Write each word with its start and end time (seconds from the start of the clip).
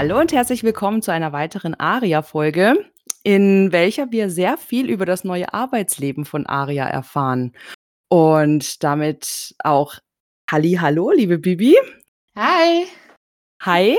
Hallo 0.00 0.18
und 0.18 0.32
herzlich 0.32 0.62
willkommen 0.62 1.02
zu 1.02 1.12
einer 1.12 1.34
weiteren 1.34 1.74
Aria-Folge, 1.74 2.90
in 3.22 3.70
welcher 3.70 4.10
wir 4.10 4.30
sehr 4.30 4.56
viel 4.56 4.88
über 4.88 5.04
das 5.04 5.24
neue 5.24 5.52
Arbeitsleben 5.52 6.24
von 6.24 6.46
Aria 6.46 6.86
erfahren. 6.86 7.52
Und 8.08 8.82
damit 8.82 9.54
auch 9.62 9.96
Halli, 10.50 10.78
hallo, 10.80 11.10
liebe 11.10 11.36
Bibi. 11.36 11.76
Hi. 12.34 12.86
Hi. 13.60 13.98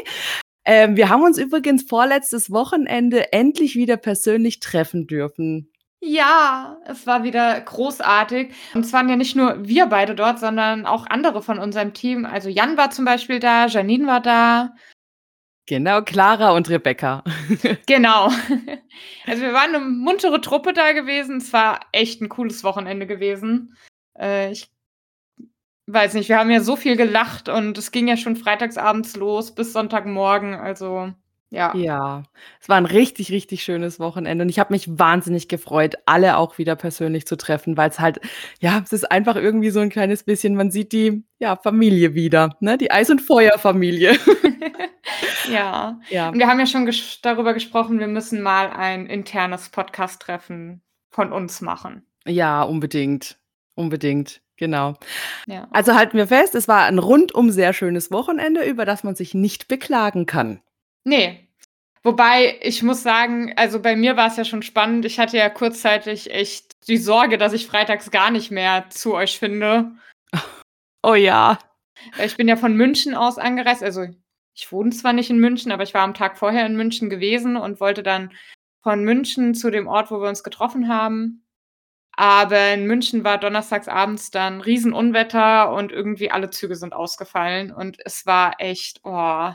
Ähm, 0.65 0.97
wir 0.97 1.09
haben 1.09 1.21
uns 1.21 1.37
übrigens 1.37 1.83
vorletztes 1.83 2.49
Wochenende 2.49 3.31
endlich 3.31 3.75
wieder 3.75 3.97
persönlich 3.97 4.59
treffen 4.59 5.05
dürfen. 5.05 5.71
Ja, 5.99 6.79
es 6.87 7.05
war 7.05 7.23
wieder 7.23 7.61
großartig. 7.61 8.55
Und 8.73 8.85
es 8.85 8.91
waren 8.91 9.07
ja 9.07 9.17
nicht 9.17 9.35
nur 9.35 9.67
wir 9.67 9.85
beide 9.85 10.15
dort, 10.15 10.39
sondern 10.39 10.87
auch 10.87 11.05
andere 11.05 11.43
von 11.43 11.59
unserem 11.59 11.93
Team. 11.93 12.25
Also 12.25 12.49
Jan 12.49 12.75
war 12.75 12.89
zum 12.89 13.05
Beispiel 13.05 13.39
da, 13.39 13.67
Janine 13.67 14.07
war 14.07 14.19
da. 14.19 14.73
Genau, 15.67 16.01
Clara 16.01 16.51
und 16.51 16.69
Rebecca. 16.69 17.23
genau. 17.87 18.29
Also 19.25 19.41
wir 19.41 19.53
waren 19.53 19.75
eine 19.75 19.85
muntere 19.85 20.41
Truppe 20.41 20.73
da 20.73 20.91
gewesen. 20.93 21.37
Es 21.37 21.53
war 21.53 21.81
echt 21.91 22.21
ein 22.21 22.29
cooles 22.29 22.63
Wochenende 22.63 23.07
gewesen. 23.07 23.77
Äh, 24.17 24.51
ich 24.51 24.71
weiß 25.87 26.13
nicht, 26.15 26.29
wir 26.29 26.37
haben 26.37 26.51
ja 26.51 26.61
so 26.61 26.75
viel 26.75 26.97
gelacht 26.97 27.47
und 27.47 27.77
es 27.77 27.91
ging 27.91 28.07
ja 28.07 28.17
schon 28.17 28.35
freitagsabends 28.35 29.15
los 29.15 29.53
bis 29.53 29.73
Sonntagmorgen. 29.73 30.55
Also 30.55 31.13
ja. 31.51 31.75
Ja, 31.75 32.23
es 32.61 32.69
war 32.69 32.77
ein 32.77 32.85
richtig, 32.85 33.29
richtig 33.29 33.61
schönes 33.63 33.99
Wochenende 33.99 34.43
und 34.43 34.49
ich 34.49 34.57
habe 34.57 34.73
mich 34.73 34.87
wahnsinnig 34.97 35.49
gefreut, 35.49 35.95
alle 36.05 36.37
auch 36.37 36.57
wieder 36.57 36.77
persönlich 36.77 37.27
zu 37.27 37.35
treffen, 37.35 37.75
weil 37.75 37.89
es 37.89 37.99
halt, 37.99 38.21
ja, 38.61 38.81
es 38.83 38.93
ist 38.93 39.11
einfach 39.11 39.35
irgendwie 39.35 39.69
so 39.69 39.81
ein 39.81 39.89
kleines 39.89 40.23
bisschen, 40.23 40.55
man 40.55 40.71
sieht 40.71 40.93
die, 40.93 41.23
ja, 41.39 41.57
Familie 41.57 42.15
wieder, 42.15 42.55
ne, 42.61 42.77
die 42.77 42.89
Eis- 42.89 43.09
und 43.09 43.21
Feuerfamilie. 43.21 44.17
ja. 45.51 45.99
ja. 46.09 46.29
Und 46.29 46.39
wir 46.39 46.47
haben 46.47 46.59
ja 46.59 46.65
schon 46.65 46.85
ges 46.85 47.19
darüber 47.21 47.53
gesprochen, 47.53 47.99
wir 47.99 48.07
müssen 48.07 48.41
mal 48.41 48.69
ein 48.69 49.05
internes 49.07 49.67
Podcast-Treffen 49.69 50.81
von 51.09 51.33
uns 51.33 51.59
machen. 51.59 52.05
Ja, 52.25 52.63
unbedingt. 52.63 53.37
Unbedingt. 53.75 54.41
Genau. 54.55 54.93
Ja. 55.47 55.67
Also 55.71 55.95
halten 55.95 56.17
wir 56.17 56.27
fest, 56.27 56.55
es 56.55 56.67
war 56.67 56.85
ein 56.85 56.99
rundum 56.99 57.49
sehr 57.49 57.73
schönes 57.73 58.09
Wochenende, 58.11 58.63
über 58.63 58.85
das 58.85 59.03
man 59.03 59.15
sich 59.15 59.33
nicht 59.33 59.67
beklagen 59.67 60.25
kann. 60.27 60.61
Nee. 61.03 61.47
Wobei, 62.03 62.59
ich 62.61 62.81
muss 62.81 63.03
sagen, 63.03 63.53
also 63.57 63.79
bei 63.79 63.95
mir 63.95 64.17
war 64.17 64.27
es 64.27 64.37
ja 64.37 64.45
schon 64.45 64.63
spannend. 64.63 65.05
Ich 65.05 65.19
hatte 65.19 65.37
ja 65.37 65.49
kurzzeitig 65.49 66.31
echt 66.31 66.87
die 66.87 66.97
Sorge, 66.97 67.37
dass 67.37 67.53
ich 67.53 67.67
freitags 67.67 68.09
gar 68.09 68.31
nicht 68.31 68.51
mehr 68.51 68.89
zu 68.89 69.13
euch 69.15 69.39
finde. 69.39 69.91
Oh 71.03 71.15
ja. 71.15 71.57
Ich 72.23 72.37
bin 72.37 72.47
ja 72.47 72.55
von 72.55 72.75
München 72.77 73.15
aus 73.15 73.39
angereist. 73.39 73.81
Also 73.81 74.05
ich 74.53 74.71
wohne 74.71 74.91
zwar 74.91 75.13
nicht 75.13 75.31
in 75.31 75.39
München, 75.39 75.71
aber 75.71 75.81
ich 75.81 75.95
war 75.95 76.03
am 76.03 76.13
Tag 76.13 76.37
vorher 76.37 76.63
in 76.67 76.75
München 76.75 77.09
gewesen 77.09 77.57
und 77.57 77.79
wollte 77.79 78.03
dann 78.03 78.31
von 78.83 79.03
München 79.03 79.55
zu 79.55 79.71
dem 79.71 79.87
Ort, 79.87 80.11
wo 80.11 80.21
wir 80.21 80.29
uns 80.29 80.43
getroffen 80.43 80.87
haben. 80.87 81.43
Aber 82.13 82.73
in 82.73 82.85
München 82.85 83.23
war 83.23 83.39
donnerstags 83.39 83.87
abends 83.87 84.31
dann 84.31 84.61
Riesenunwetter 84.61 85.73
und 85.73 85.91
irgendwie 85.91 86.29
alle 86.29 86.49
Züge 86.49 86.75
sind 86.75 86.93
ausgefallen. 86.93 87.71
Und 87.71 87.97
es 88.05 88.25
war 88.25 88.55
echt, 88.59 88.99
oh, 89.03 89.51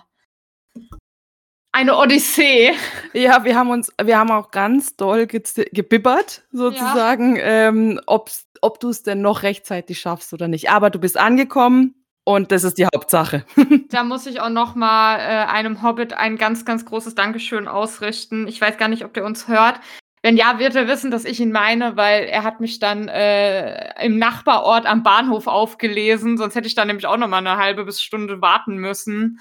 eine 1.77 1.95
Odyssee. 1.99 2.73
Ja, 3.13 3.45
wir 3.45 3.55
haben 3.55 3.69
uns, 3.69 3.93
wir 4.03 4.19
haben 4.19 4.31
auch 4.31 4.51
ganz 4.51 4.97
doll 4.97 5.27
gebibbert, 5.27 6.43
sozusagen, 6.51 7.37
ja. 7.37 7.69
ähm, 7.69 8.01
ob 8.07 8.81
du 8.81 8.89
es 8.89 9.03
denn 9.03 9.21
noch 9.21 9.43
rechtzeitig 9.43 10.01
schaffst 10.01 10.33
oder 10.33 10.49
nicht. 10.49 10.71
Aber 10.71 10.89
du 10.89 10.99
bist 10.99 11.19
angekommen 11.19 11.95
und 12.25 12.51
das 12.51 12.65
ist 12.65 12.79
die 12.79 12.87
Hauptsache. 12.87 13.45
da 13.91 14.05
muss 14.05 14.25
ich 14.25 14.41
auch 14.41 14.49
noch 14.49 14.75
mal 14.75 15.19
äh, 15.19 15.53
einem 15.53 15.83
Hobbit 15.83 16.15
ein 16.15 16.39
ganz, 16.39 16.65
ganz 16.65 16.87
großes 16.87 17.15
Dankeschön 17.15 17.69
ausrichten. 17.69 18.49
Ich 18.49 18.59
weiß 18.59 18.79
gar 18.79 18.89
nicht, 18.89 19.05
ob 19.05 19.13
der 19.13 19.27
uns 19.27 19.47
hört. 19.47 19.79
Wenn 20.23 20.39
ja, 20.39 20.59
wird 20.59 20.75
er 20.75 20.89
wissen, 20.89 21.11
dass 21.11 21.27
ich 21.27 21.41
ihn 21.41 21.53
meine, 21.53 21.99
weil 21.99 22.25
er 22.25 22.43
hat 22.43 22.59
mich 22.59 22.79
dann 22.79 23.07
äh, 23.09 24.03
im 24.03 24.19
Nachbarort 24.19 24.87
am 24.87 25.03
Bahnhof 25.03 25.47
aufgelesen. 25.47 26.39
Sonst 26.39 26.55
hätte 26.55 26.67
ich 26.67 26.75
da 26.75 26.87
nämlich 26.87 27.07
auch 27.07 27.19
noch 27.19 27.29
mal 27.29 27.39
eine 27.39 27.59
halbe 27.59 27.85
bis 27.85 28.01
Stunde 28.01 28.41
warten 28.41 28.79
müssen. 28.79 29.41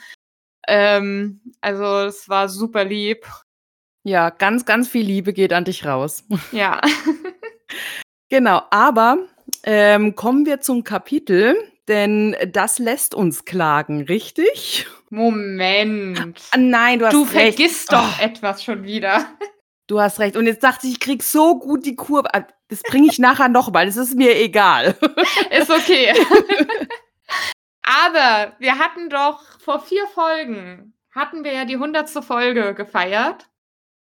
Ähm, 0.68 1.42
also 1.62 2.06
es 2.08 2.30
war 2.30 2.50
super 2.50 2.84
lieb. 2.84 3.26
Ja, 4.04 4.30
ganz, 4.30 4.66
ganz 4.66 4.88
viel 4.88 5.06
Liebe 5.06 5.34
geht 5.34 5.54
an 5.54 5.66
dich 5.66 5.86
raus. 5.86 6.24
Ja. 6.52 6.80
genau, 8.30 8.62
aber 8.70 9.18
ähm, 9.64 10.16
kommen 10.16 10.46
wir 10.46 10.62
zum 10.62 10.84
Kapitel, 10.84 11.56
denn 11.88 12.36
das 12.52 12.80
lässt 12.80 13.16
uns 13.16 13.46
klagen, 13.46 14.04
richtig? 14.04 14.88
Moment. 15.10 16.42
Ah, 16.52 16.58
nein, 16.58 17.00
du 17.00 17.06
hast 17.06 17.14
du 17.14 17.24
recht. 17.24 17.34
Du 17.34 17.64
vergisst 17.64 17.92
doch 17.92 18.20
oh. 18.20 18.24
etwas 18.24 18.64
schon 18.64 18.84
wieder. 18.84 19.26
Du 19.88 20.02
hast 20.02 20.20
recht. 20.20 20.36
Und 20.36 20.48
jetzt 20.48 20.64
dachte 20.64 20.88
ich, 20.88 20.94
ich 20.94 21.00
krieg 21.00 21.22
so 21.22 21.60
gut 21.60 21.86
die 21.86 21.96
Kurve. 21.96 22.34
Ah, 22.34 22.48
das 22.70 22.82
bringe 22.82 23.08
ich 23.08 23.20
nachher 23.20 23.50
nochmal. 23.50 23.86
Das 23.86 23.98
ist 23.98 24.16
mir 24.16 24.36
egal. 24.36 24.96
Ist 25.52 25.70
okay. 25.70 26.12
Aber 27.86 28.54
wir 28.58 28.80
hatten 28.80 29.10
doch 29.10 29.44
vor 29.60 29.80
vier 29.80 30.08
Folgen, 30.08 30.94
hatten 31.12 31.44
wir 31.44 31.54
ja 31.54 31.66
die 31.66 31.78
hundertste 31.78 32.24
Folge 32.24 32.74
gefeiert. 32.74 33.48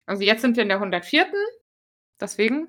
Also 0.06 0.22
jetzt 0.22 0.43
sind 0.43 0.56
wir 0.56 0.62
in 0.62 0.69
der 0.69 0.78
104. 0.78 1.26
Deswegen, 2.20 2.69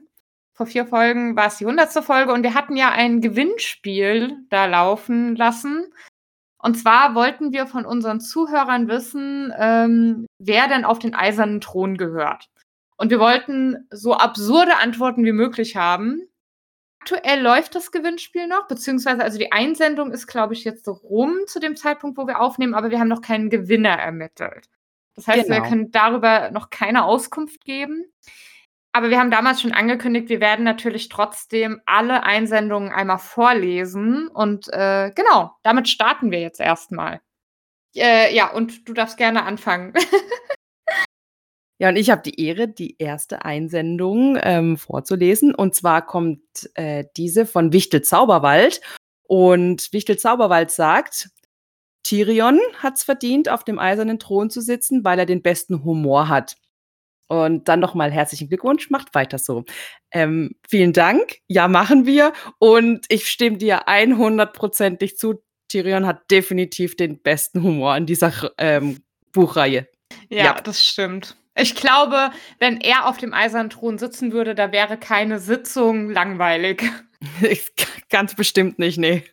vor 0.54 0.66
vier 0.66 0.88
Folgen 0.88 1.36
war 1.36 1.48
es 1.48 1.58
die 1.58 1.66
hundertste 1.66 2.02
Folge 2.02 2.34
und 2.34 2.44
wir 2.44 2.56
hatten 2.56 2.76
ja 2.76 2.92
ein 2.92 3.22
Gewinnspiel 3.22 4.38
da 4.50 4.66
laufen 4.66 5.36
lassen. 5.36 5.94
Und 6.58 6.76
zwar 6.76 7.14
wollten 7.14 7.52
wir 7.54 7.68
von 7.68 7.86
unseren 7.86 8.20
Zuhörern 8.20 8.88
wissen, 8.88 9.54
ähm, 9.58 10.26
wer 10.40 10.68
denn 10.68 10.86
auf 10.86 10.98
den 10.98 11.14
eisernen 11.14 11.62
Thron 11.62 11.98
gehört. 11.98 12.50
Und 12.98 13.12
wir 13.12 13.20
wollten 13.20 13.88
so 13.92 14.14
absurde 14.14 14.78
Antworten 14.78 15.26
wie 15.26 15.32
möglich 15.32 15.76
haben. 15.76 16.22
Aktuell 17.04 17.42
läuft 17.42 17.76
das 17.76 17.92
Gewinnspiel 17.92 18.48
noch, 18.48 18.66
beziehungsweise 18.70 19.22
also 19.22 19.38
die 19.38 19.52
Einsendung 19.52 20.14
ist, 20.14 20.26
glaube 20.26 20.54
ich, 20.54 20.64
jetzt 20.64 20.88
rum 20.88 21.36
zu 21.48 21.60
dem 21.60 21.76
Zeitpunkt, 21.76 22.18
wo 22.18 22.28
wir 22.28 22.40
aufnehmen, 22.40 22.74
aber 22.74 22.92
wir 22.92 23.00
haben 23.00 23.10
noch 23.10 23.22
keinen 23.22 23.50
Gewinner 23.50 23.90
ermittelt. 23.90 24.70
Das 25.14 25.28
heißt, 25.28 25.50
genau. 25.50 25.62
wir 25.62 25.70
können 25.70 25.92
darüber 25.92 26.50
noch 26.52 26.70
keine 26.70 27.04
Auskunft 27.04 27.66
geben. 27.66 28.06
Aber 28.94 29.10
wir 29.10 29.20
haben 29.20 29.32
damals 29.32 29.60
schon 29.60 29.74
angekündigt, 29.74 30.30
wir 30.30 30.40
werden 30.40 30.64
natürlich 30.64 31.10
trotzdem 31.10 31.82
alle 31.86 32.24
Einsendungen 32.24 32.94
einmal 32.94 33.20
vorlesen. 33.20 34.30
Und 34.30 34.70
äh, 34.72 35.12
genau, 35.14 35.52
damit 35.62 35.90
starten 35.90 36.32
wir 36.32 36.40
jetzt 36.40 36.62
erstmal. 36.62 37.20
Äh, 37.98 38.34
ja, 38.34 38.50
und 38.50 38.88
du 38.88 38.94
darfst 38.94 39.18
gerne 39.18 39.44
anfangen. 39.44 39.94
Ja, 41.84 41.90
und 41.90 41.98
ich 41.98 42.10
habe 42.10 42.22
die 42.22 42.40
Ehre, 42.40 42.70
die 42.70 42.96
erste 42.98 43.44
Einsendung 43.44 44.40
ähm, 44.42 44.78
vorzulesen. 44.78 45.54
Und 45.54 45.76
zwar 45.76 46.06
kommt 46.06 46.40
äh, 46.76 47.04
diese 47.18 47.46
von 47.46 47.74
Wichtel 47.74 48.02
Zauberwald. 48.02 48.80
Und 49.24 49.92
Wichtel 49.92 50.18
Zauberwald 50.18 50.72
sagt, 50.72 51.28
Tyrion 52.04 52.58
hat 52.78 52.94
es 52.96 53.04
verdient, 53.04 53.50
auf 53.50 53.66
dem 53.66 53.80
eisernen 53.80 54.18
Thron 54.18 54.50
zu 54.50 54.62
sitzen, 54.62 55.04
weil 55.04 55.20
er 55.20 55.26
den 55.26 55.42
besten 55.42 55.84
Humor 55.84 56.30
hat. 56.30 56.56
Und 57.28 57.68
dann 57.68 57.82
nochmal 57.82 58.14
herzlichen 58.14 58.48
Glückwunsch, 58.48 58.90
macht 58.90 59.14
weiter 59.14 59.38
so. 59.38 59.66
Ähm, 60.12 60.56
vielen 60.66 60.94
Dank, 60.94 61.40
ja, 61.50 61.68
machen 61.68 62.06
wir. 62.06 62.32
Und 62.60 63.08
ich 63.10 63.28
stimme 63.28 63.58
dir 63.58 63.90
100%ig 63.90 65.18
zu. 65.18 65.44
Tyrion 65.68 66.08
hat 66.08 66.32
definitiv 66.32 66.96
den 66.96 67.22
besten 67.22 67.62
Humor 67.62 67.98
in 67.98 68.06
dieser 68.06 68.32
ähm, 68.58 69.04
Buchreihe. 69.34 69.90
Ja, 70.30 70.46
ja, 70.46 70.62
das 70.62 70.82
stimmt. 70.82 71.36
Ich 71.56 71.76
glaube, 71.76 72.32
wenn 72.60 72.82
er 72.82 73.06
auf 73.08 73.18
dem 73.18 73.34
eisernen 73.34 73.70
Thron 73.70 73.98
sitzen 73.98 74.32
würde, 74.32 74.56
da 74.56 74.72
wäre 74.72 74.98
keine 74.98 75.40
Sitzung 75.40 76.10
langweilig. 76.10 76.84
Ganz 78.10 78.36
bestimmt 78.36 78.80
nicht, 78.80 78.98
nee. 78.98 79.24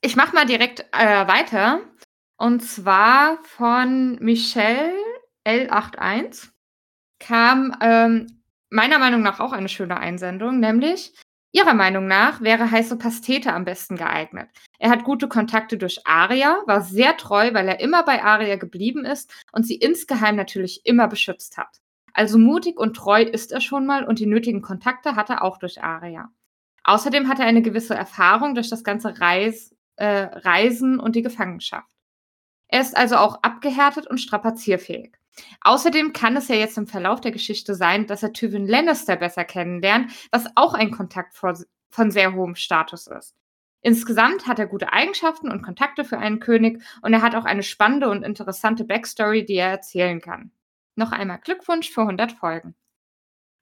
Ich 0.00 0.16
mache 0.16 0.34
mal 0.34 0.46
direkt 0.46 0.80
äh, 0.92 1.28
weiter. 1.28 1.80
Und 2.36 2.60
zwar 2.60 3.38
von 3.44 4.16
Michelle 4.20 4.94
L81 5.46 6.48
kam 7.18 7.76
ähm, 7.80 8.42
meiner 8.70 8.98
Meinung 8.98 9.22
nach 9.22 9.40
auch 9.40 9.52
eine 9.52 9.68
schöne 9.68 9.98
Einsendung, 9.98 10.58
nämlich 10.58 11.12
Ihrer 11.52 11.74
Meinung 11.74 12.06
nach 12.06 12.40
wäre 12.40 12.70
heiße 12.70 12.96
Pastete 12.96 13.52
am 13.52 13.64
besten 13.64 13.96
geeignet. 13.96 14.48
Er 14.78 14.90
hat 14.90 15.02
gute 15.02 15.26
Kontakte 15.28 15.76
durch 15.76 16.06
Aria, 16.06 16.62
war 16.66 16.80
sehr 16.82 17.16
treu, 17.16 17.52
weil 17.52 17.66
er 17.66 17.80
immer 17.80 18.04
bei 18.04 18.22
Aria 18.22 18.56
geblieben 18.56 19.04
ist 19.04 19.32
und 19.52 19.66
sie 19.66 19.74
insgeheim 19.74 20.36
natürlich 20.36 20.82
immer 20.84 21.08
beschützt 21.08 21.56
hat. 21.56 21.80
Also 22.12 22.38
mutig 22.38 22.78
und 22.78 22.94
treu 22.96 23.22
ist 23.22 23.50
er 23.50 23.60
schon 23.60 23.84
mal 23.84 24.04
und 24.04 24.20
die 24.20 24.26
nötigen 24.26 24.62
Kontakte 24.62 25.16
hat 25.16 25.30
er 25.30 25.42
auch 25.42 25.58
durch 25.58 25.82
Aria. 25.82 26.30
Außerdem 26.84 27.28
hat 27.28 27.40
er 27.40 27.46
eine 27.46 27.62
gewisse 27.62 27.94
Erfahrung 27.94 28.54
durch 28.54 28.70
das 28.70 28.84
ganze 28.84 29.20
Reis, 29.20 29.74
äh, 29.96 30.06
Reisen 30.06 31.00
und 31.00 31.16
die 31.16 31.22
Gefangenschaft. 31.22 31.90
Er 32.68 32.80
ist 32.80 32.96
also 32.96 33.16
auch 33.16 33.42
abgehärtet 33.42 34.06
und 34.06 34.18
strapazierfähig. 34.18 35.19
Außerdem 35.62 36.12
kann 36.12 36.36
es 36.36 36.48
ja 36.48 36.56
jetzt 36.56 36.78
im 36.78 36.86
Verlauf 36.86 37.20
der 37.20 37.32
Geschichte 37.32 37.74
sein, 37.74 38.06
dass 38.06 38.22
er 38.22 38.32
Tywin 38.32 38.66
Lannister 38.66 39.16
besser 39.16 39.44
kennenlernt, 39.44 40.12
was 40.30 40.46
auch 40.56 40.74
ein 40.74 40.90
Kontakt 40.90 41.34
von 41.34 42.10
sehr 42.10 42.34
hohem 42.34 42.54
Status 42.54 43.06
ist. 43.06 43.34
Insgesamt 43.82 44.46
hat 44.46 44.58
er 44.58 44.66
gute 44.66 44.92
Eigenschaften 44.92 45.50
und 45.50 45.62
Kontakte 45.62 46.04
für 46.04 46.18
einen 46.18 46.40
König 46.40 46.82
und 47.02 47.14
er 47.14 47.22
hat 47.22 47.34
auch 47.34 47.46
eine 47.46 47.62
spannende 47.62 48.10
und 48.10 48.22
interessante 48.22 48.84
Backstory, 48.84 49.44
die 49.44 49.54
er 49.54 49.70
erzählen 49.70 50.20
kann. 50.20 50.52
Noch 50.96 51.12
einmal 51.12 51.38
Glückwunsch 51.38 51.90
für 51.90 52.02
100 52.02 52.32
Folgen. 52.32 52.74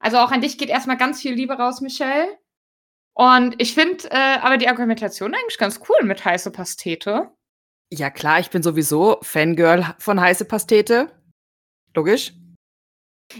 Also 0.00 0.18
auch 0.18 0.32
an 0.32 0.40
dich 0.40 0.58
geht 0.58 0.70
erstmal 0.70 0.96
ganz 0.96 1.20
viel 1.20 1.34
Liebe 1.34 1.54
raus, 1.54 1.80
Michelle. 1.80 2.38
Und 3.14 3.60
ich 3.60 3.74
finde 3.74 4.08
äh, 4.10 4.38
aber 4.40 4.58
die 4.58 4.68
Argumentation 4.68 5.34
eigentlich 5.34 5.58
ganz 5.58 5.80
cool 5.88 6.04
mit 6.06 6.24
heiße 6.24 6.50
Pastete. 6.50 7.30
Ja, 7.90 8.10
klar, 8.10 8.38
ich 8.38 8.50
bin 8.50 8.62
sowieso 8.62 9.18
Fangirl 9.22 9.94
von 9.98 10.20
heiße 10.20 10.44
Pastete. 10.44 11.10
Logisch. 11.94 12.32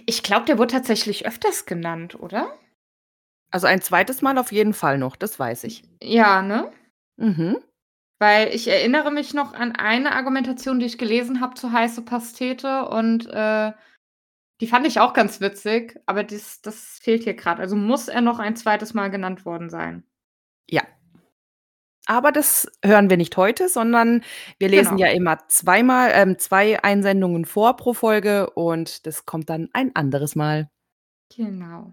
Ich 0.07 0.23
glaube, 0.23 0.47
der 0.47 0.59
wurde 0.59 0.73
tatsächlich 0.73 1.27
öfters 1.27 1.67
genannt, 1.67 2.19
oder? 2.21 2.59
Also 3.51 3.67
ein 3.67 3.81
zweites 3.81 4.21
Mal 4.21 4.37
auf 4.39 4.53
jeden 4.53 4.75
Fall 4.75 4.99
noch, 4.99 5.17
das 5.17 5.39
weiß 5.39 5.65
ich. 5.65 5.83
Ja, 6.03 6.43
ne? 6.43 6.71
Mhm. 7.17 7.59
Weil 8.19 8.55
ich 8.55 8.69
erinnere 8.69 9.11
mich 9.11 9.33
noch 9.33 9.55
an 9.55 9.77
eine 9.77 10.13
Argumentation, 10.13 10.81
die 10.81 10.87
ich 10.87 10.99
gelesen 10.99 11.41
habe 11.41 11.55
zu 11.55 11.73
heiße 11.73 12.03
Pastete 12.03 12.89
und 12.89 13.27
äh, 13.27 13.73
die 14.61 14.67
fand 14.67 14.87
ich 14.87 14.99
auch 14.99 15.13
ganz 15.13 15.41
witzig, 15.41 16.01
aber 16.07 16.25
das, 16.25 16.61
das 16.61 16.99
fehlt 16.99 17.23
hier 17.25 17.35
gerade. 17.35 17.63
Also 17.63 17.77
muss 17.77 18.09
er 18.09 18.21
noch 18.21 18.41
ein 18.41 18.57
zweites 18.57 18.93
Mal 18.93 19.09
genannt 19.09 19.45
worden 19.45 19.71
sein. 19.71 20.03
Ja. 20.69 20.83
Aber 22.09 22.33
das 22.33 22.67
hören 22.83 23.11
wir 23.11 23.19
nicht 23.19 23.37
heute, 23.37 23.69
sondern 23.69 24.25
wir 24.59 24.71
lesen 24.71 24.97
Genau. 24.97 25.07
ja 25.07 25.13
immer 25.13 25.47
zweimal, 25.49 26.11
ähm, 26.15 26.39
zwei 26.39 26.83
Einsendungen 26.83 27.45
vor 27.45 27.77
pro 27.77 27.93
Folge 27.93 28.49
und 28.51 29.07
das 29.07 29.27
kommt 29.27 29.51
dann 29.51 29.69
ein 29.75 29.95
anderes 29.95 30.35
Mal. 30.35 30.71
Genau. 31.37 31.93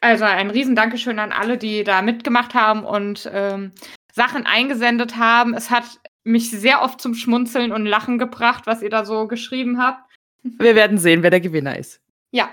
Also 0.00 0.24
ein 0.24 0.50
riesen 0.50 0.74
Dankeschön 0.74 1.18
an 1.18 1.30
alle, 1.30 1.58
die 1.58 1.84
da 1.84 2.00
mitgemacht 2.00 2.54
haben 2.54 2.84
und 2.84 3.30
ähm, 3.32 3.72
Sachen 4.14 4.46
eingesendet 4.46 5.16
haben. 5.18 5.52
Es 5.52 5.70
hat 5.70 5.84
mich 6.24 6.50
sehr 6.50 6.80
oft 6.80 6.98
zum 6.98 7.14
Schmunzeln 7.14 7.70
und 7.70 7.84
Lachen 7.84 8.18
gebracht, 8.18 8.66
was 8.66 8.80
ihr 8.80 8.90
da 8.90 9.04
so 9.04 9.28
geschrieben 9.28 9.78
habt. 9.78 10.10
Wir 10.42 10.74
werden 10.74 10.96
sehen, 10.96 11.22
wer 11.22 11.30
der 11.30 11.40
Gewinner 11.40 11.78
ist. 11.78 12.00
Ja. 12.30 12.48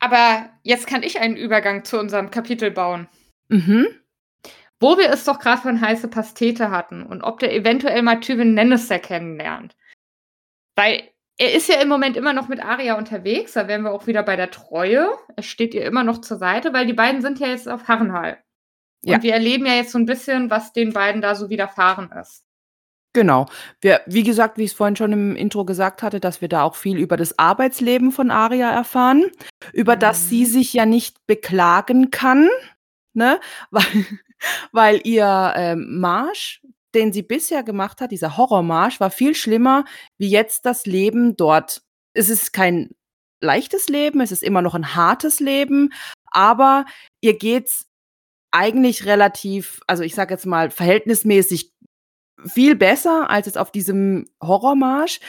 Aber 0.00 0.48
jetzt 0.62 0.86
kann 0.86 1.02
ich 1.02 1.20
einen 1.20 1.36
Übergang 1.36 1.84
zu 1.84 2.00
unserem 2.00 2.30
Kapitel 2.30 2.70
bauen. 2.70 3.06
Mhm. 3.48 3.86
Wo 4.82 4.98
wir 4.98 5.10
es 5.10 5.24
doch 5.24 5.38
gerade 5.38 5.62
von 5.62 5.80
heiße 5.80 6.08
Pastete 6.08 6.70
hatten 6.70 7.04
und 7.04 7.22
ob 7.22 7.38
der 7.38 7.54
eventuell 7.54 8.02
mal 8.02 8.20
Tywin 8.20 8.56
Lannister 8.56 8.98
kennenlernt. 8.98 9.76
Weil 10.76 11.08
er 11.38 11.54
ist 11.54 11.68
ja 11.68 11.80
im 11.80 11.88
Moment 11.88 12.16
immer 12.16 12.32
noch 12.32 12.48
mit 12.48 12.64
Arya 12.64 12.98
unterwegs, 12.98 13.52
da 13.52 13.68
wären 13.68 13.82
wir 13.82 13.92
auch 13.92 14.06
wieder 14.06 14.22
bei 14.22 14.36
der 14.36 14.50
Treue. 14.50 15.08
Er 15.36 15.42
steht 15.42 15.74
ihr 15.74 15.84
immer 15.84 16.04
noch 16.04 16.20
zur 16.20 16.36
Seite, 16.36 16.72
weil 16.72 16.86
die 16.86 16.92
beiden 16.92 17.22
sind 17.22 17.38
ja 17.38 17.48
jetzt 17.48 17.68
auf 17.68 17.88
Harrenhal. 17.88 18.38
Ja. 19.04 19.16
Und 19.16 19.22
wir 19.22 19.32
erleben 19.32 19.66
ja 19.66 19.74
jetzt 19.74 19.92
so 19.92 19.98
ein 19.98 20.06
bisschen, 20.06 20.50
was 20.50 20.72
den 20.72 20.92
beiden 20.92 21.22
da 21.22 21.34
so 21.34 21.48
widerfahren 21.48 22.10
ist. 22.20 22.44
Genau. 23.14 23.46
Wir, 23.80 24.00
wie 24.06 24.22
gesagt, 24.22 24.56
wie 24.56 24.64
ich 24.64 24.70
es 24.70 24.76
vorhin 24.76 24.96
schon 24.96 25.12
im 25.12 25.36
Intro 25.36 25.64
gesagt 25.64 26.02
hatte, 26.02 26.18
dass 26.18 26.40
wir 26.40 26.48
da 26.48 26.62
auch 26.62 26.76
viel 26.76 26.96
über 26.98 27.16
das 27.16 27.38
Arbeitsleben 27.38 28.10
von 28.10 28.30
Aria 28.30 28.70
erfahren, 28.70 29.30
über 29.72 29.96
das 29.96 30.24
Mhm. 30.24 30.28
sie 30.28 30.46
sich 30.46 30.72
ja 30.72 30.86
nicht 30.86 31.26
beklagen 31.26 32.10
kann, 32.10 32.48
ne? 33.12 33.38
Weil, 33.70 33.84
weil 34.72 35.00
ihr 35.04 35.52
ähm, 35.56 36.00
Marsch, 36.00 36.62
den 36.94 37.12
sie 37.12 37.22
bisher 37.22 37.62
gemacht 37.62 38.00
hat, 38.00 38.10
dieser 38.10 38.36
Horrormarsch, 38.36 39.00
war 39.00 39.10
viel 39.10 39.34
schlimmer 39.34 39.84
wie 40.18 40.28
jetzt 40.28 40.66
das 40.66 40.86
Leben 40.86 41.36
dort. 41.36 41.82
Es 42.14 42.28
ist 42.28 42.52
kein 42.52 42.90
leichtes 43.40 43.88
Leben, 43.88 44.20
es 44.20 44.32
ist 44.32 44.42
immer 44.42 44.62
noch 44.62 44.74
ein 44.74 44.94
hartes 44.94 45.40
Leben, 45.40 45.92
aber 46.26 46.86
ihr 47.20 47.36
geht's 47.36 47.88
eigentlich 48.50 49.06
relativ, 49.06 49.80
also 49.86 50.02
ich 50.02 50.14
sage 50.14 50.34
jetzt 50.34 50.46
mal 50.46 50.70
verhältnismäßig 50.70 51.72
viel 52.46 52.76
besser 52.76 53.30
als 53.30 53.46
jetzt 53.46 53.58
auf 53.58 53.72
diesem 53.72 54.28
Horrormarsch, 54.42 55.20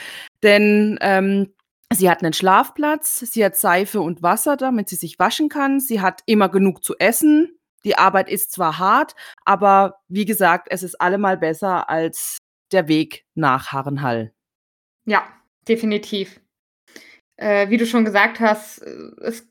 denn 0.42 0.98
ähm, 1.00 1.52
sie 1.92 2.10
hat 2.10 2.22
einen 2.22 2.32
Schlafplatz, 2.32 3.20
sie 3.20 3.44
hat 3.44 3.56
Seife 3.56 4.00
und 4.00 4.22
Wasser, 4.22 4.56
damit 4.56 4.88
sie 4.88 4.96
sich 4.96 5.18
waschen 5.18 5.48
kann, 5.48 5.80
sie 5.80 6.00
hat 6.00 6.22
immer 6.26 6.48
genug 6.48 6.84
zu 6.84 6.96
essen. 6.98 7.58
Die 7.84 7.96
Arbeit 7.96 8.28
ist 8.28 8.52
zwar 8.52 8.78
hart, 8.78 9.14
aber 9.44 10.00
wie 10.08 10.24
gesagt, 10.24 10.68
es 10.70 10.82
ist 10.82 11.00
allemal 11.00 11.36
besser 11.36 11.88
als 11.88 12.38
der 12.72 12.88
Weg 12.88 13.24
nach 13.34 13.72
Harrenhall. 13.72 14.32
Ja, 15.04 15.26
definitiv. 15.68 16.40
Äh, 17.36 17.68
wie 17.68 17.76
du 17.76 17.86
schon 17.86 18.04
gesagt 18.04 18.40
hast, 18.40 18.78
äh, 18.78 19.10
es 19.22 19.46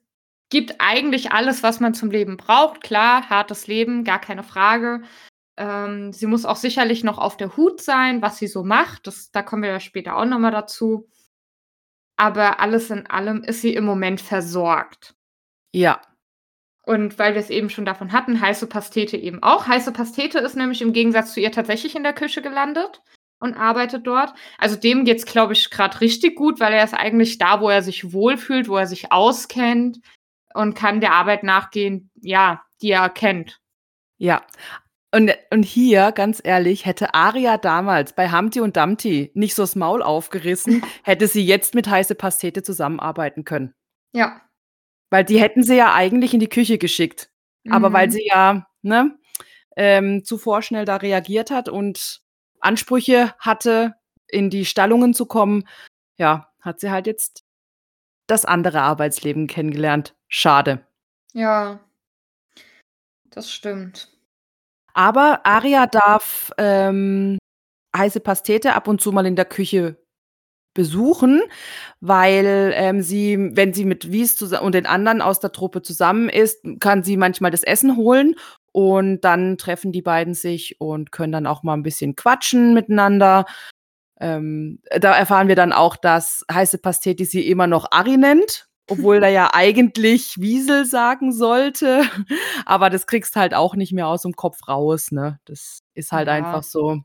gibt 0.49 0.75
eigentlich 0.79 1.31
alles, 1.31 1.63
was 1.63 1.79
man 1.79 1.93
zum 1.93 2.11
Leben 2.11 2.37
braucht. 2.37 2.81
Klar, 2.81 3.29
hartes 3.29 3.67
Leben, 3.67 4.03
gar 4.03 4.19
keine 4.19 4.43
Frage. 4.43 5.01
Ähm, 5.57 6.13
sie 6.13 6.25
muss 6.25 6.45
auch 6.45 6.55
sicherlich 6.55 7.03
noch 7.03 7.17
auf 7.17 7.37
der 7.37 7.55
Hut 7.57 7.81
sein, 7.81 8.21
was 8.21 8.37
sie 8.37 8.47
so 8.47 8.63
macht. 8.63 9.07
Das, 9.07 9.31
da 9.31 9.43
kommen 9.43 9.63
wir 9.63 9.69
ja 9.69 9.79
später 9.79 10.17
auch 10.17 10.25
nochmal 10.25 10.51
dazu. 10.51 11.09
Aber 12.15 12.59
alles 12.59 12.89
in 12.89 13.07
allem 13.07 13.43
ist 13.43 13.61
sie 13.61 13.73
im 13.73 13.85
Moment 13.85 14.21
versorgt. 14.21 15.15
Ja, 15.71 16.01
Und 16.85 17.17
weil 17.17 17.33
wir 17.33 17.39
es 17.39 17.49
eben 17.49 17.69
schon 17.69 17.85
davon 17.85 18.11
hatten, 18.11 18.41
heiße 18.41 18.67
Pastete 18.67 19.15
eben 19.15 19.41
auch. 19.41 19.67
Heiße 19.67 19.93
Pastete 19.93 20.39
ist 20.39 20.57
nämlich 20.57 20.81
im 20.81 20.91
Gegensatz 20.91 21.33
zu 21.33 21.39
ihr 21.39 21.51
tatsächlich 21.51 21.95
in 21.95 22.03
der 22.03 22.13
Küche 22.13 22.41
gelandet 22.41 23.01
und 23.39 23.55
arbeitet 23.55 24.05
dort. 24.05 24.33
Also 24.57 24.75
dem 24.75 25.05
geht's, 25.05 25.25
glaube 25.25 25.53
ich, 25.53 25.69
gerade 25.69 26.01
richtig 26.01 26.35
gut, 26.35 26.59
weil 26.59 26.73
er 26.73 26.83
ist 26.83 26.93
eigentlich 26.93 27.37
da, 27.37 27.61
wo 27.61 27.69
er 27.69 27.81
sich 27.81 28.11
wohlfühlt, 28.11 28.67
wo 28.67 28.75
er 28.75 28.87
sich 28.87 29.11
auskennt 29.11 29.99
und 30.53 30.75
kann 30.75 30.99
der 31.01 31.13
Arbeit 31.13 31.43
nachgehen, 31.43 32.09
ja, 32.21 32.61
die 32.81 32.91
er 32.91 33.09
kennt. 33.09 33.59
ja. 34.17 34.41
Und, 35.15 35.31
und 35.51 35.61
hier, 35.61 36.11
ganz 36.11 36.41
ehrlich, 36.43 36.87
hätte 36.87 37.13
Aria 37.13 37.59
damals 37.59 38.13
bei 38.13 38.31
Humpty 38.31 38.61
und 38.61 38.75
Dumpty 38.75 39.29
nicht 39.35 39.53
so 39.53 39.61
das 39.61 39.75
Maul 39.75 40.01
aufgerissen, 40.01 40.83
hätte 41.03 41.27
sie 41.27 41.45
jetzt 41.45 41.75
mit 41.75 41.87
heiße 41.87 42.15
Pastete 42.15 42.63
zusammenarbeiten 42.63 43.43
können. 43.43 43.75
Ja. 44.11 44.41
Weil 45.13 45.25
die 45.25 45.39
hätten 45.39 45.61
sie 45.61 45.75
ja 45.75 45.93
eigentlich 45.93 46.33
in 46.33 46.39
die 46.39 46.49
Küche 46.49 46.79
geschickt. 46.79 47.29
Aber 47.69 47.93
weil 47.93 48.07
Mhm. 48.07 48.11
sie 48.11 48.25
ja 48.25 48.65
ne, 48.81 49.15
ähm, 49.77 50.23
zuvor 50.25 50.63
schnell 50.63 50.85
da 50.85 50.95
reagiert 50.95 51.51
hat 51.51 51.69
und 51.69 52.23
Ansprüche 52.59 53.35
hatte, 53.37 53.93
in 54.27 54.49
die 54.49 54.65
Stallungen 54.65 55.13
zu 55.13 55.27
kommen, 55.27 55.67
ja, 56.17 56.51
hat 56.61 56.79
sie 56.79 56.89
halt 56.89 57.05
jetzt 57.05 57.43
das 58.25 58.43
andere 58.43 58.81
Arbeitsleben 58.81 59.45
kennengelernt. 59.45 60.15
Schade. 60.29 60.83
Ja. 61.33 61.79
Das 63.29 63.51
stimmt. 63.51 64.09
Aber 64.95 65.45
Aria 65.45 65.85
darf 65.85 66.51
ähm, 66.57 67.37
heiße 67.95 68.19
Pastete 68.19 68.73
ab 68.73 68.87
und 68.87 68.99
zu 68.99 69.11
mal 69.11 69.27
in 69.27 69.35
der 69.35 69.45
Küche 69.45 70.02
besuchen, 70.73 71.41
weil 72.01 72.71
ähm, 72.75 73.01
sie, 73.01 73.37
wenn 73.53 73.73
sie 73.73 73.85
mit 73.85 74.11
Wies 74.11 74.41
und 74.41 74.75
den 74.75 74.85
anderen 74.85 75.21
aus 75.21 75.39
der 75.39 75.51
Truppe 75.51 75.81
zusammen 75.81 76.29
ist, 76.29 76.63
kann 76.79 77.03
sie 77.03 77.17
manchmal 77.17 77.51
das 77.51 77.63
Essen 77.63 77.95
holen 77.97 78.35
und 78.71 79.21
dann 79.21 79.57
treffen 79.57 79.91
die 79.91 80.01
beiden 80.01 80.33
sich 80.33 80.79
und 80.79 81.11
können 81.11 81.31
dann 81.31 81.47
auch 81.47 81.63
mal 81.63 81.73
ein 81.73 81.83
bisschen 81.83 82.15
quatschen 82.15 82.73
miteinander. 82.73 83.45
Ähm, 84.19 84.79
da 84.99 85.15
erfahren 85.15 85.47
wir 85.47 85.55
dann 85.55 85.73
auch, 85.73 85.95
dass 85.95 86.45
heiße 86.51 86.77
Pastete 86.79 87.25
sie 87.25 87.47
immer 87.47 87.67
noch 87.67 87.87
Ari 87.91 88.17
nennt, 88.17 88.67
obwohl 88.89 89.21
er 89.23 89.29
ja 89.29 89.49
eigentlich 89.53 90.35
Wiesel 90.39 90.85
sagen 90.85 91.31
sollte. 91.33 92.03
Aber 92.65 92.89
das 92.89 93.07
kriegst 93.07 93.35
halt 93.35 93.53
auch 93.53 93.75
nicht 93.75 93.93
mehr 93.93 94.07
aus 94.07 94.23
dem 94.23 94.33
Kopf 94.33 94.67
raus, 94.67 95.11
ne? 95.11 95.39
Das 95.45 95.79
ist 95.93 96.11
halt 96.11 96.27
Ja. 96.27 96.33
einfach 96.33 96.63
so. 96.63 97.01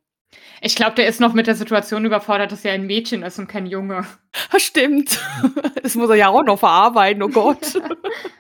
Ich 0.61 0.77
glaube, 0.77 0.95
der 0.97 1.07
ist 1.09 1.21
noch 1.21 1.33
mit 1.33 1.47
der 1.47 1.55
Situation 1.55 2.05
überfordert, 2.05 2.53
dass 2.53 2.65
er 2.65 2.73
ein 2.73 2.87
Mädchen 2.87 3.23
ist 3.23 3.39
und 3.39 3.47
kein 3.49 3.67
Junge. 3.67 4.05
Stimmt. 4.57 5.19
Das 5.83 5.95
muss 5.95 6.11
er 6.11 6.17
ja 6.17 6.29
auch 6.29 6.43
noch 6.45 6.59
verarbeiten, 6.59 7.23
oh 7.23 7.29
Gott. 7.29 7.81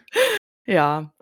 ja. 0.66 1.12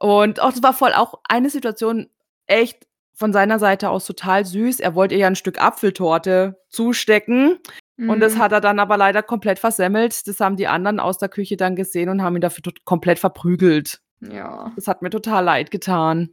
Und 0.00 0.40
auch 0.40 0.50
das 0.50 0.62
war 0.62 0.74
voll 0.74 0.92
auch 0.92 1.20
eine 1.28 1.50
Situation 1.50 2.08
echt 2.46 2.86
von 3.14 3.32
seiner 3.32 3.58
Seite 3.58 3.90
aus 3.90 4.06
total 4.06 4.44
süß. 4.44 4.80
Er 4.80 4.94
wollte 4.94 5.14
ihr 5.14 5.20
ja 5.22 5.26
ein 5.28 5.36
Stück 5.36 5.60
Apfeltorte 5.62 6.60
zustecken 6.68 7.58
und 7.96 8.18
das 8.20 8.34
Mhm. 8.34 8.38
hat 8.40 8.52
er 8.52 8.60
dann 8.60 8.80
aber 8.80 8.96
leider 8.96 9.22
komplett 9.22 9.60
versemmelt. 9.60 10.26
Das 10.26 10.40
haben 10.40 10.56
die 10.56 10.66
anderen 10.66 10.98
aus 10.98 11.18
der 11.18 11.28
Küche 11.28 11.56
dann 11.56 11.76
gesehen 11.76 12.08
und 12.08 12.22
haben 12.22 12.34
ihn 12.36 12.40
dafür 12.42 12.62
komplett 12.84 13.20
verprügelt. 13.20 14.00
Ja, 14.20 14.72
Das 14.74 14.88
hat 14.88 15.00
mir 15.00 15.10
total 15.10 15.44
leid 15.44 15.70
getan. 15.70 16.30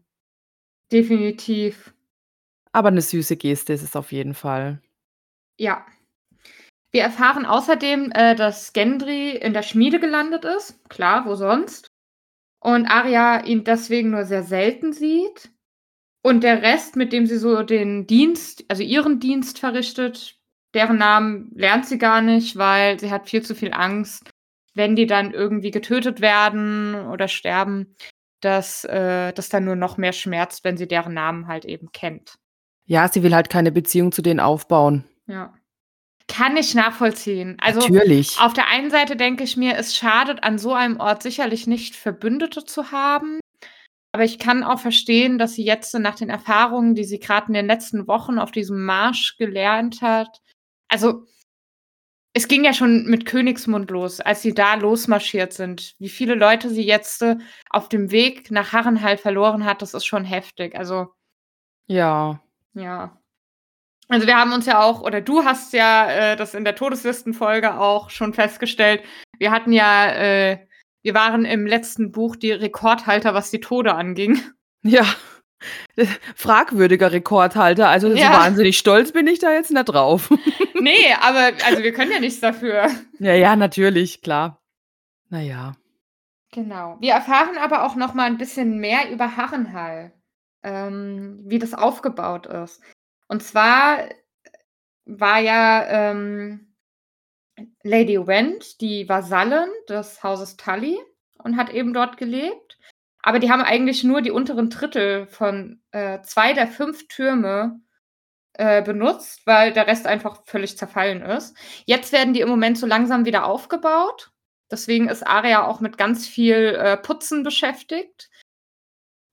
definitiv. 0.92 1.94
Aber 2.74 2.88
eine 2.88 3.02
süße 3.02 3.38
Geste 3.38 3.74
ist 3.74 3.84
es 3.84 3.96
auf 3.96 4.12
jeden 4.12 4.34
Fall. 4.34 4.82
Ja. 5.58 5.86
Wir 6.92 7.04
erfahren 7.04 7.46
außerdem, 7.46 8.12
äh, 8.12 8.36
dass 8.36 8.74
Gendry 8.74 9.32
in 9.32 9.54
der 9.54 9.64
Schmiede 9.64 10.00
gelandet 10.00 10.46
ist. 10.46 10.78
Klar, 10.90 11.26
wo 11.26 11.36
sonst? 11.36 11.88
Und 12.60 12.86
Arya 12.86 13.46
ihn 13.46 13.64
deswegen 13.64 14.12
nur 14.12 14.26
sehr 14.26 14.44
selten 14.44 14.94
sieht. 14.94 15.52
Und 16.24 16.44
der 16.44 16.62
Rest, 16.62 16.96
mit 16.96 17.14
dem 17.14 17.26
sie 17.26 17.38
so 17.38 17.64
den 17.64 18.06
Dienst, 18.06 18.66
also 18.68 18.84
ihren 18.84 19.20
Dienst 19.20 19.58
verrichtet, 19.58 20.38
deren 20.74 20.98
Namen 20.98 21.52
lernt 21.56 21.88
sie 21.88 21.98
gar 21.98 22.22
nicht, 22.22 22.58
weil 22.58 23.00
sie 23.00 23.12
hat 23.12 23.30
viel 23.30 23.42
zu 23.42 23.56
viel 23.56 23.74
Angst, 23.74 24.30
wenn 24.76 24.96
die 24.96 25.08
dann 25.08 25.34
irgendwie 25.34 25.72
getötet 25.72 26.22
werden 26.22 26.96
oder 27.08 27.28
sterben, 27.28 27.96
dass 28.42 28.84
äh, 28.86 29.34
das 29.34 29.50
dann 29.50 29.66
nur 29.66 29.76
noch 29.76 29.98
mehr 29.98 30.14
schmerzt, 30.14 30.64
wenn 30.64 30.78
sie 30.78 30.88
deren 30.88 31.14
Namen 31.14 31.48
halt 31.48 31.66
eben 31.66 31.92
kennt. 31.92 32.36
Ja, 32.92 33.08
sie 33.08 33.24
will 33.24 33.34
halt 33.34 33.50
keine 33.50 33.72
Beziehung 33.72 34.12
zu 34.12 34.22
denen 34.22 34.42
aufbauen. 34.42 35.06
Ja. 35.26 35.54
Kann 36.28 36.58
ich 36.58 36.76
nachvollziehen. 36.76 37.56
Also 37.62 37.80
Natürlich. 37.80 38.38
auf 38.42 38.52
der 38.52 38.68
einen 38.68 38.92
Seite 38.92 39.16
denke 39.16 39.46
ich 39.46 39.56
mir, 39.56 39.78
es 39.78 39.96
schadet 39.96 40.44
an 40.44 40.58
so 40.58 40.74
einem 40.74 41.00
Ort 41.00 41.24
sicherlich 41.24 41.68
nicht, 41.68 41.96
Verbündete 41.96 42.66
zu 42.66 42.92
haben. 42.92 43.40
Aber 44.12 44.26
ich 44.26 44.40
kann 44.40 44.66
auch 44.66 44.80
verstehen, 44.80 45.38
dass 45.38 45.54
sie 45.54 45.64
jetzt 45.64 45.98
nach 45.98 46.16
den 46.16 46.30
Erfahrungen, 46.30 46.94
die 46.94 47.06
sie 47.06 47.20
gerade 47.20 47.48
in 47.48 47.54
den 47.54 47.66
letzten 47.66 48.10
Wochen 48.10 48.38
auf 48.38 48.52
diesem 48.52 48.84
Marsch 48.84 49.38
gelernt 49.38 50.02
hat, 50.02 50.42
also 50.90 51.26
es 52.34 52.50
ging 52.50 52.66
ja 52.66 52.74
schon 52.74 53.06
mit 53.06 53.26
Königsmund 53.26 53.90
los, 53.90 54.20
als 54.20 54.42
sie 54.42 54.54
da 54.54 54.76
losmarschiert 54.76 55.54
sind. 55.54 55.96
Wie 55.98 56.10
viele 56.10 56.36
Leute 56.36 56.70
sie 56.70 56.86
jetzt 56.86 57.22
äh, 57.22 57.38
auf 57.70 57.88
dem 57.88 58.12
Weg 58.12 58.52
nach 58.52 58.74
Harrenhal 58.74 59.16
verloren 59.16 59.64
hat, 59.64 59.82
das 59.82 59.94
ist 59.94 60.06
schon 60.06 60.26
heftig. 60.26 60.78
Also 60.78 61.08
Ja. 61.88 62.42
Ja. 62.74 63.18
Also 64.08 64.28
wir 64.28 64.36
haben 64.36 64.52
uns 64.52 64.66
ja 64.66 64.82
auch, 64.82 65.02
oder 65.02 65.22
du 65.22 65.46
hast 65.46 65.72
ja 65.72 66.12
äh, 66.12 66.36
das 66.36 66.54
in 66.54 66.66
der 66.66 66.76
Todeslistenfolge 66.76 67.80
auch 67.80 68.10
schon 68.10 68.34
festgestellt. 68.34 69.02
Wir 69.40 69.52
hatten 69.52 69.72
ja, 69.72 70.12
äh, 70.12 70.68
wir 71.02 71.14
waren 71.14 71.46
im 71.46 71.66
letzten 71.66 72.12
Buch 72.12 72.36
die 72.36 72.52
Rekordhalter, 72.52 73.34
was 73.34 73.52
die 73.52 73.62
Tode 73.62 73.96
anging. 73.96 74.42
Ja. 74.84 75.06
Fragwürdiger 76.36 77.12
Rekordhalter. 77.12 77.88
Also 77.90 78.10
so 78.10 78.16
Ja. 78.18 78.34
wahnsinnig 78.34 78.78
stolz 78.78 79.12
bin 79.12 79.28
ich 79.28 79.40
da 79.40 79.52
jetzt 79.54 79.72
nicht 79.72 79.86
drauf. 79.86 80.30
Nee, 80.82 81.14
aber 81.22 81.52
also 81.68 81.84
wir 81.84 81.94
können 81.94 82.12
ja 82.12 82.20
nichts 82.20 82.40
dafür. 82.40 82.88
ja, 83.20 83.34
ja, 83.36 83.56
natürlich, 83.56 84.24
klar. 84.24 84.60
Naja. 85.30 85.74
Genau. 86.52 86.98
Wir 87.00 87.14
erfahren 87.14 87.60
aber 87.60 87.86
auch 87.86 87.96
noch 87.96 88.16
mal 88.16 88.24
ein 88.26 88.40
bisschen 88.40 88.80
mehr 88.80 89.12
über 89.12 89.38
Harrenhal, 89.38 90.12
ähm, 90.64 91.40
wie 91.44 91.60
das 91.60 91.74
aufgebaut 91.74 92.48
ist. 92.48 92.82
Und 93.28 93.44
zwar 93.44 94.10
war 95.06 95.40
ja 95.40 95.86
ähm, 95.88 96.74
Lady 97.84 98.26
Went 98.26 98.82
die 98.82 99.08
Vasallin 99.08 99.70
des 99.90 100.24
Hauses 100.24 100.58
Tully 100.58 101.00
und 101.38 101.58
hat 101.58 101.70
eben 101.70 101.94
dort 101.94 102.18
gelebt. 102.18 102.78
Aber 103.24 103.40
die 103.40 103.52
haben 103.52 103.62
eigentlich 103.62 104.04
nur 104.04 104.22
die 104.22 104.32
unteren 104.32 104.70
Drittel 104.70 105.28
von 105.28 105.82
äh, 105.92 106.22
zwei 106.24 106.54
der 106.54 106.68
fünf 106.68 107.08
Türme 107.08 107.80
äh, 108.54 108.82
benutzt, 108.82 109.46
weil 109.46 109.74
der 109.74 109.88
Rest 109.88 110.08
einfach 110.08 110.42
völlig 110.46 110.78
zerfallen 110.78 111.22
ist. 111.22 111.56
Jetzt 111.86 112.12
werden 112.12 112.34
die 112.34 112.42
im 112.42 112.50
Moment 112.50 112.78
so 112.78 112.88
langsam 112.88 113.26
wieder 113.26 113.46
aufgebaut. 113.46 114.32
Deswegen 114.72 115.10
ist 115.10 115.28
Aria 115.28 115.68
auch 115.68 115.82
mit 115.82 115.98
ganz 115.98 116.28
viel 116.28 116.76
äh, 116.80 116.98
Putzen 116.98 117.44
beschäftigt, 117.44 118.30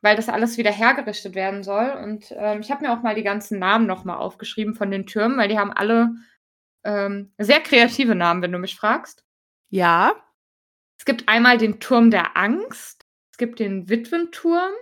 weil 0.01 0.17
das 0.17 0.29
alles 0.29 0.59
wieder 0.59 0.71
hergerichtet 0.71 1.35
werden 1.35 1.63
soll. 1.63 1.91
Und 2.03 2.33
ähm, 2.37 2.61
ich 2.61 2.71
habe 2.71 2.87
mir 2.87 2.93
auch 2.93 3.03
mal 3.03 3.15
die 3.15 3.23
ganzen 3.23 3.59
Namen 3.59 3.87
nochmal 3.87 4.19
aufgeschrieben 4.19 4.75
von 4.75 4.91
den 4.91 5.07
Türmen, 5.07 5.39
weil 5.39 5.49
die 5.49 5.59
haben 5.59 5.73
alle 5.73 6.15
ähm, 6.85 7.33
sehr 7.39 7.61
kreative 7.61 8.15
Namen, 8.15 8.43
wenn 8.43 8.53
du 8.53 8.59
mich 8.59 8.77
fragst. 8.77 9.25
Ja. 9.71 10.15
Es 10.99 11.05
gibt 11.05 11.29
einmal 11.29 11.59
den 11.59 11.81
Turm 11.81 12.11
der 12.11 12.37
Angst, 12.37 13.07
es 13.31 13.39
gibt 13.39 13.61
den 13.61 13.89
Witwenturm, 13.89 14.73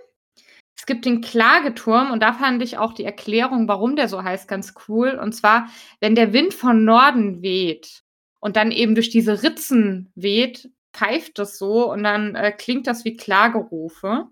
es 0.75 0.85
gibt 0.85 1.05
den 1.05 1.21
Klageturm 1.21 2.11
und 2.11 2.21
da 2.21 2.33
fand 2.33 2.61
ich 2.61 2.77
auch 2.77 2.93
die 2.93 3.03
Erklärung, 3.03 3.67
warum 3.67 3.95
der 3.95 4.07
so 4.07 4.23
heißt, 4.23 4.47
ganz 4.47 4.73
cool. 4.87 5.19
Und 5.21 5.33
zwar, 5.33 5.69
wenn 5.99 6.15
der 6.15 6.33
Wind 6.33 6.53
von 6.53 6.85
Norden 6.85 7.41
weht 7.41 8.03
und 8.39 8.55
dann 8.55 8.71
eben 8.71 8.95
durch 8.95 9.09
diese 9.09 9.43
Ritzen 9.43 10.11
weht, 10.15 10.69
pfeift 10.93 11.39
das 11.39 11.57
so 11.57 11.91
und 11.91 12.03
dann 12.03 12.35
äh, 12.35 12.51
klingt 12.51 12.87
das 12.87 13.05
wie 13.05 13.15
Klagerufe. 13.15 14.27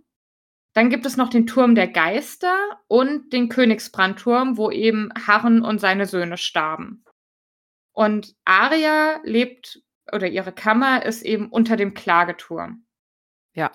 Dann 0.76 0.90
gibt 0.90 1.06
es 1.06 1.16
noch 1.16 1.30
den 1.30 1.48
Turm 1.48 1.74
der 1.74 1.88
Geister 1.88 2.54
und 2.88 3.32
den 3.32 3.48
Königsbrandturm, 3.48 4.58
wo 4.58 4.70
eben 4.70 5.10
Harren 5.26 5.64
und 5.64 5.80
seine 5.80 6.06
Söhne 6.06 6.38
starben. 6.38 7.06
Und 7.94 8.36
Aria 8.44 9.22
lebt 9.24 9.82
oder 10.12 10.28
ihre 10.28 10.52
Kammer 10.52 11.06
ist 11.06 11.24
eben 11.24 11.50
unter 11.50 11.78
dem 11.78 11.94
Klageturm. 11.94 12.86
Ja. 13.54 13.72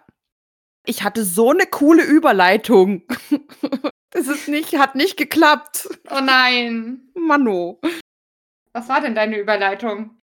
Ich 0.85 1.03
hatte 1.03 1.25
so 1.25 1.51
eine 1.51 1.67
coole 1.67 2.05
Überleitung. 2.05 3.03
Das 4.13 4.27
ist 4.27 4.49
nicht, 4.49 4.77
hat 4.77 4.97
nicht 4.97 5.17
geklappt. 5.17 5.89
Oh 6.11 6.21
nein. 6.21 7.13
Mano. 7.15 7.81
Was 8.73 8.89
war 8.89 9.01
denn 9.01 9.15
deine 9.15 9.39
Überleitung? 9.39 10.21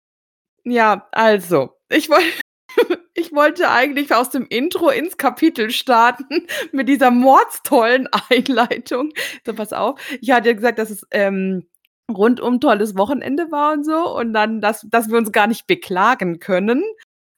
Ja, 0.64 1.06
also, 1.12 1.78
ich 1.88 2.10
wollte. 2.10 2.40
Ich 3.18 3.32
wollte 3.32 3.70
eigentlich 3.70 4.14
aus 4.14 4.28
dem 4.28 4.46
Intro 4.46 4.90
ins 4.90 5.16
Kapitel 5.16 5.70
starten 5.70 6.46
mit 6.72 6.86
dieser 6.86 7.10
mordstollen 7.10 8.08
Einleitung. 8.30 9.12
So, 9.44 9.54
pass 9.54 9.72
auf. 9.72 9.98
Ich 10.20 10.30
hatte 10.30 10.50
ja 10.50 10.54
gesagt, 10.54 10.78
dass 10.78 10.90
es 10.90 11.06
ähm, 11.10 11.66
rundum 12.14 12.60
tolles 12.60 12.96
Wochenende 12.96 13.50
war 13.50 13.72
und 13.72 13.84
so. 13.84 14.14
Und 14.14 14.34
dann, 14.34 14.60
dass, 14.60 14.86
dass 14.90 15.08
wir 15.08 15.16
uns 15.16 15.32
gar 15.32 15.46
nicht 15.46 15.66
beklagen 15.66 16.40
können. 16.40 16.84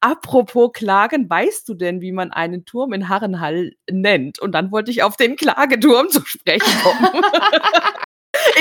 Apropos 0.01 0.71
Klagen, 0.73 1.29
weißt 1.29 1.67
du 1.69 1.73
denn, 1.73 2.01
wie 2.01 2.11
man 2.11 2.31
einen 2.31 2.65
Turm 2.65 2.91
in 2.91 3.07
Harrenhall 3.07 3.71
nennt? 3.89 4.39
Und 4.39 4.51
dann 4.53 4.73
wollte 4.73 4.91
ich 4.91 5.03
auf 5.03 5.15
den 5.15 5.37
Klageturm 5.37 6.09
zu 6.09 6.25
sprechen 6.25 6.73
kommen. 6.83 7.23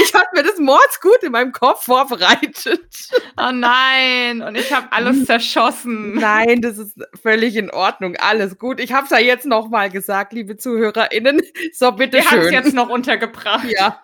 Ich 0.02 0.14
hatte 0.14 0.28
mir 0.34 0.42
das 0.42 0.58
mordsgut 0.58 1.22
in 1.22 1.32
meinem 1.32 1.52
Kopf 1.52 1.84
vorbereitet. 1.84 3.08
Oh 3.36 3.52
nein. 3.52 4.42
Und 4.42 4.56
ich 4.56 4.72
habe 4.72 4.90
alles 4.92 5.24
zerschossen. 5.26 6.14
Nein, 6.14 6.60
das 6.60 6.78
ist 6.78 6.98
völlig 7.22 7.56
in 7.56 7.70
Ordnung. 7.70 8.16
Alles 8.16 8.58
gut. 8.58 8.80
Ich 8.80 8.92
habe 8.92 9.04
es 9.04 9.10
ja 9.10 9.18
jetzt 9.18 9.46
noch 9.46 9.68
mal 9.68 9.90
gesagt, 9.90 10.32
liebe 10.32 10.56
ZuhörerInnen. 10.56 11.40
So, 11.72 11.92
bitte 11.92 12.18
Wir 12.18 12.30
haben 12.30 12.38
es 12.38 12.44
schön. 12.46 12.52
jetzt 12.54 12.74
noch 12.74 12.88
untergebracht. 12.88 13.68
Ja. 13.68 14.02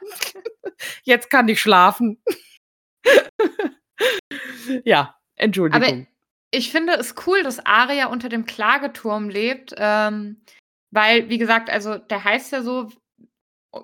Jetzt 1.02 1.30
kann 1.30 1.48
ich 1.48 1.60
schlafen. 1.60 2.22
ja, 4.84 5.14
Entschuldigung. 5.36 6.06
Ich 6.50 6.70
finde 6.70 6.94
es 6.94 7.14
cool, 7.26 7.42
dass 7.42 7.64
Aria 7.66 8.06
unter 8.06 8.28
dem 8.28 8.46
Klageturm 8.46 9.28
lebt, 9.28 9.74
ähm, 9.76 10.42
weil, 10.90 11.28
wie 11.28 11.38
gesagt, 11.38 11.68
also 11.68 11.98
der 11.98 12.22
heißt 12.22 12.52
ja 12.52 12.62
so, 12.62 12.90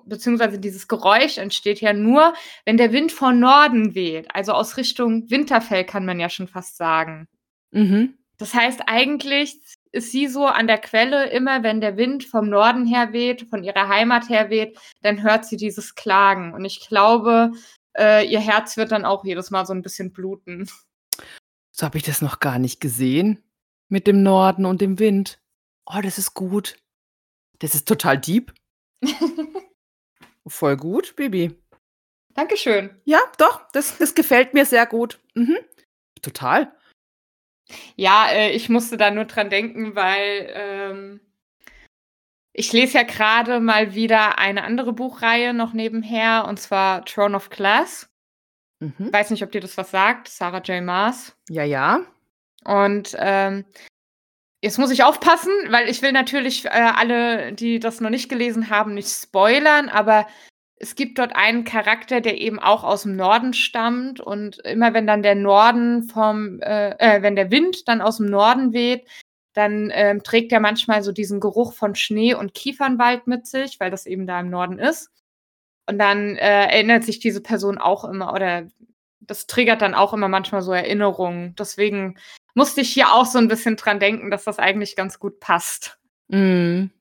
beziehungsweise 0.05 0.59
dieses 0.59 0.87
Geräusch 0.87 1.37
entsteht 1.37 1.81
ja 1.81 1.93
nur, 1.93 2.33
wenn 2.65 2.77
der 2.77 2.91
Wind 2.91 3.11
von 3.11 3.39
Norden 3.39 3.95
weht, 3.95 4.33
also 4.33 4.53
aus 4.53 4.77
Richtung 4.77 5.29
Winterfell 5.29 5.85
kann 5.85 6.05
man 6.05 6.19
ja 6.19 6.29
schon 6.29 6.47
fast 6.47 6.77
sagen. 6.77 7.27
mhm. 7.71 8.15
Das 8.37 8.55
heißt, 8.55 8.81
eigentlich 8.87 9.59
ist 9.91 10.11
sie 10.11 10.27
so 10.27 10.47
an 10.47 10.65
der 10.65 10.79
Quelle, 10.79 11.29
immer 11.29 11.61
wenn 11.61 11.79
der 11.79 11.95
Wind 11.95 12.23
vom 12.23 12.49
Norden 12.49 12.87
her 12.87 13.13
weht, 13.13 13.47
von 13.51 13.63
ihrer 13.63 13.87
Heimat 13.87 14.29
her 14.29 14.49
weht, 14.49 14.79
dann 15.03 15.21
hört 15.21 15.45
sie 15.45 15.57
dieses 15.57 15.93
Klagen. 15.93 16.51
Und 16.55 16.65
ich 16.65 16.87
glaube, 16.87 17.51
äh, 17.95 18.25
ihr 18.25 18.39
Herz 18.39 18.77
wird 18.77 18.91
dann 18.91 19.05
auch 19.05 19.23
jedes 19.25 19.51
Mal 19.51 19.67
so 19.67 19.73
ein 19.73 19.83
bisschen 19.83 20.11
bluten. 20.11 20.67
So 21.71 21.85
habe 21.85 21.99
ich 21.99 22.03
das 22.03 22.23
noch 22.23 22.39
gar 22.39 22.57
nicht 22.57 22.79
gesehen. 22.79 23.43
Mit 23.89 24.07
dem 24.07 24.23
Norden 24.23 24.65
und 24.65 24.81
dem 24.81 24.97
Wind. 24.97 25.39
Oh, 25.85 25.99
das 26.01 26.17
ist 26.17 26.33
gut. 26.33 26.77
Das 27.59 27.75
ist 27.75 27.87
total 27.87 28.17
deep. 28.17 28.53
Voll 30.47 30.77
gut, 30.77 31.15
Bibi. 31.15 31.55
Dankeschön. 32.33 33.01
Ja, 33.05 33.19
doch, 33.37 33.69
das, 33.73 33.97
das 33.97 34.15
gefällt 34.15 34.53
mir 34.53 34.65
sehr 34.65 34.85
gut. 34.85 35.19
Mhm. 35.35 35.57
Total. 36.21 36.73
Ja, 37.95 38.29
äh, 38.29 38.51
ich 38.51 38.69
musste 38.69 38.97
da 38.97 39.11
nur 39.11 39.25
dran 39.25 39.49
denken, 39.49 39.95
weil 39.95 40.51
ähm, 40.53 41.19
ich 42.53 42.73
lese 42.73 42.97
ja 42.97 43.03
gerade 43.03 43.59
mal 43.59 43.95
wieder 43.95 44.37
eine 44.37 44.63
andere 44.63 44.93
Buchreihe 44.93 45.53
noch 45.53 45.73
nebenher, 45.73 46.45
und 46.47 46.59
zwar 46.59 47.05
Throne 47.05 47.35
of 47.35 47.49
Glass. 47.49 48.09
Mhm. 48.79 49.13
Weiß 49.13 49.29
nicht, 49.29 49.43
ob 49.43 49.51
dir 49.51 49.61
das 49.61 49.77
was 49.77 49.91
sagt, 49.91 50.27
Sarah 50.27 50.61
J. 50.61 50.83
Maas. 50.83 51.35
Ja, 51.49 51.63
ja. 51.63 52.01
Und 52.65 53.15
ähm, 53.19 53.65
jetzt 54.61 54.77
muss 54.77 54.91
ich 54.91 55.03
aufpassen, 55.03 55.51
weil 55.69 55.89
ich 55.89 56.01
will 56.01 56.11
natürlich 56.11 56.65
äh, 56.65 56.69
alle, 56.69 57.53
die 57.53 57.79
das 57.79 57.99
noch 57.99 58.09
nicht 58.09 58.29
gelesen 58.29 58.69
haben, 58.69 58.93
nicht 58.93 59.09
spoilern, 59.09 59.89
aber 59.89 60.27
es 60.77 60.95
gibt 60.95 61.19
dort 61.19 61.35
einen 61.35 61.63
Charakter, 61.63 62.21
der 62.21 62.39
eben 62.39 62.59
auch 62.59 62.83
aus 62.83 63.03
dem 63.03 63.15
Norden 63.15 63.53
stammt 63.53 64.19
und 64.19 64.59
immer 64.59 64.93
wenn 64.93 65.05
dann 65.05 65.21
der 65.21 65.35
Norden 65.35 66.03
vom, 66.03 66.59
äh, 66.61 66.91
äh, 66.97 67.21
wenn 67.21 67.35
der 67.35 67.51
Wind 67.51 67.87
dann 67.87 68.01
aus 68.01 68.17
dem 68.17 68.27
Norden 68.27 68.73
weht, 68.73 69.07
dann 69.53 69.91
ähm, 69.93 70.23
trägt 70.23 70.51
er 70.51 70.59
manchmal 70.59 71.03
so 71.03 71.11
diesen 71.11 71.39
Geruch 71.39 71.73
von 71.73 71.93
Schnee 71.93 72.33
und 72.33 72.53
Kiefernwald 72.53 73.27
mit 73.27 73.45
sich, 73.45 73.79
weil 73.79 73.91
das 73.91 74.05
eben 74.05 74.25
da 74.25 74.39
im 74.39 74.49
Norden 74.49 74.79
ist. 74.79 75.11
Und 75.87 75.99
dann 75.99 76.35
äh, 76.37 76.67
erinnert 76.67 77.03
sich 77.03 77.19
diese 77.19 77.41
Person 77.41 77.77
auch 77.77 78.05
immer 78.05 78.33
oder 78.33 78.67
das 79.19 79.45
triggert 79.45 79.81
dann 79.81 79.93
auch 79.93 80.13
immer 80.13 80.29
manchmal 80.29 80.61
so 80.61 80.71
Erinnerungen. 80.71 81.55
Deswegen 81.57 82.17
musste 82.55 82.81
ich 82.81 82.91
hier 82.91 83.13
auch 83.13 83.25
so 83.25 83.37
ein 83.37 83.47
bisschen 83.47 83.75
dran 83.75 83.99
denken, 83.99 84.31
dass 84.31 84.43
das 84.43 84.59
eigentlich 84.59 84.95
ganz 84.95 85.19
gut 85.19 85.39
passt. 85.39 85.99
Mhm. 86.27 86.91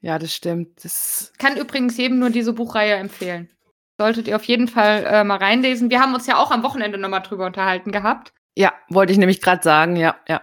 Ja, 0.00 0.18
das 0.18 0.34
stimmt. 0.34 0.84
Das, 0.84 1.32
Kann 1.38 1.56
übrigens 1.56 1.96
jedem 1.96 2.18
nur 2.18 2.30
diese 2.30 2.52
Buchreihe 2.52 2.94
empfehlen. 2.94 3.50
Solltet 3.98 4.28
ihr 4.28 4.36
auf 4.36 4.44
jeden 4.44 4.68
Fall 4.68 5.04
äh, 5.04 5.24
mal 5.24 5.38
reinlesen. 5.38 5.90
Wir 5.90 6.00
haben 6.00 6.14
uns 6.14 6.26
ja 6.26 6.36
auch 6.36 6.52
am 6.52 6.62
Wochenende 6.62 6.98
nochmal 6.98 7.22
drüber 7.22 7.46
unterhalten 7.46 7.90
gehabt. 7.90 8.32
ja, 8.56 8.72
wollte 8.88 9.12
ich 9.12 9.18
nämlich 9.18 9.40
gerade 9.40 9.62
sagen, 9.62 9.96
ja, 9.96 10.16
ja. 10.28 10.42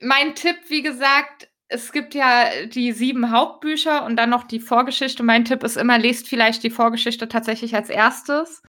Mein 0.00 0.34
Tipp, 0.34 0.56
wie 0.68 0.82
gesagt, 0.82 1.48
es 1.68 1.90
gibt 1.92 2.14
ja 2.14 2.66
die 2.66 2.92
sieben 2.92 3.30
Hauptbücher 3.30 4.04
und 4.04 4.16
dann 4.16 4.30
noch 4.30 4.44
die 4.44 4.60
Vorgeschichte. 4.60 5.22
Mein 5.22 5.44
Tipp 5.44 5.64
ist 5.64 5.76
immer, 5.76 5.98
lest 5.98 6.28
vielleicht 6.28 6.62
die 6.62 6.70
Vorgeschichte 6.70 7.28
tatsächlich 7.28 7.74
als 7.74 7.88
erstes. 7.88 8.62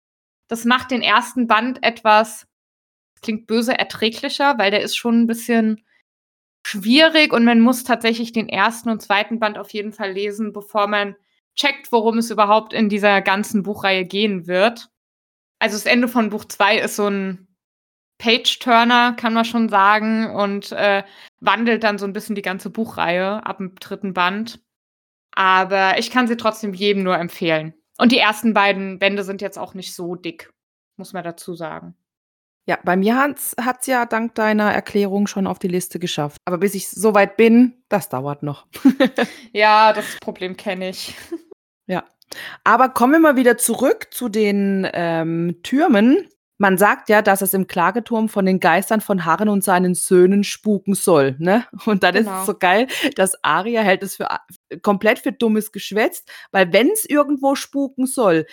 Das 0.49 0.65
macht 0.65 0.91
den 0.91 1.03
ersten 1.03 1.47
Band 1.47 1.83
etwas, 1.83 2.47
klingt 3.23 3.47
böse, 3.47 3.79
erträglicher, 3.79 4.59
weil 4.59 4.71
der 4.71 4.83
ist 4.83 4.97
schon 4.97 5.23
ein 5.23 5.27
bisschen 5.27 5.85
schwierig 6.67 7.33
und 7.33 7.45
man 7.45 7.61
muss 7.61 7.85
tatsächlich 7.85 8.33
den 8.33 8.49
ersten 8.49 8.91
und 8.91 9.03
zweiten 9.03 9.39
Band 9.39 9.59
auf 9.59 9.71
jeden 9.71 9.93
Fall 9.93 10.13
lesen, 10.13 10.53
bevor 10.53 10.87
man 10.87 11.17
checkt, 11.57 11.91
worum 11.93 12.19
es 12.19 12.31
überhaupt 12.31 12.73
in 12.73 12.89
dieser 12.89 13.23
ganzen 13.23 13.63
Buchreihe 13.63 14.05
gehen 14.05 14.47
wird. 14.47 14.89
Also 15.59 15.77
das 15.77 15.87
Ende 15.87 16.09
von 16.09 16.31
Buch 16.31 16.45
2 16.45 16.79
ist 16.79 16.97
so 16.97 17.09
ein 17.09 17.49
Page-Turner, 18.19 19.15
kann 19.15 19.35
man 19.35 19.45
schon 19.45 19.69
sagen, 19.69 20.31
und 20.35 20.73
äh, 20.73 21.03
wandelt 21.41 21.83
dann 21.83 21.99
so 21.99 22.07
ein 22.07 22.13
bisschen 22.13 22.35
die 22.35 22.43
ganze 22.43 22.71
Buchreihe 22.71 23.45
ab 23.45 23.59
dem 23.59 23.75
dritten 23.77 24.15
Band. 24.15 24.61
Aber 25.33 25.99
ich 25.99 26.11
kann 26.11 26.29
sie 26.29 26.37
trotzdem 26.37 26.75
jedem 26.75 27.03
nur 27.03 27.17
empfehlen. 27.17 27.75
Und 27.99 28.13
die 28.13 28.19
ersten 28.19 28.55
beiden 28.55 28.99
Bände 28.99 29.25
sind 29.25 29.43
jetzt 29.43 29.59
auch 29.59 29.75
nicht 29.75 29.95
so 29.95 30.15
dick, 30.15 30.53
muss 30.97 31.13
man 31.13 31.25
dazu 31.25 31.55
sagen. 31.55 31.95
Ja, 32.71 32.79
bei 32.85 32.97
mir 32.97 33.17
hat 33.17 33.37
es 33.81 33.87
ja 33.89 34.07
dank 34.07 34.37
deiner 34.37 34.73
Erklärung 34.73 35.27
schon 35.27 35.49
auf 35.49 35.59
die 35.59 35.67
Liste 35.67 35.99
geschafft. 35.99 36.37
Aber 36.45 36.59
bis 36.59 36.77
ich 36.77 36.89
so 36.89 37.17
weit 37.17 37.37
bin, 37.37 37.83
das 37.89 38.09
dauert 38.09 38.45
noch. 38.45 38.69
ja, 39.53 39.93
das 39.93 40.05
Problem 40.21 40.57
kenne 40.57 40.91
ich. 40.91 41.17
Ja. 41.89 42.05
Aber 42.63 42.91
kommen 42.91 43.15
wir 43.15 43.19
mal 43.19 43.35
wieder 43.35 43.59
zurück 43.59 44.07
zu 44.13 44.29
den 44.29 44.87
ähm, 44.93 45.57
Türmen. 45.65 46.29
Man 46.59 46.79
sagt 46.79 47.09
ja, 47.09 47.23
dass 47.23 47.43
es 47.43 47.55
im 47.55 47.67
Klageturm 47.67 48.29
von 48.29 48.47
den 48.47 48.61
Geistern 48.61 49.01
von 49.01 49.25
Harren 49.25 49.49
und 49.49 49.65
seinen 49.65 49.97
Söhnen 49.97 50.45
spuken 50.45 50.95
soll, 50.95 51.35
ne? 51.41 51.67
Und 51.87 52.05
dann 52.05 52.15
genau. 52.15 52.31
ist 52.31 52.41
es 52.43 52.47
so 52.47 52.55
geil, 52.57 52.87
dass 53.17 53.43
Aria 53.43 53.81
hält 53.81 54.05
es 54.05 54.15
für 54.15 54.29
komplett 54.83 55.19
für 55.19 55.33
dummes 55.33 55.73
Geschwätz, 55.73 56.23
weil 56.53 56.73
wenn 56.73 56.91
es 56.91 57.05
irgendwo 57.05 57.57
spuken 57.57 58.07
soll, 58.07 58.47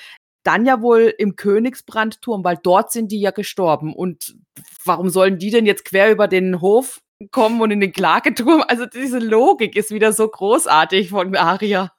dann 0.48 0.66
ja 0.66 0.82
wohl 0.82 1.14
im 1.18 1.36
Königsbrandturm, 1.36 2.44
weil 2.44 2.58
dort 2.64 2.92
sind 2.92 3.12
die 3.12 3.20
ja 3.20 3.32
gestorben. 3.32 3.94
Und 3.94 4.38
warum 4.86 5.10
sollen 5.10 5.38
die 5.38 5.52
denn 5.52 5.66
jetzt 5.66 5.84
quer 5.84 6.10
über 6.10 6.30
den 6.30 6.62
Hof 6.62 7.02
kommen 7.32 7.60
und 7.60 7.72
in 7.72 7.82
den 7.82 7.92
Klageturm? 7.92 8.64
Also 8.68 8.86
diese 8.86 9.20
Logik 9.20 9.76
ist 9.76 9.92
wieder 9.92 10.14
so 10.14 10.28
großartig 10.28 11.10
von 11.10 11.36
Aria. 11.36 11.92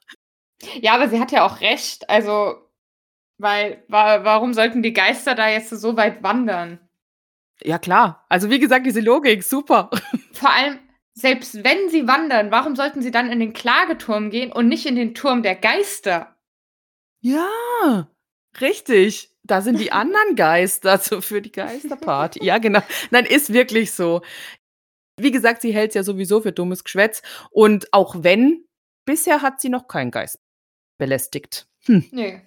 Ja, 0.81 0.95
aber 0.95 1.09
sie 1.09 1.19
hat 1.19 1.31
ja 1.31 1.45
auch 1.45 1.61
recht. 1.61 2.09
Also, 2.09 2.55
weil, 3.37 3.83
wa 3.87 4.23
warum 4.23 4.53
sollten 4.53 4.81
die 4.81 4.93
Geister 4.93 5.35
da 5.35 5.47
jetzt 5.47 5.69
so 5.69 5.95
weit 5.95 6.23
wandern? 6.23 6.79
Ja, 7.61 7.77
klar. 7.77 8.25
Also, 8.29 8.49
wie 8.49 8.59
gesagt, 8.59 8.85
diese 8.85 9.01
Logik, 9.01 9.43
super. 9.43 9.89
Vor 10.33 10.49
allem, 10.49 10.79
selbst 11.13 11.63
wenn 11.63 11.89
sie 11.89 12.07
wandern, 12.07 12.51
warum 12.51 12.75
sollten 12.75 13.01
sie 13.01 13.11
dann 13.11 13.31
in 13.31 13.39
den 13.39 13.53
Klageturm 13.53 14.31
gehen 14.31 14.51
und 14.51 14.67
nicht 14.67 14.85
in 14.85 14.95
den 14.95 15.13
Turm 15.13 15.43
der 15.43 15.55
Geister? 15.55 16.35
Ja, 17.21 18.07
richtig. 18.61 19.31
Da 19.43 19.61
sind 19.61 19.79
die 19.79 19.91
anderen 19.91 20.35
Geister 20.35 20.97
so 20.97 21.21
für 21.21 21.41
die 21.41 21.51
Geisterparty. 21.51 22.43
Ja, 22.43 22.57
genau. 22.57 22.81
Nein, 23.11 23.25
ist 23.25 23.53
wirklich 23.53 23.91
so. 23.91 24.21
Wie 25.17 25.31
gesagt, 25.31 25.61
sie 25.61 25.73
hält 25.73 25.89
es 25.89 25.95
ja 25.95 26.03
sowieso 26.03 26.41
für 26.41 26.51
dummes 26.51 26.83
Geschwätz. 26.83 27.21
Und 27.51 27.93
auch 27.93 28.23
wenn, 28.23 28.63
bisher 29.05 29.41
hat 29.41 29.59
sie 29.59 29.69
noch 29.69 29.87
keinen 29.87 30.11
Geist 30.11 30.39
belästigt. 30.97 31.67
Hm. 31.85 32.05
Nee. 32.11 32.41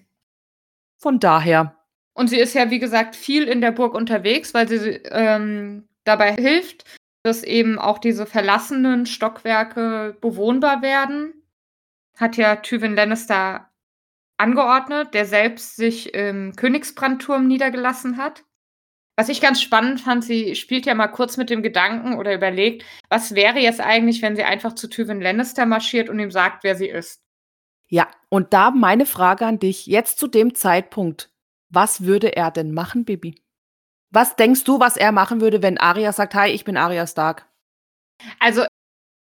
Von 0.99 1.19
daher. 1.19 1.77
Und 2.15 2.29
sie 2.29 2.39
ist 2.39 2.55
ja, 2.55 2.71
wie 2.71 2.79
gesagt, 2.79 3.17
viel 3.17 3.45
in 3.45 3.61
der 3.61 3.73
Burg 3.73 3.95
unterwegs, 3.95 4.55
weil 4.55 4.69
sie 4.69 5.01
ähm, 5.11 5.89
dabei 6.05 6.35
hilft, 6.35 6.85
dass 7.23 7.43
eben 7.43 7.79
auch 7.79 7.99
diese 7.99 8.27
verlassenen 8.27 9.07
Stockwerke 9.07 10.17
bewohnbar 10.21 10.83
werden. 10.83 11.35
Hat 12.17 12.37
ja 12.37 12.57
Tywin 12.57 12.95
Lannister 12.95 13.72
angeordnet, 14.43 15.15
der 15.15 15.25
selbst 15.25 15.77
sich 15.77 16.13
im 16.15 16.55
Königsbrandturm 16.57 17.47
niedergelassen 17.47 18.17
hat. 18.17 18.45
Was 19.17 19.29
ich 19.29 19.41
ganz 19.41 19.63
spannend 19.63 20.01
fand, 20.01 20.25
sie 20.25 20.57
spielt 20.57 20.85
ja 20.87 20.95
mal 20.95 21.09
kurz 21.09 21.37
mit 21.37 21.49
dem 21.49 21.63
Gedanken 21.63 22.19
oder 22.19 22.35
überlegt, 22.35 22.85
was 23.09 23.35
wäre 23.35 23.59
jetzt 23.61 23.81
eigentlich, 23.81 24.21
wenn 24.21 24.37
sie 24.37 24.43
einfach 24.43 24.75
zu 24.75 24.89
Tywin 24.89 25.21
Lannister 25.21 25.67
marschiert 25.67 26.09
und 26.09 26.19
ihm 26.19 26.31
sagt, 26.31 26.65
wer 26.65 26.75
sie 26.75 26.89
ist. 26.89 27.23
Ja, 27.89 28.09
und 28.31 28.53
da 28.53 28.71
meine 28.71 29.07
Frage 29.07 29.47
an 29.47 29.59
dich, 29.59 29.87
jetzt 29.87 30.19
zu 30.19 30.27
dem 30.27 30.55
Zeitpunkt, 30.55 31.31
was 31.69 32.05
würde 32.05 32.35
er 32.35 32.51
denn 32.51 32.73
machen, 32.73 33.05
Bibi? 33.05 33.41
Was 34.11 34.35
denkst 34.37 34.65
du, 34.65 34.81
was 34.81 34.97
er 34.97 35.13
machen 35.13 35.41
würde, 35.41 35.63
wenn 35.63 35.79
Arya 35.79 36.13
sagt, 36.13 36.35
hi, 36.35 36.49
ich 36.49 36.65
bin 36.65 36.77
Arya 36.77 37.07
Stark? 37.07 37.47
Also 38.39 38.65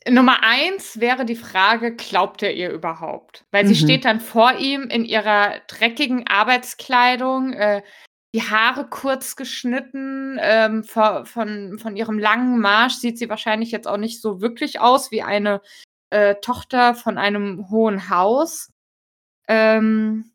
Nummer 0.09 0.43
eins 0.43 1.01
wäre 1.01 1.25
die 1.25 1.37
Frage, 1.37 1.95
glaubt 1.95 2.43
er 2.43 2.55
ihr 2.55 2.71
überhaupt? 2.71 3.45
Weil 3.51 3.67
sie 3.67 3.75
mhm. 3.75 3.87
steht 3.87 4.05
dann 4.05 4.21
vor 4.21 4.55
ihm 4.59 4.83
in 4.89 5.05
ihrer 5.05 5.61
dreckigen 5.69 6.27
Arbeitskleidung, 6.27 7.53
äh, 7.53 7.83
die 8.35 8.43
Haare 8.43 8.89
kurz 8.89 9.37
geschnitten, 9.37 10.39
ähm, 10.41 10.85
von, 10.85 11.27
von, 11.27 11.79
von 11.79 11.97
ihrem 11.97 12.19
langen 12.19 12.61
Marsch 12.61 12.95
sieht 12.95 13.19
sie 13.19 13.29
wahrscheinlich 13.29 13.71
jetzt 13.71 13.87
auch 13.87 13.99
nicht 13.99 14.23
so 14.23 14.41
wirklich 14.41 14.81
aus 14.81 15.11
wie 15.11 15.23
eine 15.23 15.61
äh, 16.11 16.37
Tochter 16.37 16.95
von 16.95 17.19
einem 17.19 17.69
hohen 17.71 18.09
Haus. 18.09 18.73
Ähm, 19.49 20.33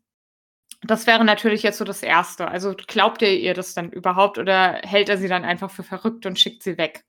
das 0.82 1.08
wäre 1.08 1.24
natürlich 1.24 1.64
jetzt 1.64 1.78
so 1.78 1.84
das 1.84 2.02
Erste. 2.02 2.48
Also 2.48 2.74
glaubt 2.74 3.22
er 3.22 3.34
ihr 3.36 3.54
das 3.54 3.74
dann 3.74 3.90
überhaupt 3.90 4.38
oder 4.38 4.80
hält 4.84 5.08
er 5.08 5.18
sie 5.18 5.28
dann 5.28 5.44
einfach 5.44 5.70
für 5.70 5.82
verrückt 5.82 6.24
und 6.24 6.38
schickt 6.38 6.62
sie 6.62 6.78
weg? 6.78 7.04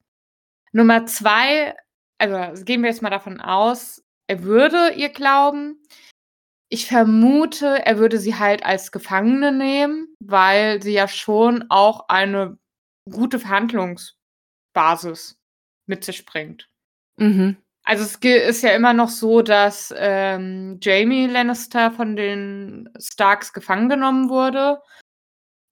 Nummer 0.71 1.05
zwei, 1.05 1.75
also 2.19 2.65
gehen 2.65 2.81
wir 2.81 2.89
jetzt 2.89 3.01
mal 3.01 3.09
davon 3.09 3.41
aus, 3.41 4.03
er 4.27 4.43
würde 4.43 4.93
ihr 4.95 5.09
glauben. 5.09 5.81
Ich 6.71 6.85
vermute, 6.85 7.83
er 7.85 7.97
würde 7.97 8.19
sie 8.19 8.35
halt 8.35 8.63
als 8.63 8.91
Gefangene 8.91 9.51
nehmen, 9.51 10.15
weil 10.19 10.83
sie 10.83 10.93
ja 10.93 11.07
schon 11.07 11.65
auch 11.69 12.07
eine 12.09 12.59
gute 13.09 13.39
Verhandlungsbasis 13.39 15.39
mit 15.87 16.03
sich 16.03 16.25
bringt. 16.25 16.69
Mhm. 17.17 17.57
Also 17.83 18.03
es 18.03 18.17
ist 18.21 18.61
ja 18.61 18.71
immer 18.71 18.93
noch 18.93 19.09
so, 19.09 19.41
dass 19.41 19.91
ähm, 19.97 20.77
Jamie 20.79 21.25
Lannister 21.25 21.91
von 21.91 22.15
den 22.15 22.87
Starks 22.99 23.51
gefangen 23.51 23.89
genommen 23.89 24.29
wurde. 24.29 24.79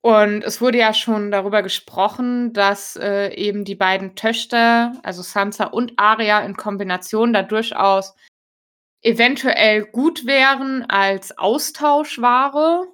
Und 0.01 0.43
es 0.43 0.61
wurde 0.61 0.77
ja 0.77 0.93
schon 0.93 1.31
darüber 1.31 1.63
gesprochen, 1.63 2.53
dass 2.53 2.95
äh, 2.95 3.33
eben 3.33 3.65
die 3.65 3.75
beiden 3.75 4.15
Töchter, 4.15 4.93
also 5.03 5.21
Sansa 5.21 5.65
und 5.65 5.93
Arya 5.97 6.39
in 6.41 6.55
Kombination 6.55 7.33
da 7.33 7.43
durchaus 7.43 8.15
eventuell 9.01 9.85
gut 9.85 10.25
wären 10.25 10.83
als 10.89 11.37
Austauschware. 11.37 12.87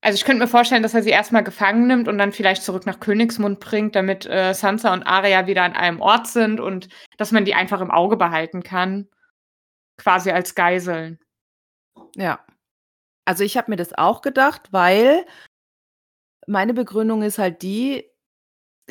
Also 0.00 0.16
ich 0.16 0.24
könnte 0.24 0.42
mir 0.42 0.48
vorstellen, 0.48 0.82
dass 0.82 0.94
er 0.94 1.02
sie 1.02 1.10
erstmal 1.10 1.44
gefangen 1.44 1.86
nimmt 1.86 2.08
und 2.08 2.18
dann 2.18 2.32
vielleicht 2.32 2.64
zurück 2.64 2.86
nach 2.86 2.98
Königsmund 2.98 3.60
bringt, 3.60 3.94
damit 3.94 4.26
äh, 4.26 4.52
Sansa 4.52 4.92
und 4.92 5.04
Arya 5.04 5.46
wieder 5.46 5.62
an 5.62 5.74
einem 5.74 6.00
Ort 6.00 6.26
sind 6.26 6.60
und 6.60 6.88
dass 7.18 7.30
man 7.30 7.44
die 7.44 7.54
einfach 7.54 7.80
im 7.80 7.90
Auge 7.90 8.16
behalten 8.16 8.62
kann. 8.62 9.08
Quasi 9.96 10.32
als 10.32 10.54
Geiseln. 10.54 11.20
Ja. 12.16 12.44
Also 13.24 13.44
ich 13.44 13.56
habe 13.56 13.70
mir 13.70 13.76
das 13.76 13.96
auch 13.96 14.22
gedacht, 14.22 14.72
weil 14.72 15.24
meine 16.46 16.74
Begründung 16.74 17.22
ist 17.22 17.38
halt 17.38 17.62
die, 17.62 18.04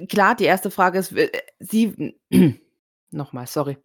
klar, 0.09 0.35
die 0.35 0.45
erste 0.45 0.71
Frage 0.71 0.99
ist, 0.99 1.11
äh, 1.13 1.29
sie, 1.59 2.15
nochmal, 3.11 3.47
sorry. 3.47 3.77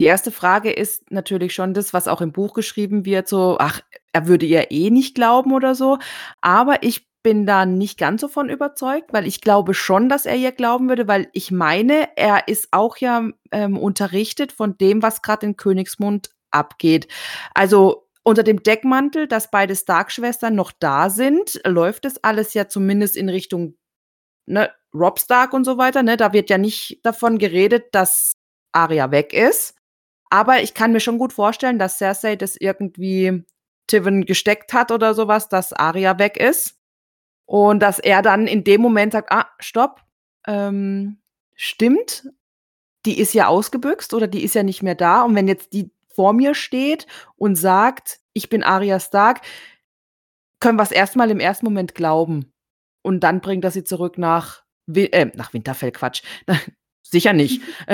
Die 0.00 0.06
erste 0.06 0.32
Frage 0.32 0.72
ist 0.72 1.10
natürlich 1.12 1.54
schon 1.54 1.74
das, 1.74 1.94
was 1.94 2.08
auch 2.08 2.20
im 2.20 2.32
Buch 2.32 2.54
geschrieben 2.54 3.04
wird, 3.04 3.28
so, 3.28 3.56
ach, 3.60 3.80
er 4.12 4.26
würde 4.26 4.46
ihr 4.46 4.70
eh 4.72 4.90
nicht 4.90 5.14
glauben 5.14 5.52
oder 5.52 5.74
so. 5.74 5.98
Aber 6.40 6.82
ich 6.82 7.06
bin 7.22 7.46
da 7.46 7.66
nicht 7.66 7.98
ganz 7.98 8.20
so 8.20 8.28
von 8.28 8.48
überzeugt, 8.48 9.12
weil 9.12 9.26
ich 9.26 9.40
glaube 9.40 9.74
schon, 9.74 10.08
dass 10.08 10.26
er 10.26 10.36
ihr 10.36 10.52
glauben 10.52 10.88
würde, 10.88 11.06
weil 11.06 11.28
ich 11.32 11.52
meine, 11.52 12.08
er 12.16 12.48
ist 12.48 12.68
auch 12.72 12.96
ja 12.96 13.28
ähm, 13.52 13.78
unterrichtet 13.78 14.50
von 14.50 14.76
dem, 14.76 15.02
was 15.02 15.22
gerade 15.22 15.46
in 15.46 15.56
Königsmund 15.56 16.30
abgeht. 16.50 17.06
Also 17.54 18.08
unter 18.24 18.42
dem 18.42 18.62
Deckmantel, 18.62 19.26
dass 19.26 19.50
beide 19.50 19.74
Stark-Schwestern 19.74 20.54
noch 20.54 20.72
da 20.72 21.10
sind, 21.10 21.60
läuft 21.66 22.04
es 22.04 22.22
alles 22.22 22.54
ja 22.54 22.68
zumindest 22.68 23.16
in 23.16 23.28
Richtung 23.28 23.76
ne, 24.46 24.70
Rob 24.94 25.18
Stark 25.18 25.52
und 25.52 25.64
so 25.64 25.78
weiter. 25.78 26.02
Ne? 26.02 26.16
Da 26.16 26.32
wird 26.32 26.50
ja 26.50 26.58
nicht 26.58 27.00
davon 27.02 27.38
geredet, 27.38 27.86
dass 27.92 28.32
Arya 28.72 29.10
weg 29.10 29.32
ist. 29.32 29.74
Aber 30.30 30.62
ich 30.62 30.74
kann 30.74 30.92
mir 30.92 31.00
schon 31.00 31.18
gut 31.18 31.32
vorstellen, 31.32 31.78
dass 31.78 31.98
Cersei 31.98 32.36
das 32.36 32.56
irgendwie 32.56 33.44
Tiven 33.86 34.24
gesteckt 34.24 34.72
hat 34.72 34.90
oder 34.90 35.14
sowas, 35.14 35.48
dass 35.48 35.72
Arya 35.72 36.18
weg 36.18 36.36
ist. 36.36 36.78
Und 37.44 37.80
dass 37.80 37.98
er 37.98 38.22
dann 38.22 38.46
in 38.46 38.64
dem 38.64 38.80
Moment 38.80 39.12
sagt, 39.12 39.30
ah, 39.32 39.48
stopp, 39.58 40.00
ähm, 40.46 41.18
stimmt, 41.54 42.28
die 43.04 43.18
ist 43.18 43.34
ja 43.34 43.48
ausgebüxt 43.48 44.14
oder 44.14 44.26
die 44.26 44.44
ist 44.44 44.54
ja 44.54 44.62
nicht 44.62 44.82
mehr 44.82 44.94
da. 44.94 45.22
Und 45.22 45.34
wenn 45.34 45.48
jetzt 45.48 45.72
die 45.72 45.90
vor 46.14 46.32
mir 46.32 46.54
steht 46.54 47.06
und 47.36 47.56
sagt, 47.56 48.20
ich 48.32 48.48
bin 48.48 48.62
Arya 48.62 49.00
Stark, 49.00 49.40
können 50.60 50.78
wir 50.78 50.82
es 50.82 50.92
erstmal 50.92 51.30
im 51.30 51.40
ersten 51.40 51.66
Moment 51.66 51.94
glauben. 51.94 52.52
Und 53.02 53.20
dann 53.20 53.40
bringt 53.40 53.64
er 53.64 53.70
sie 53.70 53.84
zurück 53.84 54.16
nach, 54.16 54.62
äh, 54.94 55.26
nach 55.34 55.52
Winterfell, 55.52 55.92
Quatsch, 55.92 56.22
sicher 57.02 57.32
nicht. 57.32 57.62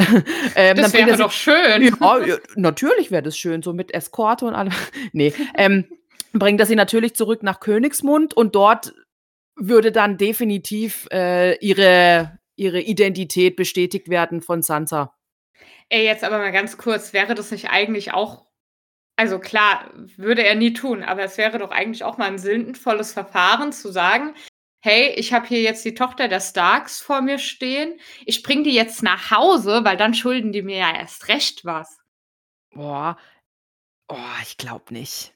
ähm, 0.54 0.76
das 0.76 0.92
wäre 0.92 1.16
doch 1.16 1.33
schön. 1.33 1.83
Ja, 1.83 2.24
ja 2.24 2.37
natürlich 2.57 3.11
wäre 3.11 3.22
das 3.22 3.37
schön, 3.37 3.62
so 3.62 3.72
mit 3.72 3.92
Eskorte 3.92 4.44
und 4.44 4.54
allem. 4.54 4.72
nee, 5.12 5.33
ähm, 5.57 5.87
bringt 6.33 6.61
er 6.61 6.66
sie 6.66 6.76
natürlich 6.76 7.14
zurück 7.14 7.42
nach 7.42 7.61
Königsmund 7.61 8.35
und 8.35 8.54
dort 8.54 8.94
würde 9.57 9.90
dann 9.90 10.18
definitiv 10.18 11.09
äh, 11.11 11.57
ihre, 11.59 12.38
ihre 12.57 12.81
Identität 12.81 13.57
bestätigt 13.57 14.09
werden 14.09 14.40
von 14.40 14.62
Sansa. 14.62 15.17
Ey, 15.90 16.05
jetzt 16.05 16.24
aber 16.24 16.38
mal 16.38 16.53
ganz 16.53 16.77
kurz, 16.77 17.12
wäre 17.12 17.35
das 17.35 17.51
nicht 17.51 17.70
eigentlich 17.70 18.12
auch, 18.12 18.46
also 19.16 19.38
klar, 19.38 19.90
würde 20.16 20.44
er 20.44 20.55
nie 20.55 20.72
tun, 20.72 21.03
aber 21.03 21.22
es 21.22 21.38
wäre 21.38 21.59
doch 21.59 21.70
eigentlich 21.70 22.05
auch 22.05 22.18
mal 22.18 22.27
ein 22.29 22.38
sinnvolles 22.38 23.12
Verfahren 23.12 23.72
zu 23.72 23.90
sagen, 23.90 24.35
hey, 24.81 25.14
ich 25.16 25.33
habe 25.33 25.46
hier 25.46 25.62
jetzt 25.62 25.85
die 25.85 25.94
Tochter 25.94 26.29
der 26.29 26.40
Starks 26.40 27.01
vor 27.01 27.20
mir 27.20 27.38
stehen, 27.38 27.98
ich 28.27 28.42
bringe 28.42 28.64
die 28.64 28.74
jetzt 28.74 29.03
nach 29.03 29.31
Hause, 29.31 29.85
weil 29.85 29.96
dann 29.96 30.14
schulden 30.14 30.53
die 30.53 30.62
mir 30.62 30.79
ja 30.79 30.94
erst 30.94 31.29
recht 31.29 31.64
was. 31.64 31.98
Boah, 32.70 33.16
oh, 34.09 34.16
ich 34.42 34.57
glaube 34.59 34.92
nicht. 34.92 35.35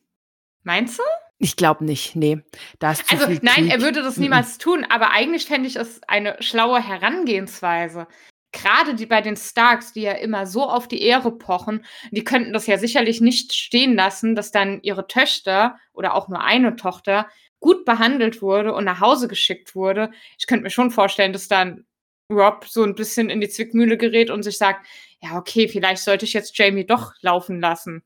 Meinst 0.64 0.98
du? 0.98 1.02
Ich 1.38 1.56
glaube 1.56 1.84
nicht, 1.84 2.14
nee. 2.14 2.40
Da 2.78 2.92
ist 2.92 3.10
also, 3.10 3.26
nein, 3.42 3.54
Krieg. 3.54 3.70
er 3.72 3.80
würde 3.80 4.02
das 4.02 4.16
niemals 4.16 4.58
tun, 4.58 4.86
aber 4.88 5.10
eigentlich 5.10 5.46
fände 5.46 5.66
ich 5.66 5.74
es 5.74 6.00
eine 6.04 6.40
schlaue 6.40 6.80
Herangehensweise. 6.80 8.06
Gerade 8.52 8.94
die 8.94 9.06
bei 9.06 9.22
den 9.22 9.36
Starks, 9.36 9.92
die 9.92 10.02
ja 10.02 10.12
immer 10.12 10.46
so 10.46 10.68
auf 10.68 10.86
die 10.86 11.02
Ehre 11.02 11.32
pochen, 11.32 11.84
die 12.10 12.22
könnten 12.22 12.52
das 12.52 12.66
ja 12.66 12.78
sicherlich 12.78 13.20
nicht 13.20 13.54
stehen 13.54 13.94
lassen, 13.94 14.34
dass 14.34 14.50
dann 14.50 14.82
ihre 14.82 15.06
Töchter 15.06 15.78
oder 15.92 16.14
auch 16.14 16.28
nur 16.28 16.42
eine 16.42 16.76
Tochter 16.76 17.26
gut 17.60 17.84
behandelt 17.84 18.42
wurde 18.42 18.74
und 18.74 18.84
nach 18.84 19.00
Hause 19.00 19.28
geschickt 19.28 19.74
wurde. 19.74 20.10
Ich 20.38 20.46
könnte 20.46 20.64
mir 20.64 20.70
schon 20.70 20.90
vorstellen, 20.90 21.32
dass 21.32 21.48
dann 21.48 21.86
Rob 22.30 22.66
so 22.66 22.82
ein 22.82 22.94
bisschen 22.94 23.30
in 23.30 23.40
die 23.40 23.48
Zwickmühle 23.48 23.96
gerät 23.96 24.30
und 24.30 24.42
sich 24.42 24.58
sagt, 24.58 24.86
ja, 25.20 25.38
okay, 25.38 25.68
vielleicht 25.68 26.02
sollte 26.02 26.24
ich 26.24 26.32
jetzt 26.32 26.56
Jamie 26.58 26.84
doch 26.84 27.12
laufen 27.20 27.60
lassen. 27.60 28.02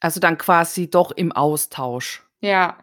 Also 0.00 0.20
dann 0.20 0.38
quasi 0.38 0.88
doch 0.88 1.10
im 1.10 1.32
Austausch. 1.32 2.22
Ja. 2.40 2.78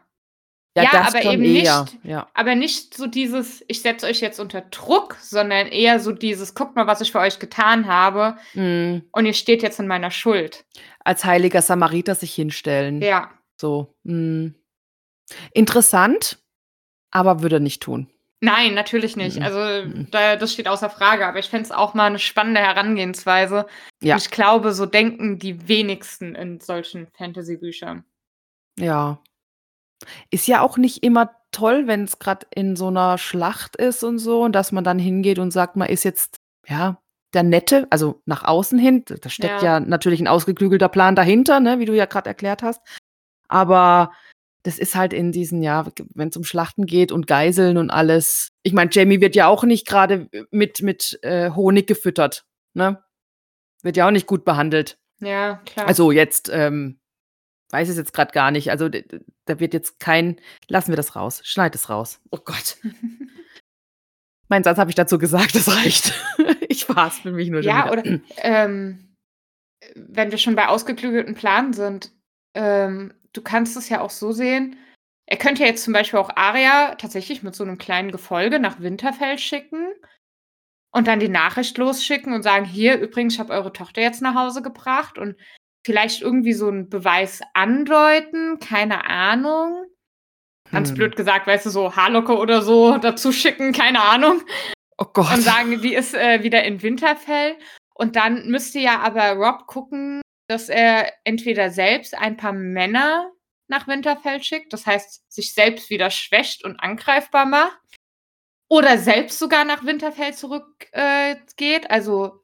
Ja, 0.76 0.84
ja 0.84 1.08
aber 1.08 1.24
eben 1.24 1.44
eher. 1.44 1.82
nicht, 1.82 1.98
ja. 2.04 2.28
aber 2.34 2.56
nicht 2.56 2.96
so 2.96 3.06
dieses, 3.06 3.64
ich 3.68 3.82
setze 3.82 4.08
euch 4.08 4.22
jetzt 4.22 4.40
unter 4.40 4.62
Druck, 4.62 5.18
sondern 5.22 5.68
eher 5.68 6.00
so 6.00 6.12
dieses, 6.12 6.56
guckt 6.56 6.76
mal, 6.76 6.88
was 6.88 7.02
ich 7.02 7.12
für 7.12 7.20
euch 7.20 7.38
getan 7.38 7.88
habe 7.88 8.38
mm. 8.56 9.04
und 9.12 9.26
ihr 9.26 9.34
steht 9.34 9.62
jetzt 9.62 9.80
in 9.80 9.86
meiner 9.86 10.10
Schuld. 10.10 10.66
Als 11.04 11.26
heiliger 11.26 11.62
Samariter 11.62 12.16
sich 12.16 12.34
hinstellen. 12.34 13.02
Ja. 13.02 13.30
So. 13.56 13.94
Mm. 14.04 14.50
Interessant, 15.54 16.40
aber 17.12 17.44
würde 17.44 17.60
nicht 17.60 17.84
tun. 17.84 18.10
Nein, 18.44 18.74
natürlich 18.74 19.16
nicht. 19.16 19.38
Mhm. 19.38 19.44
Also 19.44 19.88
mhm. 19.88 20.08
da, 20.12 20.36
das 20.36 20.52
steht 20.52 20.68
außer 20.68 20.90
Frage. 20.90 21.26
Aber 21.26 21.40
ich 21.40 21.46
fände 21.46 21.64
es 21.64 21.72
auch 21.72 21.94
mal 21.94 22.08
eine 22.08 22.20
spannende 22.20 22.60
Herangehensweise. 22.60 23.68
Ja. 24.02 24.18
Ich 24.18 24.32
glaube, 24.32 24.74
so 24.74 24.86
denken 24.86 25.40
die 25.40 25.70
wenigsten 25.70 26.36
in 26.36 26.60
solchen 26.60 27.08
Fantasy-Büchern. 27.18 28.04
Ja. 28.78 29.22
Ist 30.30 30.48
ja 30.48 30.62
auch 30.62 30.78
nicht 30.78 31.04
immer 31.04 31.32
toll, 31.52 31.88
wenn 31.88 32.04
es 32.04 32.20
gerade 32.20 32.48
in 32.54 32.76
so 32.76 32.88
einer 32.88 33.18
Schlacht 33.18 33.76
ist 33.76 34.04
und 34.04 34.20
so, 34.20 34.44
und 34.44 34.54
dass 34.54 34.72
man 34.72 34.84
dann 34.84 35.00
hingeht 35.00 35.40
und 35.40 35.52
sagt, 35.52 35.76
man 35.76 35.90
ist 35.90 36.04
jetzt, 36.04 36.38
ja, 36.68 37.00
der 37.34 37.44
Nette, 37.44 37.88
also 37.90 38.22
nach 38.26 38.44
außen 38.44 38.78
hin. 38.78 39.04
Da 39.06 39.30
steckt 39.30 39.62
ja, 39.62 39.78
ja 39.78 39.80
natürlich 39.80 40.20
ein 40.20 40.28
ausgeklügelter 40.28 40.90
Plan 40.90 41.16
dahinter, 41.16 41.60
ne, 41.60 41.80
wie 41.80 41.86
du 41.86 41.96
ja 41.96 42.06
gerade 42.06 42.30
erklärt 42.30 42.64
hast. 42.64 42.82
Aber 43.48 44.12
das 44.64 44.80
ist 44.80 44.96
halt 44.96 45.14
in 45.14 45.32
diesen, 45.32 45.62
ja, 45.62 45.86
wenn 46.14 46.30
es 46.30 46.38
um 46.38 46.44
Schlachten 46.44 46.86
geht 46.86 47.12
und 47.12 47.28
Geiseln 47.28 47.78
und 47.78 47.90
alles. 47.90 48.50
Ich 48.64 48.74
meine, 48.74 48.90
Jamie 48.92 49.20
wird 49.20 49.36
ja 49.36 49.48
auch 49.48 49.64
nicht 49.64 49.86
gerade 49.86 50.30
mit, 50.52 50.82
mit 50.82 51.20
äh, 51.22 51.52
Honig 51.52 51.88
gefüttert, 51.88 52.46
ne? 52.74 53.04
Wird 53.82 53.98
ja 53.98 54.08
auch 54.08 54.12
nicht 54.12 54.28
gut 54.28 54.46
behandelt. 54.46 54.98
Ja, 55.20 55.56
klar. 55.66 55.88
Also 55.88 56.12
jetzt, 56.12 56.50
ähm, 56.54 57.00
weiß 57.74 57.90
es 57.90 57.98
jetzt 57.98 58.14
gerade 58.14 58.32
gar 58.32 58.52
nicht. 58.52 58.72
Also 58.72 58.88
da 58.88 59.60
wird 59.60 59.74
jetzt 59.74 60.00
kein, 60.00 60.40
lassen 60.70 60.92
wir 60.92 60.96
das 60.96 61.16
raus, 61.16 61.42
schneid 61.44 61.76
es 61.76 61.90
raus. 61.90 62.22
Oh 62.32 62.38
Gott. 62.38 62.78
mein 64.48 64.64
Satz 64.64 64.78
habe 64.78 64.92
ich 64.92 64.96
dazu 64.96 65.18
gesagt, 65.18 65.56
das 65.56 65.76
reicht. 65.76 66.14
ich 66.70 66.88
war's 66.88 67.20
für 67.20 67.32
mich 67.32 67.50
nur. 67.50 67.62
Ja, 67.62 67.92
oder 67.92 68.04
ähm, 68.38 69.16
wenn 69.96 70.32
wir 70.32 70.38
schon 70.38 70.56
bei 70.56 70.68
ausgeklügelten 70.68 71.34
Planen 71.34 71.74
sind, 71.74 72.14
ähm, 72.54 73.14
du 73.34 73.42
kannst 73.42 73.76
es 73.76 73.90
ja 73.90 74.02
auch 74.02 74.12
so 74.12 74.32
sehen. 74.32 74.78
Er 75.26 75.38
könnte 75.38 75.64
ja 75.64 75.70
jetzt 75.70 75.84
zum 75.84 75.94
Beispiel 75.94 76.20
auch 76.20 76.30
Aria 76.36 76.96
tatsächlich 76.96 77.42
mit 77.42 77.56
so 77.56 77.64
einem 77.64 77.80
kleinen 77.80 78.12
Gefolge 78.12 78.60
nach 78.60 78.82
Winterfell 78.82 79.40
schicken 79.40 79.88
und 80.92 81.08
dann 81.08 81.20
die 81.20 81.30
Nachricht 81.30 81.78
losschicken 81.80 82.34
und 82.34 82.44
sagen, 82.44 82.66
hier, 82.66 83.00
übrigens, 83.00 83.34
ich 83.34 83.40
habe 83.40 83.54
eure 83.54 83.74
Tochter 83.74 84.02
jetzt 84.02 84.22
nach 84.22 84.36
Hause 84.36 84.62
gebracht 84.62 85.18
und 85.18 85.36
vielleicht 85.86 86.22
irgendwie 86.22 86.54
so 86.54 86.68
einen 86.68 86.90
Beweis 86.90 87.42
andeuten, 87.54 88.60
keine 88.60 89.06
Ahnung. 89.06 89.86
Ganz 90.72 90.90
hm. 90.90 90.96
blöd 90.96 91.16
gesagt, 91.16 91.48
weißt 91.48 91.66
du, 91.66 91.70
so 91.70 91.96
Haarlocke 91.96 92.38
oder 92.38 92.62
so 92.62 92.98
dazu 93.02 93.32
schicken, 93.32 93.72
keine 93.74 94.02
Ahnung. 94.02 94.42
Oh 94.98 95.06
Gott. 95.06 95.34
Und 95.34 95.42
sagen, 95.42 95.82
die 95.82 95.94
ist 95.94 96.14
äh, 96.14 96.44
wieder 96.44 96.64
in 96.64 96.82
Winterfell. 96.82 97.58
Und 97.94 98.16
dann 98.16 98.48
müsste 98.48 98.80
ja 98.80 99.00
aber 99.00 99.34
Rob 99.34 99.68
gucken, 99.68 100.22
dass 100.48 100.70
er 100.70 101.12
entweder 101.24 101.70
selbst 101.70 102.18
ein 102.18 102.38
paar 102.38 102.54
Männer 102.54 103.32
nach 103.68 103.88
Winterfell 103.88 104.44
schickt, 104.44 104.74
das 104.74 104.86
heißt, 104.86 105.32
sich 105.32 105.54
selbst 105.54 105.90
wieder 105.90 106.10
schwächt 106.10 106.64
und 106.64 106.80
angreifbar 106.80 107.46
macht, 107.46 107.80
oder 108.70 108.98
selbst 108.98 109.40
sogar 109.40 109.66
nach 109.66 109.86
Winterfell 109.86 110.34
zurückgeht, 110.34 111.86
äh, 111.86 111.88
also 111.88 112.44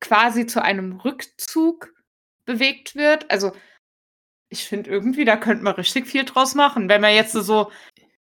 quasi 0.00 0.46
zu 0.46 0.62
einem 0.62 1.00
Rückzug 1.00 1.92
bewegt 2.44 2.94
wird. 2.94 3.30
Also 3.30 3.52
ich 4.48 4.64
finde 4.64 4.90
irgendwie, 4.90 5.24
da 5.24 5.36
könnte 5.36 5.64
man 5.64 5.74
richtig 5.74 6.06
viel 6.06 6.24
draus 6.24 6.54
machen, 6.54 6.88
wenn 6.88 7.00
man 7.00 7.14
jetzt 7.14 7.32
so 7.32 7.70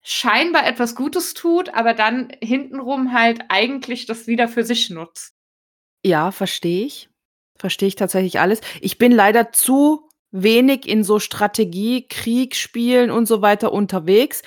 scheinbar 0.04 0.68
etwas 0.68 0.96
Gutes 0.96 1.34
tut, 1.34 1.74
aber 1.74 1.94
dann 1.94 2.32
hintenrum 2.42 3.14
halt 3.14 3.42
eigentlich 3.50 4.06
das 4.06 4.28
wieder 4.28 4.48
für 4.48 4.64
sich 4.64 4.90
nutzt. 4.90 5.34
Ja, 6.04 6.32
verstehe 6.32 6.86
ich. 6.86 7.10
Verstehe 7.58 7.90
ich 7.90 7.96
tatsächlich 7.96 8.40
alles. 8.40 8.62
Ich 8.82 8.98
bin 8.98 9.12
leider 9.12 9.52
zu 9.52 10.10
wenig 10.32 10.88
in 10.88 11.04
so 11.04 11.20
Strategie, 11.20 12.08
Kriegsspielen 12.08 13.12
und 13.12 13.28
so 13.28 13.42
weiter 13.42 13.72
unterwegs. 13.72 14.42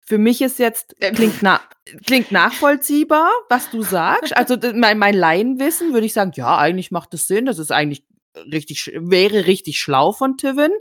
Für 0.00 0.18
mich 0.18 0.40
ist 0.40 0.58
jetzt, 0.58 1.00
äh, 1.00 1.12
klingt, 1.12 1.42
na, 1.42 1.60
klingt 2.06 2.32
nachvollziehbar, 2.32 3.28
was 3.48 3.70
du 3.70 3.82
sagst. 3.82 4.36
Also 4.36 4.56
mein, 4.74 4.98
mein 4.98 5.14
Laienwissen 5.14 5.92
würde 5.92 6.06
ich 6.06 6.12
sagen, 6.12 6.32
ja, 6.34 6.56
eigentlich 6.56 6.90
macht 6.90 7.12
das 7.12 7.26
Sinn. 7.26 7.46
Das 7.46 7.58
ist 7.58 7.72
eigentlich 7.72 8.05
richtig, 8.52 8.92
wäre 8.94 9.46
richtig 9.46 9.78
schlau 9.78 10.12
von 10.12 10.36
Tivin. 10.36 10.72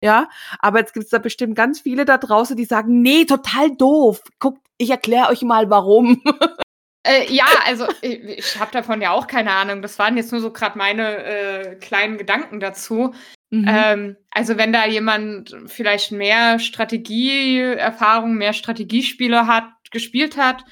Ja, 0.00 0.28
aber 0.60 0.78
jetzt 0.78 0.94
gibt 0.94 1.04
es 1.04 1.10
da 1.10 1.18
bestimmt 1.18 1.56
ganz 1.56 1.80
viele 1.80 2.04
da 2.04 2.18
draußen, 2.18 2.56
die 2.56 2.64
sagen, 2.64 3.02
nee, 3.02 3.24
total 3.24 3.74
doof. 3.76 4.22
Guckt, 4.38 4.64
ich 4.78 4.90
erkläre 4.90 5.30
euch 5.30 5.42
mal 5.42 5.70
warum. 5.70 6.22
Äh, 7.06 7.32
ja, 7.32 7.46
also 7.64 7.86
ich, 8.02 8.22
ich 8.22 8.60
habe 8.60 8.72
davon 8.72 9.00
ja 9.00 9.12
auch 9.12 9.28
keine 9.28 9.52
Ahnung. 9.52 9.80
Das 9.80 9.98
waren 9.98 10.16
jetzt 10.16 10.32
nur 10.32 10.42
so 10.42 10.52
gerade 10.52 10.76
meine 10.76 11.24
äh, 11.24 11.76
kleinen 11.76 12.18
Gedanken 12.18 12.60
dazu. 12.60 13.14
Mhm. 13.50 13.66
Ähm, 13.66 14.16
also 14.30 14.58
wenn 14.58 14.72
da 14.72 14.86
jemand 14.86 15.56
vielleicht 15.66 16.12
mehr 16.12 16.58
Strategieerfahrung, 16.58 18.34
mehr 18.34 18.52
Strategiespiele 18.52 19.46
hat, 19.46 19.70
gespielt 19.90 20.36
hat, 20.36 20.64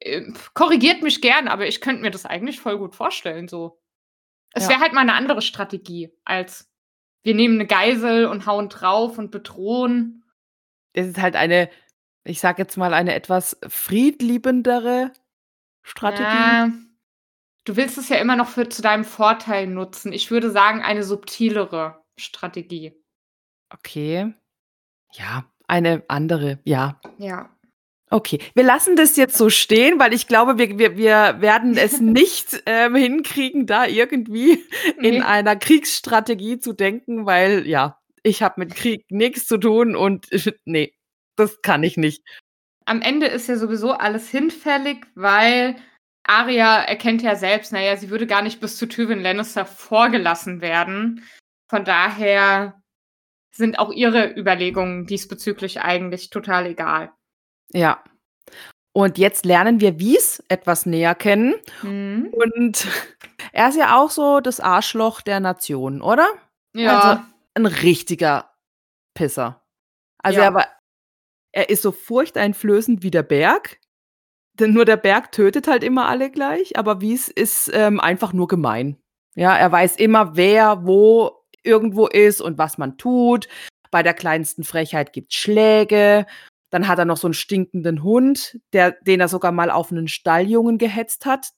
äh, 0.00 0.22
korrigiert 0.54 1.02
mich 1.02 1.20
gern, 1.20 1.46
aber 1.46 1.66
ich 1.68 1.80
könnte 1.80 2.02
mir 2.02 2.10
das 2.10 2.26
eigentlich 2.26 2.58
voll 2.58 2.78
gut 2.78 2.96
vorstellen. 2.96 3.46
So, 3.46 3.78
es 4.56 4.64
ja. 4.64 4.70
wäre 4.70 4.80
halt 4.80 4.92
mal 4.92 5.02
eine 5.02 5.14
andere 5.14 5.42
Strategie 5.42 6.10
als 6.24 6.68
wir 7.26 7.34
nehmen 7.34 7.56
eine 7.56 7.66
Geisel 7.66 8.26
und 8.26 8.46
hauen 8.46 8.68
drauf 8.68 9.18
und 9.18 9.32
bedrohen. 9.32 10.22
Es 10.92 11.08
ist 11.08 11.20
halt 11.20 11.34
eine, 11.34 11.68
ich 12.22 12.38
sag 12.38 12.56
jetzt 12.60 12.76
mal 12.76 12.94
eine 12.94 13.16
etwas 13.16 13.58
friedliebendere 13.66 15.10
Strategie? 15.82 16.22
Ja, 16.22 16.70
du 17.64 17.74
willst 17.74 17.98
es 17.98 18.08
ja 18.10 18.18
immer 18.18 18.36
noch 18.36 18.48
für 18.48 18.68
zu 18.68 18.80
deinem 18.80 19.04
Vorteil 19.04 19.66
nutzen. 19.66 20.12
Ich 20.12 20.30
würde 20.30 20.52
sagen, 20.52 20.82
eine 20.82 21.02
subtilere 21.02 22.00
Strategie. 22.16 22.94
Okay. 23.70 24.32
Ja, 25.12 25.50
eine 25.66 26.04
andere, 26.06 26.60
ja. 26.62 27.00
Ja. 27.18 27.55
Okay, 28.08 28.38
wir 28.54 28.62
lassen 28.62 28.94
das 28.94 29.16
jetzt 29.16 29.36
so 29.36 29.50
stehen, 29.50 29.98
weil 29.98 30.14
ich 30.14 30.28
glaube, 30.28 30.58
wir, 30.58 30.78
wir, 30.78 30.96
wir 30.96 31.40
werden 31.40 31.76
es 31.76 32.00
nicht 32.00 32.62
ähm, 32.66 32.94
hinkriegen, 32.94 33.66
da 33.66 33.86
irgendwie 33.86 34.64
nee. 34.98 35.08
in 35.08 35.22
einer 35.22 35.56
Kriegsstrategie 35.56 36.60
zu 36.60 36.72
denken, 36.72 37.26
weil 37.26 37.66
ja, 37.66 37.98
ich 38.22 38.42
habe 38.42 38.60
mit 38.60 38.74
Krieg 38.74 39.04
nichts 39.10 39.46
zu 39.46 39.58
tun 39.58 39.96
und 39.96 40.28
nee, 40.64 40.94
das 41.36 41.62
kann 41.62 41.82
ich 41.82 41.96
nicht 41.96 42.22
am 42.86 43.02
Ende 43.02 43.26
ist 43.26 43.48
ja 43.48 43.56
sowieso 43.56 43.92
alles 43.92 44.30
hinfällig, 44.30 45.04
weil 45.14 45.76
Arya 46.22 46.82
erkennt 46.82 47.20
ja 47.20 47.34
selbst, 47.34 47.72
naja, 47.72 47.96
sie 47.96 48.10
würde 48.10 48.26
gar 48.26 48.42
nicht 48.42 48.60
bis 48.60 48.76
zu 48.78 48.86
Tywin 48.86 49.20
Lannister 49.20 49.66
vorgelassen 49.66 50.60
werden. 50.60 51.22
Von 51.68 51.84
daher 51.84 52.80
sind 53.52 53.78
auch 53.78 53.92
ihre 53.92 54.32
Überlegungen 54.36 55.06
diesbezüglich 55.06 55.80
eigentlich 55.80 56.30
total 56.30 56.66
egal. 56.66 57.12
Ja. 57.72 58.02
Und 58.92 59.18
jetzt 59.18 59.44
lernen 59.44 59.80
wir 59.80 59.98
Wies 59.98 60.42
etwas 60.48 60.86
näher 60.86 61.14
kennen. 61.14 61.54
Mhm. 61.82 62.32
Und 62.32 62.86
er 63.52 63.68
ist 63.68 63.76
ja 63.76 63.98
auch 63.98 64.10
so 64.10 64.40
das 64.40 64.60
Arschloch 64.60 65.20
der 65.20 65.40
Nation, 65.40 66.00
oder? 66.00 66.26
Ja. 66.74 67.00
Also 67.00 67.22
ein 67.54 67.66
richtiger 67.66 68.50
Pisser. 69.14 69.62
Also 70.18 70.38
Ja. 70.40 70.44
er 70.46 70.54
war 70.54 70.66
er 71.52 71.70
ist 71.70 71.80
so 71.80 71.90
furchteinflößend 71.90 73.02
wie 73.02 73.10
der 73.10 73.22
Berg, 73.22 73.78
denn 74.54 74.74
nur 74.74 74.84
der 74.84 74.98
Berg 74.98 75.32
tötet 75.32 75.68
halt 75.68 75.82
immer 75.82 76.06
alle 76.06 76.30
gleich, 76.30 76.78
aber 76.78 77.00
Wies 77.00 77.28
ist, 77.28 77.70
ähm, 77.72 77.98
einfach 77.98 78.34
nur 78.34 78.46
gemein. 78.46 78.98
Ja, 79.36 79.56
er 79.56 79.72
weiß 79.72 79.96
immer, 79.96 80.36
wer 80.36 80.86
wo 80.86 81.32
irgendwo 81.62 82.08
ist 82.08 82.42
und 82.42 82.58
was 82.58 82.76
man 82.76 82.98
tut. 82.98 83.48
Bei 83.90 84.02
der 84.02 84.12
kleinsten 84.12 84.64
Frechheit 84.64 85.14
gibt's 85.14 85.36
Schläge. 85.36 86.26
Dann 86.72 86.88
hat 86.88 86.98
er 86.98 87.04
noch 87.04 87.16
so 87.16 87.28
'n 87.28 87.34
stinkenden 87.34 88.02
Hund, 88.02 88.58
der 88.72 88.92
den 88.92 89.20
er 89.20 89.28
sogar 89.28 89.52
mal 89.52 89.70
auf 89.70 89.90
'nen 89.92 90.08
Stalljungen 90.08 90.78
gehetzt 90.78 91.26
hat. 91.26 91.50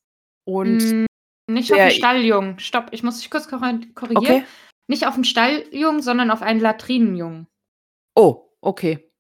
Und 0.45 0.83
Hm, 0.83 1.07
nicht 1.49 1.73
auf 1.73 1.79
der 1.79 1.87
'n 1.87 1.91
Stalljungen. 1.91 2.59
Stopp, 2.59 2.89
ich 2.93 3.03
muss 3.03 3.19
dich 3.21 3.31
kurz 3.31 3.49
korrigieren. 3.49 4.17
Okay. 4.17 4.45
Nicht 4.89 5.07
auf 5.07 5.17
'n 5.17 5.25
Stalljungen, 5.25 6.03
sondern 6.03 6.31
auf 6.31 6.43
einen 6.43 6.61
Latrinenjungen. 6.61 7.49
Oh, 8.17 8.51
okay. 8.61 9.11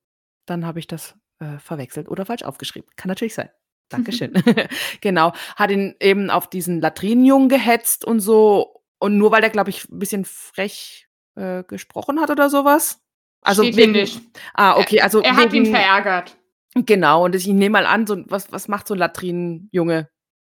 Dann 0.46 0.66
habe 0.66 0.78
ich 0.80 0.86
das, 0.86 1.14
äh, 1.40 1.58
verwechselt 1.58 2.08
oder 2.08 2.26
falsch 2.26 2.42
aufgeschrieben. 2.42 2.90
Kann 2.96 3.08
natürlich 3.08 3.34
sein. 3.34 3.50
Dankeschön. 3.90 4.32
Genau, 5.02 5.32
hat 5.56 5.70
ihn 5.70 5.96
eben 6.00 6.30
auf 6.30 6.48
diesen 6.50 6.80
Latrinenjungen 6.80 7.48
gehetzt 7.48 8.04
und 8.04 8.20
so. 8.20 8.82
Und 8.98 9.18
nur 9.18 9.30
weil 9.32 9.40
der, 9.42 9.50
glaube 9.50 9.70
ich, 9.70 9.84
'n 9.90 9.98
bisschen 9.98 10.24
frech, 10.24 11.08
äh, 11.36 11.64
gesprochen 11.64 12.20
hat 12.20 12.30
oder 12.30 12.50
so 12.50 12.64
was? 12.64 13.00
Also 13.42 13.62
Steht 13.62 13.76
wegen 13.76 13.92
nicht. 13.92 14.20
ah, 14.54 14.76
okay, 14.78 15.00
also 15.00 15.20
Er 15.22 15.36
hat 15.36 15.52
ihn 15.52 15.66
verärgert. 15.66 16.36
Genau, 16.74 17.24
und 17.24 17.34
ich 17.34 17.46
nehme 17.46 17.70
mal 17.70 17.86
an, 17.86 18.06
so 18.06 18.22
was 18.28 18.52
was 18.52 18.68
macht 18.68 18.86
so 18.88 18.94
'n 18.94 18.98
Latrinenjunge? 18.98 20.08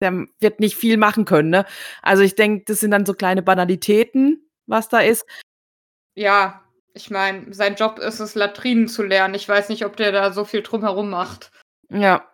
Der 0.01 0.25
wird 0.39 0.59
nicht 0.59 0.75
viel 0.75 0.97
machen 0.97 1.25
können, 1.25 1.49
ne? 1.51 1.65
Also, 2.01 2.23
ich 2.23 2.35
denke, 2.35 2.65
das 2.65 2.79
sind 2.79 2.91
dann 2.91 3.05
so 3.05 3.13
kleine 3.13 3.41
Banalitäten, 3.43 4.49
was 4.67 4.89
da 4.89 4.99
ist. 4.99 5.25
Ja, 6.15 6.61
ich 6.93 7.09
meine, 7.11 7.53
sein 7.53 7.75
Job 7.75 7.99
ist 7.99 8.19
es, 8.19 8.35
Latrinen 8.35 8.87
zu 8.87 9.03
lernen. 9.03 9.35
Ich 9.35 9.47
weiß 9.47 9.69
nicht, 9.69 9.85
ob 9.85 9.95
der 9.97 10.11
da 10.11 10.33
so 10.33 10.43
viel 10.43 10.61
drumherum 10.63 11.09
macht. 11.09 11.51
Ja. 11.89 12.27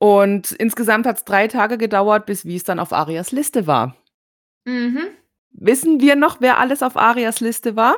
Und 0.00 0.52
insgesamt 0.52 1.06
hat's 1.06 1.24
3 1.24 1.48
Tage 1.48 1.76
gedauert, 1.78 2.26
bis 2.26 2.44
Wies 2.44 2.64
dann 2.64 2.78
auf 2.80 2.92
Arias 2.92 3.32
Liste 3.32 3.66
war. 3.66 3.96
Mhm. 4.64 5.08
Wissen 5.52 6.00
wir 6.00 6.16
noch, 6.16 6.40
wer 6.40 6.58
alles 6.58 6.82
auf 6.82 6.96
Arias 6.96 7.40
Liste 7.40 7.76
war? 7.76 7.96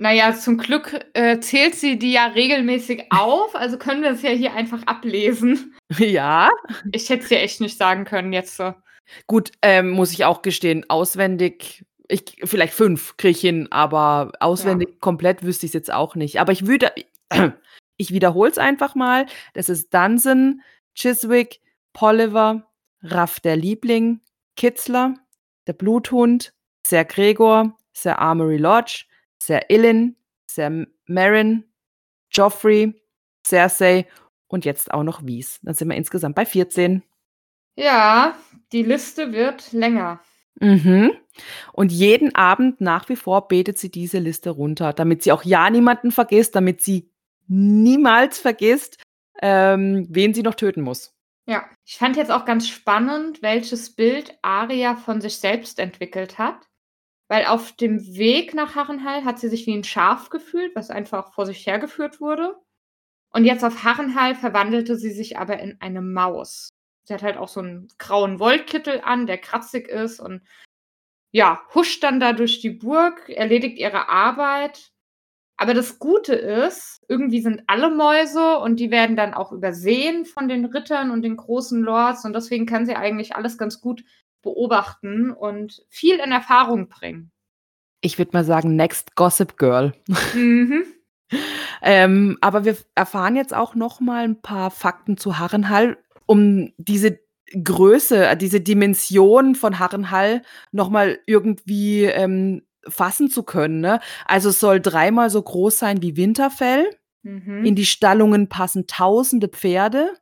Na 0.00 0.12
ja, 0.12 0.32
zum 0.32 0.58
Glück, 0.58 1.04
äh, 1.14 1.40
zählt 1.40 1.74
sie 1.74 1.98
die 1.98 2.12
ja 2.12 2.26
regelmäßig 2.26 3.06
auf, 3.10 3.54
also 3.54 3.78
können 3.78 4.02
wir 4.02 4.12
es 4.12 4.22
ja 4.22 4.30
hier 4.30 4.54
einfach 4.54 4.82
ablesen. 4.86 5.74
Ja. 5.98 6.50
Ich 6.92 7.08
hätte 7.10 7.24
es 7.24 7.28
dir 7.28 7.40
echt 7.40 7.60
nicht 7.60 7.76
sagen 7.76 8.04
können 8.04 8.32
jetzt 8.32 8.56
so. 8.56 8.74
Gut, 9.26 9.52
ähm, 9.62 9.90
muss 9.90 10.12
ich 10.12 10.24
auch 10.24 10.42
gestehen, 10.42 10.84
auswendig 10.88 11.84
ich 12.08 12.40
vielleicht 12.44 12.72
5 12.72 13.16
kriege 13.18 13.32
ich 13.32 13.40
hin, 13.40 13.68
aber 13.70 14.30
Ja. 14.34 14.40
auswendig 14.40 15.00
komplett 15.00 15.42
wüsste 15.42 15.66
ich's 15.66 15.74
jetzt 15.74 15.92
auch 15.92 16.14
nicht. 16.14 16.40
Aber 16.40 16.52
ich 16.52 16.66
würde 16.66 16.92
ich 17.96 18.12
wiederhole 18.12 18.50
es 18.50 18.58
einfach 18.58 18.94
mal. 18.94 19.26
Das 19.54 19.68
ist 19.68 19.92
Dunson, 19.92 20.62
Chiswick, 20.94 21.60
Polliver, 21.92 22.66
Raff 23.02 23.40
der 23.40 23.56
Liebling, 23.56 24.20
Kitzler, 24.56 25.14
der 25.66 25.74
Bluthund, 25.74 26.54
Ser 26.86 27.04
Gregor, 27.04 27.76
Ser 27.92 28.18
Amory 28.20 28.56
Lodge, 28.56 29.04
Ser 29.38 29.70
Illyn, 29.70 30.16
Ser 30.50 30.86
Meryn, 31.06 31.64
Joffrey, 32.30 32.94
Cersei 33.46 34.06
und 34.46 34.64
jetzt 34.64 34.92
auch 34.92 35.02
noch 35.02 35.24
Wies. 35.24 35.60
Dann 35.62 35.74
sind 35.74 35.88
wir 35.88 35.96
insgesamt 35.96 36.34
bei 36.34 36.44
14. 36.44 37.02
Ja, 37.76 38.36
die 38.72 38.82
Liste 38.82 39.32
wird 39.32 39.72
länger. 39.72 40.20
Mhm. 40.60 41.12
Und 41.72 41.92
jeden 41.92 42.34
Abend 42.34 42.80
nach 42.80 43.08
wie 43.08 43.16
vor 43.16 43.46
betet 43.48 43.78
sie 43.78 43.90
diese 43.90 44.18
Liste 44.18 44.50
runter, 44.50 44.92
damit 44.92 45.22
sie 45.22 45.32
auch 45.32 45.44
ja 45.44 45.70
niemanden 45.70 46.10
vergisst, 46.10 46.56
damit 46.56 46.82
sie 46.82 47.10
niemals 47.46 48.38
vergisst, 48.38 49.02
ähm, 49.40 50.06
wen 50.10 50.34
sie 50.34 50.42
noch 50.42 50.54
töten 50.54 50.82
muss. 50.82 51.14
Ja, 51.46 51.64
ich 51.86 51.96
fand 51.96 52.16
jetzt 52.16 52.30
auch 52.30 52.44
ganz 52.44 52.68
spannend, 52.68 53.40
welches 53.40 53.94
Bild 53.94 54.36
Arya 54.42 54.96
von 54.96 55.20
sich 55.20 55.38
selbst 55.38 55.78
entwickelt 55.78 56.36
hat. 56.36 56.67
Weil 57.30 57.44
auf 57.44 57.72
dem 57.72 58.00
Weg 58.16 58.54
nach 58.54 58.74
Harrenhal 58.74 59.24
hat 59.24 59.38
sie 59.38 59.48
sich 59.50 59.66
wie 59.66 59.74
'n 59.74 59.84
Schaf 59.84 60.30
gefühlt, 60.30 60.74
was 60.74 60.90
einfach 60.90 61.32
vor 61.34 61.44
sich 61.46 61.66
hergeführt 61.66 62.20
wurde. 62.20 62.56
Und 63.32 63.44
jetzt 63.44 63.64
auf 63.64 63.84
Harrenhal 63.84 64.34
verwandelte 64.36 64.96
sie 64.96 65.12
sich 65.12 65.38
aber 65.38 65.60
in 65.60 65.78
eine 65.80 66.02
Maus. 66.02 66.70
Sie 67.04 67.14
hat 67.14 67.22
halt 67.22 67.38
auch 67.38 67.48
so 67.48 67.60
'n 67.60 67.88
grauen 67.98 68.40
Wollkittel 68.40 69.02
an, 69.04 69.26
der 69.26 69.38
kratzig 69.38 69.88
ist 69.88 70.20
und 70.20 70.42
ja, 71.32 71.60
huscht 71.74 72.02
dann 72.04 72.20
da 72.20 72.32
durch 72.34 72.60
die 72.60 72.70
Burg, 72.70 73.28
erledigt 73.30 73.78
ihre 73.78 74.08
Arbeit. 74.08 74.92
Aber 75.58 75.74
das 75.74 75.98
Gute 76.00 76.34
ist, 76.34 77.00
irgendwie 77.08 77.40
sind 77.42 77.62
alle 77.68 77.90
Mäuse 77.90 78.58
und 78.60 78.80
die 78.80 78.90
werden 78.92 79.16
dann 79.16 79.34
auch 79.34 79.52
übersehen 79.52 80.24
von 80.26 80.48
den 80.48 80.66
Rittern 80.66 81.10
und 81.12 81.22
den 81.22 81.36
großen 81.36 81.82
Lords 81.82 82.24
und 82.26 82.34
deswegen 82.34 82.66
kann 82.66 82.86
sie 82.86 82.96
eigentlich 82.96 83.36
alles 83.36 83.58
ganz 83.58 83.80
gut 83.80 84.04
beobachten 84.42 85.30
und 85.32 85.84
viel 85.88 86.16
in 86.20 86.32
Erfahrung 86.32 86.88
bringen. 86.88 87.30
Ich 88.00 88.18
würde 88.18 88.30
mal 88.32 88.44
sagen, 88.44 88.76
next 88.76 89.16
Gossip 89.16 89.56
Girl. 89.58 89.92
Mhm. 90.34 90.84
Ähm, 91.82 92.38
aber 92.40 92.64
wir 92.64 92.76
erfahren 92.94 93.36
jetzt 93.36 93.54
auch 93.54 93.74
noch 93.74 94.00
mal 94.00 94.24
'n 94.24 94.40
paar 94.42 94.70
Fakten 94.70 95.16
zu 95.18 95.38
Harrenhal, 95.38 95.98
um 96.26 96.72
diese 96.78 97.20
Größe, 97.62 98.26
äh, 98.28 98.36
diese 98.36 98.60
Dimension 98.60 99.54
von 99.54 99.78
Harrenhal 99.78 100.42
noch 100.72 100.90
mal 100.90 101.18
irgendwie, 101.26 102.04
ähm, 102.04 102.62
fassen 102.88 103.30
zu 103.30 103.42
können, 103.42 103.80
ne? 103.80 104.00
Also, 104.26 104.48
es 104.50 104.60
soll 104.60 104.80
dreimal 104.80 105.30
so 105.30 105.42
groß 105.42 105.78
sein 105.78 106.02
wie 106.02 106.16
Winterfell. 106.16 106.90
In 107.24 107.62
Mhm. 107.72 107.74
die 107.76 107.86
Stallungen 107.86 108.48
passen 108.48 108.86
tausende 108.86 109.48
Pferde. 109.48 110.12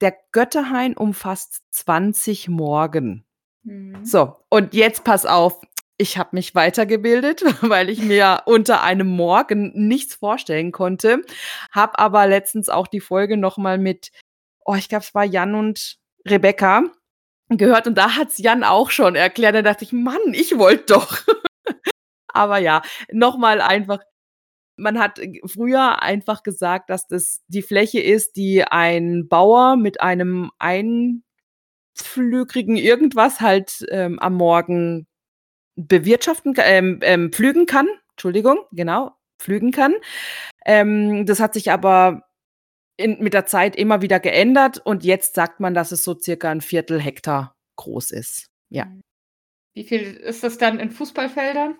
Der 0.00 0.16
Götterhain 0.32 0.96
umfasst 0.96 1.62
20 1.70 2.48
Morgen. 2.48 3.24
Mhm. 3.62 4.04
So, 4.04 4.36
und 4.48 4.74
jetzt 4.74 5.04
pass 5.04 5.26
auf, 5.26 5.60
ich 5.98 6.18
habe 6.18 6.30
mich 6.32 6.54
weitergebildet, 6.54 7.42
weil 7.62 7.88
ich 7.88 8.02
mir 8.02 8.42
unter 8.46 8.82
einem 8.82 9.08
Morgen 9.08 9.72
nichts 9.74 10.14
vorstellen 10.16 10.72
konnte, 10.72 11.22
habe 11.72 11.98
aber 11.98 12.26
letztens 12.26 12.68
auch 12.68 12.86
die 12.86 13.00
Folge 13.00 13.36
noch 13.36 13.56
mal 13.56 13.78
mit 13.78 14.10
oh, 14.66 14.74
ich 14.74 14.88
glaube, 14.88 15.04
es 15.04 15.14
war 15.14 15.24
Jan 15.24 15.54
und 15.54 15.96
Rebecca 16.26 16.82
gehört 17.48 17.86
und 17.86 17.96
da 17.96 18.16
hat's 18.16 18.38
Jan 18.38 18.64
auch 18.64 18.90
schon 18.90 19.14
erklärt. 19.14 19.54
Da 19.54 19.62
dachte 19.62 19.84
ich: 19.84 19.92
„Mann, 19.92 20.32
ich 20.32 20.58
wollte 20.58 20.94
doch.“ 20.94 21.18
Aber 22.28 22.58
ja, 22.58 22.82
noch 23.12 23.38
mal 23.38 23.60
einfach 23.60 24.00
man 24.76 24.98
hat 24.98 25.16
g 25.16 25.40
früher 25.46 26.02
einfach 26.02 26.42
gesagt, 26.42 26.90
dass 26.90 27.06
das 27.08 27.42
die 27.48 27.62
Fläche 27.62 28.00
ist, 28.00 28.36
die 28.36 28.64
ein 28.64 29.28
Bauer 29.28 29.76
mit 29.76 30.00
einem 30.02 30.50
einpflügrigen 31.78 32.76
Irgendwas 32.76 33.40
halt, 33.40 33.86
ähm, 33.90 34.18
am 34.20 34.34
Morgen 34.34 35.06
bewirtschaften 35.76 36.54
ähm, 36.58 37.00
ähm, 37.02 37.32
pflügen 37.32 37.66
kann. 37.66 37.88
Entschuldigung, 38.12 38.58
genau, 38.72 39.12
pflügen 39.40 39.72
kann. 39.72 39.94
Ähm, 40.66 41.26
das 41.26 41.40
hat 41.40 41.54
sich 41.54 41.72
aber 41.72 42.22
in 42.98 43.18
mit 43.22 43.34
der 43.34 43.46
Zeit 43.46 43.76
immer 43.76 44.02
wieder 44.02 44.20
geändert 44.20 44.78
und 44.84 45.04
jetzt 45.04 45.34
sagt 45.36 45.60
man, 45.60 45.74
dass 45.74 45.92
es 45.92 46.04
so 46.04 46.18
circa 46.20 46.50
'n 46.52 46.60
1/4 46.62 47.00
Hektar 47.00 47.56
groß 47.76 48.12
ist. 48.12 48.48
Ja. 48.70 48.86
Mhm. 48.86 49.02
Wie 49.74 49.84
viel 49.84 50.02
ist 50.16 50.42
das 50.44 50.58
dann 50.58 50.80
in 50.80 50.90
Fußballfeldern? 50.90 51.76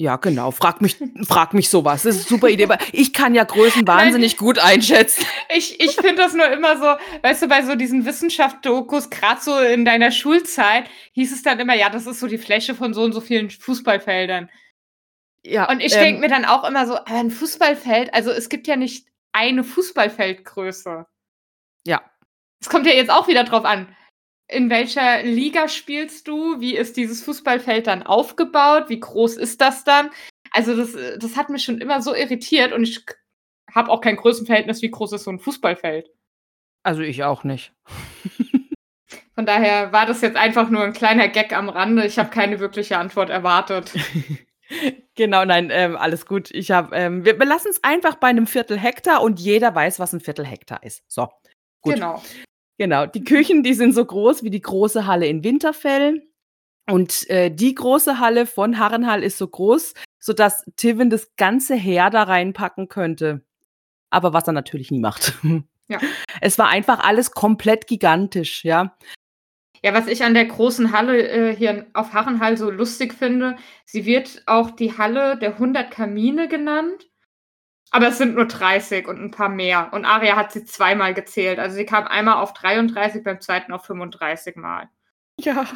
Ja, 0.00 0.14
genau. 0.14 0.52
Frag 0.52 0.80
mich 0.80 0.96
frag 1.26 1.54
mich 1.54 1.68
so 1.68 1.84
was. 1.84 2.04
Das 2.04 2.14
ist 2.14 2.30
'ne 2.30 2.36
super 2.36 2.48
Idee, 2.48 2.68
weil 2.68 2.78
ich 2.92 3.12
kann 3.12 3.34
ja 3.34 3.42
Größen 3.42 3.82
Nein. 3.82 3.96
wahnsinnig 4.06 4.36
gut 4.36 4.56
einschätzen. 4.60 5.24
Ich 5.52 5.80
ich 5.80 5.96
finde 5.96 6.14
das 6.22 6.34
nur 6.34 6.46
immer 6.46 6.76
so 6.76 6.84
weißt 7.22 7.42
du, 7.42 7.48
bei 7.48 7.62
so 7.64 7.74
diesen 7.74 8.04
Wissenschaft-Dokus, 8.06 9.10
grad 9.10 9.42
so 9.42 9.58
in 9.58 9.84
deiner 9.84 10.12
Schulzeit, 10.12 10.84
hieß 11.14 11.32
es 11.32 11.42
dann 11.42 11.58
immer: 11.58 11.74
„Ja, 11.74 11.90
das 11.90 12.06
ist 12.06 12.20
so 12.20 12.28
die 12.28 12.38
Fläche 12.38 12.76
von 12.76 12.94
so 12.94 13.02
und 13.02 13.12
so 13.12 13.20
vielen 13.20 13.50
Fußballfeldern.“ 13.50 14.48
Ja, 15.44 15.70
Und 15.70 15.80
ich 15.82 15.94
ähm 15.94 16.00
denke 16.00 16.20
mir 16.22 16.28
dann 16.28 16.44
auch 16.46 16.64
immer 16.68 16.86
so: 16.86 16.96
„Aber 16.96 17.20
'n 17.20 17.30
Fußballfeld 17.30 18.14
also, 18.14 18.30
es 18.30 18.48
gibt 18.48 18.66
ja 18.68 18.76
nicht 18.76 19.06
eine 19.32 19.64
Fußballfeldgröße.“ 19.64 21.06
Ja. 21.86 22.02
Es 22.62 22.70
kommt 22.70 22.86
ja 22.86 22.94
jetzt 22.94 23.10
auch 23.10 23.28
wieder 23.28 23.44
drauf 23.44 23.64
an, 23.64 23.88
in 24.48 24.70
welcher 24.70 25.22
Liga 25.22 25.68
spielst 25.68 26.26
du? 26.28 26.60
Wie 26.60 26.76
ist 26.76 26.96
dieses 26.96 27.22
Fußballfeld 27.24 27.86
dann 27.86 28.02
aufgebaut? 28.02 28.84
Wie 28.88 29.00
groß 29.00 29.36
ist 29.36 29.60
das 29.60 29.84
dann? 29.84 30.10
Also, 30.52 30.76
das 30.76 30.92
das 31.18 31.36
hat 31.36 31.50
mich 31.50 31.64
schon 31.64 31.80
immer 31.80 32.00
so 32.02 32.14
irritiert 32.14 32.72
und 32.72 32.82
ich 32.84 33.04
habe 33.74 33.90
auch 33.90 34.00
kein 34.00 34.16
Größenverhältnis, 34.16 34.82
wie 34.82 34.90
groß 34.90 35.12
ist 35.12 35.24
so 35.24 35.30
'n 35.30 35.38
Fußballfeld. 35.38 36.08
Also, 36.84 37.02
ich 37.02 37.24
auch 37.24 37.44
nicht. 37.44 37.72
Von 39.34 39.46
daher 39.46 39.92
war 39.92 40.06
das 40.06 40.20
jetzt 40.22 40.36
einfach 40.36 40.70
nur 40.70 40.84
'n 40.84 40.92
kleiner 40.94 41.28
Gag 41.28 41.52
am 41.56 41.68
Rande. 41.68 42.06
Ich 42.06 42.18
habe 42.18 42.30
keine 42.30 42.60
wirkliche 42.60 42.98
Antwort 42.98 43.30
erwartet. 43.30 43.92
Genau, 45.14 45.44
nein, 45.44 45.70
ähm, 45.72 45.96
alles 45.96 46.26
gut. 46.26 46.50
Ich 46.52 46.70
habe, 46.70 46.94
ähm, 46.94 47.24
wir 47.24 47.36
belassen 47.36 47.70
es 47.70 47.82
einfach 47.82 48.16
bei 48.16 48.28
einem 48.28 48.46
Viertel 48.46 48.78
Hektar 48.78 49.22
und 49.22 49.40
jeder 49.40 49.74
weiß, 49.74 49.98
was 49.98 50.12
ein 50.12 50.20
Viertel 50.20 50.44
Hektar 50.46 50.82
ist. 50.82 51.02
So, 51.08 51.28
gut. 51.80 51.94
Genau. 51.94 52.22
Genau. 52.78 53.06
Die 53.06 53.24
Küchen, 53.24 53.62
die 53.62 53.74
sind 53.74 53.92
so 53.92 54.04
groß 54.04 54.44
wie 54.44 54.50
die 54.50 54.60
große 54.60 55.06
Halle 55.06 55.26
in 55.26 55.42
Winterfell. 55.44 56.22
Und 56.88 57.28
äh, 57.28 57.50
die 57.50 57.74
große 57.74 58.18
Halle 58.18 58.46
von 58.46 58.78
Harrenhall 58.78 59.22
ist 59.22 59.36
so 59.36 59.46
groß, 59.46 59.92
sodass 60.18 60.64
Tivin 60.76 61.10
das 61.10 61.36
ganze 61.36 61.74
Heer 61.74 62.08
da 62.08 62.22
reinpacken 62.22 62.88
könnte. 62.88 63.44
Aber 64.10 64.32
was 64.32 64.46
er 64.46 64.54
natürlich 64.54 64.90
nie 64.90 65.00
macht. 65.00 65.34
Ja. 65.88 66.00
Es 66.40 66.56
war 66.56 66.68
einfach 66.68 67.00
alles 67.00 67.32
komplett 67.32 67.88
gigantisch, 67.88 68.62
ja. 68.62 68.96
Ja, 69.82 69.94
was 69.94 70.06
ich 70.06 70.22
an 70.22 70.34
der 70.34 70.44
großen 70.44 70.92
Halle 70.92 71.28
äh, 71.28 71.56
hier 71.56 71.86
auf 71.94 72.12
Harrenhall 72.12 72.56
so 72.56 72.70
lustig 72.70 73.14
finde, 73.14 73.56
sie 73.84 74.04
wird 74.04 74.42
auch 74.46 74.70
die 74.70 74.96
Halle 74.98 75.36
der 75.38 75.54
100 75.54 75.90
Kamine 75.90 76.46
genannt. 76.46 77.07
Aber 77.90 78.08
es 78.08 78.18
sind 78.18 78.34
nur 78.34 78.46
30 78.46 79.08
und 79.08 79.18
ein 79.22 79.30
paar 79.30 79.48
mehr. 79.48 79.90
Und 79.92 80.04
Aria 80.04 80.36
hat 80.36 80.52
sie 80.52 80.64
zweimal 80.64 81.14
gezählt. 81.14 81.58
Also 81.58 81.76
sie 81.76 81.86
kam 81.86 82.06
einmal 82.06 82.34
auf 82.36 82.52
33, 82.52 83.24
beim 83.24 83.40
zweiten 83.40 83.72
auf 83.72 83.84
35 83.86 84.56
Mal. 84.56 84.88
Ja. 85.40 85.66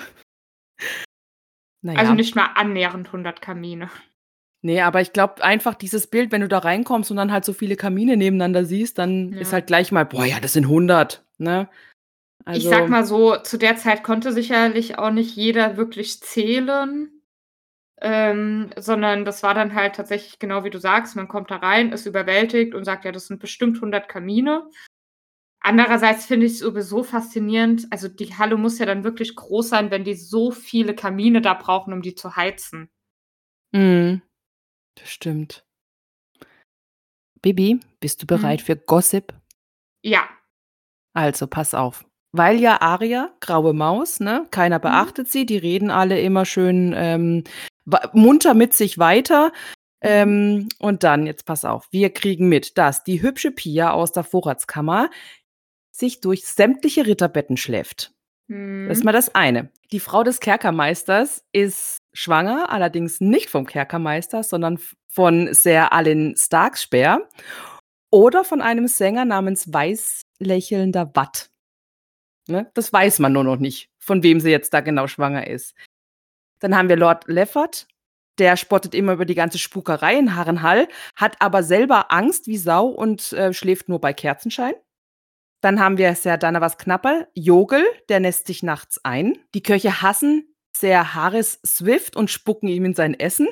Naja. 1.80 1.98
Also 1.98 2.14
nicht 2.14 2.36
mal 2.36 2.50
annähernd 2.54 3.06
100 3.08 3.40
Kamine. 3.40 3.90
Nee, 4.64 4.80
aber 4.82 5.00
ich 5.00 5.12
glaube 5.12 5.42
einfach 5.42 5.74
dieses 5.74 6.06
Bild, 6.06 6.30
wenn 6.30 6.42
du 6.42 6.48
da 6.48 6.58
reinkommst 6.58 7.10
und 7.10 7.16
dann 7.16 7.32
halt 7.32 7.44
so 7.44 7.52
viele 7.52 7.74
Kamine 7.76 8.16
nebeneinander 8.16 8.64
siehst, 8.64 8.98
dann 8.98 9.32
Ja. 9.32 9.40
ist 9.40 9.52
halt 9.52 9.66
gleich 9.66 9.90
mal, 9.90 10.04
boah, 10.04 10.24
ja, 10.24 10.38
das 10.38 10.52
sind 10.52 10.66
100, 10.66 11.24
ne? 11.38 11.68
Ich 12.52 12.64
sag 12.64 12.88
mal 12.88 13.04
so, 13.04 13.36
zu 13.36 13.56
der 13.56 13.76
Zeit 13.76 14.02
konnte 14.02 14.32
sicherlich 14.32 14.98
auch 14.98 15.10
nicht 15.10 15.36
jeder 15.36 15.76
wirklich 15.76 16.20
zählen. 16.20 17.21
Ähm, 18.04 18.70
sondern 18.76 19.24
das 19.24 19.44
war 19.44 19.54
dann 19.54 19.74
halt 19.74 19.94
tatsächlich 19.94 20.40
genau 20.40 20.64
wie 20.64 20.70
du 20.70 20.78
sagst, 20.80 21.14
man 21.14 21.28
kommt 21.28 21.52
da 21.52 21.56
rein, 21.56 21.92
ist 21.92 22.04
überwältigt 22.06 22.74
und 22.74 22.84
sagt, 22.84 23.04
ja, 23.04 23.12
das 23.12 23.28
sind 23.28 23.38
bestimmt 23.40 23.80
100 23.80 24.08
Kamine. 24.08 24.68
Andererseits 25.60 26.26
finde 26.26 26.46
ich 26.46 26.52
es 26.54 26.58
sowieso 26.58 27.04
faszinierend, 27.04 27.86
also 27.90 28.08
die 28.08 28.34
Halle 28.36 28.56
muss 28.56 28.80
ja 28.80 28.86
dann 28.86 29.04
wirklich 29.04 29.36
groß 29.36 29.68
sein, 29.68 29.92
wenn 29.92 30.02
die 30.04 30.14
so 30.14 30.50
viele 30.50 30.94
Kamine 30.96 31.40
da 31.40 31.54
brauchen, 31.54 31.92
um 31.92 32.02
die 32.02 32.16
zu 32.16 32.34
heizen. 32.34 32.90
Mhm. 33.72 34.22
Das 34.96 35.08
stimmt. 35.10 35.64
Bibi, 37.40 37.80
bist 38.00 38.22
du 38.22 38.26
bereit 38.26 38.60
Mhm. 38.60 38.64
für 38.64 38.76
Gossip? 38.76 39.34
Ja, 40.02 40.28
Also, 41.14 41.46
pass 41.46 41.74
auf. 41.74 42.04
Weil 42.34 42.58
ja 42.58 42.80
Aria, 42.80 43.36
graue 43.40 43.74
Maus, 43.74 44.18
ne? 44.20 44.46
Keiner 44.50 44.78
Mhm. 44.78 44.82
beachtet 44.82 45.28
sie, 45.28 45.44
die 45.44 45.58
reden 45.58 45.90
alle 45.90 46.18
immer 46.20 46.46
schön 46.46 46.94
ähm, 46.96 47.44
munter 48.12 48.54
mit 48.54 48.74
sich 48.74 48.98
weiter. 48.98 49.48
Mhm. 50.02 50.08
Ähm, 50.08 50.68
und 50.78 51.04
dann, 51.04 51.26
jetzt 51.26 51.44
pass 51.44 51.64
auf, 51.64 51.86
wir 51.90 52.10
kriegen 52.10 52.48
mit, 52.48 52.76
dass 52.78 53.04
die 53.04 53.22
hübsche 53.22 53.52
Pia 53.52 53.92
aus 53.92 54.12
der 54.12 54.24
Vorratskammer 54.24 55.10
sich 55.92 56.20
durch 56.20 56.44
sämtliche 56.44 57.06
Ritterbetten 57.06 57.56
schläft. 57.56 58.12
Das 58.48 58.98
ist 58.98 58.98
Mhm. 59.00 59.04
mal 59.04 59.12
das 59.12 59.34
eine. 59.34 59.70
Die 59.92 60.00
Frau 60.00 60.24
des 60.24 60.40
Kerkermeisters 60.40 61.44
ist 61.52 61.98
schwanger, 62.12 62.70
allerdings 62.70 63.20
nicht 63.20 63.48
vom 63.48 63.66
Kerkermeister, 63.66 64.42
sondern 64.42 64.78
von 65.08 65.52
Sir 65.54 65.92
Alin 65.92 66.34
Starkspeer 66.36 67.28
oder 68.10 68.44
von 68.44 68.60
einem 68.60 68.88
Sänger 68.88 69.24
namens 69.24 69.72
Weißlächelnder 69.72 71.12
Watt. 71.14 71.50
Ne? 72.48 72.70
Das 72.74 72.92
weiß 72.92 73.20
man 73.20 73.32
nur 73.32 73.44
noch 73.44 73.58
nicht, 73.58 73.88
von 73.98 74.22
wem 74.22 74.40
sie 74.40 74.50
jetzt 74.50 74.74
da 74.74 74.80
genau 74.80 75.06
schwanger 75.06 75.46
ist. 75.46 75.74
Dann 76.62 76.76
haben 76.76 76.88
wir 76.88 76.96
Lord 76.96 77.26
Leffert, 77.26 77.88
der 78.38 78.56
spottet 78.56 78.94
immer 78.94 79.12
über 79.14 79.24
die 79.24 79.34
ganze 79.34 79.58
Spukerei 79.58 80.16
in 80.16 80.36
Harrenhall, 80.36 80.88
hat 81.16 81.36
aber 81.40 81.62
selber 81.62 82.12
Angst 82.12 82.46
wie 82.46 82.56
Sau 82.56 82.86
und 82.86 83.32
äh, 83.32 83.52
schläft 83.52 83.88
nur 83.88 84.00
bei 84.00 84.12
Kerzenschein. 84.12 84.74
Dann 85.60 85.80
haben 85.80 85.98
wir 85.98 86.14
Ser 86.14 86.38
Danavas 86.38 86.78
Knapper, 86.78 87.28
Jogel, 87.34 87.84
der 88.08 88.20
nässt 88.20 88.46
sich 88.46 88.62
nachts 88.62 89.04
ein. 89.04 89.38
Die 89.54 89.62
Köche 89.62 90.02
hassen 90.02 90.54
Ser 90.76 91.14
Harris 91.14 91.60
Swift 91.66 92.16
und 92.16 92.30
spucken 92.30 92.68
ihm 92.68 92.84
in 92.84 92.94
sein 92.94 93.18
Essen. 93.18 93.48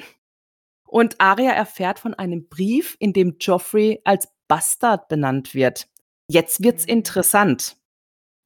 Und 0.87 1.21
Arya 1.21 1.53
erfährt 1.53 1.99
von 2.01 2.15
einem 2.15 2.49
Brief, 2.49 2.97
in 2.99 3.13
dem 3.13 3.37
Joffrey 3.41 4.01
als 4.05 4.29
Bastard 4.49 5.09
benannt 5.09 5.55
wird. 5.55 5.89
Jetzt 6.29 6.63
wird's 6.65 6.85
Mhm. 6.85 6.93
interessant. 6.95 7.77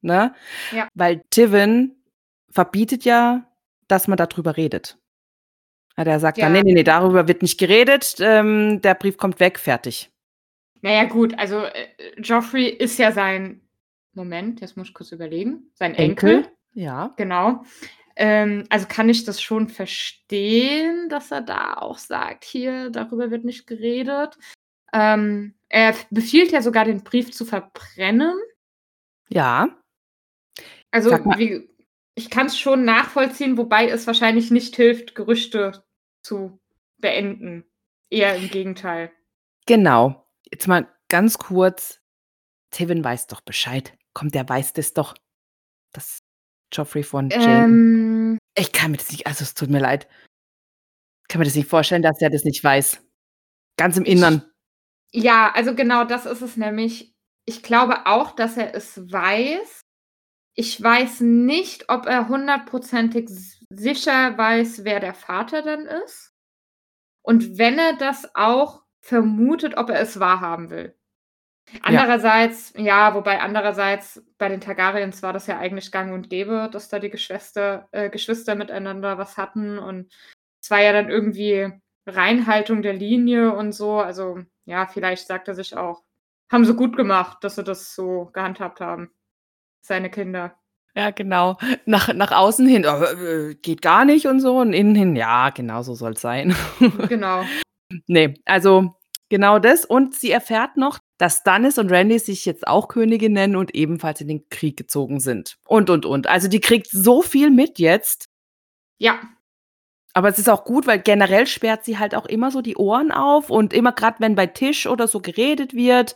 Ne? 0.03 0.35
Ja. 0.73 0.89
Weil 0.95 1.23
Tivin 1.31 1.97
verbietet 2.51 3.05
ja, 3.05 3.51
dass 3.89 4.09
man 4.09 4.17
darüber 4.17 4.57
redet. 4.57 4.99
Ja, 5.97 6.05
Der 6.05 6.21
sagt 6.21 6.39
dann, 6.39 6.55
Ja. 6.55 6.63
nee, 6.63 6.69
nee, 6.69 6.75
nee, 6.75 6.85
darüber 6.85 7.29
wird 7.29 7.43
nicht 7.43 7.59
geredet, 7.59 8.17
ähm, 8.21 8.81
der 8.83 8.95
Brief 8.95 9.17
kommt 9.17 9.41
weg, 9.41 9.59
fertig. 9.59 10.11
Naja, 10.83 11.05
gut, 11.05 11.39
also 11.39 11.65
äh, 11.65 11.87
Joffrey 12.19 12.67
ist 12.69 12.99
ja 12.99 13.13
sein, 13.13 13.61
Moment, 14.13 14.61
jetzt 14.61 14.77
muss 14.77 14.89
ich 14.89 14.95
kurz 14.95 15.13
überlegen, 15.13 15.71
sein 15.75 15.95
Enkel. 15.95 16.47
Ja. 16.75 17.13
Genau. 17.17 17.65
Ähm, 18.17 18.65
also 18.69 18.87
kann 18.89 19.09
ich 19.09 19.25
das 19.25 19.41
schon 19.41 19.69
verstehen, 19.69 21.09
dass 21.09 21.31
er 21.31 21.41
da 21.41 21.75
auch 21.75 21.99
sagt, 21.99 22.45
hier, 22.45 22.91
darüber 22.91 23.31
wird 23.31 23.45
nicht 23.45 23.67
geredet. 23.67 24.37
Ähm, 24.93 25.55
er 25.69 25.95
befiehlt 26.11 26.53
ja 26.53 26.63
sogar, 26.63 26.85
den 26.85 27.03
Brief 27.03 27.33
zu 27.33 27.45
verbrennen. 27.45 28.37
Ja. 29.29 29.69
Also 30.93 31.11
wie, 31.37 31.69
ich 32.15 32.31
kann 32.31 32.47
es 32.47 32.59
schon 32.59 32.85
nachvollziehen, 32.85 33.57
wobei 33.57 33.89
es 33.89 34.07
wahrscheinlich 34.07 34.51
nicht 34.51 34.77
hilft, 34.77 35.15
Gerüchte 35.15 35.85
zu 36.23 36.61
beenden. 36.99 37.65
Eher 38.11 38.37
im 38.37 38.49
Gegenteil. 38.49 39.11
Genau. 39.67 40.27
Jetzt 40.51 40.69
mal 40.69 40.89
ganz 41.09 41.39
kurz. 41.39 42.01
Tywin 42.71 43.03
weiß 43.03 43.27
doch 43.27 43.41
Bescheid. 43.41 43.97
Komm, 44.13 44.31
der 44.31 44.49
weiß 44.49 44.73
das 44.75 44.95
doch. 44.95 45.15
Das 45.93 46.21
Joffrey 46.73 47.03
von 47.03 47.31
Jane. 47.31 47.65
Ähm, 47.65 48.39
ich 48.57 48.73
kann 48.73 48.93
mir 48.93 48.97
das 48.99 49.11
nicht, 49.11 49.27
also 49.27 49.43
es 49.43 49.55
tut 49.55 49.71
mir 49.71 49.81
leid. 49.81 50.09
Ich 51.23 51.29
kann 51.29 51.39
mir 51.41 51.45
das 51.45 51.55
nicht 51.55 51.69
vorstellen, 51.69 52.03
dass 52.03 52.21
er 52.21 52.31
das 52.31 52.45
nicht 52.45 52.63
weiß. 52.63 53.01
Ganz 53.77 53.97
im 53.97 54.05
Innern. 54.05 54.51
Ja, 55.13 55.53
also 55.55 55.75
genau 55.75 56.05
das 56.05 56.27
ist 56.27 56.43
es 56.43 56.57
nämlich. 56.57 57.15
Ich 57.47 57.63
glaube 57.63 58.07
auch, 58.07 58.33
dass 58.33 58.57
er 58.57 58.75
es 58.75 59.11
weiß. 59.13 59.84
Ich 60.55 60.81
weiß 60.81 61.21
nicht, 61.21 61.89
ob 61.89 62.07
er 62.07 62.29
hundertprozentig 62.29 63.29
sicher 63.71 64.39
weiß, 64.39 64.85
wer 64.85 65.01
der 65.01 65.15
Vater 65.15 65.63
dann 65.63 65.87
ist. 65.87 66.33
Und 67.23 67.59
wenn 67.59 67.79
er 67.79 67.97
das 67.97 68.35
auch 68.35 68.83
vermutet, 69.01 69.77
ob 69.77 69.91
er 69.91 70.01
es 70.01 70.21
wahrhaben 70.21 70.71
will. 70.71 70.95
Andererseits, 71.83 72.73
ja, 72.77 73.15
wobei 73.15 73.41
andererseits 73.41 74.23
bei 74.39 74.49
den 74.49 74.61
Targaryens 74.61 75.23
war 75.23 75.33
das 75.33 75.47
ja 75.47 75.59
eigentlich 75.59 75.91
gang 75.91 76.13
und 76.13 76.29
gäbe, 76.31 76.69
dass 76.71 76.89
da 76.89 76.99
die 76.99 77.11
Geschwister, 77.11 77.89
äh, 77.91 78.11
Geschwister 78.11 78.55
miteinander 78.55 79.19
was 79.19 79.37
hatten 79.37 79.79
und 79.79 80.13
es 80.63 80.71
war 80.71 80.83
ja 80.83 80.93
dann 80.93 81.11
irgendwie 81.11 81.73
Reinhaltung 82.07 82.83
der 82.83 82.93
Linie 82.93 83.55
und 83.55 83.73
so. 83.73 83.99
Also 84.01 84.39
ja, 84.67 84.87
vielleicht 84.87 85.27
sagt 85.27 85.49
er 85.49 85.55
sich 85.55 85.77
auch, 85.77 86.03
haben 86.51 86.65
sie 86.65 86.75
gut 86.75 86.97
gemacht, 86.97 87.39
dass 87.43 87.57
sie 87.57 87.65
das 87.65 87.95
so 87.95 88.31
gehandhabt 88.33 88.81
haben. 88.81 89.11
Seine 89.87 90.09
Kinder. 90.09 90.55
Ja, 90.97 91.11
genau. 91.11 91.59
Nach, 91.85 92.15
nach 92.15 92.33
außen 92.33 92.67
hin, 92.67 92.85
äh, 92.85 92.89
äh, 92.89 93.55
geht 93.57 93.83
gar 93.83 94.07
nicht 94.07 94.27
und 94.27 94.41
so. 94.41 94.57
Und 94.57 94.73
innen 94.73 94.95
hin, 94.95 95.15
ja, 95.15 95.51
genau 95.51 95.83
so 95.83 95.95
soll 95.95 96.13
es 96.13 96.23
sein. 96.23 96.57
Genau. 97.09 97.45
nee, 98.07 98.35
also 98.47 98.95
genau 99.29 99.59
das. 99.59 99.85
Und 99.85 100.15
sie 100.15 100.31
erfährt 100.31 100.79
noch, 100.79 101.01
dass 101.19 101.39
Stannis 101.39 101.77
und 101.77 101.91
Randy 101.91 102.19
sich 102.19 102.47
jetzt 102.47 102.67
auch 102.67 102.89
Könige 102.89 103.29
nennen 103.29 103.57
und 103.57 103.75
ebenfalls 103.75 104.23
in 104.23 104.29
den 104.29 104.49
Krieg 104.49 104.79
gezogen 104.79 105.21
sind. 105.21 105.59
Und, 105.67 105.91
und, 105.91 106.07
und. 106.07 106.29
Also 106.29 106.49
die 106.49 106.61
kriegt 106.61 106.89
so 106.91 107.21
viel 107.21 107.51
mit 107.51 107.79
jetzt. 107.79 108.31
Ja, 108.97 109.21
Aber 110.15 110.29
es 110.29 110.39
ist 110.39 110.49
auch 110.49 110.65
gut, 110.65 110.87
weil 110.87 111.01
generell 111.01 111.47
sperrt 111.47 111.85
sie 111.85 111.99
halt 111.99 112.15
auch 112.15 112.27
immer 112.27 112.53
so 112.53 112.63
die 112.63 112.77
Ohren 112.77 113.11
auf 113.11 113.51
und 113.51 113.73
immer 113.73 113.93
gerade, 113.93 114.21
wenn 114.21 114.37
bei 114.37 114.47
Tisch 114.47 114.87
oder 114.87 115.09
so 115.09 115.21
geredet 115.21 115.75
wird, 115.75 116.15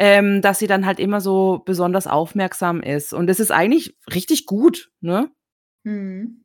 ähm, 0.00 0.40
dass 0.40 0.58
sie 0.58 0.66
dann 0.66 0.86
halt 0.86 0.98
immer 0.98 1.20
so 1.20 1.62
besonders 1.64 2.06
aufmerksam 2.06 2.80
ist. 2.80 3.12
Und 3.12 3.28
es 3.28 3.40
ist 3.40 3.52
eigentlich 3.52 3.96
richtig 4.12 4.46
gut, 4.46 4.90
ne? 5.00 5.30
hm. 5.84 6.40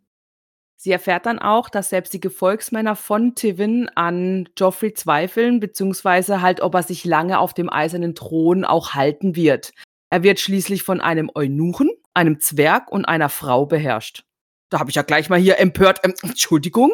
Sie 0.82 0.92
erfährt 0.92 1.26
dann 1.26 1.40
auch, 1.40 1.68
dass 1.68 1.90
selbst 1.90 2.14
die 2.14 2.22
Gefolgsmänner 2.22 2.96
von 2.96 3.36
Tivin 3.36 3.90
an 3.96 4.48
Joffrey 4.58 4.94
zweifeln, 4.94 5.60
beziehungsweise 5.60 6.42
halt, 6.42 6.62
ob 6.62 6.74
er 6.74 6.84
sich 6.84 7.04
lange 7.04 7.40
auf 7.40 7.54
dem 7.54 7.70
eisernen 7.70 8.16
Thron 8.16 8.64
auch 8.64 8.94
halten 8.94 9.36
wird. 9.36 9.74
Er 10.10 10.24
wird 10.24 10.40
schließlich 10.40 10.84
von 10.84 11.02
einem 11.02 11.30
Eunuchen, 11.36 11.90
einem 12.14 12.40
Zwerg 12.40 12.92
und 12.94 13.04
einer 13.04 13.28
Frau 13.28 13.66
beherrscht. 13.66 14.24
Da 14.70 14.80
habe 14.80 14.90
ich 14.90 14.96
ja 14.96 15.02
gleich 15.02 15.30
mal 15.30 15.40
hier 15.40 15.60
empört, 15.60 16.00
ähm, 16.04 16.14
Entschuldigung. 16.24 16.92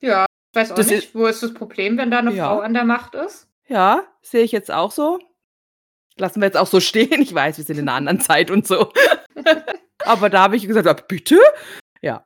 ja, 0.00 0.26
ich 0.52 0.56
weiß 0.60 0.72
auch 0.72 0.76
Das 0.76 0.88
nicht, 0.88 1.14
wo 1.14 1.26
ist 1.26 1.42
das 1.42 1.52
Problem, 1.54 1.98
wenn 1.98 2.10
da 2.10 2.18
eine 2.20 2.32
Ja. 2.32 2.48
Frau 2.48 2.60
an 2.60 2.74
der 2.74 2.84
Macht 2.84 3.14
ist? 3.14 3.48
Ja, 3.66 4.04
sehe 4.22 4.42
ich 4.44 4.52
jetzt 4.52 4.70
auch 4.70 4.92
so. 4.92 5.18
Lassen 6.16 6.40
wir 6.40 6.46
jetzt 6.46 6.56
auch 6.56 6.66
so 6.68 6.80
stehen. 6.80 7.10
Ich 7.22 7.34
weiß, 7.34 7.58
wir 7.58 7.64
sind 7.64 7.78
in 7.78 7.88
einer 7.88 7.96
anderen 7.96 8.20
Zeit 8.20 8.50
und 8.50 8.66
so. 8.66 8.92
Aber 10.04 10.30
da 10.30 10.42
habe 10.42 10.56
ich 10.56 10.66
gesagt, 10.66 11.08
bitte? 11.08 11.38
Ja, 12.02 12.24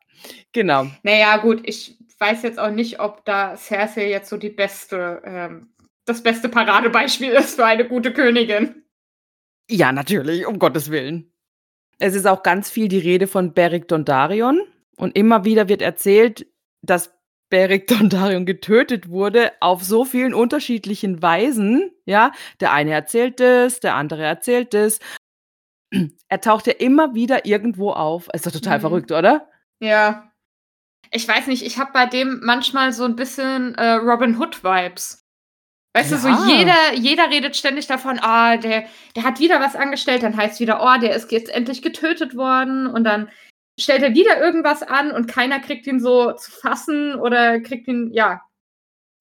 genau. 0.53 0.89
Naja, 1.03 1.37
gut, 1.39 1.62
ich 1.64 1.97
weiß 2.19 2.43
jetzt 2.43 2.59
auch 2.59 2.71
nicht, 2.71 2.99
ob 3.01 3.25
da 3.25 3.57
Cersei 3.57 4.09
jetzt 4.11 4.29
so 4.29 4.37
die 4.37 4.51
beste, 4.51 5.23
ähm, 5.25 5.73
das 6.05 6.23
beste 6.23 6.49
Paradebeispiel 6.49 7.31
ist 7.31 7.55
für 7.55 7.64
eine 7.64 7.87
gute 7.87 8.12
Königin. 8.12 8.85
Ja, 9.71 9.93
natürlich, 9.93 10.45
um 10.47 10.59
Gottes 10.59 10.91
Willen. 10.91 11.33
Es 11.99 12.15
ist 12.15 12.27
auch 12.27 12.43
ganz 12.43 12.71
viel 12.71 12.89
die 12.89 12.99
Rede 12.99 13.27
von 13.27 13.53
Beric 13.55 13.89
Dondarrion 13.89 14.61
und 14.97 15.17
immer 15.17 15.45
wieder 15.45 15.69
wird 15.69 15.83
erzählt, 15.83 16.47
dass 16.83 17.13
Beric 17.51 17.87
Dondarrion 17.89 18.47
getötet 18.47 19.09
wurde 19.09 19.53
auf 19.61 19.83
so 19.83 20.05
vielen 20.05 20.35
unterschiedlichen 20.35 21.23
Weisen. 21.23 21.91
Ja, 22.05 22.33
der 22.61 22.73
eine 22.73 22.93
erzählt 22.93 23.41
es, 23.41 23.81
der 23.81 23.95
andere 23.95 24.23
erzählt 24.25 24.75
es. 24.75 24.99
Er 26.29 26.43
taucht 26.43 26.67
ja 26.67 26.75
immer 26.75 27.15
wieder 27.15 27.47
irgendwo 27.47 27.93
auf. 27.93 28.29
Ist 28.35 28.45
doch 28.47 28.53
total 28.53 28.77
Mhm. 28.77 28.83
verrückt, 28.83 29.11
oder? 29.13 29.49
Ja. 29.81 30.31
Ich 31.11 31.27
weiß 31.27 31.47
nicht, 31.47 31.65
ich 31.65 31.79
habe 31.79 31.91
bei 31.95 32.05
dem 32.05 32.41
manchmal 32.45 32.93
so 32.93 33.05
ein 33.05 33.17
bisschen 33.17 33.75
äh, 33.77 33.93
Robin 33.93 34.39
Hood-Vibes. 34.39 35.27
Weißt 35.95 36.12
du, 36.12 36.16
so 36.18 36.28
Ja. 36.28 36.47
jeder, 36.47 36.95
jeder 36.95 37.30
redet 37.30 37.57
ständig 37.57 37.86
davon, 37.86 38.18
ah, 38.20 38.57
der, 38.57 38.86
der 39.16 39.22
hat 39.24 39.41
wieder 39.41 39.61
was 39.61 39.74
angestellt, 39.74 40.22
dann 40.22 40.36
heißt 40.36 40.61
wieder, 40.61 40.80
oh, 40.82 41.01
der 41.01 41.14
ist 41.14 41.32
jetzt 41.32 41.49
endlich 41.49 41.82
getötet 41.82 42.36
worden 42.36 42.86
und 42.86 43.05
dann 43.05 43.30
stellt 43.80 44.03
er 44.03 44.14
wieder 44.14 44.39
irgendwas 44.41 44.82
an 44.82 45.11
und 45.12 45.26
keiner 45.28 45.61
kriegt 45.61 45.86
ihn 45.86 46.01
so 46.01 46.32
zu 46.32 46.51
fassen 46.51 47.14
oder 47.14 47.61
kriegt 47.61 47.89
ihn, 47.89 48.11
ja, 48.12 48.43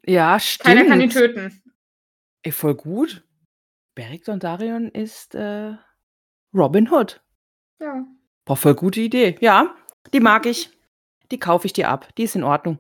Ja, 0.05 0.39
stimmt. 0.39 0.65
keiner 0.65 0.85
kann 0.85 1.01
ihn 1.01 1.09
töten. 1.09 1.61
Ey, 2.43 2.51
voll 2.51 2.75
gut. 2.75 3.23
Beric 3.95 4.25
Dondarrion 4.25 4.89
ist 4.89 5.33
äh, 5.35 5.73
Robin 6.53 6.91
Hood. 6.91 7.21
Ja. 7.79 8.05
Boah, 8.45 8.55
voll 8.57 8.75
gute 8.75 8.99
Idee. 9.01 9.35
Ja, 9.39 9.75
die 10.13 10.19
mag 10.19 10.45
ich. 10.45 10.69
Die 11.31 11.39
kaufe 11.39 11.65
ich 11.65 11.73
dir 11.73 11.89
ab. 11.89 12.07
Die 12.17 12.23
ist 12.23 12.35
in 12.35 12.43
Ordnung. 12.43 12.77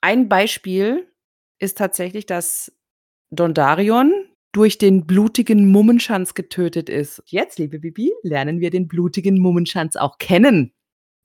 Ein 0.00 0.28
Beispiel 0.28 1.12
ist 1.58 1.78
tatsächlich, 1.78 2.26
dass 2.26 2.72
Dondarion 3.30 4.12
durch 4.52 4.78
den 4.78 5.06
blutigen 5.06 5.70
Mummenschanz 5.70 6.34
getötet 6.34 6.88
ist. 6.88 7.22
Jetzt, 7.26 7.58
liebe 7.58 7.78
Bibi, 7.78 8.12
lernen 8.22 8.60
wir 8.60 8.70
den 8.70 8.88
blutigen 8.88 9.38
Mummenschanz 9.38 9.96
auch 9.96 10.18
kennen. 10.18 10.72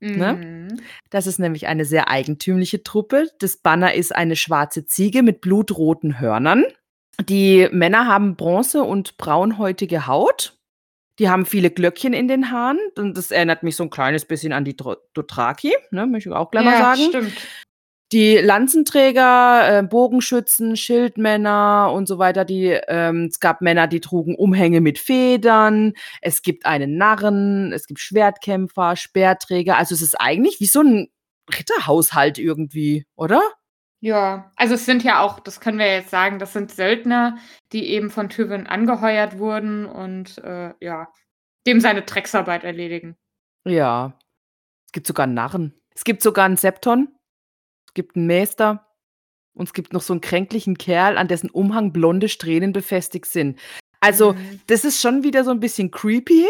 Ne? 0.04 0.34
Mhm. 0.34 0.82
Das 1.10 1.28
ist 1.28 1.40
nämlich 1.40 1.68
eine 1.68 1.86
sehr 1.86 2.10
eigentümliche 2.10 2.84
Truppe. 2.84 3.30
Das 3.40 3.58
Banner 3.58 3.94
ist 3.94 4.14
eine 4.14 4.36
schwarze 4.36 4.86
Ziege 4.86 5.24
mit 5.24 5.40
blutroten 5.40 6.20
Hörnern. 6.20 6.66
Die 7.22 7.70
Männer 7.72 8.08
haben 8.08 8.36
bronze- 8.36 8.84
und 8.84 9.18
braunhäutige 9.18 10.08
Haut. 10.08 10.58
Die 11.20 11.30
haben 11.30 11.46
viele 11.46 11.70
Glöckchen 11.70 12.12
in 12.12 12.28
den 12.28 12.52
Haaren. 12.52 12.80
Und 12.98 13.18
das 13.18 13.32
erinnert 13.32 13.64
mich 13.64 13.76
so 13.76 13.84
ein 13.84 13.90
kleines 13.90 14.26
bisschen 14.26 14.52
an 14.52 14.66
die 14.66 14.76
Dothraki, 14.76 15.74
ne, 15.92 16.06
möchte 16.06 16.30
ich 16.30 16.36
auch 16.36 16.52
gleich 16.52 16.66
mal 16.66 16.74
ja, 16.74 16.96
sagen. 16.96 17.02
stimmt. 17.10 17.48
Die 18.14 18.38
Lanzenträger, 18.38 19.80
äh, 19.80 19.82
Bogenschützen, 19.82 20.78
Schildmänner 20.78 21.92
und 21.92 22.08
so 22.08 22.20
weiter, 22.20 22.46
die, 22.46 22.68
ähm, 22.88 23.26
es 23.32 23.40
gab 23.40 23.62
Männer, 23.62 23.88
die 23.88 24.02
trugen 24.02 24.36
Umhänge 24.36 24.82
mit 24.82 25.00
Federn, 25.00 25.94
es 26.22 26.44
gibt 26.44 26.68
einen 26.68 26.96
Narren, 26.96 27.74
es 27.74 27.88
gibt 27.88 28.00
Schwertkämpfer, 28.00 28.96
Speerträger. 28.98 29.78
Also 29.78 29.96
es 29.96 30.04
ist 30.04 30.14
eigentlich 30.22 30.60
wie 30.60 30.68
so 30.68 30.82
ein 30.82 31.10
Ritterhaushalt 31.58 32.38
irgendwie, 32.38 33.08
oder? 33.16 33.42
Ja, 34.00 34.52
also 34.58 34.76
es 34.76 34.86
sind 34.86 35.04
ja 35.04 35.22
auch, 35.22 35.40
das 35.40 35.60
können 35.60 35.80
wir 35.80 35.92
jetzt 35.92 36.12
sagen, 36.12 36.38
das 36.38 36.54
sind 36.54 36.70
Söldner, 36.70 37.40
die 37.72 37.88
eben 37.88 38.12
von 38.12 38.30
Tywin 38.30 38.68
angeheuert 38.68 39.40
wurden 39.40 39.88
und 39.88 40.38
äh, 40.44 40.76
ja, 40.80 41.08
dem 41.66 41.80
seine 41.80 42.04
Drecksarbeit 42.04 42.64
erledigen. 42.64 43.16
Ja. 43.66 44.20
Es 44.86 44.92
gibt 44.92 45.08
sogar 45.08 45.24
einen 45.24 45.34
Narren. 45.34 45.74
Es 45.96 46.04
gibt 46.04 46.22
sogar 46.22 46.46
einen 46.46 46.58
Septon. 46.58 47.08
Es 47.94 47.96
gibt 47.96 48.16
einen 48.16 48.26
Meister. 48.26 48.88
Und 49.54 49.66
es 49.70 49.74
gibt 49.74 49.94
noch 49.94 50.02
so 50.02 50.14
einen 50.14 50.22
kränklichen 50.22 50.80
Kerl, 50.80 51.16
an 51.16 51.28
dessen 51.28 51.52
Umhang 51.52 51.94
blonde 51.94 52.28
Strähnen 52.28 52.74
befestigt 52.74 53.28
sind. 53.28 53.60
Also, 54.00 54.34
Mhm. 54.34 54.62
das 54.66 54.84
ist 54.84 55.00
schon 55.00 55.22
wieder 55.22 55.44
so 55.44 55.52
ein 55.52 55.60
bisschen 55.60 55.92
creepy. 55.92 56.48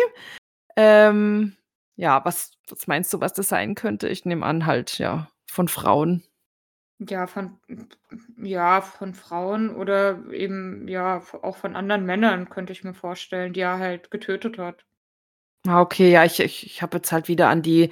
Ähm, 0.77 1.57
ja, 1.97 2.23
was, 2.23 2.51
was 2.69 2.87
meinst 2.87 3.11
du, 3.13 3.19
was 3.19 3.33
das 3.33 3.49
sein 3.49 3.75
könnte? 3.75 4.07
Ich 4.07 4.23
nehme 4.23 4.45
an, 4.45 4.65
halt, 4.65 4.99
ja, 4.99 5.27
von 5.51 5.67
Frauen. 5.67 6.23
Ja, 6.99 7.27
von, 7.27 7.59
ja, 8.41 8.79
von 8.79 9.13
Frauen 9.13 9.75
oder 9.75 10.23
eben, 10.31 10.87
ja, 10.87 11.21
auch 11.41 11.57
von 11.57 11.75
anderen 11.75 12.05
Männern 12.05 12.49
könnte 12.49 12.71
ich 12.71 12.85
mir 12.85 12.93
vorstellen, 12.93 13.51
die 13.51 13.59
er 13.59 13.79
halt 13.79 14.11
getötet 14.11 14.57
hat. 14.57 14.85
Ah, 15.67 15.81
okay, 15.81 16.09
ja, 16.09 16.23
ich, 16.23 16.39
ich, 16.39 16.65
ich 16.65 16.81
habe 16.81 16.97
jetzt 16.97 17.11
halt 17.11 17.27
wieder 17.27 17.49
an 17.49 17.61
die 17.61 17.89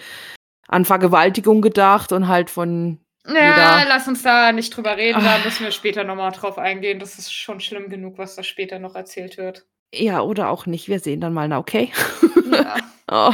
an 0.70 0.86
Vergewaltigung 0.86 1.62
gedacht 1.62 2.14
und 2.14 2.30
halt 2.30 2.50
von 2.50 3.00
Ja, 3.28 3.84
lass 3.88 4.08
uns 4.08 4.24
da 4.24 4.52
nicht 4.52 4.76
drüber 4.76 4.98
reden, 4.98 5.24
da 5.24 5.36
Ah. 5.36 5.40
müssen 5.46 5.64
wir 5.64 5.72
später 5.72 6.04
nochmal 6.04 6.32
drauf 6.32 6.58
eingehen. 6.58 7.00
Das 7.00 7.20
ist 7.20 7.32
schon 7.34 7.60
schlimm 7.60 7.90
genug, 7.90 8.18
was 8.18 8.36
da 8.36 8.44
später 8.44 8.80
noch 8.80 8.96
erzählt 8.96 9.38
wird. 9.38 9.66
Ja, 9.94 10.22
oder 10.22 10.50
auch 10.50 10.66
nicht. 10.66 10.88
Wir 10.88 11.00
sehen 11.00 11.22
dann 11.22 11.34
mal, 11.34 11.48
na, 11.48 11.58
okay. 11.60 11.92
Ja. 12.52 12.76
Oh, 13.14 13.34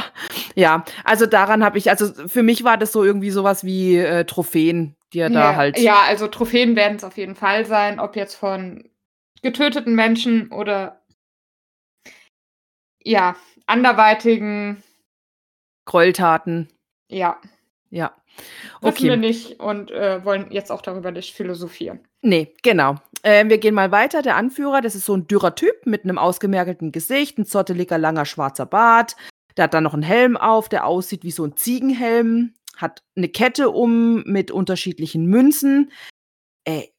ja, 0.55 0.83
also 1.03 1.27
daran 1.27 1.63
habe 1.63 1.77
ich, 1.77 1.87
also 1.91 2.11
für 2.27 2.41
mich 2.41 2.63
war 2.63 2.77
das 2.77 2.91
so 2.91 3.03
irgendwie 3.03 3.29
sowas 3.29 3.63
wie 3.63 3.95
äh, 3.97 4.25
Trophäen, 4.25 4.95
die 5.13 5.19
er 5.19 5.29
da 5.29 5.51
ja, 5.51 5.55
halt. 5.55 5.77
ja, 5.77 6.01
also 6.01 6.27
Trophäen 6.27 6.75
werden 6.75 6.95
es 6.97 7.03
auf 7.03 7.15
jeden 7.15 7.35
Fall 7.35 7.63
sein, 7.63 7.99
ob 7.99 8.15
jetzt 8.15 8.33
von 8.33 8.89
getöteten 9.43 9.93
Menschen 9.93 10.51
oder 10.51 11.03
ja, 13.03 13.35
anderweitigen, 13.67 14.81
Gräueltaten. 15.85 16.69
ja, 17.07 17.39
Ja. 17.89 18.13
wissen 18.81 19.03
wir 19.03 19.13
Okay. 19.13 19.17
nicht 19.17 19.59
und 19.59 19.91
äh, 19.91 20.23
wollen 20.25 20.51
jetzt 20.51 20.71
auch 20.71 20.81
darüber 20.81 21.11
nicht 21.11 21.33
philosophieren. 21.33 21.99
Nee, 22.21 22.53
genau. 22.63 22.95
Ähm, 23.23 23.49
wir 23.49 23.57
gehen 23.57 23.73
mal 23.73 23.91
weiter. 23.91 24.21
Der 24.21 24.35
Anführer, 24.35 24.81
das 24.81 24.95
ist 24.95 25.05
so 25.05 25.15
ein 25.15 25.27
dürrer 25.27 25.55
Typ 25.55 25.85
mit 25.85 26.03
einem 26.03 26.17
ausgemergelten 26.17 26.91
Gesicht, 26.91 27.37
ein 27.37 27.45
zotteliger, 27.45 27.97
langer, 27.97 28.25
schwarzer 28.25 28.65
Bart. 28.65 29.15
Der 29.55 29.63
hat 29.63 29.73
dann 29.73 29.83
noch 29.83 29.93
einen 29.93 30.03
Helm 30.03 30.37
auf, 30.37 30.69
der 30.69 30.85
aussieht 30.85 31.23
wie 31.23 31.31
so 31.31 31.43
ein 31.45 31.55
Ziegenhelm, 31.57 32.53
hat 32.75 33.03
eine 33.15 33.29
Kette 33.29 33.69
um 33.69 34.23
mit 34.23 34.51
unterschiedlichen 34.51 35.25
Münzen. 35.25 35.91
Ey, 36.63 36.93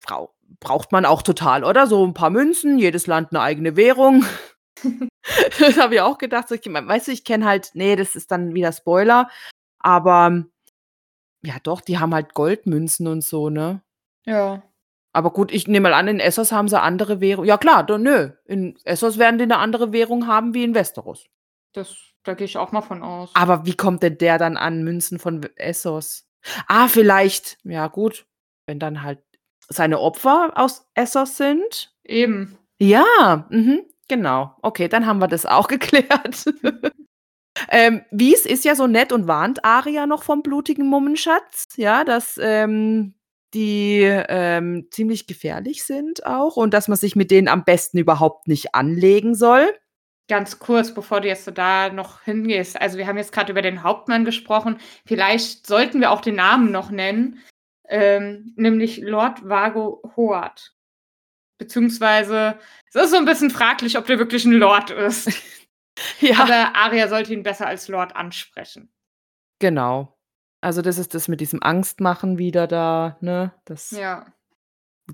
Frau, 0.00 0.34
braucht 0.60 0.92
man 0.92 1.06
auch 1.06 1.22
total, 1.22 1.64
oder? 1.64 1.86
So 1.86 2.04
ein 2.06 2.14
paar 2.14 2.30
Münzen, 2.30 2.78
jedes 2.78 3.06
Land 3.06 3.30
eine 3.30 3.40
eigene 3.40 3.76
Währung. 3.76 4.24
das 5.58 5.76
habe 5.76 5.94
ich 5.94 6.00
auch 6.00 6.18
gedacht. 6.18 6.48
So, 6.48 6.54
ich, 6.54 6.64
weißt 6.64 7.08
du, 7.08 7.12
ich 7.12 7.24
kenne 7.24 7.44
halt, 7.44 7.70
nee, 7.74 7.96
das 7.96 8.14
ist 8.16 8.30
dann 8.30 8.54
wieder 8.54 8.72
Spoiler. 8.72 9.28
Aber 9.78 10.44
ja, 11.42 11.54
doch, 11.62 11.80
die 11.80 11.98
haben 11.98 12.14
halt 12.14 12.34
Goldmünzen 12.34 13.06
und 13.06 13.22
so, 13.22 13.48
ne? 13.50 13.82
Ja. 14.26 14.62
Aber 15.12 15.32
gut, 15.32 15.52
ich 15.52 15.66
nehme 15.66 15.88
mal 15.88 15.94
an, 15.94 16.08
in 16.08 16.20
Essos 16.20 16.52
haben 16.52 16.68
sie 16.68 16.80
andere 16.80 17.20
Währung. 17.20 17.44
Ja 17.44 17.58
klar, 17.58 17.84
da, 17.84 17.98
nö. 17.98 18.30
In 18.44 18.78
Essos 18.84 19.18
werden 19.18 19.38
die 19.38 19.44
eine 19.44 19.58
andere 19.58 19.92
Währung 19.92 20.26
haben 20.26 20.54
wie 20.54 20.64
in 20.64 20.74
Westeros. 20.74 21.26
Das, 21.72 21.96
da 22.24 22.34
gehe 22.34 22.44
ich 22.44 22.56
auch 22.56 22.72
mal 22.72 22.82
von 22.82 23.02
aus. 23.02 23.30
Aber 23.34 23.64
wie 23.66 23.74
kommt 23.74 24.02
denn 24.02 24.18
der 24.18 24.38
dann 24.38 24.56
an 24.56 24.84
Münzen 24.84 25.18
von 25.18 25.42
Essos? 25.56 26.28
Ah, 26.66 26.88
vielleicht. 26.88 27.58
Ja, 27.64 27.88
gut. 27.88 28.26
Wenn 28.66 28.78
dann 28.78 29.02
halt 29.02 29.20
seine 29.68 30.00
Opfer 30.00 30.52
aus 30.54 30.86
Essos 30.94 31.36
sind. 31.36 31.94
Eben. 32.04 32.58
Ja, 32.80 33.46
mhm, 33.50 33.82
genau. 34.08 34.56
Okay, 34.62 34.88
dann 34.88 35.06
haben 35.06 35.20
wir 35.20 35.28
das 35.28 35.46
auch 35.46 35.68
geklärt. 35.68 36.44
Ähm, 37.70 38.02
Wies 38.10 38.46
ist 38.46 38.64
ja 38.64 38.74
so 38.74 38.86
nett 38.86 39.12
und 39.12 39.26
warnt 39.26 39.64
Aria 39.64 40.06
noch 40.06 40.22
vom 40.22 40.42
blutigen 40.42 40.86
Mummenschatz, 40.86 41.68
ja, 41.76 42.04
dass 42.04 42.38
ähm, 42.40 43.14
die 43.54 44.02
ähm, 44.02 44.88
ziemlich 44.90 45.26
gefährlich 45.26 45.84
sind 45.84 46.26
auch 46.26 46.56
und 46.56 46.74
dass 46.74 46.88
man 46.88 46.98
sich 46.98 47.16
mit 47.16 47.30
denen 47.30 47.48
am 47.48 47.64
besten 47.64 47.98
überhaupt 47.98 48.46
nicht 48.46 48.74
anlegen 48.74 49.34
soll. 49.34 49.72
Ganz 50.28 50.58
kurz, 50.58 50.92
bevor 50.92 51.22
du 51.22 51.28
jetzt 51.28 51.46
so 51.46 51.50
da 51.50 51.88
noch 51.88 52.22
hingehst. 52.22 52.78
Also 52.78 52.98
wir 52.98 53.06
haben 53.06 53.16
jetzt 53.16 53.32
gerade 53.32 53.50
über 53.50 53.62
den 53.62 53.82
Hauptmann 53.82 54.26
gesprochen. 54.26 54.78
Vielleicht 55.06 55.66
sollten 55.66 56.00
wir 56.00 56.10
auch 56.10 56.20
den 56.20 56.34
Namen 56.34 56.70
noch 56.70 56.90
nennen, 56.90 57.38
ähm, 57.88 58.52
nämlich 58.56 58.98
Lord 58.98 59.48
Vago 59.48 60.02
Hoat. 60.16 60.74
Beziehungsweise, 61.56 62.58
es 62.88 62.94
ist 62.94 63.10
so 63.10 63.16
ein 63.16 63.24
bisschen 63.24 63.50
fraglich, 63.50 63.96
ob 63.96 64.06
der 64.06 64.18
wirklich 64.18 64.44
ein 64.44 64.52
Lord 64.52 64.90
ist. 64.90 65.32
Ja, 66.20 66.40
Aber 66.42 66.76
Arya 66.76 67.08
sollte 67.08 67.32
ihn 67.32 67.42
besser 67.42 67.66
als 67.66 67.88
Lord 67.88 68.14
ansprechen. 68.16 68.90
genau. 69.58 70.14
Also 70.60 70.82
das 70.82 70.98
ist 70.98 71.14
das 71.14 71.28
mit 71.28 71.40
diesem 71.40 71.62
Angstmachen 71.62 72.36
wieder 72.36 72.66
da, 72.66 73.16
ne? 73.20 73.52
Das 73.64 73.92
Ja. 73.92 74.26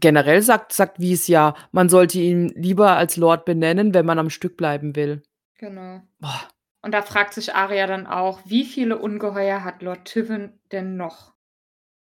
generell 0.01 0.41
sagt, 0.41 0.73
sagt 0.73 1.01
Wies 1.01 1.29
ja, 1.29 1.55
man 1.71 1.91
sollte 1.91 2.19
ihn 2.19 2.49
lieber 2.57 2.97
als 2.97 3.19
Lord 3.19 3.45
benennen, 3.45 3.93
wenn 3.93 4.07
man 4.07 4.19
am 4.19 4.31
Stück 4.31 4.57
bleiben 4.57 4.97
will. 4.97 5.23
Genau. 5.59 6.01
Boah. 6.19 6.41
Und 6.81 6.93
da 6.93 7.03
fragt 7.03 7.35
sich 7.35 7.55
Arya 7.55 7.87
dann 7.87 8.07
auch, 8.07 8.41
wie 8.47 8.65
viele 8.65 8.97
Ungeheuer 8.99 9.65
hat 9.65 9.83
Lord 9.83 10.07
Tywin 10.07 10.59
denn 10.73 10.97
noch? 10.97 11.35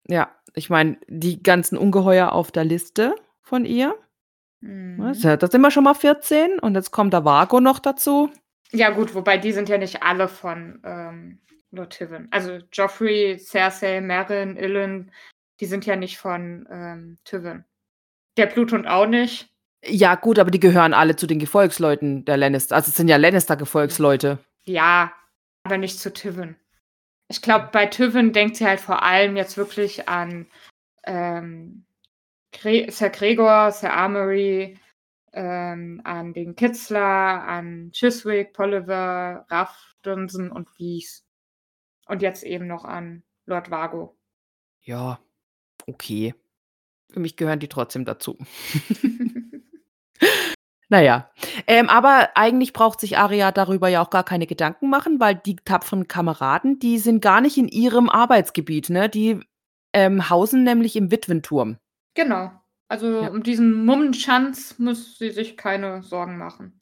Ja, 0.08 0.30
ich 0.54 0.70
meine, 0.70 0.96
die 1.06 1.42
ganzen 1.42 1.76
Ungeheuer 1.76 2.32
auf 2.32 2.50
der 2.50 2.64
Liste 2.64 3.14
von 3.42 3.66
ihr. 3.66 3.94
Mhm. 4.60 4.96
ne, 4.96 5.10
ist 5.10 5.22
ja- 5.22 5.36
Da 5.36 5.48
sind 5.48 5.60
wir 5.60 5.70
schon 5.70 5.84
mal 5.84 5.92
14 5.94 6.58
und 6.60 6.74
jetzt 6.76 6.92
kommt 6.92 7.12
der 7.12 7.26
Vago 7.26 7.60
noch 7.60 7.78
dazu. 7.78 8.30
Ja, 8.72 8.90
gut, 8.90 9.14
wobei 9.14 9.38
die 9.38 9.52
sind 9.52 9.68
ja 9.68 9.78
nicht 9.78 10.02
alle 10.02 10.28
von 10.28 10.80
ähm, 10.84 11.38
Lord 11.70 11.96
Tivin. 11.96 12.28
Also 12.30 12.58
Joffrey, 12.72 13.38
Cersei, 13.38 14.00
Meryn, 14.00 14.56
Ilyn, 14.56 15.10
die 15.60 15.66
sind 15.66 15.86
ja 15.86 15.96
nicht 15.96 16.18
von 16.18 16.66
ähm, 16.70 17.18
Tivin. 17.24 17.64
Der 18.36 18.46
Bluthund 18.46 18.86
auch 18.86 19.06
nicht. 19.06 19.48
Ja, 19.86 20.14
gut, 20.14 20.38
aber 20.38 20.50
die 20.50 20.60
gehören 20.60 20.94
alle 20.94 21.14
zu 21.14 21.26
den 21.26 21.38
Gefolgsleuten 21.38 22.24
der 22.24 22.36
Lannister. 22.36 22.74
Also 22.74 22.88
es 22.88 22.96
sind 22.96 23.08
ja 23.08 23.16
Lannister-Gefolgsleute. 23.16 24.38
Ja, 24.64 25.12
aber 25.64 25.78
nicht 25.78 26.00
zu 26.00 26.12
Tivin. 26.12 26.56
Ich 27.28 27.42
glaube, 27.42 27.68
bei 27.70 27.86
Tivin 27.86 28.32
denkt 28.32 28.56
sie 28.56 28.66
halt 28.66 28.80
vor 28.80 29.02
allem 29.02 29.36
jetzt 29.36 29.56
wirklich 29.56 30.08
an 30.08 30.46
ähm, 31.04 31.84
Sir 32.62 33.10
Gregor, 33.10 33.72
Sir 33.72 33.92
Armory, 33.92 34.78
ähm, 35.34 36.00
an 36.04 36.32
den 36.32 36.54
Kitzler, 36.54 37.44
an 37.46 37.90
Chiswick, 37.92 38.52
Polliver, 38.52 39.44
Raff, 39.50 39.94
Dunsen 40.02 40.50
und 40.50 40.68
Wies. 40.78 41.24
Und 42.06 42.22
jetzt 42.22 42.44
eben 42.44 42.66
noch 42.66 42.84
an 42.84 43.22
Lord 43.46 43.70
Vago. 43.70 44.16
Ja, 44.82 45.18
okay. 45.86 46.34
Für 47.12 47.20
mich 47.20 47.36
gehören 47.36 47.60
die 47.60 47.68
trotzdem 47.68 48.04
dazu. 48.04 48.36
naja, 50.88 51.30
ähm, 51.66 51.88
aber 51.88 52.30
eigentlich 52.34 52.72
braucht 52.72 53.00
sich 53.00 53.18
Aria 53.18 53.52
darüber 53.52 53.88
ja 53.88 54.02
auch 54.02 54.10
gar 54.10 54.24
keine 54.24 54.46
Gedanken 54.46 54.90
machen, 54.90 55.20
weil 55.20 55.34
die 55.34 55.56
tapferen 55.56 56.08
Kameraden, 56.08 56.78
die 56.78 56.98
sind 56.98 57.20
gar 57.20 57.40
nicht 57.40 57.56
in 57.56 57.68
ihrem 57.68 58.10
Arbeitsgebiet, 58.10 58.90
ne? 58.90 59.08
Die 59.08 59.40
ähm, 59.92 60.28
hausen 60.28 60.64
nämlich 60.64 60.96
im 60.96 61.10
Witwenturm. 61.10 61.78
Genau. 62.14 62.50
Also 62.94 63.22
ja. 63.22 63.28
um 63.28 63.42
diesen 63.42 63.84
Mummenschanz 63.84 64.78
muss 64.78 65.18
sie 65.18 65.30
sich 65.30 65.56
keine 65.56 66.04
Sorgen 66.04 66.38
machen. 66.38 66.80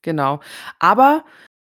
Genau. 0.00 0.40
Aber 0.78 1.26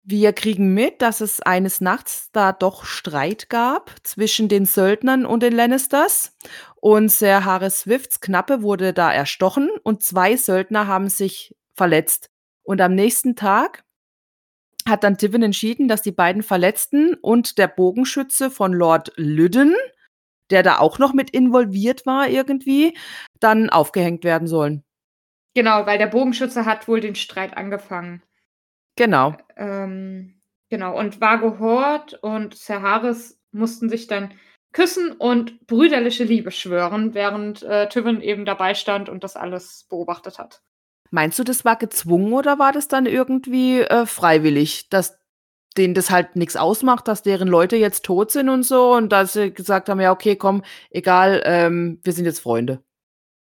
wir 0.02 0.32
kriegen 0.32 0.74
mit, 0.74 1.00
dass 1.00 1.20
es 1.20 1.40
eines 1.40 1.80
Nachts 1.80 2.30
da 2.32 2.50
doch 2.50 2.84
Streit 2.84 3.48
gab 3.48 3.94
zwischen 4.02 4.48
den 4.48 4.64
Söldnern 4.64 5.24
und 5.24 5.44
den 5.44 5.52
Lannisters. 5.52 6.36
Und 6.80 7.12
Sir 7.12 7.44
Harris 7.44 7.82
Swifts 7.82 8.20
Knappe 8.20 8.62
wurde 8.62 8.92
da 8.92 9.12
erstochen 9.12 9.70
und 9.84 10.02
zwei 10.02 10.36
Söldner 10.36 10.88
haben 10.88 11.08
sich 11.08 11.54
verletzt. 11.76 12.30
Und 12.64 12.80
am 12.80 12.96
nächsten 12.96 13.36
Tag 13.36 13.84
hat 14.88 15.04
dann 15.04 15.18
Tivin 15.18 15.44
entschieden, 15.44 15.86
dass 15.86 16.02
die 16.02 16.10
beiden 16.10 16.42
Verletzten 16.42 17.14
und 17.14 17.58
der 17.58 17.68
Bogenschütze 17.68 18.50
von 18.50 18.72
Lord 18.72 19.12
Lydden, 19.14 19.72
der 20.50 20.62
da 20.62 20.78
auch 20.78 20.98
noch 20.98 21.12
mit 21.12 21.30
involviert 21.30 22.06
war 22.06 22.28
irgendwie, 22.28 22.96
dann 23.40 23.70
aufgehängt 23.70 24.24
werden 24.24 24.48
sollen. 24.48 24.84
Genau, 25.54 25.86
weil 25.86 25.98
der 25.98 26.06
Bogenschütze 26.06 26.64
hat 26.64 26.88
wohl 26.88 27.00
den 27.00 27.14
Streit 27.14 27.56
angefangen. 27.56 28.22
Genau. 28.96 29.36
Ähm, 29.56 30.40
genau. 30.68 30.98
Und 30.98 31.20
Vago 31.20 31.58
Hort 31.58 32.14
und 32.14 32.54
Sir 32.54 32.82
Harris 32.82 33.40
mussten 33.52 33.88
sich 33.88 34.06
dann 34.06 34.32
küssen 34.72 35.12
und 35.12 35.66
brüderliche 35.66 36.24
Liebe 36.24 36.50
schwören, 36.50 37.14
während 37.14 37.62
äh, 37.62 37.88
Tivin 37.88 38.20
eben 38.20 38.44
dabei 38.44 38.74
stand 38.74 39.08
und 39.08 39.24
das 39.24 39.36
alles 39.36 39.86
beobachtet 39.88 40.38
hat. 40.38 40.62
Meinst 41.10 41.38
du, 41.38 41.44
das 41.44 41.64
war 41.64 41.76
gezwungen 41.76 42.32
oder 42.34 42.58
war 42.58 42.72
das 42.72 42.86
dann 42.86 43.06
irgendwie 43.06 43.80
äh, 43.80 44.04
freiwillig, 44.04 44.90
dass 44.90 45.17
denen 45.78 45.94
das 45.94 46.10
halt 46.10 46.36
nichts 46.36 46.56
ausmacht, 46.56 47.08
dass 47.08 47.22
deren 47.22 47.48
Leute 47.48 47.76
jetzt 47.76 48.04
tot 48.04 48.30
sind 48.30 48.48
und 48.48 48.64
so 48.64 48.92
und 48.94 49.10
dass 49.10 49.32
sie 49.32 49.52
gesagt 49.52 49.88
haben, 49.88 50.00
ja, 50.00 50.12
okay, 50.12 50.36
komm, 50.36 50.62
egal, 50.90 51.42
ähm, 51.44 52.00
wir 52.02 52.12
sind 52.12 52.24
jetzt 52.24 52.40
Freunde? 52.40 52.82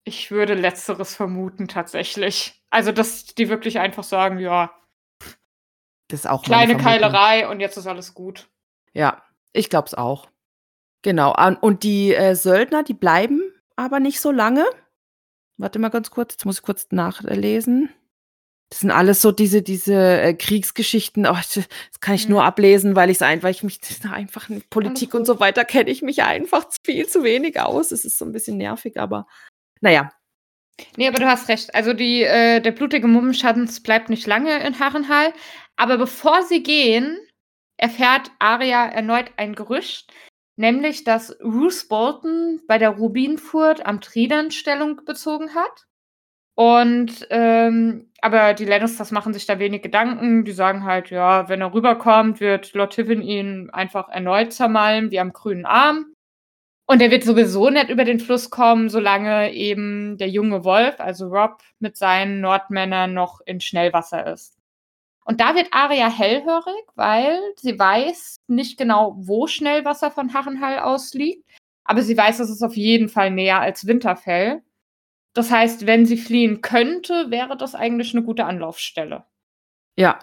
Ich 0.04 0.32
würde 0.32 0.54
letzteres 0.54 1.16
vermuten 1.16 1.68
tatsächlich. 1.68 2.62
Also, 2.70 2.92
dass 2.92 3.26
die 3.26 3.48
wirklich 3.48 3.80
einfach 3.80 4.04
sagen, 4.04 4.40
ja, 4.40 4.72
das 6.10 6.22
ist 6.22 6.26
auch 6.28 6.44
Kleine 6.44 6.78
Keilerei 6.78 7.48
und 7.48 7.60
jetzt 7.60 7.78
ist 7.78 7.88
alles 7.88 8.14
gut. 8.14 8.50
Ja, 8.94 9.24
ich 9.54 9.70
glaube 9.70 9.88
es 9.88 9.94
auch. 9.94 10.28
Genau. 11.02 11.36
Und 11.62 11.84
die 11.84 12.14
äh, 12.14 12.36
Söldner, 12.36 12.84
die 12.84 12.94
bleiben 12.94 13.42
aber 13.76 14.00
nicht 14.00 14.20
so 14.22 14.32
lange. 14.32 14.66
Warte 15.58 15.80
mal 15.80 15.90
ganz 15.90 16.12
kurz, 16.12 16.34
jetzt 16.34 16.46
muss 16.46 16.58
ich 16.58 16.64
kurz 16.64 16.88
nachlesen. 16.92 17.90
Das 18.74 18.80
sind 18.80 18.90
alles 18.90 19.22
so 19.22 19.32
diese, 19.32 19.62
diese 19.62 19.94
äh, 19.94 20.34
Kriegsgeschichten. 20.34 21.28
Oh, 21.28 21.34
das 21.36 21.68
kann 22.00 22.16
ich 22.16 22.26
mhm. 22.26 22.32
nur 22.32 22.44
ablesen, 22.44 22.96
weil 22.96 23.12
ich 23.12 23.18
es 23.18 23.22
einfach, 23.22 23.50
ich 23.50 23.62
mich 23.62 23.80
einfach 24.12 24.50
in 24.50 24.64
Politik 24.68 25.14
und 25.14 25.26
so 25.26 25.40
weiter 25.40 25.64
kenne 25.64 25.92
ich 25.92 26.02
mich 26.02 26.24
einfach 26.24 26.66
viel 26.84 27.08
zu 27.08 27.24
wenig 27.24 27.60
aus. 27.60 27.92
Es 27.92 28.04
ist 28.04 28.18
so 28.18 28.26
ein 28.26 28.32
bisschen 28.32 28.58
nervig, 28.58 29.00
aber 29.00 29.28
naja. 29.80 30.12
Nee, 30.98 31.08
aber 31.08 31.20
du 31.20 31.28
hast 31.28 31.50
recht. 31.50 31.76
Also 31.76 31.94
die, 31.94 32.24
äh, 32.24 32.62
der 32.62 32.72
blutige 32.72 33.08
Mummenschatz 33.08 33.80
bleibt 33.80 34.10
nicht 34.10 34.26
lange 34.26 34.66
in 34.66 34.80
Harrenhal. 34.80 35.34
Aber 35.76 36.00
bevor 36.00 36.42
sie 36.42 36.64
gehen, 36.64 37.20
erfährt 37.78 38.32
Arya 38.40 38.88
erneut 38.88 39.34
ein 39.38 39.54
Gerücht, 39.54 40.12
nämlich, 40.56 41.04
dass 41.04 41.38
Bruce 41.38 41.88
Bolton 41.88 42.60
bei 42.68 42.80
der 42.80 42.90
Rubinfurt 42.90 43.86
am 43.86 44.02
Trident 44.02 44.56
Stellung 44.56 45.06
bezogen 45.06 45.54
hat. 45.54 45.86
Und 46.56 47.28
ähm, 47.30 48.10
aber 48.22 48.54
die 48.54 48.66
Lannisters 48.66 49.12
machen 49.12 49.34
sich 49.34 49.46
da 49.46 49.60
wenig 49.60 49.82
Gedanken. 49.82 50.46
Die 50.46 50.52
sagen 50.52 50.86
halt, 50.86 51.10
ja, 51.10 51.50
wenn 51.50 51.62
er 51.62 51.74
rüberkommt, 51.74 52.40
wird 52.40 52.74
Lord 52.74 52.94
Tivin 52.94 53.22
ihn 53.22 53.70
einfach 53.72 54.08
erneut 54.10 54.54
zermalmen, 54.54 55.12
wie 55.12 55.20
am 55.20 55.34
grünen 55.34 55.66
Arm. 55.66 56.14
Und 56.86 57.02
er 57.02 57.12
wird 57.12 57.24
sowieso 57.24 57.70
nicht 57.70 57.90
über 57.90 58.04
den 58.04 58.20
Fluss 58.20 58.50
kommen, 58.50 58.90
solange 58.90 59.54
eben 59.54 60.18
der 60.18 60.30
junge 60.30 60.64
Wolf, 60.64 61.00
also 61.00 61.28
Rob, 61.28 61.62
mit 61.80 61.98
seinen 61.98 62.42
Nordmännern 62.42 63.14
noch 63.14 63.42
in 63.46 63.62
Schnellwasser 63.62 64.28
ist. 64.32 64.58
Und 65.26 65.40
da 65.40 65.56
wird 65.56 65.70
Aria 65.72 66.10
hellhörig, 66.10 66.84
weil 66.96 67.40
sie 67.56 67.80
weiß 67.80 68.38
nicht 68.48 68.78
genau, 68.78 69.16
wo 69.18 69.48
Schnellwasser 69.48 70.12
von 70.12 70.34
Harrenhall 70.34 70.80
aus 70.80 71.14
liegt, 71.14 71.50
aber 71.86 72.02
sie 72.02 72.18
weiß, 72.18 72.40
es 72.40 72.50
ist 72.50 72.64
auf 72.64 72.76
jeden 72.76 73.10
Fall 73.10 73.32
näher 73.32 73.62
als 73.62 73.88
Winterfell. 73.88 74.62
Das 75.34 75.50
heißt, 75.50 75.88
wenn 75.88 76.06
sie 76.06 76.18
fliehen 76.18 76.62
könnte, 76.62 77.32
wäre 77.32 77.58
das 77.58 77.76
eigentlich 77.76 78.14
eine 78.14 78.24
gute 78.24 78.46
Anlaufstelle. 78.46 79.26
Ja. 79.98 80.20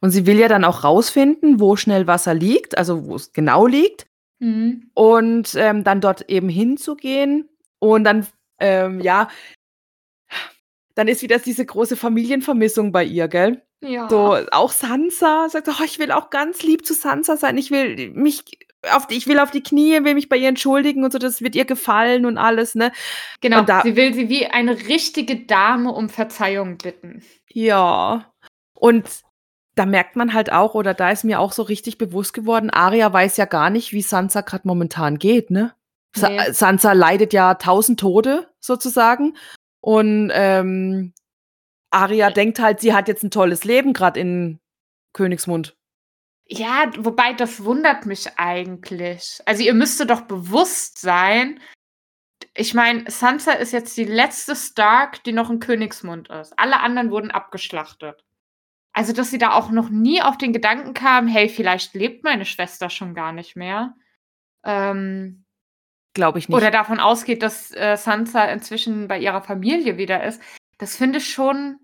Und 0.00 0.10
sie 0.10 0.26
will 0.26 0.38
ja 0.38 0.48
dann 0.48 0.64
auch 0.64 0.84
rausfinden, 0.84 1.60
wo 1.60 1.76
Schnellwasser 1.76 2.34
liegt, 2.34 2.78
also 2.78 3.06
wo 3.06 3.16
es 3.16 3.32
genau 3.32 3.66
liegt. 3.66 4.06
Mhm. 4.38 4.90
Und 4.94 5.54
ähm, 5.56 5.84
dann 5.84 6.00
dort 6.00 6.30
eben 6.30 6.48
hinzugehen. 6.48 7.48
Und 7.80 8.04
dann, 8.04 8.26
ähm, 8.60 9.00
ja, 9.00 9.28
dann 10.94 11.08
ist 11.08 11.22
wieder 11.22 11.38
diese 11.38 11.64
große 11.64 11.96
Familienvermissung 11.96 12.92
bei 12.92 13.04
ihr, 13.04 13.28
gell? 13.28 13.62
Ja. 13.80 14.08
So, 14.08 14.36
auch 14.50 14.72
Sansa 14.72 15.48
sagt: 15.48 15.68
„Oh, 15.68 15.84
ich 15.84 15.98
will 15.98 16.10
auch 16.10 16.30
ganz 16.30 16.62
lieb 16.62 16.84
zu 16.84 16.94
Sansa 16.94 17.36
sein. 17.36 17.56
Ich 17.56 17.70
will 17.70 18.10
mich 18.10 18.44
auf 18.90 19.06
die 19.06 19.16
ich 19.16 19.26
will 19.26 19.38
auf 19.38 19.50
die 19.50 19.62
Knie, 19.62 20.04
will 20.04 20.14
mich 20.14 20.28
bei 20.28 20.36
ihr 20.36 20.48
entschuldigen 20.48 21.04
und 21.04 21.12
so, 21.12 21.18
das 21.18 21.40
wird 21.40 21.56
ihr 21.56 21.64
gefallen 21.64 22.26
und 22.26 22.38
alles“, 22.38 22.74
ne? 22.74 22.92
Genau, 23.40 23.62
da 23.62 23.82
sie 23.82 23.96
will 23.96 24.14
sie 24.14 24.28
wie 24.28 24.46
eine 24.46 24.78
richtige 24.88 25.44
Dame 25.44 25.92
um 25.92 26.08
Verzeihung 26.08 26.78
bitten. 26.78 27.22
Ja. 27.48 28.32
Und 28.74 29.08
da 29.74 29.86
merkt 29.86 30.16
man 30.16 30.34
halt 30.34 30.52
auch 30.52 30.74
oder 30.74 30.94
da 30.94 31.10
ist 31.10 31.24
mir 31.24 31.40
auch 31.40 31.52
so 31.52 31.62
richtig 31.62 31.98
bewusst 31.98 32.34
geworden, 32.34 32.70
Arya 32.70 33.12
weiß 33.12 33.36
ja 33.36 33.44
gar 33.44 33.70
nicht, 33.70 33.92
wie 33.92 34.02
Sansa 34.02 34.40
gerade 34.40 34.66
momentan 34.66 35.18
geht, 35.18 35.50
ne? 35.50 35.74
Sa. 36.14 36.52
Sansa 36.52 36.92
leidet 36.92 37.32
ja 37.32 37.54
tausend 37.54 38.00
Tode 38.00 38.48
sozusagen 38.60 39.36
und, 39.80 40.30
ähm 40.32 41.12
Aria 41.90 42.30
denkt 42.30 42.58
halt, 42.58 42.80
sie 42.80 42.92
hat 42.92 43.08
jetzt 43.08 43.22
ein 43.22 43.30
tolles 43.30 43.64
Leben 43.64 43.92
gerade 43.92 44.20
in 44.20 44.60
Königsmund. 45.14 45.77
Ja, 46.50 46.90
wobei 46.98 47.34
das 47.34 47.62
wundert 47.64 48.06
mich 48.06 48.38
eigentlich. 48.38 49.40
Also, 49.44 49.62
ihr 49.62 49.74
müsstet 49.74 50.10
doch 50.10 50.22
bewusst 50.22 50.98
sein 51.00 51.60
ich 52.54 52.74
meine, 52.74 53.08
Sansa 53.10 53.52
ist 53.52 53.72
jetzt 53.72 53.96
die 53.96 54.04
letzte 54.04 54.56
Stark, 54.56 55.22
die 55.24 55.32
noch 55.32 55.50
in 55.50 55.60
Königsmund 55.60 56.28
ist. 56.28 56.58
Alle 56.58 56.80
anderen 56.80 57.10
wurden 57.10 57.30
abgeschlachtet. 57.30 58.24
Also, 58.92 59.12
dass 59.12 59.30
sie 59.30 59.38
da 59.38 59.52
auch 59.52 59.70
noch 59.70 59.90
nie 59.90 60.22
auf 60.22 60.38
den 60.38 60.52
Gedanken 60.52 60.94
kam: 60.94 61.28
„Hey, 61.28 61.48
vielleicht 61.48 61.94
lebt 61.94 62.24
meine 62.24 62.44
Schwester 62.44 62.90
schon 62.90 63.14
gar 63.14 63.32
nicht 63.32 63.56
mehr.“ 63.56 63.94
Ähm 64.64 65.44
Glaube 66.14 66.40
ich 66.40 66.48
nicht. 66.48 66.56
Oder 66.56 66.70
davon 66.70 67.00
ausgeht, 67.00 67.42
dass, 67.42 67.70
äh, 67.72 67.96
Sansa 67.96 68.46
inzwischen 68.46 69.06
bei 69.08 69.18
ihrer 69.20 69.42
Familie 69.42 69.98
wieder 69.98 70.24
ist. 70.24 70.42
Das 70.78 70.96
finde 70.96 71.18
ich 71.18 71.30
schon 71.32 71.78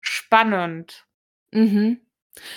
spannend. 0.00 1.06
Mhm. 1.52 2.00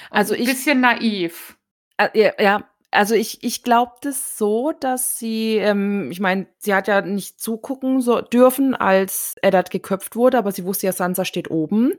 Also 0.09 0.33
ich 0.33 0.45
bisschen 0.45 0.81
naiv. 0.81 1.57
Äh, 1.97 2.31
ja, 2.43 2.69
also 2.91 3.15
ich 3.15 3.43
ich 3.43 3.63
glaube 3.63 3.93
das 4.01 4.37
so, 4.37 4.71
dass 4.71 5.17
sie 5.17 5.57
ähm, 5.57 6.09
ich 6.11 6.19
meine, 6.19 6.47
sie 6.59 6.73
hat 6.73 6.87
ja 6.87 7.01
nicht 7.01 7.39
zugucken 7.39 8.01
so 8.01 8.21
dürfen, 8.21 8.75
als 8.75 9.35
Eddard 9.41 9.71
geköpft 9.71 10.15
wurde, 10.15 10.37
aber 10.37 10.51
sie 10.51 10.65
wusste 10.65 10.87
ja, 10.87 10.93
Sansa 10.93 11.25
steht 11.25 11.49
oben. 11.49 11.93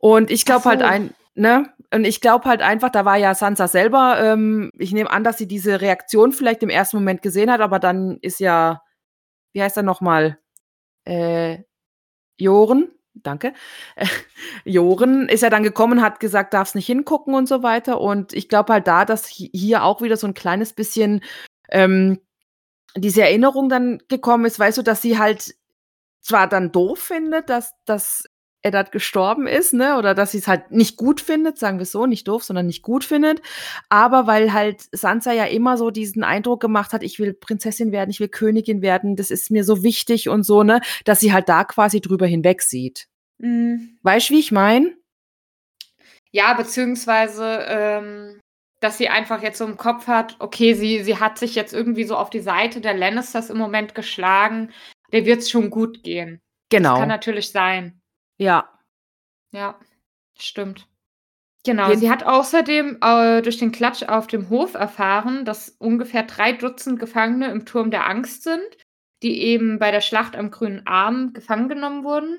Und 0.00 0.30
ich 0.30 0.44
glaube 0.44 0.64
halt 0.64 0.82
ein 0.82 1.14
ne? 1.34 1.72
Und 1.94 2.04
ich 2.04 2.20
glaube 2.20 2.46
halt 2.46 2.62
einfach, 2.62 2.88
da 2.90 3.04
war 3.04 3.16
ja 3.16 3.34
Sansa 3.34 3.68
selber 3.68 4.18
ähm, 4.20 4.70
ich 4.78 4.92
nehme 4.92 5.10
an, 5.10 5.24
dass 5.24 5.38
sie 5.38 5.46
diese 5.48 5.80
Reaktion 5.80 6.32
vielleicht 6.32 6.62
im 6.62 6.70
ersten 6.70 6.96
Moment 6.98 7.22
gesehen 7.22 7.50
hat, 7.50 7.60
aber 7.60 7.78
dann 7.78 8.18
ist 8.22 8.40
ja 8.40 8.82
wie 9.52 9.62
heißt 9.62 9.76
er 9.76 9.82
noch 9.82 10.00
mal? 10.00 10.38
Äh, 11.04 11.64
Joren 12.38 12.90
danke. 13.14 13.54
Äh, 13.96 14.06
Joren 14.64 15.28
ist 15.28 15.42
ja 15.42 15.50
dann 15.50 15.62
gekommen, 15.62 16.02
hat 16.02 16.20
gesagt, 16.20 16.54
darfst 16.54 16.74
nicht 16.74 16.86
hingucken 16.86 17.34
und 17.34 17.46
so 17.48 17.62
weiter. 17.62 18.00
Und 18.00 18.32
ich 18.32 18.48
glaube 18.48 18.72
halt 18.72 18.86
da, 18.86 19.04
dass 19.04 19.26
hier 19.26 19.84
auch 19.84 20.02
wieder 20.02 20.16
so 20.16 20.26
ein 20.26 20.34
kleines 20.34 20.72
bisschen 20.72 21.22
ähm, 21.70 22.18
diese 22.96 23.22
Erinnerung 23.22 23.68
dann 23.68 23.98
gekommen 24.08 24.44
ist, 24.44 24.58
weißt 24.58 24.78
du, 24.78 24.82
dass 24.82 25.02
sie 25.02 25.18
halt 25.18 25.54
zwar 26.20 26.48
dann 26.48 26.72
doof 26.72 26.98
findet, 26.98 27.48
dass, 27.48 27.74
dass 27.84 28.24
Eddard 28.62 28.92
gestorben 28.92 29.46
ist, 29.46 29.72
ne? 29.74 29.98
Oder 29.98 30.14
dass 30.14 30.32
sie 30.32 30.38
es 30.38 30.48
halt 30.48 30.70
nicht 30.70 30.96
gut 30.96 31.20
findet, 31.20 31.58
sagen 31.58 31.78
wir 31.78 31.86
so, 31.86 32.06
nicht 32.06 32.28
doof, 32.28 32.44
sondern 32.44 32.66
nicht 32.66 32.82
gut 32.82 33.04
findet. 33.04 33.42
Aber 33.88 34.26
weil 34.26 34.52
halt 34.52 34.82
Sansa 34.92 35.32
ja 35.32 35.44
immer 35.44 35.76
so 35.76 35.90
diesen 35.90 36.24
Eindruck 36.24 36.60
gemacht 36.60 36.92
hat, 36.92 37.02
ich 37.02 37.18
will 37.18 37.34
Prinzessin 37.34 37.92
werden, 37.92 38.10
ich 38.10 38.20
will 38.20 38.28
Königin 38.28 38.82
werden, 38.82 39.16
das 39.16 39.30
ist 39.30 39.50
mir 39.50 39.64
so 39.64 39.82
wichtig 39.82 40.28
und 40.28 40.44
so, 40.44 40.62
ne? 40.62 40.80
Dass 41.04 41.20
sie 41.20 41.32
halt 41.32 41.48
da 41.48 41.64
quasi 41.64 42.00
drüber 42.00 42.26
hinweg 42.26 42.62
sieht. 42.62 43.08
Mhm. 43.38 43.98
Weißt 44.02 44.30
du, 44.30 44.34
wie 44.34 44.40
ich 44.40 44.52
meine? 44.52 44.94
Ja, 46.30 46.54
beziehungsweise, 46.54 47.64
ähm, 47.68 48.40
dass 48.80 48.98
sie 48.98 49.08
einfach 49.08 49.42
jetzt 49.42 49.58
so 49.58 49.64
im 49.64 49.76
Kopf 49.76 50.06
hat, 50.06 50.36
okay, 50.38 50.74
sie, 50.74 51.02
sie 51.02 51.18
hat 51.18 51.38
sich 51.38 51.54
jetzt 51.54 51.74
irgendwie 51.74 52.04
so 52.04 52.16
auf 52.16 52.30
die 52.30 52.40
Seite 52.40 52.80
der 52.80 52.94
Lannisters 52.94 53.50
im 53.50 53.58
Moment 53.58 53.94
geschlagen. 53.94 54.72
Der 55.12 55.26
wird 55.26 55.40
es 55.40 55.50
schon 55.50 55.68
gut 55.68 56.02
gehen. 56.02 56.40
Genau. 56.70 56.90
Das 56.90 57.00
kann 57.00 57.08
natürlich 57.08 57.50
sein. 57.50 58.01
Ja. 58.38 58.78
Ja, 59.52 59.78
stimmt. 60.38 60.88
Genau, 61.64 61.94
sie 61.94 62.10
hat 62.10 62.24
außerdem 62.24 62.98
äh, 63.00 63.40
durch 63.40 63.58
den 63.58 63.70
Klatsch 63.70 64.02
auf 64.02 64.26
dem 64.26 64.50
Hof 64.50 64.74
erfahren, 64.74 65.44
dass 65.44 65.68
ungefähr 65.68 66.24
drei 66.24 66.52
Dutzend 66.52 66.98
Gefangene 66.98 67.52
im 67.52 67.64
Turm 67.66 67.92
der 67.92 68.08
Angst 68.08 68.42
sind, 68.42 68.66
die 69.22 69.40
eben 69.42 69.78
bei 69.78 69.92
der 69.92 70.00
Schlacht 70.00 70.34
am 70.34 70.50
Grünen 70.50 70.84
Arm 70.86 71.32
gefangen 71.32 71.68
genommen 71.68 72.02
wurden. 72.02 72.38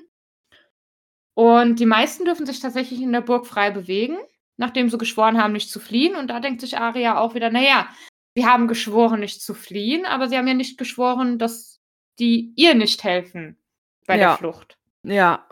Und 1.32 1.80
die 1.80 1.86
meisten 1.86 2.26
dürfen 2.26 2.44
sich 2.44 2.60
tatsächlich 2.60 3.00
in 3.00 3.12
der 3.12 3.22
Burg 3.22 3.46
frei 3.46 3.70
bewegen, 3.70 4.18
nachdem 4.58 4.90
sie 4.90 4.98
geschworen 4.98 5.42
haben, 5.42 5.54
nicht 5.54 5.70
zu 5.70 5.80
fliehen. 5.80 6.16
Und 6.16 6.28
da 6.28 6.40
denkt 6.40 6.60
sich 6.60 6.76
Aria 6.76 7.18
auch 7.18 7.34
wieder, 7.34 7.50
naja, 7.50 7.88
sie 8.36 8.46
haben 8.46 8.68
geschworen, 8.68 9.20
nicht 9.20 9.42
zu 9.42 9.54
fliehen, 9.54 10.04
aber 10.04 10.28
sie 10.28 10.36
haben 10.36 10.46
ja 10.46 10.54
nicht 10.54 10.76
geschworen, 10.76 11.38
dass 11.38 11.80
die 12.18 12.52
ihr 12.56 12.74
nicht 12.74 13.02
helfen 13.02 13.58
bei 14.06 14.18
ja. 14.18 14.28
der 14.28 14.36
Flucht. 14.36 14.78
Ja. 15.02 15.48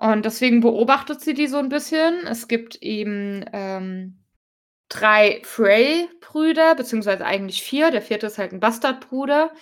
Und 0.00 0.24
deswegen 0.24 0.60
beobachtet 0.60 1.20
sie 1.20 1.34
die 1.34 1.48
so 1.48 1.58
ein 1.58 1.68
bisschen. 1.68 2.24
Es 2.26 2.46
gibt 2.46 2.76
eben 2.76 3.44
ähm, 3.52 4.24
drei 4.88 5.40
Frey-Brüder, 5.44 6.76
beziehungsweise 6.76 7.26
eigentlich 7.26 7.62
vier. 7.62 7.90
Der 7.90 8.00
vierte 8.00 8.28
ist 8.28 8.38
halt 8.38 8.52
ein 8.52 8.60
Bastardbruder, 8.60 9.52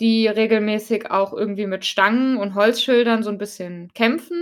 die 0.00 0.26
regelmäßig 0.26 1.10
auch 1.10 1.34
irgendwie 1.34 1.66
mit 1.66 1.84
Stangen 1.84 2.38
und 2.38 2.54
Holzschildern 2.54 3.22
so 3.22 3.28
ein 3.28 3.36
bisschen 3.36 3.92
kämpfen. 3.92 4.40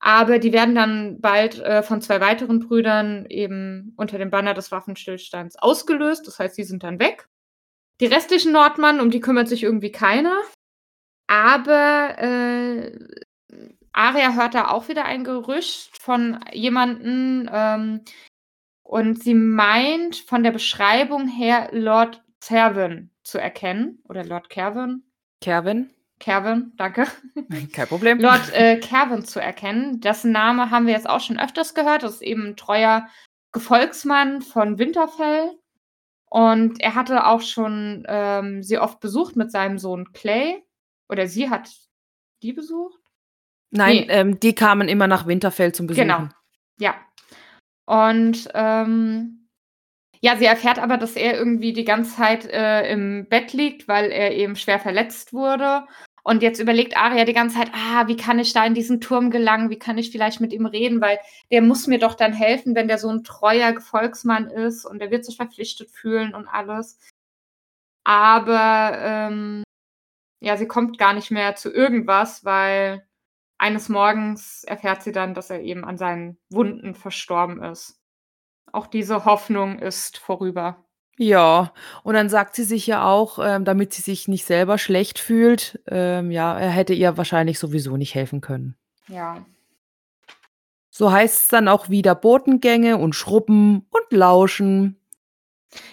Aber 0.00 0.38
die 0.38 0.52
werden 0.52 0.74
dann 0.74 1.20
bald 1.20 1.58
äh, 1.60 1.82
von 1.82 2.02
zwei 2.02 2.20
weiteren 2.20 2.60
Brüdern 2.60 3.24
eben 3.26 3.94
unter 3.96 4.18
dem 4.18 4.30
Banner 4.30 4.52
des 4.52 4.70
Waffenstillstands 4.70 5.56
ausgelöst. 5.56 6.26
Das 6.26 6.38
heißt, 6.38 6.56
die 6.58 6.64
sind 6.64 6.82
dann 6.82 7.00
weg. 7.00 7.26
Die 8.00 8.06
restlichen 8.06 8.52
Nordmann, 8.52 9.00
um 9.00 9.10
die 9.10 9.20
kümmert 9.20 9.48
sich 9.48 9.64
irgendwie 9.64 9.90
keiner. 9.90 10.38
Aber 11.26 12.14
äh, 12.18 12.92
Aria 13.98 14.34
hört 14.34 14.54
da 14.54 14.68
auch 14.68 14.88
wieder 14.88 15.06
ein 15.06 15.24
Gerücht 15.24 16.00
von 16.00 16.38
jemandem 16.52 17.50
ähm, 17.52 18.04
und 18.84 19.20
sie 19.20 19.34
meint 19.34 20.14
von 20.14 20.44
der 20.44 20.52
Beschreibung 20.52 21.26
her 21.26 21.70
Lord 21.72 22.22
Cervin 22.40 23.10
zu 23.24 23.38
erkennen. 23.38 24.00
Oder 24.08 24.24
Lord 24.24 24.50
Kervin. 24.50 25.02
Kervin. 25.40 25.90
Kervin, 26.20 26.72
danke. 26.76 27.08
Kein 27.72 27.88
Problem. 27.88 28.20
Lord 28.20 28.52
äh, 28.54 28.78
Kervin 28.78 29.24
zu 29.24 29.40
erkennen. 29.40 30.00
Dessen 30.00 30.30
Name 30.30 30.70
haben 30.70 30.86
wir 30.86 30.94
jetzt 30.94 31.08
auch 31.08 31.20
schon 31.20 31.40
öfters 31.40 31.74
gehört. 31.74 32.04
Das 32.04 32.14
ist 32.14 32.22
eben 32.22 32.50
ein 32.50 32.56
treuer 32.56 33.08
Gefolgsmann 33.50 34.42
von 34.42 34.78
Winterfell. 34.78 35.58
Und 36.30 36.80
er 36.80 36.94
hatte 36.94 37.26
auch 37.26 37.40
schon 37.40 38.04
ähm, 38.06 38.62
sie 38.62 38.78
oft 38.78 39.00
besucht 39.00 39.34
mit 39.34 39.50
seinem 39.50 39.78
Sohn 39.78 40.12
Clay. 40.12 40.64
Oder 41.08 41.26
sie 41.26 41.50
hat 41.50 41.68
die 42.42 42.52
besucht? 42.52 42.97
Nein, 43.70 43.96
nee. 43.96 44.06
ähm, 44.08 44.40
die 44.40 44.54
kamen 44.54 44.88
immer 44.88 45.06
nach 45.06 45.26
Winterfell 45.26 45.72
zum 45.72 45.86
Besuchen. 45.86 46.08
Genau. 46.08 46.28
Ja. 46.78 46.94
Und 47.86 48.48
ähm, 48.54 49.48
ja, 50.20 50.36
sie 50.36 50.46
erfährt 50.46 50.78
aber, 50.78 50.96
dass 50.96 51.16
er 51.16 51.36
irgendwie 51.36 51.72
die 51.72 51.84
ganze 51.84 52.16
Zeit 52.16 52.46
äh, 52.46 52.90
im 52.90 53.28
Bett 53.28 53.52
liegt, 53.52 53.88
weil 53.88 54.10
er 54.10 54.34
eben 54.34 54.56
schwer 54.56 54.78
verletzt 54.78 55.32
wurde. 55.32 55.86
Und 56.24 56.42
jetzt 56.42 56.60
überlegt 56.60 56.96
Aria 56.96 57.24
die 57.24 57.32
ganze 57.32 57.56
Zeit, 57.56 57.70
ah, 57.72 58.06
wie 58.06 58.16
kann 58.16 58.38
ich 58.38 58.52
da 58.52 58.66
in 58.66 58.74
diesen 58.74 59.00
Turm 59.00 59.30
gelangen? 59.30 59.70
Wie 59.70 59.78
kann 59.78 59.96
ich 59.96 60.10
vielleicht 60.10 60.40
mit 60.40 60.52
ihm 60.52 60.66
reden? 60.66 61.00
Weil 61.00 61.18
der 61.50 61.62
muss 61.62 61.86
mir 61.86 61.98
doch 61.98 62.14
dann 62.14 62.34
helfen, 62.34 62.74
wenn 62.74 62.88
der 62.88 62.98
so 62.98 63.08
ein 63.08 63.24
treuer 63.24 63.72
Gefolgsmann 63.72 64.50
ist 64.50 64.84
und 64.84 64.98
der 64.98 65.10
wird 65.10 65.24
sich 65.24 65.36
verpflichtet 65.36 65.90
fühlen 65.90 66.34
und 66.34 66.46
alles. 66.48 66.98
Aber 68.04 68.98
ähm, 69.00 69.62
ja, 70.40 70.56
sie 70.58 70.66
kommt 70.66 70.98
gar 70.98 71.14
nicht 71.14 71.30
mehr 71.30 71.56
zu 71.56 71.72
irgendwas, 71.72 72.44
weil 72.44 73.07
eines 73.58 73.88
Morgens 73.88 74.64
erfährt 74.64 75.02
sie 75.02 75.12
dann, 75.12 75.34
dass 75.34 75.50
er 75.50 75.60
eben 75.60 75.84
an 75.84 75.98
seinen 75.98 76.38
Wunden 76.48 76.94
verstorben 76.94 77.62
ist. 77.62 78.00
Auch 78.72 78.86
diese 78.86 79.24
Hoffnung 79.24 79.78
ist 79.78 80.18
vorüber. 80.18 80.84
Ja, 81.18 81.72
und 82.04 82.14
dann 82.14 82.28
sagt 82.28 82.54
sie 82.54 82.62
sich 82.62 82.86
ja 82.86 83.04
auch, 83.04 83.40
ähm, 83.42 83.64
damit 83.64 83.92
sie 83.92 84.02
sich 84.02 84.28
nicht 84.28 84.44
selber 84.44 84.78
schlecht 84.78 85.18
fühlt, 85.18 85.80
ähm, 85.88 86.30
ja, 86.30 86.56
er 86.56 86.70
hätte 86.70 86.94
ihr 86.94 87.16
wahrscheinlich 87.16 87.58
sowieso 87.58 87.96
nicht 87.96 88.14
helfen 88.14 88.40
können. 88.40 88.76
Ja. 89.08 89.44
So 90.90 91.10
heißt 91.10 91.42
es 91.42 91.48
dann 91.48 91.66
auch 91.66 91.88
wieder 91.88 92.14
Botengänge 92.14 92.98
und 92.98 93.14
Schrubben 93.14 93.86
und 93.90 94.12
Lauschen. 94.16 95.00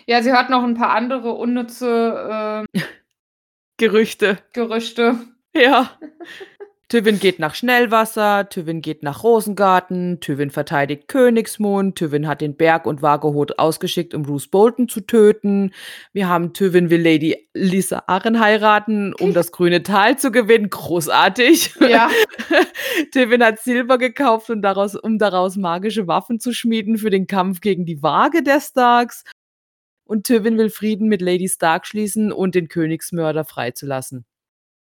Ja, 0.05 0.21
sie 0.21 0.33
hat 0.33 0.51
noch 0.51 0.63
ein 0.63 0.75
paar 0.75 0.91
andere 0.91 1.31
unnütze 1.31 2.65
ähm, 2.73 2.81
Gerüchte. 3.77 4.37
Gerüchte. 4.53 5.17
Ja. 5.55 5.89
Tywin 6.87 7.17
geht 7.17 7.39
nach 7.39 7.55
Schnellwasser, 7.55 8.47
Tywin 8.47 8.79
geht 8.79 9.01
nach 9.01 9.23
Rosengarten, 9.23 10.19
Tywin 10.19 10.51
verteidigt 10.51 11.07
Königsmund, 11.07 11.95
Tywin 11.95 12.27
hat 12.27 12.41
den 12.41 12.55
Berg 12.55 12.85
und 12.85 13.01
Vargehot 13.01 13.57
ausgeschickt, 13.57 14.13
um 14.13 14.21
Bruce 14.21 14.47
Bolton 14.47 14.87
zu 14.87 15.01
töten. 15.01 15.71
Wir 16.13 16.29
haben 16.29 16.53
Tywin 16.53 16.91
will 16.91 17.01
Lady 17.01 17.49
Lisa 17.55 18.03
Arren 18.05 18.39
heiraten, 18.39 19.15
um 19.15 19.33
das 19.33 19.51
grüne 19.51 19.81
Tal 19.81 20.19
zu 20.19 20.31
gewinnen. 20.31 20.69
Großartig. 20.69 21.73
Ja. 21.79 22.11
Tywin 23.11 23.43
hat 23.43 23.59
Silber 23.61 23.97
gekauft, 23.97 24.51
um 24.51 24.61
daraus, 24.61 24.95
um 24.95 25.17
daraus 25.17 25.55
magische 25.55 26.07
Waffen 26.07 26.39
zu 26.39 26.53
schmieden 26.53 26.99
für 26.99 27.09
den 27.09 27.25
Kampf 27.25 27.61
gegen 27.61 27.85
die 27.85 28.03
Waage 28.03 28.43
der 28.43 28.61
Starks. 28.61 29.23
Und 30.03 30.27
Tywin 30.27 30.59
will 30.59 30.69
Frieden 30.69 31.07
mit 31.07 31.23
Lady 31.23 31.49
Stark 31.49 31.87
schließen 31.87 32.31
und 32.31 32.53
den 32.53 32.67
Königsmörder 32.67 33.43
freizulassen. 33.43 34.25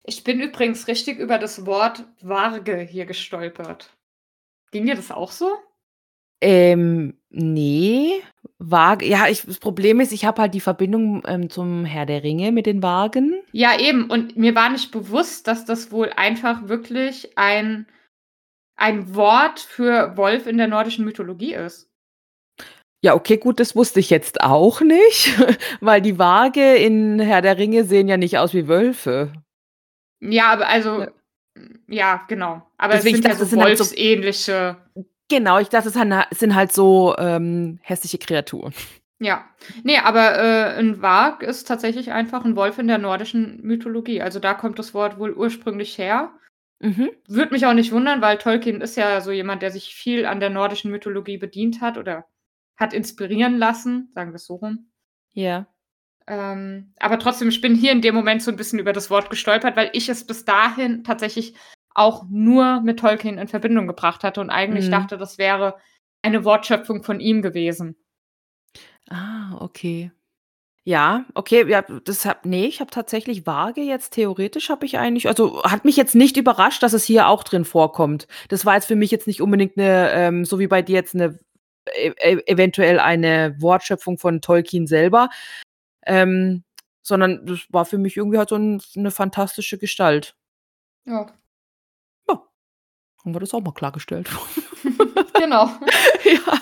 Ich 0.04 0.24
bin 0.24 0.40
übrigens 0.40 0.88
richtig 0.88 1.18
über 1.18 1.38
das 1.38 1.64
Wort 1.64 2.04
Warge 2.20 2.78
hier 2.78 3.06
gestolpert. 3.06 3.90
Ging 4.72 4.86
dir 4.86 4.96
das 4.96 5.10
auch 5.10 5.30
so? 5.30 5.58
Ähm, 6.40 7.14
nee. 7.30 8.20
Waage, 8.58 9.06
ja, 9.06 9.28
ich, 9.28 9.42
das 9.42 9.58
Problem 9.58 10.00
ist, 10.00 10.12
ich 10.12 10.24
habe 10.24 10.42
halt 10.42 10.54
die 10.54 10.60
Verbindung 10.60 11.22
ähm, 11.26 11.48
zum 11.48 11.84
Herr 11.84 12.06
der 12.06 12.24
Ringe 12.24 12.50
mit 12.50 12.66
den 12.66 12.82
Wagen. 12.82 13.40
Ja, 13.52 13.78
eben. 13.78 14.10
Und 14.10 14.36
mir 14.36 14.54
war 14.54 14.68
nicht 14.70 14.90
bewusst, 14.90 15.46
dass 15.46 15.64
das 15.64 15.92
wohl 15.92 16.10
einfach 16.16 16.68
wirklich 16.68 17.38
ein, 17.38 17.86
ein 18.76 19.14
Wort 19.14 19.60
für 19.60 20.16
Wolf 20.16 20.46
in 20.48 20.58
der 20.58 20.68
nordischen 20.68 21.04
Mythologie 21.04 21.54
ist. 21.54 21.88
Ja, 23.04 23.14
okay, 23.14 23.36
gut, 23.36 23.58
das 23.58 23.74
wusste 23.74 24.00
ich 24.00 24.10
jetzt 24.10 24.40
auch 24.40 24.80
nicht, 24.80 25.32
weil 25.80 26.00
die 26.00 26.18
Waage 26.18 26.76
in 26.76 27.20
Herr 27.20 27.42
der 27.42 27.58
Ringe 27.58 27.84
sehen 27.84 28.08
ja 28.08 28.16
nicht 28.16 28.38
aus 28.38 28.54
wie 28.54 28.68
Wölfe. 28.68 29.32
Ja, 30.22 30.52
aber 30.52 30.68
also, 30.68 31.06
ja, 31.88 32.24
genau. 32.28 32.62
Aber 32.78 32.94
Deswegen, 32.94 33.16
es 33.16 33.22
sind 33.22 33.40
ja 33.40 33.44
so 33.44 33.56
wolfsähnliche. 33.56 34.54
Halt 34.54 34.78
so, 34.94 35.04
genau, 35.28 35.58
ich 35.58 35.68
dachte, 35.68 35.88
es 35.88 36.38
sind 36.38 36.54
halt 36.54 36.72
so 36.72 37.14
ähm, 37.18 37.80
hässliche 37.82 38.18
Kreaturen. 38.18 38.72
Ja. 39.18 39.44
Nee, 39.84 39.98
aber 39.98 40.36
äh, 40.36 40.78
ein 40.78 41.02
Wag 41.02 41.42
ist 41.42 41.68
tatsächlich 41.68 42.12
einfach 42.12 42.44
ein 42.44 42.56
Wolf 42.56 42.78
in 42.78 42.88
der 42.88 42.98
nordischen 42.98 43.60
Mythologie. 43.62 44.20
Also 44.20 44.40
da 44.40 44.54
kommt 44.54 44.78
das 44.78 44.94
Wort 44.94 45.18
wohl 45.18 45.32
ursprünglich 45.32 45.96
her. 45.98 46.32
Mhm. 46.80 47.10
Würde 47.28 47.52
mich 47.52 47.64
auch 47.66 47.74
nicht 47.74 47.92
wundern, 47.92 48.20
weil 48.20 48.38
Tolkien 48.38 48.80
ist 48.80 48.96
ja 48.96 49.20
so 49.20 49.30
jemand, 49.30 49.62
der 49.62 49.70
sich 49.70 49.94
viel 49.94 50.26
an 50.26 50.40
der 50.40 50.50
nordischen 50.50 50.90
Mythologie 50.90 51.36
bedient 51.36 51.80
hat 51.80 51.98
oder 51.98 52.26
hat 52.76 52.92
inspirieren 52.92 53.58
lassen, 53.58 54.10
sagen 54.14 54.32
wir 54.32 54.36
es 54.36 54.46
so 54.46 54.56
rum. 54.56 54.90
Ja. 55.32 55.66
Ähm, 56.28 56.92
aber 57.00 57.18
trotzdem, 57.18 57.48
ich 57.48 57.60
bin 57.60 57.74
hier 57.74 57.92
in 57.92 58.00
dem 58.02 58.14
Moment 58.14 58.42
so 58.42 58.50
ein 58.50 58.56
bisschen 58.56 58.78
über 58.78 58.92
das 58.92 59.10
Wort 59.10 59.30
gestolpert, 59.30 59.76
weil 59.76 59.90
ich 59.92 60.08
es 60.08 60.26
bis 60.26 60.44
dahin 60.44 61.04
tatsächlich 61.04 61.54
auch 61.94 62.24
nur 62.30 62.80
mit 62.82 63.00
Tolkien 63.00 63.38
in 63.38 63.48
Verbindung 63.48 63.86
gebracht 63.86 64.24
hatte 64.24 64.40
und 64.40 64.50
eigentlich 64.50 64.86
mhm. 64.86 64.92
dachte, 64.92 65.18
das 65.18 65.38
wäre 65.38 65.76
eine 66.22 66.44
Wortschöpfung 66.44 67.02
von 67.02 67.20
ihm 67.20 67.42
gewesen. 67.42 67.96
Ah, 69.10 69.56
okay. 69.60 70.10
Ja, 70.84 71.26
okay, 71.34 71.68
ja, 71.70 71.82
das 72.04 72.24
habe 72.26 72.48
ne, 72.48 72.66
ich 72.66 72.80
habe 72.80 72.90
tatsächlich 72.90 73.46
Waage 73.46 73.82
jetzt 73.82 74.14
theoretisch 74.14 74.70
habe 74.70 74.86
ich 74.86 74.98
eigentlich 74.98 75.28
also, 75.28 75.62
hat 75.64 75.84
mich 75.84 75.96
jetzt 75.96 76.14
nicht 76.16 76.36
überrascht, 76.38 76.82
dass 76.82 76.94
es 76.94 77.04
hier 77.04 77.28
auch 77.28 77.44
drin 77.44 77.64
vorkommt. 77.64 78.28
Das 78.48 78.66
war 78.66 78.74
jetzt 78.76 78.86
für 78.86 78.96
mich 78.96 79.10
jetzt 79.12 79.26
nicht 79.28 79.42
unbedingt 79.42 79.76
'ne, 79.76 80.10
ähm, 80.12 80.44
so 80.44 80.58
wie 80.60 80.68
bei 80.68 80.82
dir 80.82 80.94
jetzt 80.96 81.14
'ne 81.14 81.38
e 81.96 82.12
e 82.22 82.38
eventuell 82.46 83.00
eine 83.00 83.56
Wortschöpfung 83.60 84.18
von 84.18 84.40
Tolkien 84.42 84.86
selber, 84.86 85.30
ähm, 86.06 86.64
sondern 87.02 87.46
das 87.46 87.60
war 87.70 87.84
für 87.84 87.98
mich 87.98 88.16
irgendwie 88.16 88.38
halt 88.38 88.50
so 88.50 88.56
'n 88.56 88.80
'ne 88.96 89.10
fantastische 89.10 89.78
Gestalt. 89.78 90.36
Ja. 91.06 91.26
Ja, 92.28 92.42
haben 93.24 93.34
wir 93.34 93.40
das 93.40 93.54
auch 93.54 93.62
mal 93.62 93.72
klargestellt. 93.74 94.28
Genau. 95.38 95.68
Ja. 96.24 96.58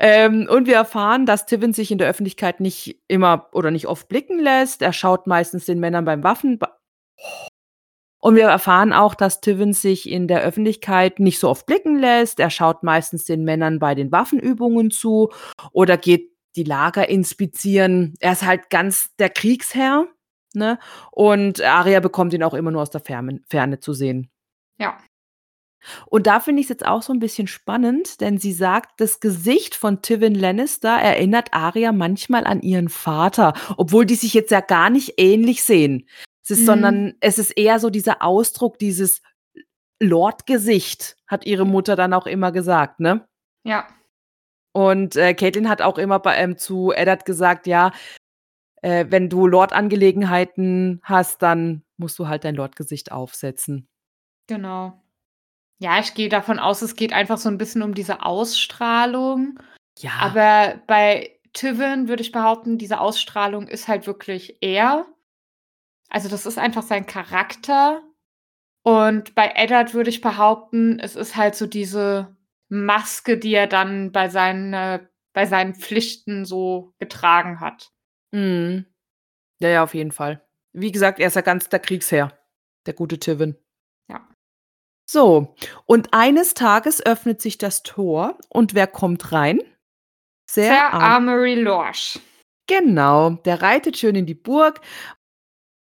Ähm, 0.00 0.48
und 0.50 0.66
wir 0.66 0.76
erfahren, 0.76 1.26
dass 1.26 1.46
Tivin 1.46 1.72
sich 1.72 1.90
in 1.92 1.98
der 1.98 2.08
Öffentlichkeit 2.08 2.60
nicht 2.60 3.00
immer 3.08 3.48
oder 3.52 3.70
nicht 3.70 3.86
oft 3.88 4.08
blicken 4.08 4.38
lässt. 4.40 4.82
Er 4.82 4.92
schaut 4.92 5.26
meistens 5.26 5.66
den 5.66 5.80
Männern 5.80 6.04
beim 6.06 6.24
Waffen 6.24 6.58
und 8.20 8.36
wir 8.36 8.44
erfahren 8.44 8.92
auch, 8.92 9.14
dass 9.14 9.40
Tivin 9.42 9.72
sich 9.74 10.08
in 10.10 10.28
der 10.28 10.42
Öffentlichkeit 10.42 11.20
nicht 11.20 11.38
so 11.38 11.50
oft 11.50 11.66
blicken 11.66 11.98
lässt. 11.98 12.40
Er 12.40 12.50
schaut 12.50 12.82
meistens 12.82 13.24
den 13.26 13.44
Männern 13.44 13.78
bei 13.78 13.94
den 13.94 14.12
Waffenübungen 14.12 14.90
zu 14.90 15.30
oder 15.72 15.98
geht 15.98 16.30
die 16.56 16.64
Lager 16.64 17.08
inspizieren. 17.08 18.14
Er 18.20 18.32
ist 18.32 18.44
halt 18.44 18.70
ganz 18.70 19.10
der 19.18 19.30
Kriegsherr, 19.30 20.06
ne? 20.54 20.78
Und 21.10 21.60
Arya 21.62 22.00
bekommt 22.00 22.32
ihn 22.34 22.42
auch 22.42 22.54
immer 22.54 22.70
nur 22.70 22.82
aus 22.82 22.90
der 22.90 23.00
Fermen 23.02 23.44
Ferne 23.48 23.80
zu 23.80 23.92
sehen. 23.94 24.30
Ja. 24.78 24.98
Und 26.06 26.26
da 26.26 26.40
finde 26.40 26.60
ich's 26.60 26.70
jetzt 26.70 26.86
auch 26.86 27.02
so 27.02 27.12
'n 27.12 27.18
bisschen 27.20 27.46
spannend, 27.46 28.20
denn 28.22 28.38
sie 28.38 28.52
sagt, 28.52 29.00
das 29.00 29.20
Gesicht 29.20 29.74
von 29.74 30.00
Tywin 30.02 30.34
Lannister 30.34 30.88
erinnert 30.90 31.52
Arya 31.52 31.92
manchmal 31.92 32.46
an 32.46 32.62
ihren 32.62 32.88
Vater, 32.88 33.52
obwohl 33.76 34.06
die 34.06 34.14
sich 34.14 34.32
jetzt 34.34 34.50
ja 34.50 34.60
gar 34.60 34.88
nicht 34.90 35.14
ähnlich 35.18 35.62
sehen. 35.62 36.08
Es 36.42 36.50
ist 36.50 36.60
Mhm. 36.62 36.66
sondern 36.66 37.14
es 37.20 37.38
ist 37.38 37.50
eher 37.52 37.80
so 37.80 37.90
dieser 37.90 38.22
Ausdruck, 38.22 38.78
dieses 38.78 39.20
Lord-Gesicht, 40.00 41.16
hat 41.26 41.46
ihre 41.46 41.66
Mutter 41.66 41.96
dann 41.96 42.12
auch 42.14 42.26
immer 42.26 42.52
gesagt, 42.52 43.00
ne? 43.00 43.26
Ja. 43.64 43.86
Und, 44.76 45.14
äh, 45.14 45.34
Catelyn 45.34 45.68
hat 45.68 45.82
auch 45.82 45.98
immer 45.98 46.18
bei 46.18 46.36
ähm, 46.36 46.58
zu 46.58 46.90
Eddard 46.92 47.24
gesagt: 47.24 47.68
„Ja, 47.68 47.92
äh, 48.82 49.06
wenn 49.10 49.30
du 49.30 49.46
Lord-Angelegenheiten 49.46 51.00
hast, 51.04 51.42
dann 51.42 51.82
musst 51.98 52.18
du 52.18 52.28
halt 52.28 52.44
dein 52.44 52.56
Lord-Gesicht 52.56 53.12
aufsetzen.“ 53.12 53.86
Genau. 54.48 55.00
Ja, 55.80 56.00
ich 56.00 56.14
gehe 56.14 56.28
davon 56.30 56.58
aus, 56.60 56.82
es 56.82 56.96
geht 56.96 57.12
einfach 57.12 57.38
so 57.38 57.48
'n 57.50 57.58
bisschen 57.58 57.82
um 57.82 57.94
diese 57.94 58.22
Ausstrahlung. 58.24 59.58
Ja. 60.00 60.12
Aber 60.20 60.80
bei 60.88 61.38
Tywin 61.54 62.08
würde 62.08 62.22
ich 62.22 62.32
behaupten, 62.32 62.78
diese 62.78 63.00
Ausstrahlung 63.00 63.68
ist 63.68 63.88
halt 63.88 64.06
wirklich 64.06 64.58
er. 64.62 65.06
Also, 66.10 66.28
das 66.30 66.46
ist 66.46 66.58
einfach 66.58 66.82
sein 66.84 67.06
Charakter. 67.06 68.02
Und 68.84 69.34
bei 69.36 69.52
Eddard 69.56 69.94
würde 69.94 70.10
ich 70.10 70.20
behaupten, 70.22 70.98
es 71.00 71.16
ist 71.16 71.36
halt 71.36 71.56
so 71.56 71.66
diese 71.66 72.33
Maske, 72.68 73.38
die 73.38 73.54
er 73.54 73.66
dann 73.66 74.12
bei 74.12 74.28
seinen 74.28 74.72
äh, 74.72 75.06
bei 75.32 75.46
seinen 75.46 75.74
Pflichten 75.74 76.44
so 76.44 76.94
getragen 76.98 77.60
hat. 77.60 77.90
Mhm. 78.32 78.86
Ja, 79.60 79.68
ja, 79.68 79.82
auf 79.82 79.94
jeden 79.94 80.12
Fall. 80.12 80.44
Wie 80.72 80.92
gesagt, 80.92 81.18
er 81.20 81.28
ist 81.28 81.36
ja 81.36 81.40
ganz 81.42 81.68
der 81.68 81.80
Kriegsherr, 81.80 82.36
der 82.86 82.94
gute 82.94 83.18
Tywin. 83.18 83.56
Ja. 84.08 84.26
So, 85.08 85.54
und 85.86 86.12
eines 86.12 86.54
Tages 86.54 87.04
öffnet 87.04 87.40
sich 87.40 87.58
das 87.58 87.82
Tor 87.82 88.38
und 88.48 88.74
wer 88.74 88.86
kommt 88.86 89.32
rein? 89.32 89.60
Am 90.92 91.28
Amaury 91.28 91.54
Lorch. 91.54 92.20
Genau, 92.68 93.30
der 93.30 93.60
reitet 93.62 93.98
schön 93.98 94.14
in 94.14 94.26
die 94.26 94.34
Burg. 94.34 94.80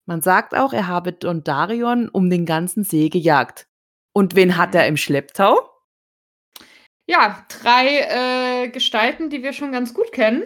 Man 0.06 0.20
sagt 0.20 0.54
auch, 0.54 0.72
er 0.72 0.88
habe 0.88 1.12
Dondarrion 1.12 2.08
um 2.08 2.28
den 2.30 2.46
ganzen 2.46 2.84
See 2.84 3.08
gejagt. 3.08 3.68
Und 4.14 4.34
wen 4.34 4.56
hat 4.56 4.74
er 4.74 4.82
Mhm. 4.82 4.88
im 4.88 4.96
Schlepptau? 4.96 5.71
Ja, 7.08 7.44
3, 7.48 8.64
äh, 8.64 8.68
Gestalten, 8.68 9.28
die 9.30 9.42
wir 9.42 9.52
schon 9.52 9.72
ganz 9.72 9.92
gut 9.94 10.12
kennen, 10.12 10.44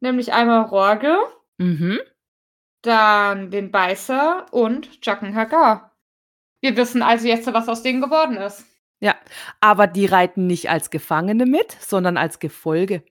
nämlich 0.00 0.32
einmal 0.32 0.62
Rohrge 0.62 1.16
Mhm. 1.58 2.00
dann 2.82 3.50
den 3.50 3.70
Beißer 3.70 4.46
und 4.52 5.04
Jaqen 5.04 5.34
H'ghar. 5.34 5.90
Wir 6.62 6.76
wissen 6.76 7.02
also 7.02 7.28
jetzt, 7.28 7.52
was 7.52 7.68
aus 7.68 7.82
denen 7.82 8.00
geworden 8.00 8.36
ist. 8.36 8.64
Ja, 9.02 9.14
aber 9.60 9.86
die 9.86 10.06
reiten 10.06 10.46
nicht 10.46 10.70
als 10.70 10.90
Gefangene 10.90 11.46
mit, 11.46 11.72
sondern 11.80 12.16
als 12.16 12.38
Gefolge. 12.38 13.02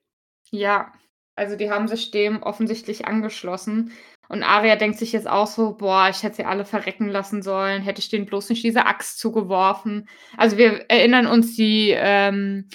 Ja, 0.52 0.92
also 1.36 1.56
die 1.56 1.70
haben 1.72 1.88
sich 1.88 2.12
dem 2.12 2.42
offensichtlich 2.44 3.06
angeschlossen. 3.06 3.92
Und 4.30 4.44
Arya 4.44 4.76
denkt 4.76 5.00
sich 5.00 5.12
jetzt 5.12 5.28
auch 5.28 5.48
so: 5.48 5.74
„Boah, 5.76 6.08
ich 6.10 6.24
hätte 6.24 6.38
sie 6.38 6.46
alle 6.46 6.64
verrecken 6.66 7.10
lassen 7.10 7.42
sollen. 7.42 7.82
Hätte 7.82 8.00
ich 8.00 8.10
denen 8.10 8.28
bloß 8.28 8.50
nicht 8.50 8.64
diese 8.64 8.86
Axt 8.86 9.20
zugeworfen.“ 9.20 10.08
Also, 10.38 10.58
wir 10.58 10.86
erinnern 10.90 11.26
uns, 11.28 11.56
die, 11.56 11.92
ähm, 11.98 12.70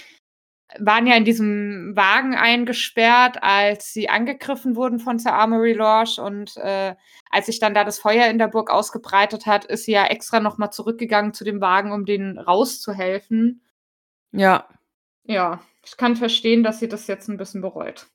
waren 0.80 1.06
ja 1.06 1.16
in 1.16 1.24
diesem 1.26 1.94
Wagen 1.96 2.34
eingesperrt, 2.36 3.42
als 3.42 3.92
sie 3.94 4.08
angegriffen 4.10 4.76
wurden 4.76 5.00
von 5.00 5.18
Ser 5.20 5.34
Amaury 5.34 5.72
Lorch 5.74 6.18
und, 6.20 6.56
äh, 6.58 6.94
als 7.30 7.46
sich 7.46 7.60
dann 7.60 7.74
da 7.74 7.84
das 7.84 7.98
Feuer 8.00 8.28
in 8.28 8.38
der 8.38 8.48
Burg 8.48 8.70
ausgebreitet 8.70 9.46
hat, 9.46 9.64
ist 9.66 9.84
sie 9.86 9.92
ja 9.92 10.06
extra 10.06 10.40
noch 10.40 10.58
mal 10.58 10.70
zurückgegangen 10.72 11.34
zu 11.34 11.44
dem 11.44 11.60
Wagen, 11.62 11.92
um 11.92 12.06
denen 12.06 12.38
rauszuhelfen. 12.38 13.62
Ja. 14.32 14.68
Ja, 15.26 15.60
ich 15.84 15.96
kann 15.98 16.16
verstehen, 16.16 16.62
dass 16.64 16.80
sie 16.80 16.88
das 16.88 17.06
jetzt 17.08 17.28
'n 17.30 17.38
bisschen 17.38 17.62
bereut. 17.62 18.06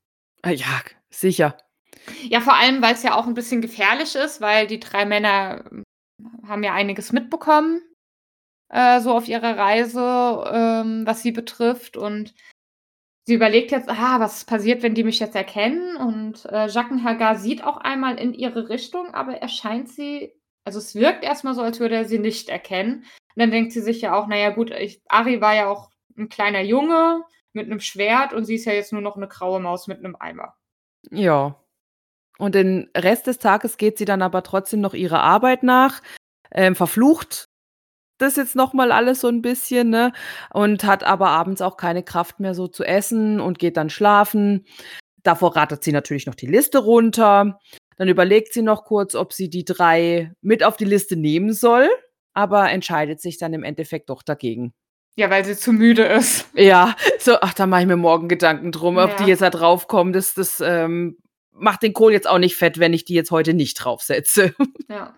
Ah, 0.43 0.51
ja, 0.51 0.81
sicher. 1.09 1.57
Ja, 2.29 2.41
vor 2.41 2.55
allem, 2.55 2.81
weil's 2.81 3.03
ja 3.03 3.15
auch 3.15 3.27
'n 3.27 3.33
bisschen 3.33 3.61
gefährlich 3.61 4.15
ist, 4.15 4.41
weil 4.41 4.67
die 4.67 4.79
3 4.79 5.05
Männer 5.05 5.63
haben 6.47 6.63
ja 6.63 6.73
einiges 6.73 7.11
mitbekommen, 7.13 7.81
äh, 8.69 9.01
so 9.01 9.13
auf 9.15 9.27
ihrer 9.29 9.57
Reise, 9.57 10.01
ähm, 10.53 11.03
was 11.07 11.23
sie 11.23 11.31
betrifft. 11.33 11.97
Und 11.97 12.33
sie 13.25 13.35
überlegt 13.35 13.71
jetzt: 13.71 13.89
„Ah, 13.89 14.19
was 14.21 14.45
passiert, 14.45 14.83
wenn 14.83 14.95
die 14.95 15.03
mich 15.05 15.19
jetzt 15.19 15.35
erkennen?“ 15.35 15.97
Und, 15.97 16.45
äh, 16.47 16.67
H'ghar 16.69 17.37
sieht 17.37 17.63
auch 17.63 17.77
einmal 17.77 18.17
in 18.19 18.33
ihre 18.33 18.69
Richtung, 18.69 19.13
aber 19.13 19.35
er 19.41 19.49
scheint 19.49 19.89
sie 19.89 20.33
also, 20.65 20.79
es 20.79 20.95
wirkt 20.95 21.23
erst 21.25 21.43
mal 21.45 21.55
so, 21.55 21.61
als 21.63 21.79
würde 21.79 21.95
er 21.95 22.05
sie 22.05 22.19
nicht 22.19 22.49
erkennen. 22.49 22.99
Und 23.35 23.37
dann 23.41 23.51
denkt 23.51 23.73
sie 23.73 23.81
sich 23.81 24.01
ja 24.01 24.15
auch: 24.15 24.27
„Na 24.27 24.37
ja, 24.37 24.51
gut, 24.51 24.71
ich 24.71 25.01
Arry 25.09 25.41
war 25.41 25.55
ja 25.55 25.69
auch 25.69 25.91
'n 26.17 26.29
kleiner 26.29 26.61
Junge 26.61 27.23
mit 27.53 27.69
'nem 27.69 27.79
Schwert 27.81 28.33
und 28.33 28.45
sie 28.45 28.55
ist 28.55 28.65
ja 28.65 28.73
jetzt 28.73 28.93
nur 28.93 29.01
noch 29.01 29.17
'ne 29.17 29.27
graue 29.29 29.59
Maus 29.61 29.87
mit 29.87 30.01
'nem 30.03 30.15
Eimer.“ 30.19 30.55
Ja. 31.11 31.57
Und 32.39 32.55
den 32.55 32.89
Rest 32.95 33.27
des 33.27 33.37
Tages 33.37 33.75
geht 33.77 33.97
sie 33.97 34.05
dann 34.05 34.21
aber 34.21 34.43
trotzdem 34.43 34.79
noch 34.79 34.93
ihrer 34.93 35.21
Arbeit 35.21 35.61
nach, 35.61 36.01
ähm, 36.53 36.75
verflucht 36.75 37.45
das 38.19 38.35
jetzt 38.37 38.55
noch 38.55 38.73
mal 38.73 38.91
alles 38.93 39.21
so 39.21 39.27
'n 39.29 39.41
bisschen, 39.43 39.89
ne, 39.91 40.13
und 40.53 40.83
hat 40.85 41.03
aber 41.05 41.29
abends 41.29 41.61
auch 41.61 41.77
keine 41.77 42.03
Kraft 42.03 42.39
mehr 42.41 42.53
so 42.55 42.67
zu 42.67 42.83
essen 42.85 43.39
und 43.41 43.59
geht 43.59 43.77
dann 43.77 43.89
schlafen. 43.91 44.65
Davor 45.23 45.55
rattert 45.57 45.83
sie 45.83 45.91
natürlich 45.93 46.25
noch 46.27 46.35
die 46.35 46.47
Liste 46.47 46.79
runter. 46.79 47.59
Dann 47.97 48.09
überlegt 48.09 48.53
sie 48.53 48.61
noch 48.63 48.85
kurz, 48.85 49.15
ob 49.15 49.33
sie 49.33 49.49
die 49.49 49.65
3 49.65 50.33
mit 50.41 50.63
auf 50.63 50.77
die 50.77 50.85
Liste 50.85 51.15
nehmen 51.17 51.53
soll, 51.53 51.89
aber 52.33 52.71
entscheidet 52.71 53.21
sich 53.21 53.37
dann 53.39 53.53
im 53.53 53.63
Endeffekt 53.63 54.09
doch 54.09 54.23
dagegen. 54.23 54.73
Ja, 55.17 55.29
weil 55.29 55.45
sie 55.45 55.57
zu 55.57 55.73
müde 55.73 56.03
ist. 56.05 56.47
Ja, 56.55 56.95
so: 57.19 57.37
„Ach, 57.41 57.53
da 57.53 57.67
mache 57.67 57.81
ich 57.81 57.87
mir 57.87 57.97
morgen 57.97 58.27
Gedanken 58.29 58.71
drum, 58.71 58.97
ob 58.97 59.17
die 59.17 59.23
Ja. 59.23 59.29
jetzt 59.29 59.41
da 59.43 59.49
draufkommen. 59.51 60.13
Das 60.13 60.33
das, 60.35 60.61
ähm, 60.65 61.17
macht 61.59 61.83
den 61.83 61.93
Kohl 61.93 62.11
jetzt 62.11 62.27
auch 62.27 62.39
nicht 62.39 62.55
fett, 62.55 62.79
wenn 62.79 62.93
ich 62.93 63.05
die 63.05 63.13
jetzt 63.13 63.31
heute 63.31 63.53
nicht 63.53 63.75
draufsetze.“ 63.75 64.53
Ja. 64.89 65.15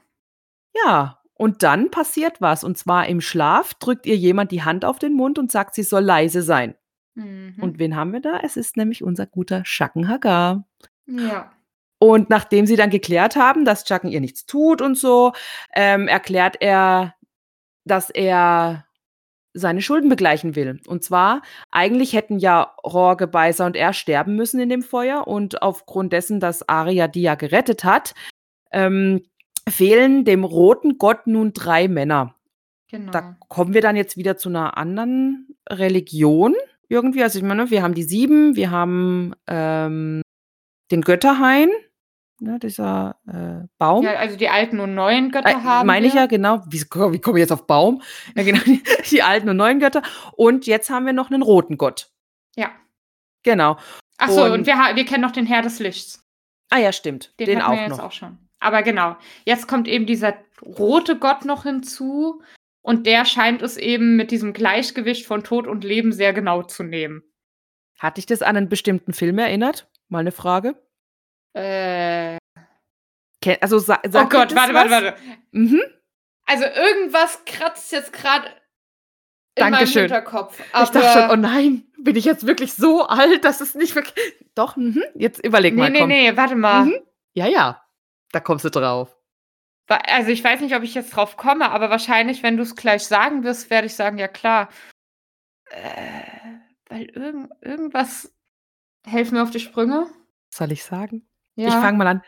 Ja, 0.86 1.22
und 1.34 1.64
dann 1.64 1.92
passiert 1.92 2.40
was. 2.40 2.64
Und 2.64 2.78
zwar 2.78 3.08
im 3.08 3.20
Schlaf 3.20 3.74
drückt 3.74 4.06
ihr 4.06 4.16
jemand 4.16 4.52
die 4.52 4.64
Hand 4.64 4.86
auf 4.86 5.00
den 5.00 5.14
Mund 5.14 5.40
und 5.40 5.52
sagt, 5.52 5.76
sie 5.76 5.84
soll 5.84 6.04
leise 6.04 6.44
sein. 6.44 6.76
Mhm. 7.16 7.56
Und 7.60 7.80
wen 7.80 7.96
haben 7.96 8.14
wir 8.14 8.22
da? 8.22 8.40
Es 8.44 8.58
ist 8.58 8.78
nämlich 8.78 9.04
unser 9.04 9.26
guter 9.26 9.64
H'ghar. 9.64 10.64
Ja. 11.08 11.52
Und 12.00 12.30
nachdem 12.30 12.66
sie 12.66 12.76
dann 12.76 12.90
geklärt 12.90 13.36
haben, 13.36 13.66
dass 13.66 13.88
Jaqen 13.88 14.10
ihr 14.10 14.22
nichts 14.22 14.46
tut 14.46 14.82
und 14.82 14.98
so, 14.98 15.34
ähm, 15.74 16.08
erklärt 16.08 16.58
er, 16.60 17.16
dass 17.86 18.10
er 18.10 18.86
seine 19.54 19.82
Schulden 19.82 20.10
begleichen 20.10 20.56
will. 20.56 20.80
Und 20.88 21.04
zwar, 21.04 21.42
eigentlich 21.72 22.14
hätten 22.14 22.40
ja 22.40 22.74
Rohrge, 22.86 23.28
Beißer 23.28 23.66
und 23.66 23.76
er 23.76 23.94
sterben 23.94 24.36
müssen 24.36 24.60
in 24.60 24.70
dem 24.70 24.82
Feuer 24.82 25.28
und 25.28 25.62
aufgrund 25.62 26.14
dessen, 26.14 26.40
dass 26.40 26.68
Arya 26.70 27.08
die 27.08 27.22
ja 27.24 27.36
gerettet 27.36 27.84
hat, 27.84 28.14
ähm, 28.72 29.24
fehlen 29.70 30.26
dem 30.26 30.44
roten 30.44 30.98
Gott 30.98 31.28
nun 31.28 31.54
3 31.54 31.88
Männer. 31.88 32.36
Da 32.92 32.98
Genau. 32.98 33.36
kommen 33.48 33.74
wir 33.74 33.82
dann 33.82 33.96
jetzt 33.96 34.18
wieder 34.18 34.36
zu 34.38 34.50
'ner 34.50 34.78
anderen 34.78 35.48
Religion 35.70 36.56
irgendwie. 36.90 37.24
Also, 37.24 37.40
ich 37.40 37.46
meine, 37.46 37.70
wir 37.72 37.84
haben 37.84 37.94
die 37.94 38.04
7, 38.04 38.56
wir 38.58 38.70
haben, 38.72 39.34
ähm, 39.48 40.22
den 40.92 41.02
Götterhain, 41.02 41.70
ne, 42.42 42.60
dieser, 42.60 43.18
äh, 43.28 43.68
Baum. 43.78 44.04
Ja, 44.04 44.14
also 44.16 44.36
die 44.36 44.50
alten 44.50 44.80
und 44.80 44.94
neuen 44.96 45.28
Äh, 45.28 45.32
Götter 45.32 45.64
haben 45.64 45.88
meine 45.88 46.08
ich 46.08 46.14
ja, 46.14 46.26
genau. 46.26 46.60
Ko 46.90 47.14
wie 47.14 47.20
komme 47.20 47.38
ich 47.40 47.44
jetzt 47.44 47.52
auf 47.52 47.68
Baum? 47.68 48.02
Ja, 48.36 48.44
genau, 48.44 48.60
die 48.66 48.82
die 49.10 49.22
alten 49.24 49.48
und 49.50 49.58
neuen 49.58 49.80
Götter. 49.80 50.02
Und 50.34 50.66
jetzt 50.68 50.90
haben 50.90 51.06
wir 51.06 51.14
noch 51.14 51.30
'nen 51.30 51.42
roten 51.44 51.78
Gott. 51.78 52.12
Ja. 52.56 52.72
Genau. 53.44 53.78
Ach 54.18 54.30
so, 54.30 54.44
und 54.46 54.52
Und 54.52 54.66
wir 54.68 54.76
wir 54.76 55.06
kennen 55.06 55.22
noch 55.22 55.32
den 55.32 55.46
Herr 55.46 55.62
des 55.62 55.80
Lichts. 55.80 56.24
Ah 56.70 56.78
ja, 56.80 56.92
stimmt. 56.92 57.34
Den, 57.40 57.48
Den, 57.48 57.60
hatten 57.66 57.72
wir 57.74 57.78
auch 57.80 57.88
jetzt 57.88 57.98
noch. 57.98 58.06
auch 58.06 58.12
schon. 58.12 58.38
Aber 58.60 58.84
genau, 58.84 59.16
jetzt 59.46 59.68
kommt 59.68 59.88
eben 59.88 60.06
dieser 60.06 60.36
rote 60.62 61.18
Gott 61.18 61.46
noch 61.46 61.64
hinzu 61.64 62.42
und 62.82 63.08
der 63.08 63.26
scheint 63.26 63.62
es 63.64 63.78
eben 63.78 64.16
mit 64.16 64.30
diesem 64.32 64.54
Gleichgewicht 64.54 65.26
von 65.26 65.44
Tod 65.44 65.68
und 65.68 65.84
Leben 65.84 66.12
sehr 66.14 66.34
genau 66.34 66.62
zu 66.64 66.84
nehmen. 66.84 67.24
Hat 67.98 68.18
dich 68.18 68.26
das 68.28 68.42
an 68.44 68.56
einen 68.58 68.70
bestimmten 68.70 69.14
Film 69.14 69.38
erinnert? 69.40 69.90
Mal 70.10 70.20
eine 70.20 70.32
Frage. 70.32 70.76
Äh, 71.54 72.38
also 73.60 73.78
oh 73.78 73.80
sagt 73.80 74.06
dir 74.06 74.26
Gott, 74.28 74.52
das 74.52 74.56
warte, 74.56 74.74
was? 74.74 74.90
warte, 74.90 75.06
warte. 75.06 75.18
Mhm. 75.52 75.82
Also 76.46 76.66
irgendwas 76.66 77.44
kratzt 77.46 77.92
jetzt 77.92 78.14
gerade 78.14 78.48
in 79.56 79.64
meinem 79.64 79.74
Dankeschön. 79.74 80.04
Hinterkopf. 80.04 80.60
Ich 80.60 80.90
dachte 80.90 81.02
schon, 81.02 81.30
oh 81.32 81.36
nein, 81.36 81.84
bin 81.98 82.16
ich 82.16 82.26
jetzt 82.26 82.46
wirklich 82.46 82.74
so 82.74 83.06
alt, 83.06 83.44
dass 83.44 83.62
es 83.62 83.76
nicht 83.76 83.96
wirklich. 83.96 84.34
Doch, 84.56 84.76
mhm. 84.76 85.04
jetzt 85.16 85.44
überleg 85.44 85.74
nee, 85.74 85.82
mal. 85.82 85.90
nee, 85.90 86.00
komm. 86.00 86.08
nee, 86.10 86.38
warte 86.38 86.56
mal. 86.56 86.86
Mhm. 86.86 87.00
Ja, 87.34 87.48
ja. 87.48 87.84
Da 88.32 88.40
kommst 88.40 88.64
du 88.66 88.70
drauf. 88.70 89.16
Also 89.88 90.30
ich 90.30 90.42
weiß 90.42 90.62
nicht, 90.62 90.76
ob 90.76 90.84
ich 90.84 90.94
jetzt 90.94 91.16
drauf 91.16 91.36
komme, 91.36 91.70
aber 91.70 91.90
wahrscheinlich, 91.90 92.44
wenn 92.44 92.56
du 92.56 92.64
es 92.64 92.78
gleich 92.78 93.04
sagen 93.04 93.44
wirst, 93.44 93.70
werde 93.70 93.88
ich 93.88 93.96
sagen, 93.96 94.18
ja 94.18 94.30
klar. 94.30 94.70
Äh, 95.66 96.22
weil 96.88 97.06
irgend, 97.06 97.52
irgendwas. 97.62 98.34
Helf 99.06 99.32
mir 99.32 99.42
auf 99.42 99.52
die 99.52 99.60
Sprünge. 99.60 100.08
Soll 100.50 100.72
ich 100.72 100.84
sagen? 100.84 101.28
Ja. 101.56 101.68
Ich 101.68 101.74
fange 101.74 101.98
mal 101.98 102.08
an. 102.08 102.22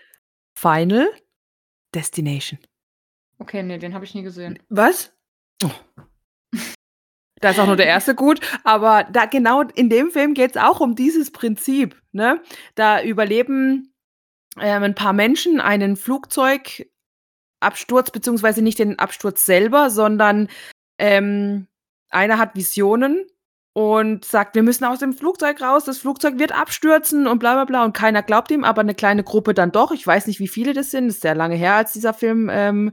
Final 0.57 1.09
Destination. 1.93 2.59
Okay, 3.39 3.63
nee, 3.63 3.77
den 3.77 3.93
habe 3.93 4.05
ich 4.05 4.15
nie 4.15 4.23
gesehen. 4.23 4.59
Was? 4.69 5.13
Oh. 5.63 5.71
Da 7.41 7.49
ist 7.49 7.59
auch 7.59 7.67
nur 7.67 7.75
der 7.75 7.87
erste 7.87 8.15
gut, 8.15 8.39
aber 8.63 9.03
da 9.11 9.25
genau 9.25 9.63
in 9.63 9.89
dem 9.89 10.11
Film 10.11 10.33
geht 10.33 10.51
es 10.51 10.61
auch 10.61 10.79
um 10.79 10.95
dieses 10.95 11.29
Prinzip. 11.29 12.01
Ne? 12.13 12.41
Da 12.75 13.03
überleben 13.03 13.93
ähm, 14.57 14.83
ein 14.83 14.95
paar 14.95 15.11
Menschen 15.11 15.59
einen 15.59 15.97
Flugzeugabsturz, 15.97 18.11
beziehungsweise 18.13 18.61
nicht 18.61 18.79
den 18.79 18.97
Absturz 18.97 19.45
selber, 19.45 19.89
sondern 19.89 20.47
ähm, 20.97 21.67
einer 22.09 22.37
hat 22.37 22.55
Visionen 22.55 23.27
und 23.73 24.23
sagt, 24.23 24.55
wir 24.55 24.61
müssen 24.61 24.85
aus 24.85 24.99
dem 24.99 25.13
Flugzeug 25.13 25.59
raus, 25.61 25.83
das 25.83 25.97
Flugzeug 25.97 26.37
wird 26.37 26.51
abstürzen 26.51 27.27
und 27.27 27.39
bla 27.39 27.53
bla 27.53 27.65
bla. 27.65 27.83
Und 27.83 27.93
keiner 27.93 28.21
glaubt 28.21 28.51
ihm, 28.51 28.63
aber 28.63 28.81
eine 28.81 28.93
kleine 28.93 29.23
Gruppe 29.23 29.53
dann 29.55 29.71
doch. 29.71 29.91
Ich 29.91 30.05
weiß 30.05 30.27
nicht, 30.27 30.39
wie 30.39 30.47
viele 30.47 30.73
das 30.73 30.91
sind. 30.91 31.07
Das 31.07 31.15
ist 31.15 31.21
sehr 31.21 31.35
lange 31.35 31.55
her, 31.55 31.75
als 31.75 31.93
dieser 31.93 32.13
Film 32.13 32.49
ähm, 32.51 32.91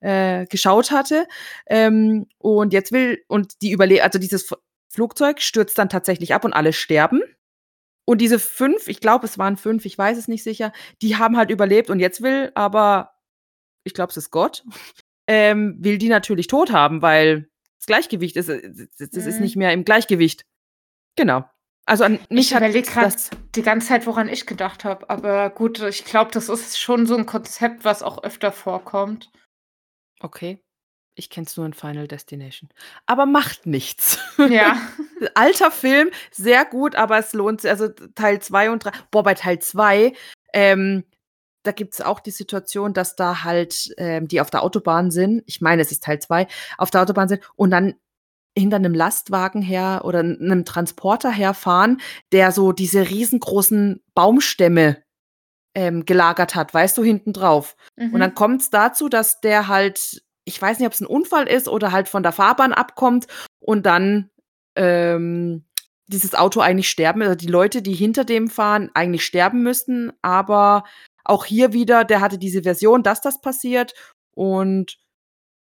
äh, 0.00 0.46
geschaut 0.46 0.90
hatte. 0.90 1.26
Ähm, 1.66 2.26
und 2.38 2.72
jetzt 2.72 2.90
will, 2.92 3.22
und 3.28 3.60
die 3.62 3.70
überle 3.70 4.02
also 4.02 4.18
dieses 4.18 4.50
F 4.50 4.58
Flugzeug 4.90 5.42
stürzt 5.42 5.76
dann 5.76 5.88
tatsächlich 5.88 6.34
ab 6.34 6.44
und 6.44 6.52
alle 6.52 6.72
sterben. 6.72 7.20
Und 8.06 8.20
diese 8.20 8.38
fünf, 8.38 8.86
ich 8.86 9.00
glaube, 9.00 9.26
es 9.26 9.38
waren 9.38 9.56
fünf, 9.56 9.84
ich 9.86 9.98
weiß 9.98 10.16
es 10.16 10.28
nicht 10.28 10.44
sicher, 10.44 10.72
die 11.02 11.16
haben 11.16 11.36
halt 11.36 11.50
überlebt 11.50 11.90
und 11.90 11.98
jetzt 11.98 12.22
will 12.22 12.52
aber, 12.54 13.14
ich 13.82 13.92
glaube, 13.92 14.10
es 14.10 14.16
ist 14.16 14.30
Gott, 14.30 14.64
ähm, 15.26 15.76
will 15.80 15.98
die 15.98 16.08
natürlich 16.08 16.46
tot 16.46 16.70
haben, 16.70 17.02
weil 17.02 17.50
das 17.84 17.86
Gleichgewicht 17.86 18.36
ist, 18.36 18.48
äh, 18.48 18.70
das 18.98 19.10
das 19.10 19.26
ist 19.26 19.36
Mhm. 19.36 19.42
nicht 19.42 19.56
mehr 19.56 19.72
im 19.72 19.84
Gleichgewicht. 19.84 20.44
Genau. 21.16 21.44
Also 21.86 22.04
an 22.04 22.18
mich 22.30 22.50
Ich 22.50 22.56
überlege 22.56 22.90
gerade 22.90 23.14
die 23.54 23.62
ganze 23.62 23.88
Zeit, 23.88 24.06
woran 24.06 24.28
ich 24.28 24.46
gedacht 24.46 24.84
habe. 24.84 25.10
Aber 25.10 25.50
gut, 25.50 25.80
ich 25.80 26.04
glaube, 26.06 26.30
das 26.32 26.48
ist 26.48 26.78
schon 26.80 27.04
so 27.06 27.14
ein 27.14 27.26
Konzept, 27.26 27.84
was 27.84 28.02
auch 28.02 28.22
öfter 28.24 28.52
vorkommt. 28.52 29.30
okay. 30.20 30.60
Ich 31.16 31.30
kenne 31.30 31.46
es 31.46 31.56
nur 31.56 31.64
in 31.64 31.74
Final 31.74 32.08
Destination. 32.08 32.68
Aber 33.06 33.24
macht 33.24 33.66
nichts. 33.66 34.18
Ja. 34.50 34.76
Alter 35.36 35.70
Film, 35.70 36.10
sehr 36.32 36.64
gut, 36.64 36.96
aber 36.96 37.18
es 37.18 37.32
lohnt 37.34 37.60
sich. 37.60 37.70
Also 37.70 37.88
Teil 38.16 38.42
2 38.42 38.70
und 38.72 38.84
3. 38.84 38.90
Boah, 39.12 39.22
bei 39.22 39.34
Teil 39.34 39.60
2, 39.60 40.12
ähm, 40.52 41.04
da 41.64 41.72
gibt 41.72 41.94
es 41.94 42.00
auch 42.00 42.20
die 42.20 42.30
Situation, 42.30 42.92
dass 42.92 43.16
da 43.16 43.42
halt 43.44 43.92
ähm, 43.98 44.28
die 44.28 44.40
auf 44.40 44.50
der 44.50 44.62
Autobahn 44.62 45.10
sind. 45.10 45.42
Ich 45.46 45.60
meine, 45.60 45.82
es 45.82 45.90
ist 45.90 46.04
Teil 46.04 46.20
2, 46.20 46.46
auf 46.78 46.90
der 46.90 47.02
Autobahn 47.02 47.28
sind 47.28 47.42
und 47.56 47.70
dann 47.70 47.94
hinter 48.56 48.76
einem 48.76 48.94
Lastwagen 48.94 49.62
her 49.62 50.02
oder 50.04 50.20
einem 50.20 50.64
Transporter 50.64 51.30
herfahren, 51.30 52.00
der 52.30 52.52
so 52.52 52.70
diese 52.72 53.10
riesengroßen 53.10 54.00
Baumstämme 54.14 55.02
ähm, 55.74 56.04
gelagert 56.04 56.54
hat, 56.54 56.72
weißt 56.72 56.96
du, 56.96 57.02
hinten 57.02 57.32
drauf. 57.32 57.74
Und 58.12 58.20
dann 58.20 58.30
Mhm. 58.30 58.34
kommt 58.34 58.62
es 58.62 58.70
dazu, 58.70 59.08
dass 59.08 59.40
der 59.40 59.66
halt, 59.66 60.22
ich 60.44 60.62
weiß 60.62 60.78
nicht, 60.78 60.86
ob 60.86 60.92
es 60.92 61.00
ein 61.00 61.06
Unfall 61.06 61.48
ist 61.48 61.66
oder 61.66 61.90
halt 61.90 62.08
von 62.08 62.22
der 62.22 62.30
Fahrbahn 62.30 62.72
abkommt 62.72 63.26
und 63.58 63.84
dann 63.86 64.30
ähm, 64.76 65.64
dieses 66.06 66.34
Auto 66.34 66.60
eigentlich 66.60 66.90
sterben, 66.90 67.22
also 67.22 67.34
die 67.34 67.46
Leute, 67.48 67.82
die 67.82 67.94
hinter 67.94 68.24
dem 68.24 68.50
fahren, 68.50 68.90
eigentlich 68.94 69.24
sterben 69.24 69.62
müssten. 69.64 70.12
Aber 70.22 70.84
auch 71.24 71.44
hier 71.44 71.72
wieder, 71.72 72.04
der 72.04 72.20
hatte 72.20 72.38
diese 72.38 72.62
Version, 72.62 73.02
dass 73.02 73.20
das 73.20 73.40
passiert 73.40 73.94
und 74.32 74.98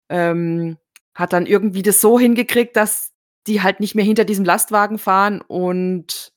ähm, 0.09 0.79
hat 1.15 1.33
dann 1.33 1.47
irgendwie 1.47 1.83
das 1.83 2.01
so 2.01 2.19
hingekriegt, 2.19 2.77
dass 2.77 3.13
die 3.47 3.63
halt 3.63 3.81
nicht 3.81 3.95
mehr 3.95 4.05
hinter 4.05 4.25
diesem 4.25 4.45
Lastwagen 4.45 4.99
fahren 4.99 5.41
und 5.41 6.33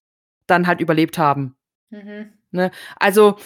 dann 0.48 0.68
halt 0.68 0.80
überlebt 0.80 1.18
haben. 1.18 1.56
Mhm. 1.90 2.34
Ne? 2.52 2.72
Also 2.98 3.38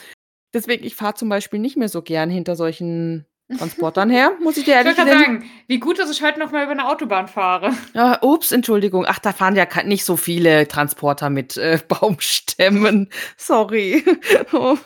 deswegen, 0.54 0.84
ich 0.84 0.96
fahre 0.96 1.16
zum 1.16 1.30
Beispiel 1.30 1.60
nicht 1.60 1.78
mehr 1.78 1.90
so 1.90 2.02
gern 2.02 2.30
hinter 2.30 2.56
solchen 2.56 3.26
Transportern 3.58 4.10
her, 4.12 4.34
muss 4.42 4.58
ich 4.58 4.66
dir 4.66 4.72
Ich 4.72 4.78
ehrlich 4.78 4.96
gerade 4.96 5.12
sagen. 5.12 5.50
wie 5.68 5.80
gut, 5.80 5.98
dass 5.98 6.12
ich 6.12 6.22
heute 6.22 6.40
noch 6.40 6.52
mal 6.52 6.64
über 6.64 6.72
eine 6.74 6.88
Autobahn 6.88 7.28
fahre. 7.28 7.74
Ja, 7.94 8.20
ups, 8.22 8.52
Entschuldigung. 8.52 9.06
Ach, 9.08 9.18
da 9.20 9.34
fahren 9.34 9.56
ja 9.56 9.66
nicht 9.84 10.06
so 10.06 10.18
viele 10.18 10.68
Transporter 10.68 11.30
mit 11.32 11.58
äh, 11.58 11.80
Baumstämmen. 11.88 13.10
Sorry. 13.38 14.06
Oh. 14.54 14.78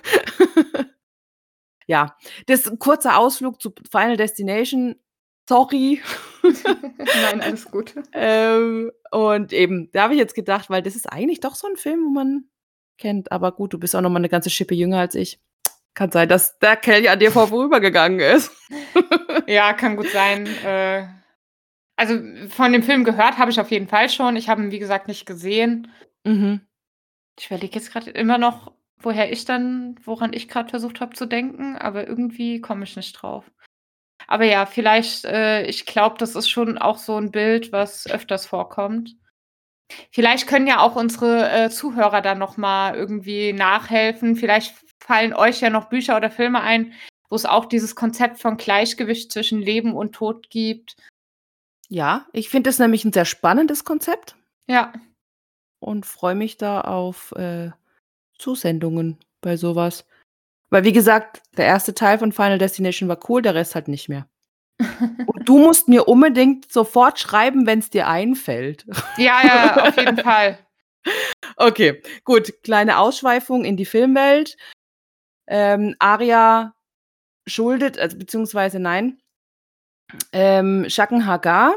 ja, 1.87 2.15
das 2.47 2.71
kurzer 2.79 3.17
Ausflug 3.17 3.61
zu 3.61 3.73
Final 3.91 4.15
Destination. 4.17 4.95
Sorry. 5.49 6.01
Nein, 6.41 7.41
alles 7.41 7.65
gut. 7.69 7.93
ähm, 8.13 8.91
und 9.11 9.51
eben, 9.51 9.89
da 9.91 10.03
habe 10.03 10.13
ich 10.13 10.19
jetzt 10.19 10.35
gedacht, 10.35 10.69
weil 10.69 10.81
das 10.81 10.95
ist 10.95 11.11
eigentlich 11.11 11.41
doch 11.41 11.55
so 11.55 11.67
ein 11.67 11.75
Film, 11.75 12.05
wo 12.05 12.09
man 12.11 12.45
kennt. 12.97 13.31
Aber 13.33 13.51
gut, 13.51 13.73
du 13.73 13.77
bist 13.79 13.93
auch 13.95 14.01
noch 14.01 14.09
mal 14.09 14.19
eine 14.19 14.29
ganze 14.29 14.49
Schippe 14.49 14.73
jünger 14.73 14.99
als 14.99 15.15
ich. 15.15 15.41
Kann 15.93 16.11
sein, 16.11 16.27
dass 16.27 16.57
der 16.59 16.75
Kelly 16.75 17.07
an 17.07 17.19
dir 17.19 17.31
vorübergegangen 17.31 18.19
ist. 18.19 18.51
Ja, 19.47 19.73
kann 19.73 19.97
gut 19.97 20.09
sein. 20.09 20.47
Äh, 20.63 21.05
also 21.97 22.17
von 22.49 22.71
dem 22.71 22.81
Film 22.81 23.03
gehört 23.03 23.37
habe 23.37 23.51
ich 23.51 23.59
auf 23.59 23.71
jeden 23.71 23.87
Fall 23.87 24.09
schon. 24.09 24.35
Ich 24.35 24.47
habe 24.47 24.63
ihn, 24.63 24.71
wie 24.71 24.79
gesagt, 24.79 25.07
nicht 25.07 25.25
gesehen. 25.25 25.91
mhm. 26.23 26.61
Ich 27.37 27.47
überlege 27.47 27.75
jetzt 27.75 27.91
gerade 27.91 28.11
immer 28.11 28.37
noch, 28.37 28.71
woher 28.99 29.31
ich 29.31 29.43
dann, 29.43 29.99
woran 30.05 30.33
ich 30.33 30.47
gerade 30.47 30.69
versucht 30.69 31.01
habe 31.01 31.15
zu 31.15 31.25
denken, 31.25 31.75
aber 31.75 32.07
irgendwie 32.07 32.61
komme 32.61 32.83
ich 32.83 32.95
nicht 32.95 33.13
drauf. 33.13 33.51
Aber 34.27 34.45
ja, 34.45 34.65
vielleicht, 34.65 35.25
äh, 35.25 35.63
ich 35.65 35.85
glaube, 35.85 36.17
das 36.19 36.35
ist 36.35 36.49
schon 36.49 36.77
auch 36.77 36.97
so 36.97 37.17
ein 37.17 37.31
Bild, 37.31 37.71
was 37.71 38.07
öfters 38.07 38.45
vorkommt. 38.45 39.15
Vielleicht 40.11 40.47
können 40.47 40.67
ja 40.67 40.79
auch 40.79 40.95
unsere 40.95 41.51
äh, 41.51 41.69
Zuhörer 41.69 42.21
dann 42.21 42.39
noch 42.39 42.57
mal 42.57 42.95
irgendwie 42.95 43.51
nachhelfen. 43.53 44.35
Vielleicht 44.35 44.75
fallen 45.05 45.33
euch 45.33 45.61
ja 45.61 45.69
noch 45.69 45.89
Bücher 45.89 46.17
oder 46.17 46.31
Filme 46.31 46.61
ein, 46.61 46.93
wo 47.29 47.35
es 47.35 47.45
auch 47.45 47.65
dieses 47.65 47.95
Konzept 47.95 48.39
von 48.39 48.57
Gleichgewicht 48.57 49.31
zwischen 49.31 49.61
Leben 49.61 49.93
und 49.93 50.13
Tod 50.13 50.49
gibt. 50.49 50.95
Ja, 51.89 52.25
ich 52.31 52.49
finde 52.49 52.69
das 52.69 52.79
nämlich 52.79 53.05
ein 53.05 53.13
sehr 53.13 53.25
spannendes 53.25 53.83
Konzept 53.83 54.35
Ja, 54.67 54.93
und 55.83 56.05
freue 56.05 56.35
mich 56.35 56.57
da 56.57 56.81
auf 56.81 57.33
äh, 57.33 57.71
Zusendungen 58.37 59.19
bei 59.41 59.57
sowas. 59.57 60.05
Weil, 60.69 60.85
wie 60.85 60.93
gesagt, 60.93 61.43
der 61.57 61.65
erste 61.65 61.93
Teil 61.93 62.17
von 62.17 62.31
Final 62.31 62.57
Destination 62.57 63.09
war 63.09 63.19
cool, 63.29 63.41
der 63.41 63.53
Rest 63.53 63.75
halt 63.75 63.87
nicht 63.87 64.09
mehr. 64.09 64.27
Und 65.27 65.47
du 65.47 65.59
musst 65.59 65.87
mir 65.87 66.07
unbedingt 66.07 66.71
sofort 66.71 67.19
schreiben, 67.19 67.67
wenn 67.67 67.79
es 67.79 67.91
dir 67.91 68.07
einfällt. 68.07 68.85
ja, 69.17 69.41
ja, 69.45 69.87
auf 69.87 69.97
jeden 69.97 70.17
Fall. 70.17 70.57
Okay, 71.57 72.01
gut. 72.23 72.63
Kleine 72.63 72.97
Ausschweifung 72.97 73.65
in 73.65 73.75
die 73.75 73.85
Filmwelt. 73.85 74.55
Ähm, 75.47 75.95
Aria 75.99 76.73
schuldet, 77.47 77.97
also 77.99 78.17
beziehungsweise 78.17 78.79
nein, 78.79 79.19
ähm, 80.31 80.85
Shaken 80.89 81.25
Hagar 81.25 81.75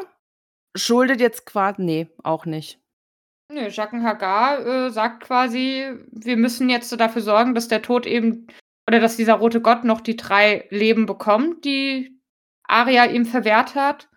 schuldet 0.77 1.21
jetzt 1.21 1.47
quasi, 1.47 1.83
nee, 1.83 2.09
auch 2.23 2.47
nicht. 2.47 2.81
Nö, 3.53 3.69
Jaqen 3.69 4.03
Hagar 4.03 4.67
äh, 4.67 4.91
sagt 4.91 5.23
quasi, 5.23 5.93
wir 6.11 6.37
müssen 6.37 6.69
jetzt 6.69 6.93
dafür 6.99 7.23
sorgen, 7.23 7.55
dass 7.55 7.69
der 7.69 7.83
Tod 7.83 8.05
eben, 8.07 8.49
oder 8.89 8.99
dass 8.99 9.17
dieser 9.17 9.35
rote 9.35 9.61
Gott 9.61 9.85
noch 9.85 10.01
die 10.01 10.17
drei 10.17 10.67
Leben 10.71 11.07
bekommt, 11.07 11.65
die 11.65 12.21
Arya 12.65 13.05
ihm 13.05 13.25
verwehrt 13.25 13.75
hat. 13.75 14.09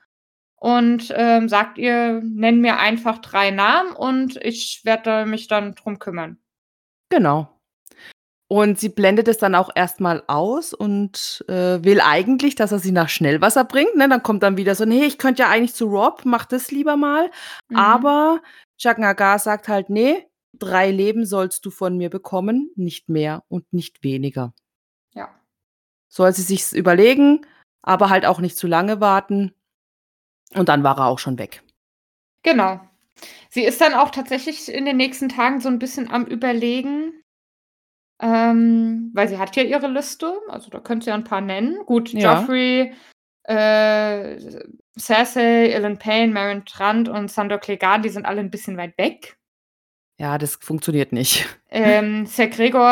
Und 0.61 1.13
ähm, 1.15 1.47
sagt 1.47 1.77
ihr, 1.77 2.21
nenn 2.21 2.59
mir 2.59 2.79
einfach 2.79 3.19
drei 3.19 3.49
Namen 3.49 3.93
und 3.93 4.35
ich 4.43 4.81
werde 4.83 5.25
mich 5.25 5.47
dann 5.47 5.73
drum 5.73 5.99
kümmern. 5.99 6.37
Genau. 7.09 7.58
Und 8.51 8.79
sie 8.79 8.89
blendet 8.89 9.27
es 9.27 9.37
dann 9.37 9.53
auch 9.53 9.69
erstmal 9.75 10.23
aus 10.25 10.73
und 10.73 11.45
äh, 11.47 11.83
will 11.83 12.01
eigentlich, 12.01 12.55
dass 12.55 12.71
er 12.71 12.79
sie 12.79 12.91
nach 12.91 13.07
Schnellwasser 13.07 13.63
bringt. 13.63 13.95
Ne? 13.95 14.09
Dann 14.09 14.23
kommt 14.23 14.41
dann 14.41 14.57
wieder 14.57 14.73
so, 14.73 14.85
nee, 14.85 15.05
ich 15.05 15.19
könnte 15.19 15.43
ja 15.43 15.49
eigentlich 15.49 15.75
zu 15.75 15.85
Rob, 15.85 16.23
mach 16.25 16.45
das 16.45 16.71
lieber 16.71 16.97
mal. 16.97 17.29
Mhm. 17.69 17.77
Aber 17.77 18.41
Jack 18.79 18.97
Nagar 18.97 19.37
sagt 19.37 19.67
halt, 19.67 19.91
nee, 19.91 20.25
drei 20.57 20.89
Leben 20.89 21.27
sollst 21.27 21.63
du 21.63 21.69
von 21.69 21.95
mir 21.95 22.09
bekommen, 22.09 22.71
nicht 22.75 23.07
mehr 23.07 23.43
und 23.49 23.71
nicht 23.71 24.03
weniger. 24.03 24.55
Ja. 25.13 25.29
Soll 26.07 26.33
sie 26.33 26.41
sich's 26.41 26.73
überlegen, 26.73 27.45
aber 27.83 28.09
halt 28.09 28.25
auch 28.25 28.39
nicht 28.39 28.57
zu 28.57 28.65
lange 28.65 28.99
warten. 28.99 29.53
Und 30.55 30.69
dann 30.69 30.83
war 30.83 30.97
er 30.97 31.05
auch 31.05 31.19
schon 31.19 31.37
weg. 31.37 31.61
Genau. 32.41 32.79
Sie 33.51 33.63
ist 33.63 33.79
dann 33.79 33.93
auch 33.93 34.09
tatsächlich 34.09 34.73
in 34.73 34.85
den 34.85 34.97
nächsten 34.97 35.29
Tagen 35.29 35.61
so 35.61 35.69
ein 35.69 35.77
bisschen 35.77 36.09
am 36.09 36.25
Überlegen, 36.25 37.13
ähm, 38.21 39.11
weil 39.13 39.27
sie 39.27 39.37
hat 39.37 39.55
ja 39.55 39.63
ihre 39.63 39.87
Liste, 39.87 40.33
also 40.49 40.69
da 40.69 40.79
könnt 40.79 41.07
ihr 41.07 41.13
ein 41.13 41.23
paar 41.23 41.41
nennen. 41.41 41.77
Gut, 41.85 42.11
Ja. 42.13 42.39
Joffrey, 42.39 42.93
äh, 43.43 44.37
Cersei, 44.97 45.69
Ellen 45.69 45.97
Payne, 45.97 46.33
Marion 46.33 46.65
Trant 46.65 47.09
und 47.09 47.31
Sandor 47.31 47.59
Clegane, 47.59 48.03
die 48.03 48.09
sind 48.09 48.25
alle 48.25 48.41
ein 48.41 48.51
bisschen 48.51 48.77
weit 48.77 48.97
weg. 48.97 49.37
Ja, 50.19 50.37
das 50.37 50.57
funktioniert 50.57 51.13
nicht. 51.13 51.47
Ähm, 51.69 52.25
Ser 52.27 52.47
Gregor 52.47 52.85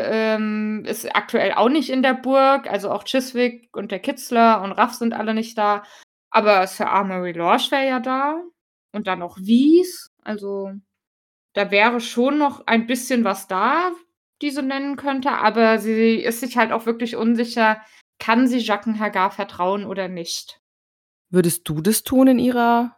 ähm, 0.00 0.84
ist 0.84 1.14
aktuell 1.14 1.52
auch 1.52 1.68
nicht 1.68 1.90
in 1.90 2.02
der 2.02 2.14
Burg, 2.14 2.68
also 2.68 2.90
auch 2.90 3.04
Chiswick 3.04 3.68
und 3.76 3.92
der 3.92 4.00
Kitzler 4.00 4.62
und 4.62 4.72
Raff 4.72 4.94
sind 4.94 5.14
alle 5.14 5.32
nicht 5.32 5.56
da. 5.56 5.84
Aber 6.30 6.66
Sir 6.66 6.90
Armory 6.90 7.32
Lorsch 7.32 7.70
wäre 7.70 7.86
ja 7.86 8.00
da. 8.00 8.42
Und 8.92 9.06
dann 9.06 9.20
noch 9.20 9.38
Wies. 9.38 10.10
Also 10.24 10.72
da 11.52 11.70
wäre 11.70 12.00
schon 12.00 12.38
noch 12.38 12.66
ein 12.66 12.86
bisschen 12.86 13.22
was 13.22 13.46
da, 13.46 13.92
die 14.42 14.50
sie 14.50 14.62
nennen 14.62 14.96
könnte. 14.96 15.30
Aber 15.30 15.78
sie 15.78 16.16
ist 16.16 16.40
sich 16.40 16.56
halt 16.56 16.72
auch 16.72 16.84
wirklich 16.86 17.16
unsicher, 17.16 17.80
kann 18.18 18.46
sie 18.46 18.58
Jaqen 18.58 18.98
Hagar 18.98 19.30
vertrauen 19.30 19.84
oder 19.84 20.08
nicht. 20.08 20.60
Würdest 21.30 21.68
du 21.68 21.80
das 21.80 22.02
tun 22.02 22.26
in 22.28 22.38
ihrer 22.38 22.96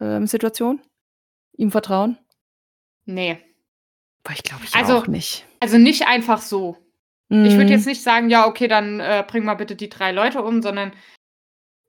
ähm, 0.00 0.26
Situation? 0.26 0.80
Ihm 1.56 1.70
vertrauen? 1.72 2.18
Nee. 3.04 3.38
Boah, 4.22 4.32
ich 4.32 4.42
glaube 4.44 4.62
ich 4.64 4.74
Also, 4.74 4.98
auch 4.98 5.06
nicht. 5.08 5.46
Also 5.60 5.78
nicht 5.78 6.06
einfach 6.06 6.40
so. 6.40 6.76
Ich 7.30 7.52
würde 7.52 7.64
Mhm. 7.64 7.72
jetzt 7.72 7.86
nicht 7.86 8.02
sagen, 8.02 8.30
ja, 8.30 8.46
okay, 8.46 8.68
dann 8.68 9.00
äh, 9.00 9.22
bring 9.26 9.44
mal 9.44 9.54
bitte 9.54 9.76
die 9.76 9.90
drei 9.90 10.12
Leute 10.12 10.42
um, 10.42 10.62
sondern 10.62 10.92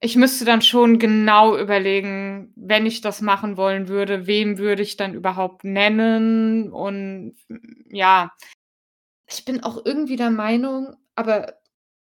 ich 0.02 0.16
müsste 0.18 0.44
dann 0.44 0.62
schon 0.62 1.00
genau 1.00 1.58
überlegen, 1.58 2.52
wenn 2.58 2.86
ich 2.86 3.00
das 3.02 3.22
machen 3.22 3.56
wollen 3.56 3.88
würde, 3.88 4.28
wem 4.28 4.58
würde 4.58 4.82
ich 4.82 4.98
dann 4.98 5.14
überhaupt 5.14 5.64
nennen? 5.64 6.72
Und 6.72 7.36
mm, 7.48 7.58
ja, 7.96 8.32
ich 9.32 9.46
bin 9.46 9.64
auch 9.64 9.86
irgendwie 9.86 10.16
der 10.16 10.32
Meinung, 10.32 10.96
aber 11.16 11.60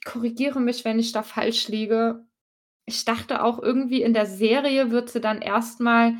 korrigiere 0.05 0.61
mich, 0.61 0.85
wenn 0.85 0.99
ich 0.99 1.13
da 1.13 1.23
falsch 1.23 1.69
liege. 1.69 2.25
Ich 2.87 3.05
dachte 3.05 3.43
auch 3.43 3.61
irgendwie 3.61 4.03
in 4.03 4.15
der 4.15 4.27
Serie 4.27 4.91
wird 4.91 5.11
sie 5.11 5.21
dann 5.21 5.43
erstmal 5.43 6.15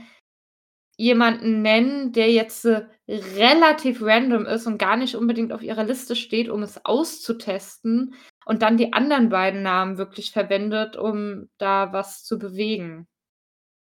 jemanden 0.97 1.61
nennen, 1.61 2.13
der 2.13 2.33
jetzt 2.33 2.65
äh, 2.65 2.87
relativ 3.07 4.03
random 4.03 4.47
ist 4.47 4.67
und 4.67 4.79
gar 4.79 4.97
nicht 4.97 5.15
unbedingt 5.15 5.53
auf 5.53 5.63
ihrer 5.63 5.85
Liste 5.85 6.17
steht, 6.17 6.49
um 6.49 6.63
es 6.63 6.85
auszutesten 6.85 8.15
und 8.47 8.63
dann 8.63 8.79
die 8.79 8.95
anderen 8.95 9.29
beiden 9.29 9.63
Namen 9.63 9.99
wirklich 9.99 10.33
verwendet, 10.33 10.97
um 10.97 11.51
da 11.59 11.93
was 11.93 12.25
zu 12.25 12.39
bewegen. 12.39 13.07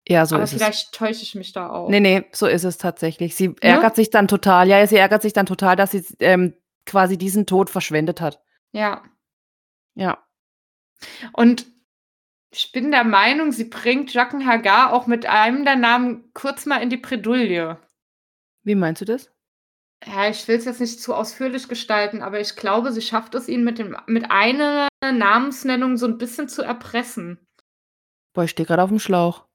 Ja, 0.09 0.25
so 0.25 0.37
Aber 0.37 0.45
ist 0.45 0.53
es. 0.53 0.59
vielleicht 0.59 0.93
täusche 0.93 1.23
ich 1.23 1.35
mich 1.35 1.53
da 1.53 1.69
auch. 1.71 1.89
Nee, 1.91 2.01
nee, 2.01 2.25
so 2.33 2.47
ist 2.47 2.65
es 2.65 2.79
tatsächlich. 2.79 3.35
Sie 3.35 3.55
ärgert 3.61 3.97
sich 3.97 4.11
dann 4.11 4.29
total. 4.29 4.69
Ja, 4.69 4.87
sie 4.87 4.97
ärgert 4.97 5.23
sich 5.23 5.33
dann 5.33 5.47
total, 5.47 5.77
dass 5.77 5.91
sie 5.91 6.05
ähm, 6.21 6.55
quasi 6.91 7.17
diesen 7.17 7.47
Tod 7.47 7.71
verschwendet 7.71 8.21
hat. 8.21 8.43
Ja. 8.73 9.03
Ja. 9.95 10.27
Und 11.33 11.67
ich 12.53 12.73
bin 12.73 12.91
der 12.91 13.05
Meinung, 13.05 13.53
sie 13.53 13.65
bringt 13.65 14.13
Jaqen 14.13 14.45
Hagar 14.45 14.93
auch 14.93 15.07
mit 15.07 15.25
einem 15.25 15.65
der 15.65 15.77
Namen 15.77 16.33
kurz 16.35 16.67
mal 16.67 16.83
in 16.83 16.91
die 16.91 16.97
Bredouille. 16.97 17.79
Wie 18.65 18.75
meinst 18.75 19.01
du 19.01 19.05
das? 19.05 19.31
Ja, 20.05 20.29
ich 20.29 20.49
will 20.49 20.57
es 20.57 20.65
jetzt 20.65 20.81
nicht 20.81 21.01
zu 21.01 21.15
ausführlich 21.15 21.69
gestalten, 21.69 22.23
aber 22.23 22.41
ich 22.41 22.57
glaube, 22.57 22.91
sie 22.91 23.03
schafft 23.03 23.35
es, 23.35 23.49
ihn 23.49 23.63
mit, 23.63 23.79
dem, 23.79 23.97
mit 24.07 24.31
einer 24.31 24.89
Namensnennung 25.03 25.97
so 25.97 26.07
ein 26.07 26.19
bisschen 26.19 26.49
zu 26.49 26.63
erpressen. 26.63 27.39
Boah, 28.33 28.45
ich 28.45 28.51
stehe 28.51 28.67
gerade 28.67 28.83
auf 28.83 28.91
dem 28.91 28.99
Schlauch. 28.99 29.47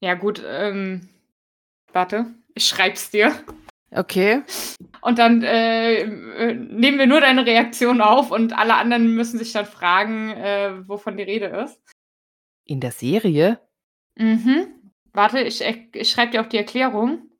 Ja, 0.00 0.14
gut, 0.14 0.42
ähm, 0.44 1.08
warte, 1.92 2.34
ich 2.54 2.66
schreib's 2.66 3.10
dir. 3.10 3.32
Okay. 3.94 4.42
Und 5.02 5.18
dann 5.18 5.42
äh, 5.42 6.04
nehmen 6.04 6.98
wir 6.98 7.06
nur 7.06 7.20
deine 7.20 7.46
Reaktion 7.46 8.00
auf 8.00 8.32
und 8.32 8.52
alle 8.52 8.74
anderen 8.74 9.14
müssen 9.14 9.38
sich 9.38 9.52
dann 9.52 9.66
fragen, 9.66 10.30
äh, 10.30 10.88
wovon 10.88 11.16
die 11.16 11.22
Rede 11.22 11.46
ist. 11.46 11.80
In 12.64 12.80
der 12.80 12.90
Serie? 12.90 13.60
Mhm. 14.16 14.92
Warte, 15.12 15.40
ich, 15.40 15.62
ich 15.62 16.10
schreibe 16.10 16.32
dir 16.32 16.40
auch 16.40 16.48
die 16.48 16.56
Erklärung. 16.56 17.30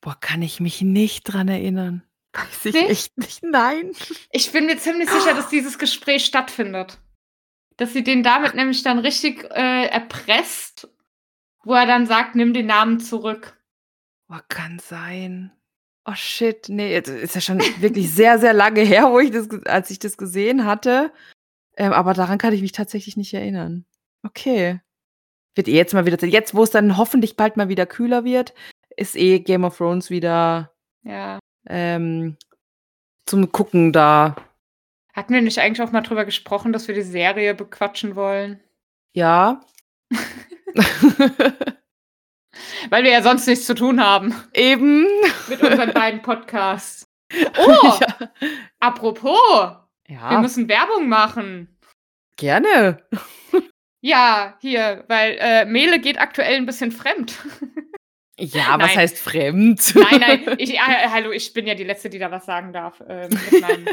Boah, 0.00 0.16
kann 0.20 0.42
ich 0.42 0.58
mich 0.58 0.82
nicht 0.82 1.24
dran 1.24 1.46
erinnern. 1.48 2.02
Weiß 2.32 2.66
ich 2.66 2.74
Nicht? 2.74 2.90
echt 2.90 3.18
nicht. 3.18 3.42
Nein. 3.44 3.92
Ich 4.32 4.50
bin 4.50 4.66
mir 4.66 4.76
ziemlich 4.78 5.08
sicher, 5.08 5.34
dass 5.34 5.48
dieses 5.48 5.78
Gespräch 5.78 6.24
stattfindet. 6.24 6.98
Dass 7.76 7.92
sie 7.92 8.02
den 8.02 8.24
damit 8.24 8.54
nämlich 8.54 8.82
dann 8.82 8.98
richtig 8.98 9.44
äh, 9.52 9.86
erpresst, 9.86 10.88
wo 11.62 11.74
er 11.74 11.86
dann 11.86 12.06
sagt, 12.06 12.34
nimm 12.34 12.52
den 12.52 12.66
Namen 12.66 12.98
zurück. 12.98 13.56
Boah, 14.26 14.42
kann 14.48 14.80
sein. 14.80 15.52
Oh 16.06 16.14
shit, 16.14 16.68
nee, 16.68 16.92
jetzt 16.92 17.08
ist 17.08 17.34
ja 17.34 17.40
schon 17.40 17.60
wirklich 17.80 18.10
sehr, 18.12 18.38
sehr 18.38 18.52
lange 18.52 18.82
her, 18.82 19.10
wo 19.10 19.20
ich 19.20 19.30
das, 19.30 19.48
als 19.64 19.90
ich 19.90 19.98
das 19.98 20.16
gesehen 20.18 20.66
hatte. 20.66 21.10
Ähm, 21.76 21.92
aber 21.92 22.12
daran 22.14 22.38
kann 22.38 22.52
ich 22.52 22.60
mich 22.60 22.72
tatsächlich 22.72 23.16
nicht 23.16 23.32
erinnern. 23.32 23.86
Okay. 24.22 24.80
Wird 25.54 25.68
eh 25.68 25.74
jetzt 25.76 25.94
mal 25.94 26.04
wieder, 26.04 26.22
jetzt 26.26 26.54
wo 26.54 26.62
es 26.62 26.70
dann 26.70 26.96
hoffentlich 26.98 27.36
bald 27.36 27.56
mal 27.56 27.68
wieder 27.68 27.86
kühler 27.86 28.24
wird, 28.24 28.54
ist 28.96 29.16
eh 29.16 29.38
Game 29.40 29.64
of 29.64 29.76
Thrones 29.78 30.10
wieder 30.10 30.72
Ja. 31.04 31.38
ähm, 31.68 32.36
zum 33.26 33.50
Gucken 33.50 33.92
da. 33.92 34.36
Hatten 35.14 35.32
wir 35.32 35.40
nicht 35.40 35.58
eigentlich 35.58 35.86
auch 35.86 35.92
mal 35.92 36.02
drüber 36.02 36.24
gesprochen, 36.24 36.72
dass 36.72 36.86
wir 36.88 36.94
die 36.94 37.02
Serie 37.02 37.54
bequatschen 37.54 38.14
wollen? 38.14 38.60
Ja. 39.14 39.60
Weil 42.90 43.04
wir 43.04 43.10
ja 43.10 43.22
sonst 43.22 43.46
nichts 43.46 43.66
zu 43.66 43.74
tun 43.74 44.00
haben 44.00 44.34
Eben. 44.52 45.06
mit 45.48 45.62
unseren 45.62 45.92
beiden 45.92 46.22
Podcasts. 46.22 47.06
Oh, 47.58 47.98
ja. 47.98 48.28
apropos, 48.78 49.32
wir 50.06 50.16
ja, 50.16 50.40
müssen 50.40 50.68
Werbung 50.68 51.08
machen. 51.08 51.76
gerne. 52.36 52.98
Ja, 54.00 54.56
hier, 54.60 55.04
weil 55.08 55.38
äh, 55.40 55.64
Mele 55.64 55.98
geht 55.98 56.20
aktuell 56.20 56.56
ein 56.56 56.66
bisschen 56.66 56.92
fremd. 56.92 57.38
Ja, 58.38 58.74
was 58.78 58.88
Nein. 58.88 58.96
heißt 58.98 59.18
fremd? 59.18 59.94
nein, 59.96 60.20
nein, 60.20 60.54
ich, 60.58 60.74
ja, 60.74 60.86
hallo, 61.10 61.32
ich 61.32 61.54
bin 61.54 61.66
ja 61.66 61.74
die 61.74 61.84
Letzte, 61.84 62.10
die 62.10 62.18
da 62.18 62.30
was 62.30 62.44
sagen 62.44 62.72
darf. 62.74 63.00
Äh, 63.00 63.30
meinem, 63.60 63.88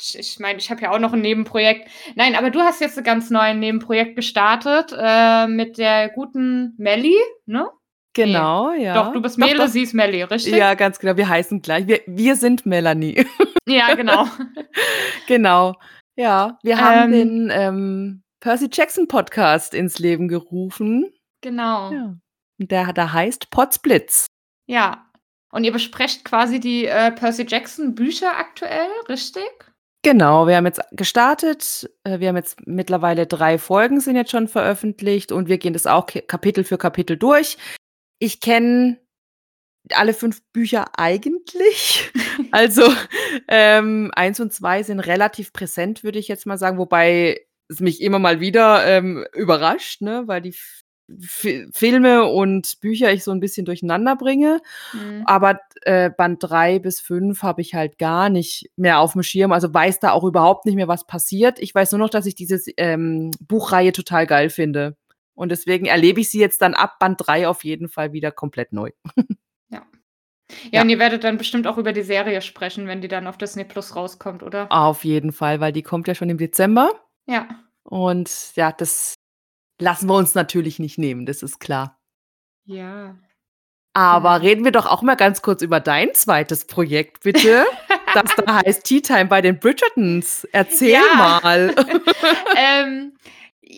ich 0.00 0.18
ich 0.18 0.38
meine, 0.40 0.58
ich 0.58 0.70
habe 0.70 0.80
ja 0.80 0.90
auch 0.90 0.98
noch 0.98 1.12
ein 1.12 1.20
Nebenprojekt. 1.20 1.90
Nein, 2.16 2.34
aber 2.34 2.50
du 2.50 2.60
hast 2.60 2.80
jetzt 2.80 2.96
ein 2.96 3.04
ganz 3.04 3.28
neues 3.28 3.56
Nebenprojekt 3.56 4.16
gestartet 4.16 4.94
äh, 4.98 5.46
mit 5.46 5.76
der 5.76 6.08
guten 6.08 6.74
Melli, 6.78 7.18
ne? 7.44 7.70
Genau, 8.14 8.72
ja. 8.72 8.94
Doch, 8.94 9.12
du 9.12 9.22
bist 9.22 9.38
Mele, 9.38 9.58
doch. 9.58 9.68
sie 9.68 9.82
ist 9.82 9.94
Melli, 9.94 10.22
richtig? 10.22 10.54
Ja, 10.54 10.74
ganz 10.74 10.98
genau. 10.98 11.16
Wir 11.16 11.28
heißen 11.28 11.62
gleich. 11.62 11.86
Wir, 11.86 12.00
wir 12.06 12.36
sind 12.36 12.66
Melanie. 12.66 13.24
Ja, 13.68 13.94
genau. 13.94 14.26
genau. 15.28 15.74
Ja, 16.16 16.58
wir 16.62 16.80
haben 16.80 17.12
Ähm. 17.12 17.18
den 17.48 17.50
ähm, 17.52 18.22
Percy 18.40 18.68
Jackson 18.72 19.06
Podcast 19.06 19.74
ins 19.74 19.98
Leben 20.00 20.26
gerufen. 20.28 21.12
genau. 21.40 21.92
Ja. 21.92 22.14
Der, 22.58 22.92
der 22.92 23.12
heißt 23.12 23.50
Potsblitz. 23.50 24.26
Ja. 24.66 25.06
Und 25.52 25.64
ihr 25.64 25.72
besprecht 25.72 26.24
quasi 26.24 26.58
die 26.60 26.86
äh, 26.86 27.10
Percy 27.12 27.46
Jackson 27.48 27.94
Bücher 27.94 28.36
aktuell, 28.38 28.88
richtig? 29.08 29.48
Genau, 30.02 30.46
wir 30.46 30.56
haben 30.56 30.66
jetzt 30.66 30.80
gestartet. 30.92 31.90
Äh, 32.04 32.20
Wir 32.20 32.28
haben 32.28 32.36
jetzt 32.36 32.66
mittlerweile 32.66 33.26
drei 33.26 33.56
Folgen 33.58 34.00
sind 34.00 34.16
jetzt 34.16 34.30
schon 34.30 34.48
veröffentlicht 34.48 35.30
und 35.32 35.48
wir 35.48 35.58
gehen 35.58 35.72
das 35.74 35.86
auch 35.86 36.06
Kapitel 36.06 36.64
für 36.64 36.78
Kapitel 36.78 37.16
durch. 37.16 37.56
Ich 38.20 38.40
kenne 38.40 39.00
alle 39.92 40.14
fünf 40.14 40.42
Bücher 40.52 40.98
eigentlich. 40.98 42.10
Also 42.52 42.82
ähm, 43.48 44.10
eins 44.14 44.40
und 44.40 44.52
zwei 44.52 44.82
sind 44.82 44.98
relativ 44.98 45.52
präsent, 45.52 46.02
würde 46.02 46.18
ich 46.18 46.26
jetzt 46.26 46.46
mal 46.46 46.58
sagen, 46.58 46.78
wobei 46.78 47.46
es 47.68 47.80
mich 47.80 48.00
immer 48.00 48.18
mal 48.18 48.40
wieder 48.40 48.84
ähm, 48.86 49.24
überrascht, 49.34 50.00
ne, 50.00 50.22
weil 50.26 50.40
die 50.40 50.48
F 50.48 50.80
Fi 51.18 51.68
Filme 51.72 52.24
und 52.24 52.80
Bücher 52.80 53.12
ich 53.12 53.24
so 53.24 53.30
ein 53.30 53.40
bisschen 53.40 53.66
durcheinander 53.66 54.16
bringe. 54.16 54.60
Mhm. 54.92 55.22
Aber 55.26 55.60
äh, 55.82 56.10
Band 56.10 56.38
3 56.42 56.78
bis 56.78 57.00
5 57.00 57.42
habe 57.42 57.60
ich 57.60 57.74
halt 57.74 57.98
gar 57.98 58.28
nicht 58.28 58.70
mehr 58.76 59.00
auf 59.00 59.12
dem 59.12 59.22
Schirm, 59.22 59.52
also 59.52 59.72
weiß 59.72 60.00
da 60.00 60.12
auch 60.12 60.24
überhaupt 60.24 60.66
nicht 60.66 60.76
mehr, 60.76 60.88
was 60.88 61.06
passiert. 61.06 61.58
Ich 61.58 61.74
weiß 61.74 61.92
nur 61.92 61.98
noch, 61.98 62.10
dass 62.10 62.26
ich 62.26 62.34
diese 62.34 62.58
ähm, 62.76 63.30
Buchreihe 63.40 63.92
total 63.92 64.26
geil 64.26 64.50
finde. 64.50 64.96
Und 65.40 65.48
deswegen 65.48 65.86
erlebe 65.86 66.20
ich 66.20 66.30
sie 66.30 66.38
jetzt 66.38 66.60
dann 66.60 66.74
ab 66.74 66.98
Band 66.98 67.18
3 67.26 67.48
auf 67.48 67.64
jeden 67.64 67.88
Fall 67.88 68.12
wieder 68.12 68.30
komplett 68.30 68.72
neu. 68.74 68.90
Ja, 69.70 69.82
Ja. 70.70 70.82
und 70.82 70.90
ihr 70.90 70.98
werdet 70.98 71.24
dann 71.24 71.38
bestimmt 71.38 71.66
auch 71.66 71.78
über 71.78 71.92
die 71.94 72.02
Serie 72.02 72.42
sprechen, 72.42 72.86
wenn 72.86 73.00
die 73.00 73.08
dann 73.08 73.26
auf 73.26 73.38
Disney 73.38 73.64
Plus 73.64 73.96
rauskommt, 73.96 74.42
oder? 74.42 74.66
Auf 74.70 75.04
jeden 75.04 75.32
Fall, 75.32 75.60
weil 75.60 75.72
die 75.72 75.82
kommt 75.82 76.08
ja 76.08 76.14
schon 76.14 76.28
im 76.28 76.36
Dezember. 76.36 76.90
Ja. 77.26 77.48
Und 77.84 78.54
ja, 78.56 78.70
das 78.70 79.14
lassen 79.80 80.08
wir 80.08 80.14
uns 80.16 80.34
natürlich 80.34 80.78
nicht 80.78 80.98
nehmen, 80.98 81.24
das 81.24 81.42
ist 81.42 81.58
klar. 81.58 81.98
Ja. 82.66 83.16
Aber 83.94 84.34
Genau. 84.38 84.44
reden 84.50 84.64
wir 84.64 84.72
doch 84.72 84.86
auch 84.86 85.00
mal 85.02 85.16
ganz 85.16 85.40
kurz 85.42 85.62
über 85.62 85.80
dein 85.80 86.12
zweites 86.14 86.66
Projekt, 86.66 87.22
bitte. 87.22 87.64
Das 88.12 88.24
da 88.44 88.62
heißt 88.64 88.82
Tea 88.84 89.00
Time 89.00 89.26
bei 89.26 89.40
den 89.40 89.60
Bridgertons. 89.60 90.44
Erzähl 90.52 90.90
Ja. 91.00 91.40
mal. 91.42 91.74
Ähm, 92.56 93.12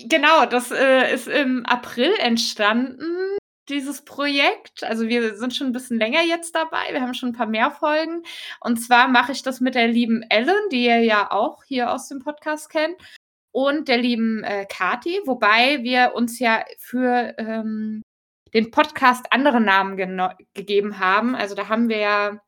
genau, 0.09 0.47
das, 0.47 0.71
äh, 0.71 1.13
ist 1.15 1.29
im 1.29 1.65
April 1.67 2.13
entstanden, 2.19 3.37
dieses 3.69 4.05
Projekt. 4.05 4.83
Also, 4.85 5.09
wir 5.09 5.37
sind 5.37 5.55
schon 5.55 5.69
'n 5.69 5.73
bisschen 5.73 5.99
länger 5.99 6.23
jetzt 6.23 6.55
dabei. 6.55 6.93
Wir 6.93 7.01
haben 7.01 7.15
schon 7.15 7.31
'n 7.31 7.33
paar 7.35 7.47
mehr 7.47 7.71
Folgen. 7.71 8.23
Und 8.61 8.79
zwar 8.79 9.09
mache 9.09 9.33
ich 9.33 9.43
das 9.43 9.61
mit 9.61 9.75
der 9.75 9.89
lieben 9.89 10.23
Ellen, 10.31 10.69
die 10.73 10.85
ihr 10.87 11.01
ja 11.01 11.31
auch 11.31 11.63
hier 11.65 11.93
aus 11.93 12.09
dem 12.09 12.21
Podcast 12.21 12.71
kennt, 12.71 12.97
und 13.53 13.89
der 13.89 13.99
lieben, 13.99 14.43
äh, 14.45 14.67
Kathi, 14.67 15.21
wobei 15.27 15.83
wir 15.83 16.13
uns 16.15 16.39
ja 16.39 16.65
für, 16.79 17.35
ähm, 17.39 18.03
den 18.55 18.71
Podcast 18.71 19.27
andere 19.33 19.61
Namen 19.61 19.97
gegeben 20.55 20.99
haben. 20.99 21.35
Also, 21.37 21.55
da 21.55 21.69
haben 21.69 21.89
wir 21.89 21.99
ja, 21.99 22.41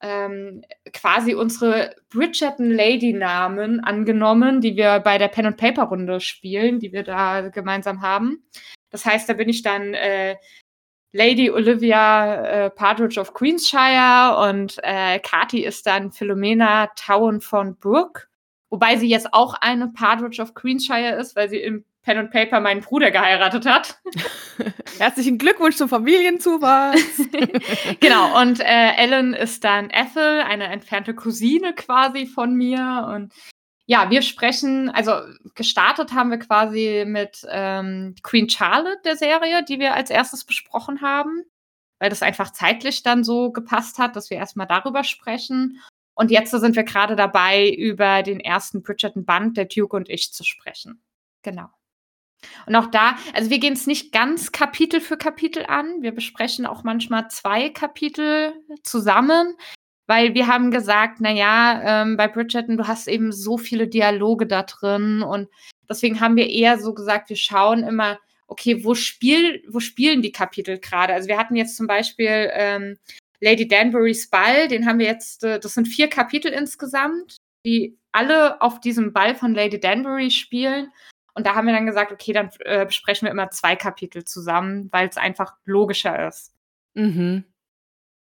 ähm, 0.00 0.62
quasi 0.92 1.34
unsere 1.34 1.96
Bridgerton-Lady-Namen 2.10 3.80
angenommen, 3.80 4.60
die 4.60 4.76
wir 4.76 5.00
bei 5.00 5.18
der 5.18 5.28
Pen-and-Paper-Runde 5.28 6.20
spielen, 6.20 6.78
die 6.78 6.92
wir 6.92 7.02
da 7.02 7.48
gemeinsam 7.48 8.02
haben. 8.02 8.44
Das 8.90 9.04
heißt, 9.04 9.28
da 9.28 9.34
bin 9.34 9.48
ich 9.48 9.62
dann, 9.62 9.94
äh, 9.94 10.36
Lady 11.12 11.50
Olivia, 11.50 12.66
äh, 12.66 12.70
Partridge 12.70 13.18
of 13.18 13.32
Queenshire 13.32 14.36
und, 14.50 14.76
äh, 14.82 15.18
Kathi 15.20 15.64
ist 15.64 15.86
dann 15.86 16.12
Philomena 16.12 16.88
Town 16.96 17.40
von 17.40 17.76
Brooke, 17.78 18.24
wobei 18.70 18.96
sie 18.96 19.08
jetzt 19.08 19.32
auch 19.32 19.54
eine 19.54 19.88
Partridge 19.88 20.40
of 20.42 20.54
Queenshire 20.54 21.16
ist, 21.16 21.34
weil 21.34 21.48
sie 21.48 21.60
im 21.60 21.84
Pen 22.08 22.16
and 22.16 22.30
Paper 22.30 22.60
meinen 22.60 22.80
Bruder 22.80 23.10
geheiratet 23.10 23.66
hat. 23.66 24.00
Herzlichen 24.98 25.36
Glückwunsch 25.36 25.76
zum 25.76 25.90
Familienzuwachs. 25.90 27.20
Genau, 28.00 28.40
und, 28.40 28.60
äh, 28.60 28.94
Ellen 28.96 29.34
ist 29.34 29.62
dann 29.62 29.90
Ethel, 29.90 30.40
eine 30.40 30.68
entfernte 30.68 31.14
Cousine 31.14 31.74
quasi 31.74 32.24
von 32.24 32.54
mir. 32.54 33.06
Und 33.14 33.34
ja, 33.84 34.08
wir 34.08 34.22
sprechen 34.22 34.88
also, 34.88 35.12
gestartet 35.54 36.14
haben 36.14 36.30
wir 36.30 36.38
quasi 36.38 37.04
mit, 37.06 37.46
ähm, 37.50 38.14
Queen 38.22 38.48
Charlotte, 38.48 39.02
der 39.04 39.16
Serie, 39.16 39.62
die 39.62 39.78
wir 39.78 39.92
als 39.92 40.08
Erstes 40.08 40.46
besprochen 40.46 41.02
haben, 41.02 41.44
weil 41.98 42.08
das 42.08 42.22
einfach 42.22 42.52
zeitlich 42.52 43.02
dann 43.02 43.22
so 43.22 43.52
gepasst 43.52 43.98
hat, 43.98 44.16
dass 44.16 44.30
wir 44.30 44.38
erst 44.38 44.56
mal 44.56 44.64
darüber 44.64 45.04
sprechen. 45.04 45.82
Und 46.14 46.30
jetzt 46.30 46.52
sind 46.52 46.74
wir 46.74 46.84
grade 46.84 47.16
dabei, 47.16 47.68
über 47.68 48.22
den 48.22 48.40
ersten 48.40 48.80
Bridgerton-Band, 48.80 49.58
der 49.58 49.66
Duke 49.66 49.94
und 49.94 50.08
ich, 50.08 50.32
zu 50.32 50.42
sprechen. 50.42 51.02
Genau. 51.42 51.68
Und 52.66 52.76
auch 52.76 52.86
da 52.86 53.16
also, 53.34 53.50
wir 53.50 53.58
gehen's 53.58 53.86
nicht 53.86 54.12
ganz 54.12 54.52
Kapitel 54.52 55.00
für 55.00 55.16
Kapitel 55.16 55.64
an. 55.66 56.02
Wir 56.02 56.12
besprechen 56.12 56.66
auch 56.66 56.84
manchmal 56.84 57.28
2 57.28 57.70
Kapitel 57.70 58.54
zusammen, 58.82 59.54
weil 60.06 60.34
wir 60.34 60.46
haben 60.46 60.70
gesagt: 60.70 61.20
„Na 61.20 61.30
ja, 61.32 62.02
ähm, 62.02 62.16
bei 62.16 62.28
Bridgerton, 62.28 62.76
du 62.76 62.86
hast 62.86 63.08
eben 63.08 63.32
so 63.32 63.58
viele 63.58 63.88
Dialoge 63.88 64.46
da 64.46 64.62
drin.“ 64.62 65.22
Und 65.22 65.48
deswegen 65.88 66.20
haben 66.20 66.36
wir 66.36 66.48
eher 66.48 66.78
so 66.78 66.94
gesagt, 66.94 67.28
wir 67.30 67.36
schauen 67.36 67.82
immer, 67.82 68.18
okay, 68.46 68.84
wo 68.84 68.94
spiel 68.94 69.62
wo 69.68 69.80
spielen 69.80 70.22
die 70.22 70.32
Kapitel 70.32 70.78
grade? 70.78 71.14
Also, 71.14 71.28
wir 71.28 71.38
hatten 71.38 71.56
jetzt 71.56 71.76
zum 71.76 71.86
Beispiel, 71.86 72.50
ähm, 72.52 72.98
Lady 73.40 73.68
Danburys 73.68 74.30
Ball, 74.30 74.68
den 74.68 74.86
haben 74.86 74.98
wir 74.98 75.06
jetzt 75.06 75.44
äh, 75.44 75.60
das 75.60 75.74
sind 75.74 75.86
4 75.86 76.08
Kapitel 76.08 76.52
insgesamt, 76.52 77.36
die 77.64 77.96
alle 78.12 78.60
auf 78.60 78.80
diesem 78.80 79.12
Ball 79.12 79.34
von 79.34 79.54
Lady 79.54 79.78
Danbury 79.80 80.30
spielen. 80.30 80.90
Und 81.38 81.46
da 81.46 81.56
haben 81.56 81.66
wir 81.68 81.74
dann 81.74 81.86
gesagt: 81.86 82.12
„Okay, 82.12 82.34
dann, 82.34 82.50
äh, 82.66 82.86
besprechen 82.86 83.26
wir 83.26 83.32
immer 83.32 83.50
2 83.52 83.76
Kapitel 83.76 84.24
zusammen, 84.26 84.90
weil's 84.92 85.16
einfach 85.18 85.54
logischer 85.66 86.28
ist.“ 86.28 86.54
Mhm. 86.94 87.44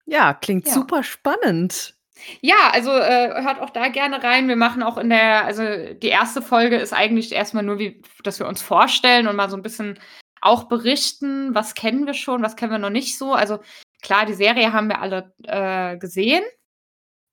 Ja, 0.07 0.35
klingt 0.35 0.67
Ja. 0.69 0.75
super 0.75 1.03
spannend. 1.05 1.97
Ja, 2.43 2.71
also, 2.73 2.91
äh, 2.93 3.43
hört 3.43 3.61
auch 3.61 3.71
da 3.71 3.89
gerne 3.89 4.23
rein. 4.23 4.49
Wir 4.49 4.57
machen 4.57 4.83
auch 4.83 4.99
in 4.99 5.09
der 5.11 5.47
also, 5.47 5.63
die 5.95 6.09
erste 6.09 6.43
Folge 6.43 6.77
ist 6.77 6.93
eigentlich 6.93 7.33
erst 7.33 7.55
mal 7.55 7.63
nur 7.63 7.79
wie 7.79 8.03
dass 8.23 8.39
wir 8.39 8.47
uns 8.47 8.61
vorstellen 8.63 9.27
und 9.29 9.37
mal 9.37 9.49
so 9.49 9.57
'n 9.57 9.63
bisschen 9.63 9.99
auch 10.43 10.65
berichten, 10.65 11.55
was 11.55 11.75
kennen 11.75 12.07
wir 12.07 12.13
schon, 12.15 12.43
was 12.43 12.57
kennen 12.57 12.73
wir 12.73 12.79
noch 12.79 12.91
nicht 12.91 13.17
so. 13.19 13.33
Also, 13.33 13.61
klar, 14.03 14.27
die 14.27 14.35
Serie 14.35 14.75
haben 14.75 14.89
wir 14.89 15.01
alle, 15.01 15.33
äh, 15.45 15.97
gesehen. 15.99 16.43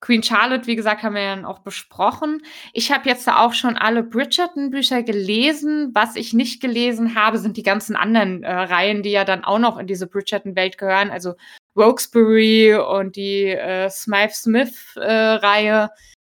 Queen 0.01 0.23
Charlotte, 0.23 0.67
wie 0.67 0.75
gesagt, 0.75 1.03
haben 1.03 1.15
wir 1.15 1.21
ja 1.21 1.45
auch 1.45 1.59
besprochen. 1.59 2.41
Ich 2.73 2.91
habe 2.91 3.07
jetzt 3.07 3.29
auch 3.29 3.53
schon 3.53 3.77
alle 3.77 4.03
Bridgerton-Bücher 4.03 5.03
gelesen. 5.03 5.91
Was 5.93 6.15
ich 6.15 6.33
nicht 6.33 6.59
gelesen 6.61 7.15
habe, 7.15 7.37
sind 7.37 7.55
die 7.55 7.63
ganzen 7.63 7.95
anderen, 7.95 8.43
äh, 8.43 8.51
Reihen, 8.51 9.03
die 9.03 9.11
ja 9.11 9.23
dann 9.23 9.43
auch 9.43 9.59
noch 9.59 9.77
in 9.77 9.87
diese 9.87 10.07
Bridgerton-Welt 10.07 10.77
gehören, 10.79 11.11
also 11.11 11.35
Roxbury 11.77 12.75
und 12.75 13.15
die, 13.15 13.45
äh, 13.45 13.89
Smythe-Smith, 13.89 14.95
äh, 14.95 15.11
Reihe. 15.11 15.91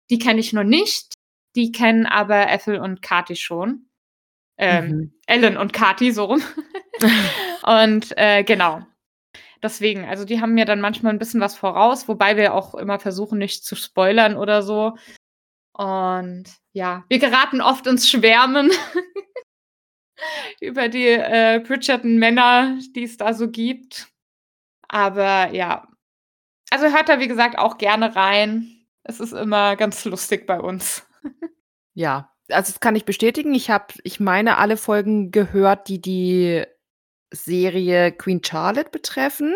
Die 0.10 0.18
kenne 0.18 0.40
ich 0.40 0.54
noch 0.54 0.64
nicht. 0.64 1.14
Die 1.56 1.72
kennen 1.72 2.06
aber 2.06 2.50
Ethel 2.50 2.80
und 2.80 3.02
Kathi 3.02 3.36
schon. 3.36 3.88
Ähm, 4.58 4.88
Mhm. 4.88 5.14
Ellen 5.28 5.58
und 5.58 5.74
Kathi, 5.74 6.12
so 6.12 6.26
rum. 6.26 6.42
Und, 7.64 8.18
äh, 8.18 8.44
genau. 8.44 8.82
Deswegen, 9.64 10.06
also, 10.06 10.26
die 10.26 10.40
haben 10.42 10.54
mir 10.54 10.66
dann 10.66 10.82
manchmal 10.82 11.14
'n 11.14 11.20
bisschen 11.20 11.42
was 11.42 11.56
voraus, 11.56 12.08
wobei 12.08 12.38
wir 12.38 12.54
auch 12.54 12.76
immer 12.76 13.00
versuchen, 13.00 13.40
nicht 13.40 13.66
zu 13.66 13.76
spoilern 13.76 14.38
oder 14.38 14.62
so. 14.64 14.96
Und 15.74 16.46
ja, 16.74 17.06
wir 17.10 17.20
geraten 17.20 17.62
oft 17.62 17.88
ins 17.88 18.10
Schwärmen 18.10 18.72
über 20.62 20.90
die, 20.90 21.08
äh, 21.08 21.62
Bridgerton-Männer, 21.66 22.80
die 22.96 23.04
es 23.04 23.18
da 23.18 23.34
so 23.34 23.50
gibt. 23.50 24.08
Aber 24.90 25.52
ja. 25.54 25.88
Also, 26.72 26.88
hört 26.88 27.10
da, 27.10 27.20
wie 27.20 27.28
gesagt, 27.30 27.58
auch 27.60 27.78
gerne 27.80 28.16
rein. 28.16 28.86
Es 29.04 29.20
ist 29.22 29.34
immer 29.34 29.76
ganz 29.78 30.06
lustig 30.06 30.48
bei 30.48 30.60
uns. 30.62 31.08
Ja, 31.96 32.32
also, 32.52 32.72
das 32.74 32.80
kann 32.82 32.96
ich 32.98 33.06
bestätigen. 33.06 33.54
Ich 33.56 33.70
habe 33.72 33.88
ich 34.04 34.20
meine, 34.22 34.58
alle 34.60 34.78
Folgen 34.78 35.32
gehört, 35.32 35.90
die 35.90 36.02
die 36.02 36.66
Serie 37.32 38.12
Queen 38.12 38.42
Charlotte 38.44 38.90
betreffen. 38.92 39.54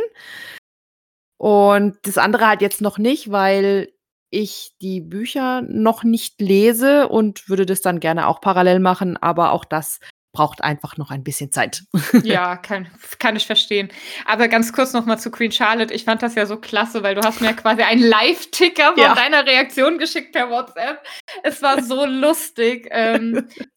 Und 1.37 1.97
das 2.03 2.17
andere 2.17 2.47
halt 2.47 2.61
jetzt 2.61 2.81
noch 2.81 2.97
nicht, 2.97 3.31
weil 3.31 3.91
ich 4.29 4.71
die 4.81 5.01
Bücher 5.01 5.61
noch 5.63 6.03
nicht 6.03 6.39
lese 6.39 7.07
und 7.09 7.49
würde 7.49 7.65
das 7.65 7.81
dann 7.81 7.99
gerne 7.99 8.27
auch 8.27 8.39
parallel 8.41 8.79
machen, 8.79 9.17
aber 9.17 9.51
auch 9.51 9.65
das 9.65 9.99
braucht 10.33 10.63
einfach 10.63 10.95
noch 10.95 11.11
ein 11.11 11.23
bisschen 11.23 11.51
Zeit. 11.51 11.83
Ja, 12.23 12.55
kann 12.55 12.87
kann 13.19 13.35
ich 13.35 13.45
verstehen. 13.45 13.89
Aber 14.25 14.47
ganz 14.47 14.71
kurz 14.71 14.93
noch 14.93 15.05
mal 15.05 15.17
zu 15.17 15.31
Queen 15.31 15.51
Charlotte. 15.51 15.93
Ich 15.93 16.05
fand 16.05 16.21
das 16.21 16.35
ja 16.35 16.45
so 16.45 16.55
klasse, 16.57 17.03
weil 17.03 17.15
du 17.15 17.21
hast 17.21 17.41
mir 17.41 17.53
quasi 17.53 17.81
einen 17.81 18.01
Live-Ticker 18.01 18.93
von 18.93 19.03
Ja. 19.03 19.15
deiner 19.15 19.45
Reaktion 19.45 19.97
geschickt 19.97 20.31
per 20.31 20.49
WhatsApp. 20.49 21.03
Es 21.43 21.61
war 21.61 21.83
so 21.83 22.05
lustig, 22.05 22.87
ähm, 22.91 23.49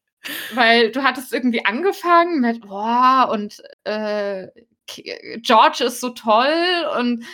weil 0.50 0.90
du 0.92 1.02
hattest 1.04 1.32
irgendwie 1.32 1.64
angefangen 1.66 2.40
mit: 2.40 2.62
„Boah, 2.62 3.28
und, 3.32 3.62
äh, 3.84 4.48
George 5.42 5.84
ist 5.84 6.00
so 6.00 6.10
toll.“ 6.10 6.86
Und 6.98 7.24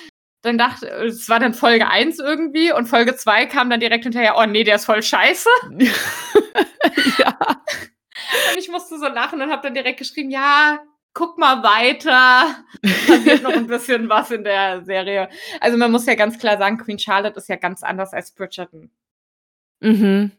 dann 0.42 0.58
dachte 0.58 0.86
es 0.88 1.28
war 1.28 1.40
dann 1.40 1.54
Folge 1.54 1.88
1 1.88 2.18
irgendwie 2.18 2.72
und 2.72 2.86
Folge 2.88 3.16
2 3.16 3.46
kam 3.46 3.70
dann 3.70 3.80
direkt 3.80 4.04
hinterher: 4.04 4.36
„Oh 4.38 4.46
ne, 4.46 4.64
der 4.64 4.76
ist 4.76 4.86
voll 4.86 5.02
scheiße.“ 5.02 5.48
Ja. 7.18 7.38
Und 8.52 8.58
ich 8.58 8.68
musste 8.70 8.98
so 8.98 9.06
lachen 9.08 9.42
und 9.42 9.50
habe 9.50 9.62
dann 9.62 9.74
direkt 9.74 9.98
geschrieben: 9.98 10.30
„Ja, 10.30 10.80
guck 11.14 11.38
mal 11.38 11.62
weiter. 11.64 12.56
Passiert 13.06 13.42
noch 13.42 13.56
'n 13.56 13.66
bisschen 13.68 14.08
was 14.08 14.30
in 14.32 14.44
der 14.44 14.84
Serie.“ 14.84 15.28
Also, 15.60 15.78
man 15.78 15.92
muss 15.92 16.06
ja 16.06 16.14
ganz 16.16 16.38
klar 16.38 16.58
sagen, 16.58 16.78
Queen 16.78 16.98
Charlotte 16.98 17.38
ist 17.38 17.48
ja 17.50 17.56
ganz 17.56 17.82
anders 17.84 18.12
als 18.14 18.32
Bridgerton. 18.32 18.90
Mhm. 19.80 20.32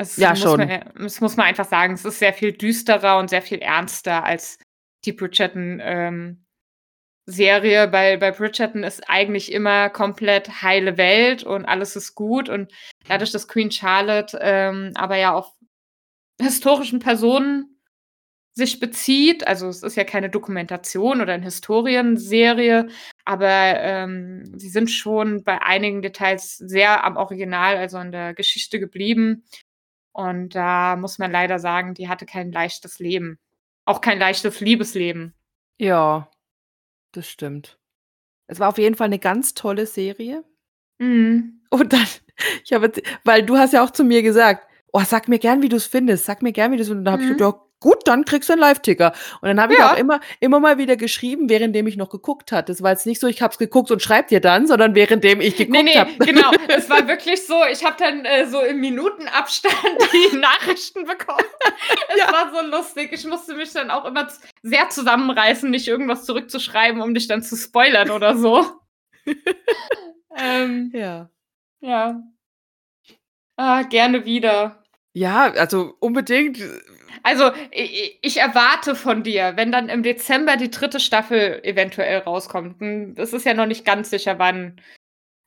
Es 0.00 0.16
Ja, 0.16 0.30
muss 0.30 0.40
schon. 0.42 0.60
man 0.60 0.80
das 0.96 1.20
muss 1.20 1.36
man 1.36 1.46
einfach 1.46 1.66
sagen. 1.68 1.92
Es 1.94 2.04
ist 2.04 2.20
sehr 2.20 2.32
viel 2.32 2.52
düsterer 2.52 3.18
und 3.18 3.28
sehr 3.30 3.42
viel 3.42 3.58
ernster 3.58 4.24
als 4.24 4.58
die 5.04 5.12
Bridgerton, 5.12 5.80
ähm. 5.82 6.44
Bei 7.28 8.16
bei 8.18 8.32
Bridgerton 8.32 8.84
ist 8.84 9.08
eigentlich 9.10 9.52
immer 9.52 9.90
komplett 9.90 10.62
heile 10.62 10.96
Welt 10.98 11.44
und 11.44 11.66
alles 11.66 11.96
ist 11.96 12.14
gut. 12.16 12.48
Und 12.48 12.72
dadurch, 13.08 13.32
dass 13.32 13.48
Queen 13.48 13.70
Charlotte, 13.70 14.38
ähm, 14.42 14.92
aber 14.96 15.16
ja 15.16 15.34
auf 15.34 15.52
historischen 16.40 17.00
Personen 17.00 17.78
sich 18.54 18.80
bezieht 18.80 19.46
also, 19.48 19.68
es 19.68 19.82
ist 19.84 19.96
ja 19.96 20.04
keine 20.04 20.30
Dokumentation 20.30 21.20
oder 21.22 21.36
'ne 21.38 21.44
Historienserie, 21.44 22.88
aber, 23.26 23.48
ähm, 23.80 24.44
sie 24.58 24.68
sind 24.70 24.90
schon 24.90 25.44
bei 25.44 25.62
einigen 25.62 26.02
Details 26.02 26.56
sehr 26.58 27.04
am 27.04 27.16
Original, 27.18 27.76
also, 27.78 27.98
an 27.98 28.12
der 28.12 28.34
Geschichte 28.34 28.80
geblieben. 28.80 29.44
Und 30.18 30.56
da 30.56 30.96
muss 30.96 31.20
man 31.20 31.30
leider 31.30 31.60
sagen, 31.60 31.94
die 31.94 32.08
hatte 32.08 32.26
kein 32.26 32.50
leichtes 32.50 32.98
Leben. 32.98 33.38
Auch 33.84 34.00
kein 34.00 34.18
leichtes 34.18 34.58
Liebesleben. 34.58 35.32
Ja, 35.80 36.28
das 37.12 37.28
stimmt. 37.28 37.78
Es 38.48 38.60
war 38.60 38.68
auf 38.70 38.78
jeden 38.78 38.96
Fall 38.96 39.08
'ne 39.10 39.18
ganz 39.20 39.54
tolle 39.54 39.86
Serie. 39.86 40.44
Mhm. 41.00 41.62
Und 41.70 41.92
dann 41.92 42.06
ich 42.64 42.72
habe 42.74 42.92
weil 43.24 43.44
du 43.44 43.56
hast 43.58 43.72
ja 43.74 43.84
auch 43.84 43.90
zu 43.92 44.04
mir 44.04 44.22
gesagt: 44.22 44.66
„Oh, 44.92 45.02
sag 45.04 45.28
mir 45.28 45.38
gern, 45.40 45.62
wie 45.62 45.68
du's 45.70 45.86
findest. 45.86 46.26
Sag 46.26 46.42
mir 46.42 46.52
gern, 46.52 46.72
wie 46.72 46.78
du's“ 46.78 46.90
und 46.90 47.04
dann 47.04 47.14
habe 47.14 47.22
ich 47.24 47.30
Mhm. 47.30 47.38
„Ja, 47.38 47.67
gut, 47.80 48.06
dann 48.06 48.24
kriegst 48.24 48.48
du 48.48 48.54
einen 48.54 48.60
Live-Ticker. 48.60 49.12
Und 49.40 49.48
dann 49.48 49.60
habe 49.60 49.72
ich 49.74 49.78
Ja. 49.78 49.92
auch 49.92 49.96
immer 49.98 50.20
immer 50.40 50.60
mal 50.60 50.78
wieder 50.78 50.96
geschrieben, 50.96 51.48
währenddem 51.48 51.86
ich 51.86 51.96
noch 51.96 52.10
geguckt 52.10 52.52
hatte. 52.52 52.72
Das 52.72 52.82
war 52.82 52.90
jetzt 52.92 53.06
nicht 53.06 53.20
so, 53.20 53.26
ich 53.26 53.40
habe 53.42 53.52
es 53.52 53.58
geguckt 53.58 53.90
und 53.90 54.02
schreibe 54.02 54.28
dir 54.28 54.40
dann, 54.40 54.66
sondern 54.66 54.94
währenddem 54.94 55.40
ich 55.40 55.56
geguckt 55.56 55.76
Nee, 55.76 55.82
nee, 55.84 55.98
habe. 55.98 56.12
genau. 56.18 56.50
Es 56.68 56.88
war 56.90 57.06
wirklich 57.08 57.46
so, 57.46 57.54
ich 57.70 57.84
habe 57.84 57.96
dann 57.98 58.24
äh, 58.24 58.46
so 58.46 58.60
im 58.60 58.80
Minutenabstand 58.80 59.74
die 60.32 60.36
Nachrichten 60.36 61.04
bekommen. 61.04 61.44
Es 62.08 62.18
Ja. 62.18 62.32
war 62.32 62.52
so 62.54 62.68
lustig. 62.68 63.10
Ich 63.12 63.24
musste 63.26 63.54
mich 63.54 63.72
dann 63.72 63.90
auch 63.90 64.04
immer 64.04 64.28
sehr 64.62 64.88
zusammenreißen, 64.90 65.70
nicht 65.70 65.88
irgendwas 65.88 66.24
zurückzuschreiben, 66.24 67.00
um 67.00 67.14
dich 67.14 67.26
dann 67.28 67.42
zu 67.42 67.56
spoilern 67.56 68.10
oder 68.10 68.36
so. 68.36 68.64
ähm, 70.36 70.90
Ja. 70.94 71.30
ja. 71.80 72.22
Ah, 73.56 73.82
gerne 73.82 74.24
wieder. 74.24 74.82
Ja, 75.18 75.50
also 75.52 75.94
unbedingt. 75.98 76.58
Also, 77.24 77.50
ich, 77.72 78.18
ich 78.22 78.36
erwarte 78.38 78.94
von 78.94 79.22
dir, 79.24 79.54
wenn 79.56 79.72
dann 79.72 79.88
im 79.88 80.02
Dezember 80.04 80.56
die 80.56 80.70
dritte 80.70 81.00
Staffel 81.00 81.60
eventuell 81.64 82.18
rauskommt. 82.18 82.80
hm, 82.80 83.14
Das 83.16 83.32
ist 83.32 83.44
ja 83.44 83.54
noch 83.54 83.66
nicht 83.66 83.84
ganz 83.84 84.10
sicher, 84.10 84.38
wann 84.38 84.80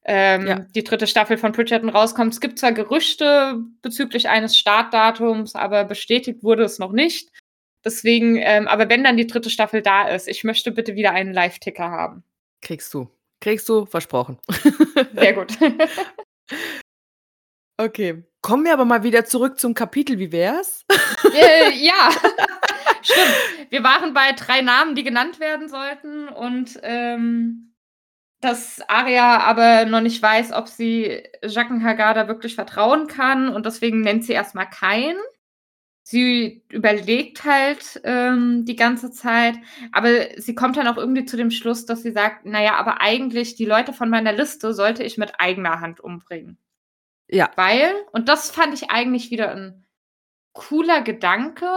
ähm, 0.04 0.48
Ja. 0.48 0.56
die 0.76 0.84
dritte 0.84 1.08
Staffel 1.08 1.38
von 1.38 1.52
Bridgerton 1.54 1.90
rauskommt. 1.90 2.34
Es 2.34 2.42
gibt 2.42 2.60
zwar 2.60 2.74
Gerüchte 2.74 3.60
bezüglich 3.82 4.28
eines 4.30 4.58
Startdatums, 4.58 5.56
aber 5.56 5.86
bestätigt 5.86 6.44
wurde 6.44 6.64
es 6.64 6.80
noch 6.80 6.92
nicht. 6.92 7.30
Deswegen, 7.86 8.38
ähm, 8.38 8.68
aber 8.68 8.90
wenn 8.90 9.04
dann 9.04 9.18
die 9.18 9.28
dritte 9.28 9.50
Staffel 9.50 9.82
da 9.82 10.08
ist, 10.10 10.28
ich 10.28 10.44
möchte 10.44 10.72
bitte 10.72 10.96
wieder 10.96 11.12
einen 11.14 11.34
Live-Ticker 11.34 11.90
haben. 11.90 12.24
Kriegst 12.62 12.94
du. 12.94 13.08
Kriegst 13.40 13.70
du, 13.70 13.86
versprochen. 13.86 14.38
Sehr 15.16 15.34
gut. 15.34 15.58
Okay. 17.82 18.24
Kommen 18.42 18.66
wir 18.66 18.74
aber 18.74 18.86
mal 18.86 19.04
wieder 19.04 19.26
zurück 19.26 19.60
zum 19.60 19.74
Kapitel. 19.74 20.20
Wie 20.20 20.32
wär's? 20.32 20.86
äh, 21.34 21.72
ja, 21.74 22.12
stimmt. 23.02 23.72
Wir 23.72 23.84
waren 23.84 24.14
bei 24.14 24.34
drei 24.34 24.62
Namen, 24.62 24.94
die 24.94 25.04
genannt 25.04 25.40
werden 25.40 25.68
sollten 25.68 26.28
und 26.28 26.80
ähm, 26.84 27.74
dass 28.40 28.82
Arya 28.88 29.40
aber 29.40 29.86
noch 29.86 30.02
nicht 30.02 30.22
weiß, 30.22 30.52
ob 30.54 30.68
sie 30.68 31.24
Jaqen 31.44 31.84
Hagada 31.84 32.28
wirklich 32.28 32.54
vertrauen 32.54 33.08
kann 33.08 33.50
und 33.50 33.66
deswegen 33.66 34.02
nennt 34.02 34.26
sie 34.26 34.34
erstmal 34.34 34.70
keinen. 34.70 35.18
Sie 36.04 36.64
überlegt 36.70 37.46
halt 37.46 38.00
ähm, 38.04 38.66
die 38.66 38.76
ganze 38.76 39.12
Zeit, 39.12 39.56
aber 39.92 40.10
sie 40.38 40.54
kommt 40.54 40.78
dann 40.78 40.88
auch 40.88 40.98
irgendwie 40.98 41.26
zu 41.26 41.38
dem 41.38 41.50
Schluss, 41.50 41.86
dass 41.86 42.04
sie 42.04 42.12
sagt, 42.12 42.46
naja, 42.46 42.76
aber 42.76 43.02
eigentlich 43.02 43.56
die 43.56 43.66
Leute 43.66 43.94
von 43.94 44.10
meiner 44.10 44.34
Liste 44.34 44.74
sollte 44.74 45.04
ich 45.04 45.18
mit 45.18 45.40
eigener 45.40 45.80
Hand 45.80 46.00
umbringen. 46.00 46.60
Ja. 47.32 47.52
Weil, 47.56 47.94
und 48.12 48.30
das 48.30 48.52
fand 48.52 48.74
ich 48.74 48.92
eigentlich 48.92 49.32
wieder 49.32 49.52
ein 49.52 49.86
cooler 50.54 51.02
Gedanke, 51.02 51.70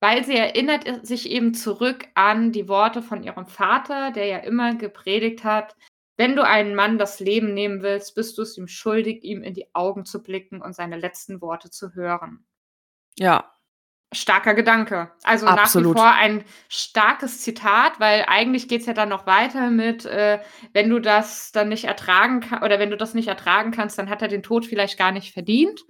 weil 0.00 0.24
sie 0.24 0.36
erinnert 0.36 1.06
sich 1.06 1.28
eben 1.28 1.54
zurück 1.54 2.06
an 2.14 2.52
die 2.52 2.68
Worte 2.68 3.02
von 3.02 3.22
ihrem 3.22 3.46
Vater, 3.46 4.12
der 4.12 4.26
ja 4.26 4.38
immer 4.38 4.74
gepredigt 4.76 5.44
hat, 5.44 5.76
wenn 6.16 6.36
du 6.36 6.46
einen 6.46 6.74
Mann 6.74 6.98
das 6.98 7.18
Leben 7.18 7.54
nehmen 7.54 7.82
willst, 7.82 8.14
bist 8.14 8.36
du 8.36 8.42
es 8.42 8.56
ihm 8.58 8.68
schuldig, 8.68 9.24
ihm 9.24 9.42
in 9.42 9.54
die 9.54 9.74
Augen 9.74 10.04
zu 10.04 10.22
blicken 10.22 10.60
und 10.60 10.74
seine 10.74 10.98
letzten 10.98 11.40
Worte 11.40 11.70
zu 11.70 11.94
hören. 11.94 12.46
Ja. 13.18 13.52
Starker 14.12 14.54
Gedanke. 14.54 15.12
Also 15.22 15.46
Absolut. 15.46 15.94
nach 15.94 16.02
wie 16.02 16.06
vor 16.06 16.12
ein 16.12 16.44
starkes 16.68 17.40
Zitat, 17.42 18.00
weil 18.00 18.24
eigentlich 18.26 18.66
geht 18.66 18.80
es 18.80 18.86
ja 18.86 18.92
dann 18.92 19.08
noch 19.08 19.26
weiter 19.26 19.70
mit, 19.70 20.04
äh, 20.04 20.40
wenn 20.72 20.90
du 20.90 20.98
das 20.98 21.52
dann 21.52 21.68
nicht 21.68 21.84
ertragen 21.84 22.40
kannst, 22.40 22.64
oder 22.64 22.80
wenn 22.80 22.90
du 22.90 22.96
das 22.96 23.14
nicht 23.14 23.28
ertragen 23.28 23.70
kannst, 23.70 23.98
dann 23.98 24.10
hat 24.10 24.20
er 24.22 24.28
den 24.28 24.42
Tod 24.42 24.66
vielleicht 24.66 24.98
gar 24.98 25.12
nicht 25.12 25.32
verdient. 25.32 25.80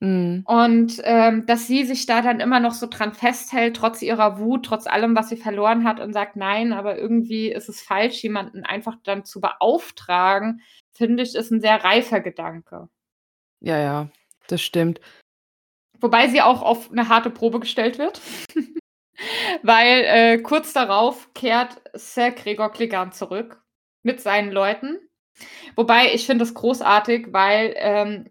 Mhm. 0.00 0.42
Und 0.44 1.00
ähm, 1.04 1.46
dass 1.46 1.66
sie 1.66 1.84
sich 1.84 2.04
da 2.04 2.20
dann 2.20 2.40
immer 2.40 2.60
noch 2.60 2.72
so 2.72 2.86
dran 2.86 3.14
festhält, 3.14 3.76
trotz 3.76 4.02
ihrer 4.02 4.38
Wut, 4.38 4.66
trotz 4.66 4.86
allem, 4.86 5.16
was 5.16 5.28
sie 5.28 5.36
verloren 5.36 5.84
hat 5.84 6.00
und 6.00 6.12
sagt, 6.12 6.36
nein, 6.36 6.72
aber 6.72 6.98
irgendwie 6.98 7.50
ist 7.50 7.68
es 7.68 7.80
falsch, 7.80 8.22
jemanden 8.22 8.64
einfach 8.64 8.96
dann 9.04 9.24
zu 9.24 9.40
beauftragen, 9.40 10.60
finde 10.92 11.22
ich, 11.22 11.34
ist 11.34 11.50
ein 11.50 11.60
sehr 11.60 11.82
reifer 11.82 12.20
Gedanke. 12.20 12.88
Ja, 13.60 13.78
ja. 13.78 14.08
Das 14.48 14.62
stimmt. 14.62 15.00
Wobei 16.00 16.28
sie 16.28 16.42
auch 16.42 16.62
auf 16.62 16.90
eine 16.90 17.08
harte 17.08 17.30
Probe 17.30 17.60
gestellt 17.60 17.98
wird. 17.98 18.20
Weil 19.62 20.04
äh, 20.04 20.38
kurz 20.38 20.72
darauf 20.72 21.32
kehrt 21.34 21.80
Sir 21.94 22.32
Gregor 22.32 22.70
Clegane 22.70 23.12
zurück 23.12 23.62
mit 24.02 24.20
seinen 24.20 24.52
Leuten. 24.52 24.98
Wobei 25.74 26.14
ich 26.14 26.26
finde 26.26 26.44
es 26.44 26.54
großartig, 26.54 27.28
weil 27.32 27.74
ähm, 27.76 28.30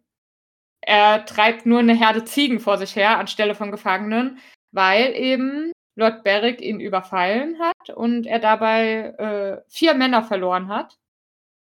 er 0.82 1.26
treibt 1.26 1.66
nur 1.66 1.80
eine 1.80 1.96
Herde 1.96 2.24
Ziegen 2.24 2.60
vor 2.60 2.78
sich 2.78 2.96
her 2.96 3.18
anstelle 3.18 3.56
von 3.56 3.72
Gefangenen, 3.72 4.40
weil 4.72 5.14
eben 5.16 5.72
Lord 5.96 6.24
Beric 6.24 6.62
ihn 6.62 6.80
überfallen 6.80 7.60
hat 7.60 7.90
und 7.96 8.26
er 8.26 8.40
dabei 8.40 9.16
äh, 9.18 9.62
vier 9.70 9.94
Männer 9.94 10.24
verloren 10.24 10.68
hat. 10.68 10.98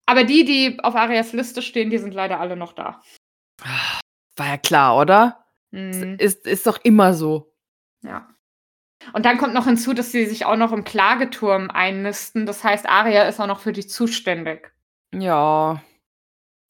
Aber 0.07 0.25
die, 0.25 0.45
die 0.45 0.79
auf 0.83 0.95
Arias 0.97 1.33
Liste 1.33 1.63
stehen, 1.63 1.91
die 1.91 1.99
sind 1.99 2.13
leider 2.13 2.41
alle 2.41 2.57
noch 2.57 2.73
da. 2.73 3.01
War 4.37 4.47
ja 4.47 4.59
klar, 4.59 4.99
oder? 4.99 5.44
Mhm. 5.75 6.17
Ist, 6.19 6.47
ist 6.47 6.67
doch 6.67 6.79
immer 6.85 7.15
so. 7.15 7.53
Ja. 8.03 8.29
Und 9.13 9.27
dann 9.27 9.39
kommt 9.39 9.55
noch 9.55 9.67
hinzu, 9.67 9.93
dass 9.93 10.13
sie 10.13 10.25
sich 10.25 10.47
auch 10.47 10.57
noch 10.57 10.73
im 10.73 10.85
Klageturm 10.85 11.69
einnisten. 11.71 12.47
Das 12.47 12.63
heißt, 12.63 12.89
Aria 12.89 13.25
ist 13.25 13.41
auch 13.41 13.47
noch 13.47 13.61
für 13.61 13.73
die 13.73 13.87
zuständig. 13.87 14.73
Ja. 15.13 15.83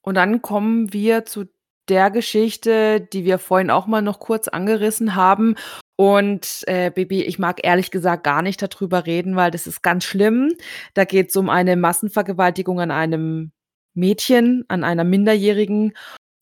Und 0.02 0.14
dann 0.14 0.42
kommen 0.42 0.92
wir 0.92 1.24
zu 1.26 1.44
der 1.88 2.10
Geschichte, 2.10 3.00
die 3.00 3.24
wir 3.24 3.38
vorhin 3.38 3.70
auch 3.70 3.86
mal 3.86 4.02
noch 4.02 4.20
kurz 4.20 4.48
angerissen 4.48 5.14
haben. 5.14 5.54
Und 5.96 6.64
äh, 6.66 6.90
Baby, 6.90 7.22
ich 7.22 7.38
mag 7.38 7.60
ehrlich 7.62 7.90
gesagt 7.90 8.24
gar 8.24 8.42
nicht 8.42 8.60
darüber 8.62 9.06
reden, 9.06 9.36
weil 9.36 9.50
das 9.50 9.66
ist 9.66 9.82
ganz 9.82 10.04
schlimm. 10.04 10.54
Da 10.94 11.04
geht 11.04 11.28
es 11.28 11.36
um 11.36 11.50
eine 11.50 11.76
Massenvergewaltigung 11.76 12.80
an 12.80 12.90
einem 12.90 13.52
Mädchen, 13.92 14.64
an 14.68 14.82
einer 14.82 15.04
Minderjährigen. 15.04 15.92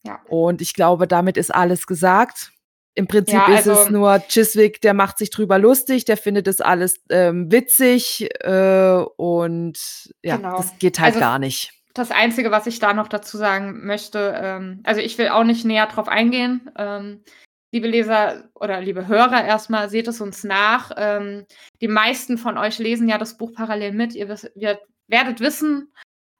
Ja. 0.07 0.21
Und 0.29 0.61
ich 0.61 0.75
glaube, 0.75 1.07
damit 1.07 1.37
ist 1.37 1.55
alles 1.55 1.87
gesagt. 1.87 2.53
Im 2.95 3.07
Prinzip 3.07 3.35
Ja, 3.35 3.55
ist 3.55 3.67
es 3.67 3.79
also- 3.79 3.91
nur 3.91 4.19
Chiswick, 4.29 4.81
der 4.83 4.93
macht 4.95 5.17
sich 5.19 5.31
drüber 5.31 5.59
lustig, 5.59 6.05
der 6.05 6.17
findet 6.19 6.47
das 6.47 6.61
alles 6.61 7.01
ähm, 7.09 7.51
witzig 7.51 8.29
äh, 8.45 9.03
und 9.17 10.13
ja, 10.23 10.37
Genau. 10.37 10.57
das 10.59 10.79
geht 10.79 10.99
halt 10.99 11.15
Also- 11.15 11.21
gar 11.21 11.39
nicht. 11.39 11.73
Das 11.95 12.11
Einzige, 12.11 12.51
was 12.51 12.67
ich 12.67 12.79
da 12.79 12.95
noch 12.95 13.09
dazu 13.09 13.37
sagen 13.37 13.85
möchte, 13.87 14.35
ähm, 14.37 14.81
also 14.85 15.01
ich 15.03 15.19
will 15.19 15.29
auch 15.29 15.45
nicht 15.45 15.65
näher 15.67 15.87
drauf 15.87 16.09
eingehen. 16.09 16.71
Ähm, 16.79 17.23
liebe 17.71 17.87
Leser 17.87 18.45
oder 18.55 18.81
liebe 18.81 19.09
Hörer, 19.09 19.45
erstmal 19.45 19.89
seht 19.91 20.09
es 20.09 20.21
uns 20.23 20.43
nach. 20.43 20.91
Ähm, 20.97 21.45
die 21.83 21.89
meisten 21.89 22.39
von 22.39 22.57
euch 22.59 22.79
lesen 22.79 23.09
ja 23.09 23.19
das 23.19 23.37
Buch 23.37 23.53
parallel 23.55 23.93
mit. 23.93 24.15
Ihr, 24.15 24.29
wisst, 24.29 24.51
ihr 24.55 24.79
werdet 25.07 25.41
wissen, 25.41 25.93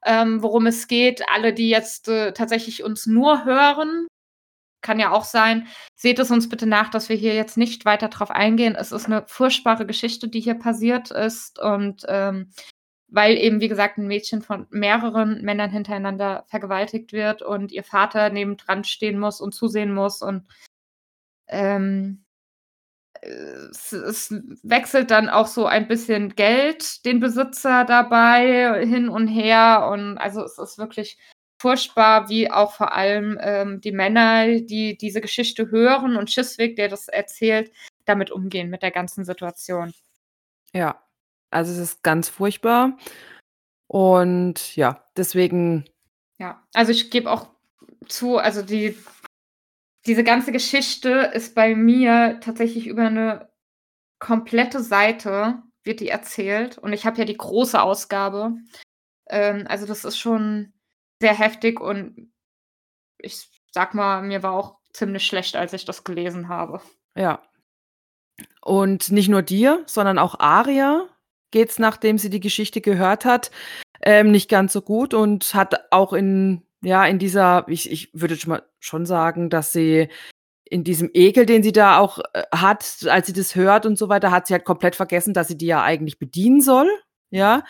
ähm, 0.05 0.41
worum 0.41 0.67
es 0.67 0.87
geht. 0.87 1.23
Alle, 1.33 1.53
die 1.53 1.69
jetzt 1.69 2.07
äh, 2.07 2.33
tatsächlich 2.33 2.83
uns 2.83 3.05
nur 3.05 3.45
hören, 3.45 4.07
kann 4.81 4.99
ja 4.99 5.11
auch 5.11 5.23
sein. 5.23 5.67
Seht 5.95 6.19
es 6.19 6.29
uns 6.29 6.49
bitte 6.49 6.67
nach, 6.67 6.89
dass 6.89 7.09
wir 7.09 7.15
hier 7.15 7.33
jetzt 7.33 7.57
nicht 7.57 7.85
weiter 7.85 8.09
drauf 8.09 8.29
eingehen. 8.29 8.75
Es 8.75 8.91
ist 8.91 9.05
eine 9.05 9.23
furchtbare 9.27 9.85
Geschichte, 9.85 10.27
die 10.27 10.41
hier 10.41 10.55
passiert 10.55 11.09
ist 11.11 11.59
und 11.59 12.03
ähm, 12.07 12.51
weil 13.07 13.37
eben, 13.37 13.61
wie 13.61 13.67
gesagt, 13.67 13.97
ein 13.99 14.07
Mädchen 14.07 14.41
von 14.41 14.65
mehreren 14.71 15.41
Männern 15.43 15.69
hintereinander 15.69 16.45
vergewaltigt 16.47 17.13
wird 17.13 17.43
und 17.43 17.71
ihr 17.71 17.83
Vater 17.83 18.31
nebendran 18.31 18.83
stehen 18.83 19.19
muss 19.19 19.39
und 19.39 19.53
zusehen 19.53 19.93
muss 19.93 20.21
und 20.23 20.47
ähm, 21.47 22.22
es, 23.23 23.91
es 23.91 24.33
wechselt 24.63 25.11
dann 25.11 25.29
auch 25.29 25.47
so 25.47 25.65
ein 25.65 25.87
bisschen 25.87 26.35
Geld 26.35 27.05
den 27.05 27.19
Besitzer 27.19 27.85
dabei 27.85 28.85
hin 28.85 29.09
und 29.09 29.27
her 29.27 29.89
und 29.91 30.17
also 30.17 30.43
es 30.43 30.57
ist 30.57 30.77
wirklich 30.77 31.17
furchtbar, 31.63 32.29
wie 32.29 32.51
auch 32.51 32.73
vor 32.73 32.93
allem 32.93 33.37
ähm, 33.41 33.79
die 33.79 33.93
Männer, 33.93 34.59
die 34.59 34.97
diese 34.97 35.21
Geschichte 35.21 35.71
hören 35.71 36.17
und 36.17 36.29
Schiswick, 36.29 36.75
der 36.75 36.89
das 36.89 37.07
erzählt, 37.07 37.71
damit 38.03 38.31
umgehen 38.31 38.69
mit 38.69 38.83
der 38.83 38.91
ganzen 38.91 39.23
Situation. 39.23 39.93
Ja, 40.73 41.01
also 41.51 41.71
es 41.71 41.77
ist 41.77 42.03
ganz 42.03 42.27
furchtbar. 42.27 42.97
Und 43.87 44.75
ja, 44.75 45.05
deswegen, 45.15 45.85
Ja, 46.37 46.61
also 46.73 46.91
ich 46.91 47.11
gebe 47.11 47.31
auch 47.31 47.47
zu, 48.07 48.37
also 48.37 48.61
die, 48.61 48.97
diese 50.05 50.23
ganze 50.23 50.51
Geschichte 50.51 51.31
ist 51.33 51.55
bei 51.55 51.75
mir 51.75 52.39
tatsächlich 52.41 52.87
über 52.87 53.07
eine 53.07 53.49
komplette 54.19 54.81
Seite, 54.81 55.61
wird 55.83 55.99
die 55.99 56.09
erzählt. 56.09 56.77
Und 56.77 56.93
ich 56.93 57.05
habe 57.05 57.17
ja 57.17 57.25
die 57.25 57.37
große 57.37 57.81
Ausgabe. 57.81 58.55
Ähm, 59.29 59.65
also 59.67 59.85
das 59.85 60.05
ist 60.05 60.17
schon 60.17 60.73
sehr 61.21 61.37
heftig 61.37 61.79
und 61.79 62.31
ich 63.17 63.47
sag 63.71 63.93
mal, 63.93 64.21
mir 64.21 64.43
war 64.43 64.53
auch 64.53 64.77
ziemlich 64.91 65.25
schlecht, 65.25 65.55
als 65.55 65.73
ich 65.73 65.85
das 65.85 66.03
gelesen 66.03 66.49
habe. 66.49 66.81
ja. 67.17 67.41
Und 68.61 69.11
nicht 69.11 69.29
nur 69.29 69.43
dir, 69.43 69.83
sondern 69.85 70.17
auch 70.17 70.39
Aria 70.39 71.07
geht's, 71.51 71.77
nachdem 71.77 72.17
sie 72.17 72.31
die 72.31 72.39
Geschichte 72.39 72.81
gehört 72.81 73.25
hat, 73.25 73.51
ähm, 74.01 74.31
nicht 74.31 74.49
ganz 74.49 74.73
so 74.73 74.81
gut 74.81 75.13
und 75.13 75.53
hat 75.53 75.91
auch 75.91 76.13
in, 76.13 76.63
ja, 76.83 77.05
in 77.05 77.19
dieser, 77.19 77.65
ich, 77.67 77.91
ich 77.91 78.09
würde 78.13 78.35
schon 78.35 78.49
mal 78.49 78.63
schon 78.79 79.05
sagen, 79.05 79.49
dass 79.49 79.71
sie 79.71 80.09
in 80.65 80.83
diesem 80.83 81.09
Ekel, 81.13 81.45
den 81.45 81.63
sie 81.63 81.71
da 81.71 81.97
auch 81.97 82.19
äh, 82.33 82.43
hat, 82.53 83.05
als 83.07 83.27
sie 83.27 83.33
das 83.33 83.55
hört 83.55 83.85
und 83.85 83.97
so 83.97 84.09
weiter, 84.09 84.31
hat 84.31 84.47
sie 84.47 84.53
halt 84.53 84.65
komplett 84.65 84.95
vergessen, 84.95 85.33
dass 85.33 85.47
sie 85.47 85.57
die 85.57 85.67
ja 85.67 85.83
eigentlich 85.83 86.19
bedienen 86.19 86.61
soll. 86.61 86.89
Ja. 87.29 87.63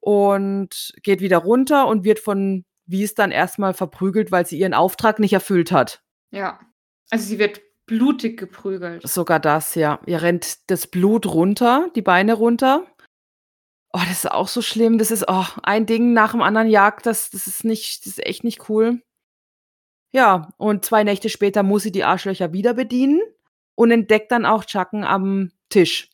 Und 0.00 0.92
geht 1.02 1.20
wieder 1.20 1.38
runter 1.38 1.86
und 1.86 2.04
wird 2.04 2.18
von 2.18 2.64
Wies 2.86 3.14
dann 3.14 3.30
erstmal 3.30 3.72
verprügelt, 3.72 4.30
weil 4.30 4.46
sie 4.46 4.58
ihren 4.58 4.74
Auftrag 4.74 5.18
nicht 5.18 5.32
erfüllt 5.32 5.72
hat. 5.72 6.02
Ja. 6.30 6.60
Also 7.10 7.24
sie 7.24 7.38
wird 7.38 7.60
blutig 7.86 8.38
geprügelt. 8.38 9.06
Sogar 9.06 9.40
das, 9.40 9.74
ja. 9.74 10.00
Ihr 10.06 10.20
rennt 10.20 10.70
das 10.70 10.86
Blut 10.86 11.26
runter, 11.26 11.90
die 11.94 12.02
Beine 12.02 12.34
runter. 12.34 12.86
Oh, 13.96 14.00
das 14.00 14.24
ist 14.24 14.32
auch 14.32 14.48
so 14.48 14.60
schlimm. 14.60 14.98
Das 14.98 15.12
ist 15.12 15.24
oh, 15.28 15.46
ein 15.62 15.86
Ding 15.86 16.14
nach 16.14 16.32
dem 16.32 16.42
anderen 16.42 16.68
jagt. 16.68 17.06
Das, 17.06 17.30
das 17.30 17.46
ist 17.46 17.62
nicht, 17.62 18.00
das 18.00 18.14
ist 18.14 18.26
echt 18.26 18.42
nicht 18.42 18.68
cool. 18.68 19.00
Ja, 20.10 20.52
und 20.56 20.84
zwei 20.84 21.04
Nächte 21.04 21.28
später 21.28 21.62
muss 21.62 21.84
sie 21.84 21.92
die 21.92 22.02
Arschlöcher 22.02 22.52
wieder 22.52 22.74
bedienen 22.74 23.20
und 23.76 23.92
entdeckt 23.92 24.32
dann 24.32 24.46
auch 24.46 24.64
Chucken 24.64 25.04
am 25.04 25.52
Tisch. 25.68 26.10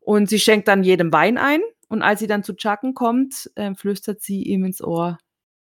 Und 0.00 0.28
sie 0.28 0.40
schenkt 0.40 0.66
dann 0.66 0.82
jedem 0.82 1.12
Wein 1.12 1.38
ein. 1.38 1.60
Und 1.88 2.02
als 2.02 2.18
sie 2.18 2.26
dann 2.26 2.42
zu 2.42 2.54
Chucken 2.56 2.94
kommt, 2.94 3.48
äh, 3.54 3.76
flüstert 3.76 4.22
sie 4.22 4.42
ihm 4.42 4.64
ins 4.64 4.82
Ohr 4.82 5.16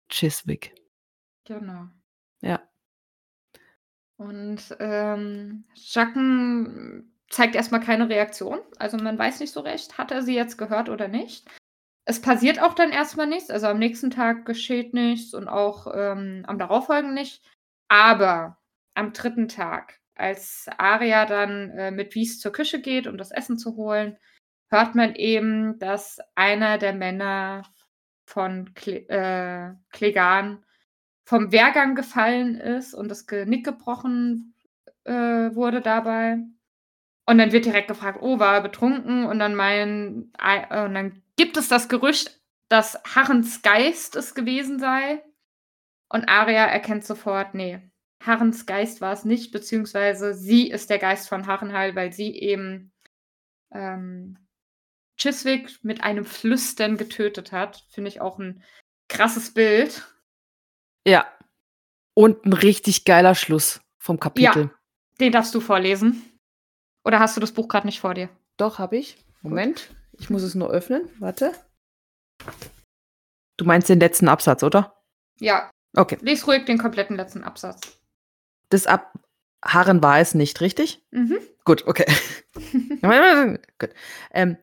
Chiswick. 0.09 0.75
Genau. 1.45 1.89
Ja. 2.41 2.63
Und 4.17 4.75
ähm, 4.81 5.65
Chucken 5.75 7.12
zeigt 7.33 7.57
erstmal 7.57 7.81
keine 7.81 8.09
Reaktion. 8.09 8.61
Also 8.79 8.97
man 8.99 9.19
weiß 9.19 9.41
nicht 9.41 9.53
so 9.53 9.61
recht, 9.61 9.99
hat 9.99 10.13
er 10.13 10.23
sie 10.23 10.35
jetzt 10.35 10.59
gehört 10.59 10.89
oder 10.89 11.09
nicht. 11.09 11.49
Es 12.05 12.21
passiert 12.21 12.61
auch 12.61 12.75
dann 12.75 12.91
erstmal 12.91 13.27
nichts. 13.27 13.51
Also 13.51 13.67
am 13.69 13.79
nächsten 13.79 14.11
Tag 14.11 14.45
geschieht 14.45 14.93
nichts 14.93 15.35
und 15.35 15.49
auch 15.49 15.87
ähm, 15.95 16.45
am 16.47 16.59
darauffolgenden 16.59 17.15
nicht. 17.15 17.43
Aber 17.89 18.59
am 18.95 19.13
dritten 19.13 19.49
Tag, 19.49 20.01
als 20.15 20.67
Aria 20.79 21.25
dann 21.27 21.71
äh, 21.71 21.91
mit 21.91 22.15
Wies 22.15 22.39
zur 22.39 22.53
Küche 22.53 22.81
geht, 22.81 23.07
um 23.07 23.17
das 23.17 23.31
Essen 23.31 23.59
zu 23.59 23.77
holen, 23.77 24.19
hört 24.71 24.95
man 24.95 25.15
eben, 25.15 25.79
dass 25.79 26.19
einer 26.35 26.79
der 26.79 26.93
Männer 26.93 27.63
von 28.27 28.75
Cle 28.75 29.09
äh, 29.09 29.75
Klegan 29.91 30.65
vom 31.25 31.53
Wehrgang 31.53 31.95
gefallen 31.95 32.57
ist 32.57 32.95
und 32.95 33.09
das 33.09 33.27
Genick 33.27 33.65
gebrochen 33.65 34.55
äh, 35.05 35.55
wurde 35.55 35.81
dabei. 35.81 36.39
Und 37.25 37.39
dann 37.39 37.53
wird 37.53 37.65
direkt 37.65 37.89
gefragt, 37.89 38.19
oh, 38.21 38.39
war 38.39 38.57
er 38.57 38.63
betrunken? 38.63 39.27
Und 39.27 39.39
dann 39.39 39.55
meinen, 39.55 40.33
äh, 40.39 40.85
und 40.85 40.95
dann 40.95 41.23
gibt 41.37 41.57
es 41.57 41.69
das 41.69 41.89
Gerücht, 41.89 42.41
dass 42.69 43.01
Harrens 43.05 43.63
Geist 43.63 44.17
es 44.17 44.35
gewesen 44.35 44.79
sei. 44.79 45.23
Und 46.09 46.29
Aria 46.29 46.67
erkennt 46.67 47.05
sofort, 47.05 47.55
nee, 47.55 47.81
Harrens 48.21 48.67
Geist 48.67 49.01
war 49.01 49.13
es 49.13 49.25
nicht, 49.25 49.53
beziehungsweise 49.53 50.35
sie 50.35 50.71
ist 50.71 50.91
der 50.91 50.99
Geist 50.99 51.29
von 51.29 51.47
Harrenhal, 51.47 51.95
weil 51.95 52.13
sie 52.13 52.35
eben 52.37 52.93
ähm, 53.73 54.39
Chiswick 55.17 55.79
mit 55.83 56.03
einem 56.03 56.25
Flüstern 56.25 56.97
getötet 56.97 57.53
hat. 57.53 57.85
Finde 57.91 58.09
ich 58.09 58.21
auch 58.21 58.39
ein 58.39 58.63
krasses 59.09 59.55
Bild. 59.55 60.07
Ja. 61.07 61.27
Und 62.15 62.45
ein 62.45 62.53
richtig 62.53 63.05
geiler 63.05 63.35
Schluss 63.35 63.81
vom 63.99 64.21
Kapitel. 64.21 64.63
Ja, 64.65 64.71
den 65.21 65.33
darfst 65.33 65.55
du 65.55 65.61
vorlesen. 65.61 66.32
Oder 67.05 67.21
hast 67.21 67.37
du 67.37 67.41
das 67.41 67.53
Buch 67.53 67.69
gerade 67.69 67.87
nicht 67.87 68.01
vor 68.01 68.15
dir? 68.15 68.29
Doch, 68.57 68.79
habe 68.79 68.97
ich. 68.97 69.17
Moment, 69.43 69.89
Gut. 69.89 70.21
ich 70.21 70.31
muss 70.31 70.43
es 70.43 70.55
nur 70.55 70.71
öffnen. 70.71 71.09
Warte. 71.19 71.53
Du 73.57 73.65
meinst 73.65 73.89
den 73.89 74.01
letzten 74.01 74.29
Absatz, 74.29 74.63
oder? 74.63 75.03
Ja. 75.39 75.71
Okay. 75.97 76.19
Lies 76.21 76.47
ruhig 76.47 76.65
den 76.65 76.79
kompletten 76.79 77.17
letzten 77.17 77.45
Absatz. 77.45 77.99
Das 78.69 78.87
Ab 78.87 79.13
Harren 79.65 80.03
war 80.03 80.19
es 80.19 80.35
nicht, 80.35 80.61
richtig? 80.61 81.05
Mhm. 81.11 81.39
Gut, 81.65 81.87
okay. 81.87 82.07
Gut. 83.79 83.91
Ähm, 84.33 84.57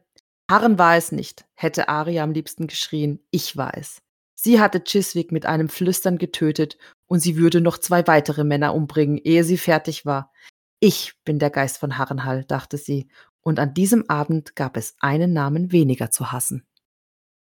Harren 0.49 0.79
war 0.79 0.97
es 0.97 1.11
nicht, 1.11 1.45
hätte 1.53 1.89
Aria 1.89 2.23
am 2.23 2.31
liebsten 2.31 2.67
geschrien. 2.67 3.19
Ich 3.31 3.55
war 3.55 3.77
es. 3.77 4.01
Sie 4.33 4.59
hatte 4.59 4.83
Chiswick 4.83 5.31
mit 5.31 5.45
einem 5.45 5.69
Flüstern 5.69 6.17
getötet 6.17 6.77
und 7.07 7.19
sie 7.19 7.37
würde 7.37 7.61
noch 7.61 7.77
zwei 7.77 8.07
weitere 8.07 8.43
Männer 8.43 8.73
umbringen, 8.73 9.17
ehe 9.17 9.43
sie 9.43 9.57
fertig 9.57 10.05
war. 10.05 10.31
Ich 10.79 11.13
bin 11.25 11.39
der 11.39 11.49
Geist 11.49 11.77
von 11.77 11.97
Harrenhall, 11.97 12.45
dachte 12.45 12.77
sie, 12.77 13.09
und 13.41 13.59
an 13.59 13.73
diesem 13.73 14.09
Abend 14.09 14.55
gab 14.55 14.77
es 14.77 14.95
einen 14.99 15.33
Namen 15.33 15.71
weniger 15.71 16.11
zu 16.11 16.31
hassen. 16.31 16.65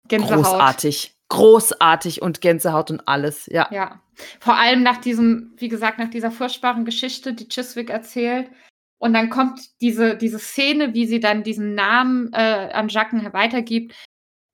Gänsehaut. 0.09 0.45
Großartig. 0.45 1.17
Großartig 1.29 2.21
und 2.21 2.41
Gänsehaut 2.41 2.91
und 2.91 3.09
alles, 3.09 3.47
ja. 3.47 3.69
Ja. 3.71 4.03
Vor 4.41 4.57
allem 4.57 4.83
nach 4.83 4.99
diesem, 4.99 5.55
wie 5.57 5.69
gesagt, 5.69 5.99
nach 5.99 6.11
dieser 6.11 6.31
furchtbaren 6.31 6.85
Geschichte, 6.85 7.33
die 7.33 7.49
Chiswick 7.49 7.89
erzählt. 7.89 8.51
Und 8.99 9.15
dann 9.15 9.31
kommt 9.31 9.81
diese, 9.81 10.17
diese 10.17 10.39
Szene, 10.39 10.93
wie 10.93 11.07
sie 11.07 11.21
dann 11.21 11.43
diesen 11.43 11.75
Namen 11.75 12.33
äh, 12.35 12.71
an 12.73 12.89
Jacken 12.89 13.33
weitergibt, 13.33 13.95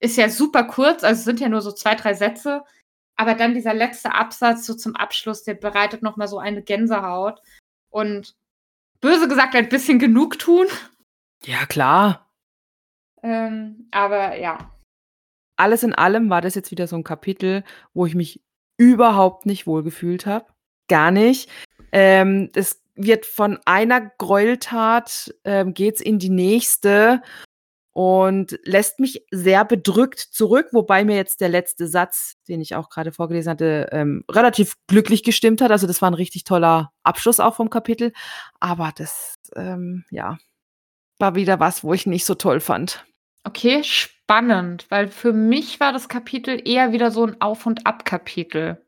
ist 0.01 0.17
ja 0.17 0.29
super 0.29 0.65
kurz, 0.65 1.03
also 1.03 1.19
es 1.19 1.25
sind 1.25 1.41
ja 1.41 1.49
nur 1.49 1.61
so 1.61 1.73
zwei, 1.73 1.97
drei 1.97 2.15
Sätze. 2.15 2.63
Aber 3.17 3.35
dann 3.35 3.55
dieser 3.55 3.75
letzte 3.75 4.15
Absatz 4.15 4.65
so 4.65 4.75
zum 4.75 4.95
Abschluss, 4.95 5.43
der 5.43 5.55
bereitet 5.55 6.03
nochmal 6.03 6.29
so 6.29 6.39
eine 6.39 6.63
Gänsehaut. 6.63 7.41
Und 7.91 8.37
böse 9.01 9.29
gesagt 9.29 9.55
ein 9.55 9.69
bisschen 9.69 9.99
genug 9.99 10.39
tun. 10.39 10.67
Ja, 11.45 11.67
klar. 11.67 12.31
Ähm, 13.23 13.89
aber 13.91 14.37
ja. 14.39 14.73
Alles 15.57 15.83
in 15.83 15.95
allem 15.95 16.31
war 16.31 16.41
das 16.41 16.55
jetzt 16.55 16.71
wieder 16.71 16.87
so 16.87 16.97
ein 16.97 17.05
Kapitel, 17.05 17.65
wo 17.95 18.07
ich 18.07 18.15
mich 18.15 18.41
überhaupt 18.77 19.45
nicht 19.45 19.67
wohlgefühlt 19.67 20.27
habe. 20.27 20.47
Gar 20.89 21.11
nicht. 21.11 21.51
Ähm, 21.93 22.51
es 22.55 22.83
wird 22.95 23.27
von 23.27 23.59
einer 23.65 24.01
Gräueltat, 24.01 25.35
ähm, 25.45 25.75
geht's 25.75 26.01
in 26.01 26.19
die 26.19 26.31
nächste 26.31 27.23
und 27.99 28.61
lässt 28.63 29.01
mich 29.01 29.25
sehr 29.33 29.65
bedrückt 29.65 30.21
zurück, 30.21 30.69
wobei 30.71 31.05
mir 31.05 31.17
jetzt 31.17 31.41
der 31.41 31.49
letzte 31.49 31.89
Satz, 31.89 32.37
den 32.47 32.61
ich 32.61 32.77
auch 32.77 32.91
gerade 32.91 33.11
vorgelesen 33.11 33.51
hatte, 33.51 33.89
ähm, 33.91 34.23
relativ 34.31 34.77
glücklich 34.87 35.25
gestimmt 35.25 35.61
hat. 35.61 35.73
Also 35.73 35.89
das 35.89 36.01
war 36.01 36.09
ein 36.09 36.15
richtig 36.15 36.45
toller 36.45 36.93
Abschluss 37.03 37.41
auch 37.41 37.57
vom 37.57 37.71
Kapitel. 37.71 38.13
Aber 38.61 38.93
das, 38.95 39.35
ähm, 39.57 40.05
ja, 40.13 40.39
war 41.19 41.35
wieder 41.35 41.59
was, 41.59 41.83
wo 41.83 41.93
ich 41.93 42.07
nicht 42.07 42.25
so 42.25 42.37
toll 42.37 42.61
fand. 42.61 43.05
Okay, 43.43 43.83
spannend, 43.83 44.87
weil 44.91 45.09
für 45.09 45.33
mich 45.33 45.81
war 45.81 45.93
das 45.93 46.09
Kapitel 46.09 46.63
eher 46.65 46.93
wieder 46.93 47.11
so 47.11 47.27
ein 47.27 47.41
Auf- 47.41 47.67
und 47.67 47.85
Ab-Kapitel. 47.85 48.81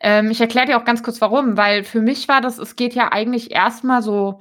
Ähm, 0.00 0.32
ich 0.32 0.40
erkläre 0.40 0.66
dir 0.66 0.78
auch 0.80 0.84
ganz 0.84 1.04
kurz 1.04 1.20
warum, 1.20 1.56
weil 1.56 1.84
für 1.84 2.00
mich 2.00 2.26
war 2.26 2.40
das, 2.40 2.58
es 2.58 2.74
geht 2.74 2.94
ja 2.94 3.12
eigentlich 3.12 3.52
erstmal 3.52 4.02
so 4.02 4.40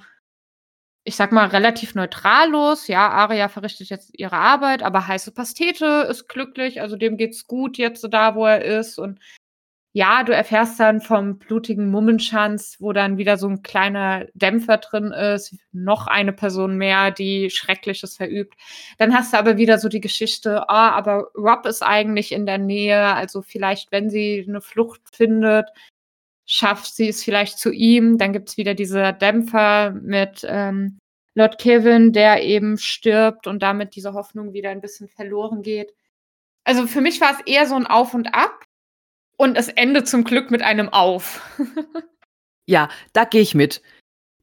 ich 1.05 1.15
sag 1.15 1.31
mal, 1.31 1.47
relativ 1.47 1.95
neutral 1.95 2.49
los. 2.49 2.87
Ja, 2.87 3.09
Aria 3.09 3.49
verrichtet 3.49 3.89
jetzt 3.89 4.17
ihre 4.17 4.37
Arbeit, 4.37 4.83
aber 4.83 5.07
heiße 5.07 5.31
Pastete 5.33 6.07
ist 6.09 6.27
glücklich, 6.29 6.81
also 6.81 6.95
dem 6.95 7.17
geht's 7.17 7.47
gut 7.47 7.77
jetzt 7.77 8.07
da, 8.11 8.35
wo 8.35 8.45
er 8.45 8.63
ist. 8.63 8.97
Und 8.99 9.19
ja, 9.95 10.23
du 10.23 10.33
erfährst 10.33 10.79
dann 10.79 11.01
vom 11.01 11.37
blutigen 11.37 11.91
Mummenschanz, 11.91 12.77
wo 12.79 12.93
dann 12.93 13.17
wieder 13.17 13.37
so 13.37 13.47
ein 13.47 13.61
kleiner 13.61 14.25
Dämpfer 14.33 14.77
drin 14.77 15.11
ist, 15.11 15.55
noch 15.71 16.07
eine 16.07 16.33
Person 16.33 16.77
mehr, 16.77 17.11
die 17.11 17.51
Schreckliches 17.51 18.17
verübt. 18.17 18.55
Dann 18.97 19.13
hast 19.13 19.33
du 19.33 19.37
aber 19.37 19.57
wieder 19.57 19.77
so 19.77 19.89
die 19.89 20.01
Geschichte, 20.01 20.67
ah, 20.67 20.91
aber 20.91 21.27
Rob 21.35 21.67
ist 21.67 21.83
eigentlich 21.83 22.31
in 22.31 22.47
der 22.47 22.57
Nähe, 22.57 23.13
also 23.13 23.43
vielleicht, 23.43 23.91
wenn 23.91 24.09
sie 24.09 24.45
eine 24.47 24.61
Flucht 24.61 25.01
findet, 25.11 25.69
schafft 26.45 26.95
sie 26.95 27.09
es 27.09 27.23
vielleicht 27.23 27.57
zu 27.59 27.71
ihm. 27.71 28.17
Dann 28.17 28.33
gibt 28.33 28.49
es 28.49 28.57
wieder 28.57 28.73
diese 28.73 29.13
Dämpfer 29.13 29.91
mit 29.91 30.45
ähm, 30.47 30.99
Lord 31.35 31.57
Kevin, 31.57 32.13
der 32.13 32.43
eben 32.43 32.77
stirbt 32.77 33.47
und 33.47 33.63
damit 33.63 33.95
diese 33.95 34.13
Hoffnung 34.13 34.53
wieder 34.53 34.69
ein 34.69 34.81
bisschen 34.81 35.07
verloren 35.07 35.61
geht. 35.61 35.93
Also 36.63 36.87
für 36.87 37.01
mich 37.01 37.19
war 37.21 37.31
es 37.31 37.39
eher 37.45 37.65
so 37.65 37.75
ein 37.75 37.87
Auf 37.87 38.13
und 38.13 38.33
Ab 38.33 38.65
und 39.37 39.57
es 39.57 39.67
endet 39.67 40.07
zum 40.07 40.23
Glück 40.23 40.51
mit 40.51 40.61
einem 40.61 40.89
Auf. 40.89 41.41
ja, 42.65 42.89
da 43.13 43.25
gehe 43.25 43.41
ich 43.41 43.55
mit. 43.55 43.81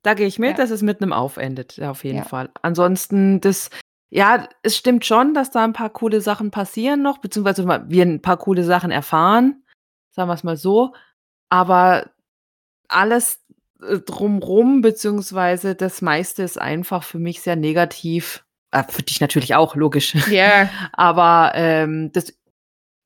Da 0.03 0.15
gehe 0.15 0.27
ich 0.27 0.39
mit, 0.39 0.53
ja. 0.53 0.57
dass 0.57 0.71
es 0.71 0.83
mit 0.83 1.03
einem 1.03 1.13
Auf 1.13 1.37
endet, 1.37 1.81
auf 1.81 2.05
jeden 2.05 2.19
ja. 2.19 2.25
Fall. 2.25 2.51
Ansonsten, 2.63 3.41
das, 3.41 3.71
ja, 4.09 4.49
es 4.63 4.77
stimmt 4.77 5.05
schon, 5.05 5.35
dass 5.35 5.51
da 5.51 5.63
ein 5.63 5.75
paar 5.75 5.91
coole 5.91 6.21
Sachen 6.21 6.51
passieren 6.51 7.03
noch, 7.03 7.19
beziehungsweise 7.19 7.67
wir 7.67 8.05
ein 8.05 8.23
paar 8.23 8.39
coole 8.39 8.65
Sachen 8.65 8.91
erfahren. 8.91 9.63
Sagen 10.11 10.29
wir 10.29 10.35
es 10.35 10.43
mal 10.43 10.57
so. 10.57 10.95
Aber 11.51 12.11
alles 12.89 13.41
äh, 13.83 13.99
drumrum, 13.99 14.81
beziehungsweise 14.81 15.75
das 15.75 16.01
meiste 16.01 16.43
ist 16.43 16.59
einfach 16.61 17.03
für 17.03 17.19
mich 17.19 17.43
sehr 17.43 17.57
negativ. 17.57 18.45
Äh, 18.73 18.85
für 18.89 19.03
dich 19.03 19.21
natürlich 19.21 19.55
auch, 19.55 19.75
logisch. 19.77 20.15
Ja. 20.15 20.31
Yeah. 20.31 20.71
Aber 20.93 21.53
ähm, 21.55 22.13
das 22.13 22.33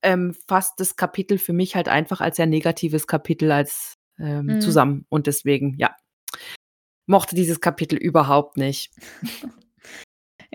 ähm, 0.03 0.37
fasst 0.47 0.79
das 0.79 0.97
Kapitel 0.97 1.39
für 1.39 1.53
mich 1.53 1.75
halt 1.75 1.89
einfach 1.89 2.21
als 2.21 2.37
sehr 2.37 2.47
negatives 2.47 3.07
Kapitel 3.07 3.51
als 3.51 3.95
ähm, 4.19 4.47
mhm. 4.47 4.61
zusammen. 4.61 5.07
Und 5.09 5.27
deswegen, 5.27 5.77
ja, 5.79 5.97
mochte 7.07 7.35
dieses 7.35 7.61
Kapitel 7.61 7.97
überhaupt 7.97 8.57
nicht. 8.57 8.93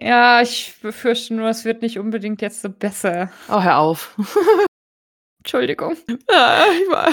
Ja, 0.02 0.42
ich 0.42 0.76
befürchte 0.82 1.34
nur, 1.34 1.50
es 1.50 1.66
wird 1.66 1.82
nicht 1.82 2.00
unbedingt 2.00 2.42
jetzt 2.42 2.62
so 2.62 2.70
besser. 2.70 3.34
Oh, 3.50 3.62
hör 3.62 3.80
auf. 3.80 4.18
Entschuldigung. 5.40 5.98
Ja, 6.32 6.64
ich 6.72 6.90
war 6.90 7.10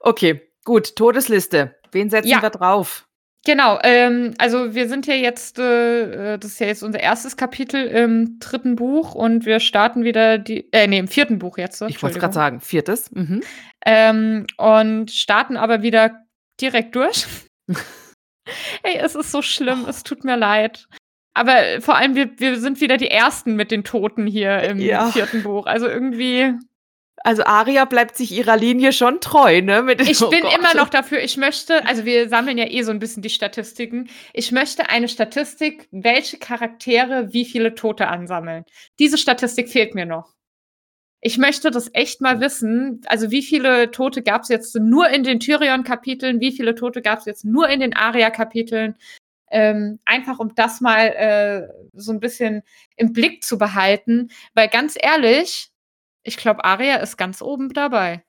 Okay, 0.00 0.42
gut, 0.64 0.96
Todesliste. 0.96 1.74
Wen 1.92 2.10
setzen 2.10 2.28
ja. 2.28 2.42
wir 2.42 2.50
drauf? 2.50 3.06
Genau, 3.46 3.78
ähm, 3.84 4.34
also 4.38 4.74
wir 4.74 4.88
sind 4.88 5.06
ja 5.06 5.14
jetzt, 5.14 5.60
äh, 5.60 6.34
äh, 6.34 6.38
das 6.38 6.52
ist 6.52 6.58
ja 6.58 6.66
jetzt 6.66 6.82
unser 6.82 6.98
erstes 6.98 7.36
Kapitel 7.36 7.86
im 7.86 8.40
dritten 8.40 8.74
Buch 8.74 9.14
und 9.14 9.46
wir 9.46 9.60
starten 9.60 10.02
wieder 10.02 10.38
die, 10.38 10.68
äh, 10.72 10.88
nee, 10.88 10.98
im 10.98 11.06
vierten 11.06 11.38
Buch 11.38 11.56
jetzt. 11.56 11.80
Ich 11.82 12.02
wollte 12.02 12.18
gerade 12.18 12.34
sagen, 12.34 12.60
viertes. 12.60 13.08
Mhm. 13.12 13.44
Ähm, 13.84 14.46
und 14.56 15.12
starten 15.12 15.56
aber 15.56 15.82
wieder 15.82 16.24
direkt 16.60 16.96
durch. 16.96 17.26
Ey, 18.82 18.96
es 18.96 19.14
ist 19.14 19.30
so 19.30 19.42
schlimm, 19.42 19.86
es 19.88 20.02
tut 20.02 20.24
mir 20.24 20.36
leid. 20.36 20.88
Aber 21.32 21.80
vor 21.80 21.96
allem, 21.96 22.16
wir, 22.16 22.30
wir 22.38 22.58
sind 22.58 22.80
wieder 22.80 22.96
die 22.96 23.10
Ersten 23.10 23.54
mit 23.54 23.70
den 23.70 23.84
Toten 23.84 24.26
hier 24.26 24.60
im 24.62 24.78
Ja. 24.78 25.10
vierten 25.12 25.44
Buch. 25.44 25.66
Also 25.66 25.86
irgendwie, 25.86 26.54
Also 27.24 27.44
Aria 27.44 27.86
bleibt 27.86 28.16
sich 28.16 28.30
ihrer 28.30 28.56
Linie 28.56 28.92
schon 28.92 29.20
treu, 29.20 29.60
ne? 29.60 29.82
Mit 29.82 30.00
ich 30.00 30.22
oh 30.22 30.30
bin 30.30 30.42
Gott. 30.42 30.56
immer 30.56 30.74
noch 30.74 30.88
dafür, 30.88 31.20
ich 31.20 31.36
möchte, 31.36 31.84
also 31.86 32.04
wir 32.04 32.28
sammeln 32.28 32.58
ja 32.58 32.66
eh 32.68 32.82
so 32.82 32.90
ein 32.90 32.98
bisschen 32.98 33.22
die 33.22 33.30
Statistiken. 33.30 34.08
Ich 34.32 34.52
möchte 34.52 34.90
eine 34.90 35.08
Statistik, 35.08 35.88
welche 35.90 36.38
Charaktere 36.38 37.32
wie 37.32 37.44
viele 37.44 37.74
Tote 37.74 38.08
ansammeln. 38.08 38.64
Diese 38.98 39.18
Statistik 39.18 39.68
fehlt 39.68 39.94
mir 39.94 40.06
noch. 40.06 40.36
Ich 41.20 41.38
möchte 41.38 41.70
das 41.72 41.90
echt 41.92 42.20
mal 42.20 42.40
wissen. 42.40 43.00
Also 43.06 43.30
wie 43.30 43.42
viele 43.42 43.90
Tote 43.90 44.22
gab 44.22 44.42
es 44.42 44.48
jetzt 44.48 44.76
nur 44.76 45.08
in 45.08 45.24
den 45.24 45.40
Tyrion-Kapiteln? 45.40 46.40
Wie 46.40 46.52
viele 46.52 46.74
Tote 46.74 47.02
gab 47.02 47.18
es 47.18 47.24
jetzt 47.24 47.44
nur 47.44 47.68
in 47.68 47.80
den 47.80 47.96
Aria-Kapiteln? 47.96 48.94
Ähm, 49.50 49.98
einfach 50.04 50.38
um 50.38 50.54
das 50.54 50.80
mal 50.80 51.06
äh, 51.06 51.68
so 51.94 52.12
ein 52.12 52.20
bisschen 52.20 52.62
im 52.96 53.12
Blick 53.12 53.42
zu 53.42 53.58
behalten. 53.58 54.28
Weil 54.54 54.68
ganz 54.68 54.94
ehrlich, 55.00 55.70
ich 56.26 56.36
glaube, 56.36 56.64
Aria 56.64 56.96
ist 56.96 57.16
ganz 57.16 57.42
oben 57.42 57.72
dabei. 57.72 58.24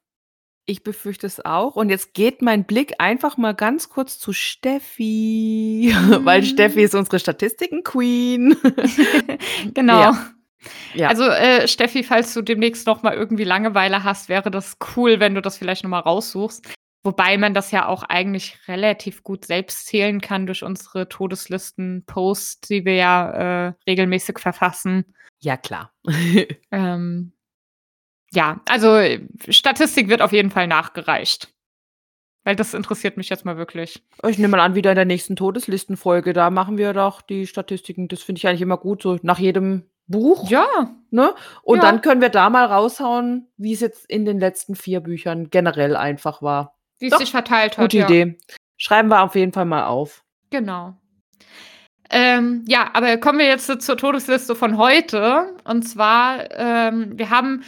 Ich 0.70 0.84
befürchte 0.84 1.26
es 1.28 1.44
auch. 1.46 1.76
Und 1.78 1.90
jetzt 1.90 2.14
geht 2.14 2.42
mein 2.42 2.66
Blick 2.66 2.96
einfach 3.00 3.38
mal 3.38 3.54
ganz 3.56 3.90
kurz 3.90 4.20
zu 4.20 4.34
Steffi, 4.34 5.94
weil 6.24 6.42
Mhm. 6.42 6.46
Steffi 6.46 6.82
ist 6.84 6.96
unsere 6.96 7.20
Statistiken-Queen. 7.20 8.56
genau. 9.74 10.02
Ja. 10.02 10.32
Ja. 10.94 11.08
Also 11.08 11.24
äh, 11.24 11.68
Steffi, 11.68 12.04
falls 12.04 12.34
du 12.34 12.42
demnächst 12.42 12.88
noch 12.88 13.02
mal 13.02 13.14
irgendwie 13.14 13.46
Langeweile 13.46 14.04
hast, 14.04 14.28
wäre 14.28 14.52
das 14.52 14.78
cool, 14.98 15.20
wenn 15.22 15.36
du 15.36 15.42
das 15.42 15.58
vielleicht 15.58 15.84
noch 15.84 15.90
mal 15.90 16.00
raussuchst. 16.00 16.68
Wobei 17.04 17.38
man 17.38 17.54
das 17.54 17.72
ja 17.72 17.88
auch 17.88 18.04
eigentlich 18.04 18.58
relativ 18.68 19.24
gut 19.24 19.46
selbst 19.46 19.86
zählen 19.88 20.20
kann 20.20 20.46
durch 20.46 20.64
unsere 20.64 21.08
Todeslisten-Posts, 21.08 22.68
die 22.68 22.84
wir 22.84 22.96
ja 22.96 23.68
äh, 23.68 23.74
regelmäßig 23.88 24.40
verfassen. 24.40 25.06
ja, 25.40 25.56
klar. 25.56 25.94
Ähm, 26.72 27.32
ja, 28.38 28.62
also 28.70 29.00
Statistik 29.50 30.10
wird 30.10 30.22
auf 30.22 30.32
jeden 30.32 30.52
Fall 30.52 30.68
nachgereicht. 30.68 31.52
Weil 32.44 32.56
das 32.56 32.76
interessiert 32.76 33.18
mich 33.18 33.30
jetzt 33.30 33.46
mal 33.46 33.58
wirklich. 33.58 34.04
Ich 34.28 34.38
nehme 34.38 34.56
mal 34.56 34.60
an, 34.62 34.76
wieder 34.76 34.92
in 34.92 34.96
der 34.96 35.06
nächsten 35.06 35.36
Todeslistenfolge, 35.36 36.34
da 36.34 36.52
machen 36.52 36.78
wir 36.78 36.94
doch 36.94 37.22
die 37.22 37.48
Statistiken. 37.48 38.08
Das 38.08 38.22
finde 38.22 38.38
ich 38.38 38.48
eigentlich 38.48 38.62
immer 38.62 38.78
gut, 38.78 39.02
so 39.02 39.18
nach 39.24 39.40
jedem 39.40 39.90
Buch. 40.06 40.50
Ja, 40.52 40.68
Ne? 41.10 41.34
Und 41.64 41.78
Ja. 41.78 41.84
dann 41.84 42.02
können 42.02 42.22
wir 42.22 42.30
da 42.30 42.50
mal 42.50 42.66
raushauen, 42.66 43.48
wie 43.58 43.74
es 43.74 43.80
jetzt 43.80 44.06
in 44.10 44.26
den 44.26 44.40
letzten 44.40 44.76
vier 44.76 45.00
Büchern 45.00 45.50
generell 45.50 45.96
einfach 45.96 46.42
war. 46.42 46.76
wie 47.00 47.08
es 47.08 47.18
sich 47.18 47.32
verteilt 47.32 47.78
hat. 47.78 47.86
Gute 47.86 47.98
ja. 47.98 48.06
Idee. 48.06 48.38
Schreiben 48.78 49.10
wir 49.10 49.22
auf 49.24 49.36
jeden 49.36 49.54
Fall 49.54 49.66
mal 49.66 49.86
auf. 49.86 50.24
Genau. 50.50 50.96
Ähm, 52.10 52.66
ja, 52.68 52.90
aber 52.94 53.18
kommen 53.18 53.40
wir 53.40 53.48
jetzt 53.48 53.68
zur 53.82 53.98
Todesliste 53.98 54.56
von 54.56 54.78
heute. 54.78 55.56
Und 55.64 55.84
zwar, 55.84 56.50
ähm, 56.52 57.18
wir 57.18 57.30
haben 57.30 57.64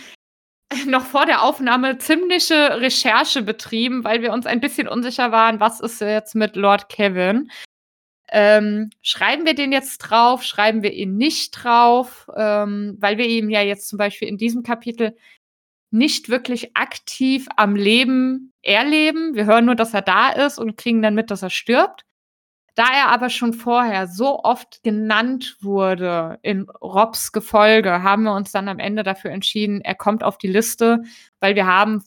noch 0.85 1.05
vor 1.05 1.25
der 1.25 1.43
Aufnahme 1.43 1.97
ziemliche 1.97 2.79
Recherche 2.79 3.41
betrieben, 3.41 4.03
weil 4.03 4.21
wir 4.21 4.33
uns 4.33 4.45
ein 4.45 4.59
bisschen 4.59 4.87
unsicher 4.87 5.31
waren, 5.31 5.59
was 5.59 5.79
ist 5.79 6.01
jetzt 6.01 6.35
mit 6.35 6.55
Lord 6.55 6.89
Kevin. 6.89 7.51
Ähm, 8.31 8.91
schreiben 9.01 9.45
wir 9.45 9.55
den 9.55 9.71
jetzt 9.71 9.97
drauf, 9.99 10.43
schreiben 10.43 10.83
wir 10.83 10.93
ihn 10.93 11.17
nicht 11.17 11.51
drauf, 11.51 12.29
ähm, 12.35 12.95
weil 12.99 13.17
wir 13.17 13.25
ihn 13.25 13.49
ja 13.49 13.61
jetzt 13.61 13.89
zum 13.89 13.97
Beispiel 13.97 14.27
in 14.27 14.37
diesem 14.37 14.61
Kapitel 14.61 15.17
nicht 15.91 16.29
wirklich 16.29 16.75
aktiv 16.75 17.47
am 17.55 17.75
Leben 17.75 18.53
erleben. 18.61 19.33
Wir 19.33 19.45
hören 19.45 19.65
nur, 19.65 19.75
dass 19.75 19.95
er 19.95 20.03
da 20.03 20.29
ist 20.29 20.59
und 20.59 20.77
kriegen 20.77 21.01
dann 21.01 21.15
mit, 21.15 21.31
dass 21.31 21.41
er 21.41 21.49
stirbt. 21.49 22.05
Da 22.75 22.85
er 22.93 23.09
aber 23.09 23.29
schon 23.29 23.53
vorher 23.53 24.07
so 24.07 24.43
oft 24.43 24.83
genannt 24.83 25.57
wurde 25.61 26.39
in 26.41 26.69
Robs 26.81 27.31
Gefolge, 27.31 28.03
haben 28.03 28.23
wir 28.23 28.33
uns 28.33 28.51
dann 28.51 28.67
am 28.69 28.79
Ende 28.79 29.03
dafür 29.03 29.31
entschieden, 29.31 29.81
er 29.81 29.95
kommt 29.95 30.23
auf 30.23 30.37
die 30.37 30.47
Liste, 30.47 31.03
weil 31.39 31.55
wir 31.55 31.65
haben 31.65 32.03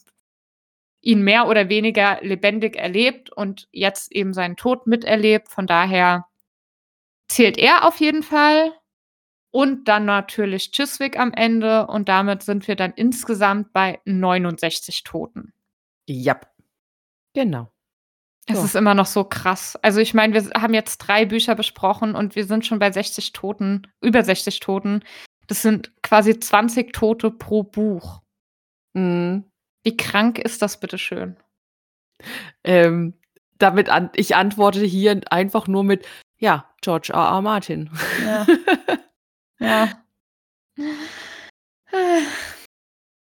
ihn 1.02 1.22
mehr 1.22 1.48
oder 1.48 1.68
weniger 1.68 2.18
lebendig 2.22 2.76
erlebt 2.76 3.30
und 3.30 3.68
jetzt 3.72 4.12
eben 4.12 4.32
seinen 4.32 4.56
Tod 4.56 4.86
miterlebt. 4.86 5.48
Von 5.48 5.66
daher 5.66 6.26
zählt 7.28 7.58
er 7.58 7.86
auf 7.86 7.98
jeden 8.00 8.22
Fall. 8.22 8.72
Und 9.50 9.86
dann 9.86 10.06
natürlich 10.06 10.70
Chiswick 10.72 11.18
am 11.18 11.32
Ende. 11.34 11.86
Und 11.86 12.08
damit 12.08 12.42
sind 12.42 12.66
wir 12.68 12.76
dann 12.76 12.92
insgesamt 12.94 13.72
bei 13.74 14.00
69 14.06 15.02
Toten. 15.02 15.52
Ja. 16.08 16.40
Genau. 17.34 17.70
Es 18.46 18.58
So. 18.58 18.64
ist 18.64 18.74
immer 18.74 18.94
noch 18.94 19.06
so 19.06 19.24
krass. 19.24 19.78
Also 19.82 20.00
ich 20.00 20.14
meine, 20.14 20.34
wir 20.34 20.60
haben 20.60 20.74
jetzt 20.74 20.98
drei 20.98 21.24
Bücher 21.26 21.54
besprochen 21.54 22.14
und 22.14 22.34
wir 22.34 22.44
sind 22.44 22.66
schon 22.66 22.78
bei 22.78 22.90
60 22.90 23.32
Toten, 23.32 23.86
über 24.00 24.24
60 24.24 24.60
Toten. 24.60 25.04
Das 25.46 25.62
sind 25.62 25.92
quasi 26.02 26.38
20 26.38 26.92
Tote 26.92 27.30
pro 27.30 27.62
Buch. 27.62 28.22
Mhm. 28.94 29.44
Wie 29.84 29.96
krank 29.96 30.38
ist 30.38 30.62
das 30.62 30.78
bitte 30.80 30.98
schön? 30.98 31.36
Ähm, 32.64 33.14
damit 33.58 33.88
an, 33.88 34.10
ich 34.14 34.34
antworte 34.36 34.84
hier 34.84 35.20
einfach 35.30 35.66
nur 35.68 35.84
mit, 35.84 36.06
ja, 36.38 36.68
George 36.80 37.12
R. 37.12 37.20
R. 37.20 37.42
Martin. 37.42 37.90
Ja. 38.24 38.46
ja. 39.60 40.02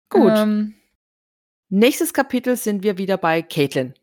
Gut. 0.09 0.32
Ähm, 0.34 0.74
Nächstes 1.68 2.12
Kapitel 2.12 2.56
sind 2.56 2.82
wir 2.82 2.98
wieder 2.98 3.16
bei 3.16 3.40
Caitlin. 3.40 3.94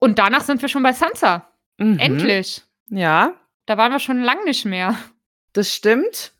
Und 0.00 0.18
danach 0.18 0.42
sind 0.42 0.62
wir 0.62 0.68
schon 0.68 0.82
bei 0.82 0.92
Sansa. 0.92 1.50
Mhm. 1.78 1.98
Endlich. 1.98 2.62
Ja, 2.90 3.34
Da 3.66 3.76
waren 3.76 3.92
wir 3.92 3.98
schon 4.00 4.20
lang 4.22 4.44
nicht 4.44 4.64
mehr. 4.64 4.96
das 5.52 5.74
stimmt. 5.74 6.32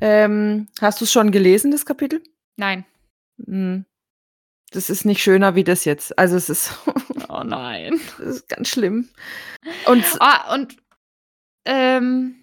Ähm, 0.00 0.68
hast 0.80 1.00
du 1.00 1.04
es 1.04 1.12
schon 1.12 1.30
gelesen, 1.30 1.70
das 1.70 1.86
Kapitel? 1.86 2.22
Nein. 2.56 2.84
Mhm. 3.36 3.84
Das 4.72 4.90
ist 4.90 5.04
nicht 5.04 5.22
schöner 5.22 5.54
wie 5.54 5.62
das 5.64 5.84
jetzt. 5.84 6.18
Also 6.18 6.36
es 6.36 6.48
ist, 6.50 6.72
Oh 7.28 7.42
nein. 7.44 8.00
das 8.18 8.26
ist 8.36 8.48
ganz 8.48 8.68
schlimm. 8.68 9.08
Und 9.86 10.04
Ah, 10.20 10.52
und 10.54 10.76
ähm, 11.64 12.34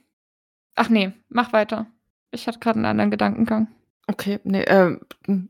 ach 0.76 0.90
nee, 0.90 1.12
mach 1.30 1.52
weiter. 1.54 1.86
Ich 2.32 2.48
hatte 2.48 2.60
gerade 2.60 2.78
einen 2.78 2.86
anderen 2.86 3.12
Gedankengang. 3.12 3.68
okay, 4.08 4.40
nee, 4.46 4.64
ähm, 4.64 5.02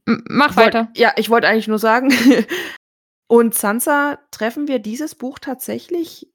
mach 0.05 0.51
ich 0.51 0.57
wollt- 0.57 0.65
weiter. 0.73 0.89
Ja, 0.95 1.13
ich 1.15 1.29
wollte 1.29 1.47
eigentlich 1.47 1.67
nur 1.67 1.79
sagen. 1.79 2.11
Und 3.31 3.55
Sansa 3.55 4.19
treffen 4.31 4.67
wir 4.67 4.79
dieses 4.79 5.15
Buch 5.15 5.39
tatsächlich 5.39 6.29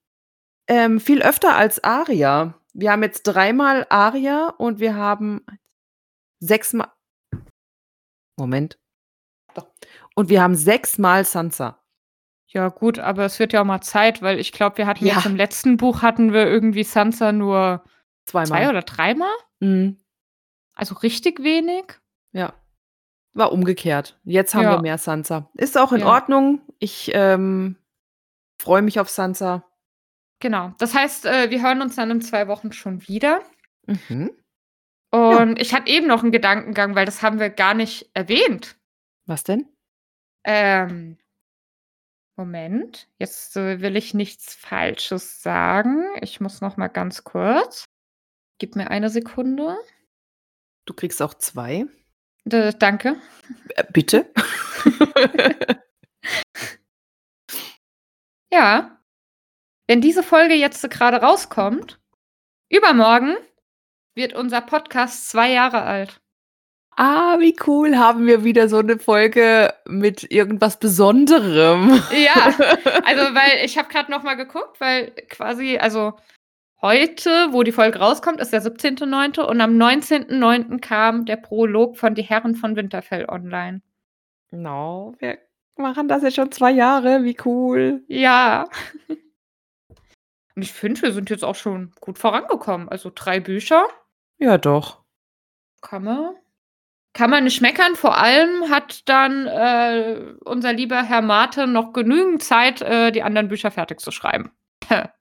ähm, 0.67 0.99
viel 0.99 1.21
öfter 1.21 1.55
als 1.55 1.85
Aria. 1.85 2.55
Wir 2.73 2.91
haben 2.91 3.03
jetzt 3.03 3.25
dreimal 3.25 3.87
Aria 3.91 4.49
und 4.57 4.81
wir 4.81 4.95
haben 4.95 5.45
sechsmal. 6.41 6.91
Moment. 8.39 8.79
Doch. 9.53 9.67
Und 10.15 10.31
wir 10.31 10.41
haben 10.41 10.55
sechsmal 10.55 11.27
Sansa. 11.27 11.85
Ja, 12.49 12.69
gut, 12.71 12.99
aber 12.99 13.27
es 13.27 13.39
wird 13.39 13.53
ja 13.53 13.61
auch 13.61 13.67
mal 13.67 13.83
Zeit, 13.83 14.23
weil 14.23 14.39
ich 14.39 14.53
glaube, 14.53 14.79
wir 14.79 14.87
hatten 14.87 15.05
Ja. 15.05 15.17
jetzt 15.17 15.27
im 15.27 15.37
letzten 15.37 15.77
Buch 15.77 16.01
hatten 16.01 16.33
wir 16.33 16.47
irgendwie 16.47 16.85
Sansa 16.85 17.31
nur 17.31 17.85
Zweimal. 18.25 18.47
zwei 18.47 18.71
oder 18.71 18.81
dreimal. 18.81 19.37
Mhm. 19.61 20.03
Also 20.75 20.95
richtig 20.95 21.43
wenig. 21.43 21.99
Ja. 22.33 22.55
War 23.37 23.53
umgekehrt. 23.53 24.19
Jetzt 24.25 24.55
haben 24.55 24.65
Ja. 24.65 24.73
wir 24.77 24.83
mehr 24.83 24.99
Sansa. 24.99 25.51
Ist 25.55 25.77
auch 25.77 25.93
in 25.93 26.01
Ja. 26.01 26.07
Ordnung. 26.07 26.63
Ich 26.79 27.11
ähm, 27.15 27.77
freue 28.61 28.81
mich 28.83 28.99
auf 28.99 29.11
Sansa. 29.11 29.65
Genau. 30.41 30.73
Das 30.79 30.95
heißt, 30.95 31.27
äh, 31.27 31.51
wir 31.51 31.63
hören 31.63 31.83
uns 31.83 31.97
dann 31.97 32.11
in 32.11 32.23
zwei 32.23 32.49
Wochen 32.49 32.73
schon 32.73 33.07
wieder. 33.07 33.43
Mhm. 33.87 34.31
Und 35.11 35.61
ich 35.61 35.73
hatte 35.75 35.91
eben 35.91 36.07
noch 36.07 36.23
einen 36.23 36.33
Gedankengang, 36.33 36.95
weil 36.95 37.05
das 37.07 37.23
haben 37.23 37.39
wir 37.39 37.51
gar 37.51 37.75
nicht 37.75 38.11
erwähnt. 38.15 38.77
Was 39.27 39.45
denn? 39.45 39.69
Ähm, 40.45 41.19
Moment, 42.37 43.09
jetzt 43.19 43.57
äh, 43.57 43.81
will 43.81 43.97
ich 43.97 44.13
nichts 44.15 44.55
Falsches 44.55 45.43
sagen. 45.43 46.05
Ich 46.21 46.41
muss 46.41 46.61
noch 46.61 46.77
mal 46.77 46.89
ganz 46.89 47.25
kurz. 47.25 47.85
Gib 48.59 48.77
mir 48.77 48.91
eine 48.91 49.09
Sekunde. 49.11 49.77
Du 50.87 50.95
kriegst 50.95 51.21
auch 51.23 51.35
zwei. 51.35 51.87
D 52.47 52.73
danke. 52.79 53.17
Äh, 53.75 53.85
bitte? 53.93 54.33
Ja. 58.53 58.99
Wenn 59.87 60.01
diese 60.01 60.23
Folge 60.23 60.55
jetzt 60.55 60.89
gerade 60.91 61.19
rauskommt, 61.19 62.01
übermorgen 62.71 63.37
wird 64.17 64.33
unser 64.33 64.63
Podcast 64.63 65.29
zwei 65.29 65.53
Jahre 65.53 65.83
alt. 65.83 66.21
Ah, 66.97 67.39
wie 67.39 67.55
cool. 67.67 67.99
Haben 67.99 68.27
wir 68.27 68.43
wieder 68.43 68.71
so 68.71 68.79
eine 68.79 68.99
Folge 68.99 69.75
mit 69.87 70.31
irgendwas 70.31 70.79
Besonderem. 70.79 72.03
Ja, 72.13 72.47
also 73.05 73.35
weil 73.35 73.65
ich 73.65 73.77
habe 73.77 73.89
gerade 73.89 74.11
noch 74.11 74.23
mal 74.23 74.35
geguckt, 74.35 74.81
weil 74.81 75.11
quasi, 75.29 75.77
also 75.77 76.15
heute, 76.83 77.49
wo 77.53 77.63
die 77.63 77.73
Folge 77.73 77.99
rauskommt, 77.99 78.41
ist 78.41 78.53
der 78.53 78.63
17.9. 78.63 79.41
und 79.41 79.61
am 79.61 79.77
19.9. 79.77 80.81
kam 80.81 81.25
der 81.25 81.37
Prolog 81.37 81.97
von 81.97 82.15
Die 82.15 82.23
Herren 82.23 82.55
von 82.55 82.77
Winterfell 82.77 83.27
online. 83.29 83.83
Genau, 84.51 85.15
wir 85.19 85.39
machen 85.77 86.09
das 86.09 86.23
jetzt 86.23 86.37
schon 86.37 86.53
zwei 86.53 86.71
Jahre. 86.71 87.25
Wie 87.25 87.37
cool. 87.45 88.05
Ja. 88.09 88.69
Und 90.57 90.63
ich 90.63 90.73
finde, 90.73 91.03
wir 91.03 91.13
sind 91.13 91.29
jetzt 91.29 91.45
auch 91.45 91.55
schon 91.55 91.93
gut 92.01 92.19
vorangekommen. 92.19 92.89
Also 92.89 93.13
drei 93.15 93.41
Bücher. 93.41 93.87
Ja, 94.39 94.57
doch. 94.57 95.03
Kann 95.83 96.05
man, 96.05 96.35
kann 97.13 97.29
man 97.29 97.45
nicht 97.45 97.61
meckern. 97.61 97.95
Vor 97.95 98.17
allem 98.17 98.71
hat 98.71 99.07
dann 99.07 99.47
äh, 99.47 100.35
unser 100.45 100.73
lieber 100.73 101.03
Herr 101.03 101.21
Martin 101.21 101.73
noch 101.73 101.93
genügend 101.93 102.43
Zeit, 102.43 102.81
äh, 102.81 103.13
die 103.13 103.23
anderen 103.23 103.49
Bücher 103.49 103.71
fertig 103.71 104.01
zu 104.01 104.11
schreiben. 104.11 104.51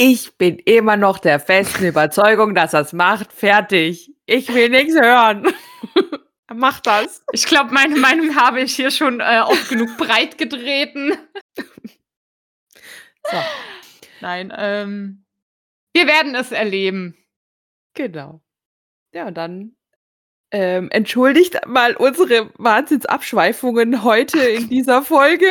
Ich 0.00 0.36
bin 0.38 0.60
immer 0.60 0.96
noch 0.96 1.18
der 1.18 1.40
festen 1.40 1.84
Überzeugung, 1.84 2.54
dass 2.54 2.72
er 2.72 2.82
es 2.82 2.92
macht. 2.92 3.32
Fertig. 3.32 4.14
Ich 4.26 4.54
will 4.54 4.68
nichts 4.68 4.94
hören. 4.94 5.52
Mach 6.54 6.78
das. 6.78 7.24
Ich 7.32 7.46
glaube, 7.46 7.74
meine 7.74 7.98
Meinung 7.98 8.36
habe 8.36 8.60
ich 8.60 8.76
hier 8.76 8.92
schon 8.92 9.18
äh, 9.18 9.40
oft 9.44 9.68
genug 9.68 9.96
breit 9.96 10.38
getreten. 10.38 11.14
So. 11.56 13.36
Nein, 14.20 14.52
ähm, 14.56 15.24
wir 15.92 16.06
werden 16.06 16.36
es 16.36 16.52
erleben. 16.52 17.16
Genau. 17.94 18.40
Ja, 19.12 19.26
und 19.26 19.34
dann 19.36 19.76
ähm, 20.52 20.90
entschuldigt 20.92 21.58
mal 21.66 21.96
unsere 21.96 22.52
Wahnsinnsabschweifungen 22.56 24.04
heute 24.04 24.38
in 24.38 24.68
dieser 24.70 25.02
Folge. 25.02 25.46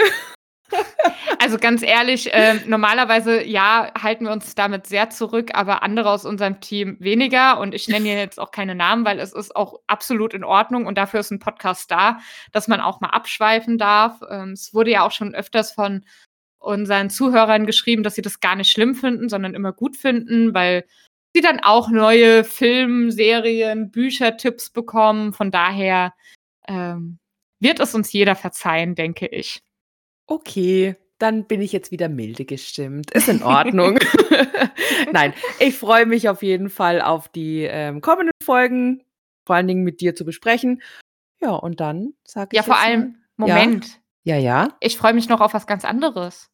Also 1.40 1.58
ganz 1.58 1.82
ehrlich, 1.82 2.34
äh, 2.34 2.56
normalerweise 2.66 3.44
ja, 3.44 3.92
halten 4.02 4.26
wir 4.26 4.32
uns 4.32 4.56
damit 4.56 4.88
sehr 4.88 5.10
zurück, 5.10 5.52
aber 5.54 5.84
andere 5.84 6.10
aus 6.10 6.26
unserem 6.26 6.60
Team 6.62 6.98
weniger. 7.00 7.60
Und 7.60 7.74
ich 7.74 7.88
nenne 7.88 8.08
jetzt 8.10 8.40
auch 8.40 8.52
keine 8.52 8.76
Namen, 8.76 9.06
weil 9.06 9.20
es 9.20 9.34
ist 9.34 9.56
auch 9.56 9.80
absolut 9.88 10.34
in 10.34 10.44
Ordnung 10.44 10.86
und 10.86 10.98
dafür 10.98 11.20
ist 11.20 11.32
ein 11.32 11.40
Podcast 11.40 11.92
da, 11.92 12.20
dass 12.52 12.68
man 12.68 12.82
auch 12.82 13.02
mal 13.02 13.10
abschweifen 13.10 13.78
darf. 13.78 14.22
Ähm, 14.30 14.52
es 14.52 14.74
wurde 14.74 14.92
ja 14.92 15.06
auch 15.06 15.12
schon 15.12 15.36
öfters 15.36 15.72
von 15.72 16.06
unseren 16.60 17.10
Zuhörern 17.10 17.66
geschrieben, 17.66 18.04
dass 18.04 18.16
sie 18.16 18.22
das 18.22 18.40
gar 18.40 18.56
nicht 18.56 18.72
schlimm 18.72 18.96
finden, 18.96 19.30
sondern 19.30 19.54
immer 19.54 19.74
gut 19.74 19.96
finden, 19.96 20.54
weil 20.54 20.86
sie 21.34 21.42
dann 21.42 21.60
auch 21.60 21.90
neue 21.90 22.44
Film, 22.44 23.12
Serien, 23.12 23.92
Büchertipps 23.92 24.72
bekommen. 24.72 25.34
Von 25.34 25.52
daher 25.52 26.14
ähm, 26.68 27.20
wird 27.60 27.80
es 27.80 27.94
uns 27.94 28.12
jeder 28.12 28.36
verzeihen, 28.36 28.96
denke 28.96 29.28
ich. 29.28 29.62
Okay, 30.28 30.96
dann 31.20 31.46
bin 31.46 31.62
ich 31.62 31.72
jetzt 31.72 31.92
wieder 31.92 32.10
milde 32.10 32.46
gestimmt. 32.46 33.12
Ist 33.12 33.28
in 33.30 33.42
Ordnung. 33.44 33.98
Nein, 35.12 35.34
ich 35.60 35.76
freue 35.78 36.06
mich 36.06 36.30
auf 36.30 36.44
jeden 36.44 36.70
Fall 36.70 37.02
auf 37.02 37.30
die 37.30 37.64
ähm, 37.64 38.02
kommenden 38.02 38.34
Folgen, 38.44 39.04
vor 39.46 39.56
allen 39.56 39.68
Dingen 39.68 39.84
mit 39.84 40.02
dir 40.02 40.16
zu 40.16 40.26
besprechen. 40.26 40.82
Ja, 41.40 41.52
und 41.52 41.80
dann 41.80 42.14
sage 42.24 42.50
ich. 42.52 42.58
Ja, 42.58 42.64
vor 42.64 42.78
allem, 42.78 43.18
mal- 43.38 43.48
Moment. 43.48 44.00
Ja, 44.24 44.36
ja. 44.38 44.76
Ich 44.82 44.98
freue 44.98 45.14
mich 45.14 45.30
noch 45.30 45.40
auf 45.42 45.54
was 45.54 45.66
ganz 45.68 45.86
anderes. 45.86 46.50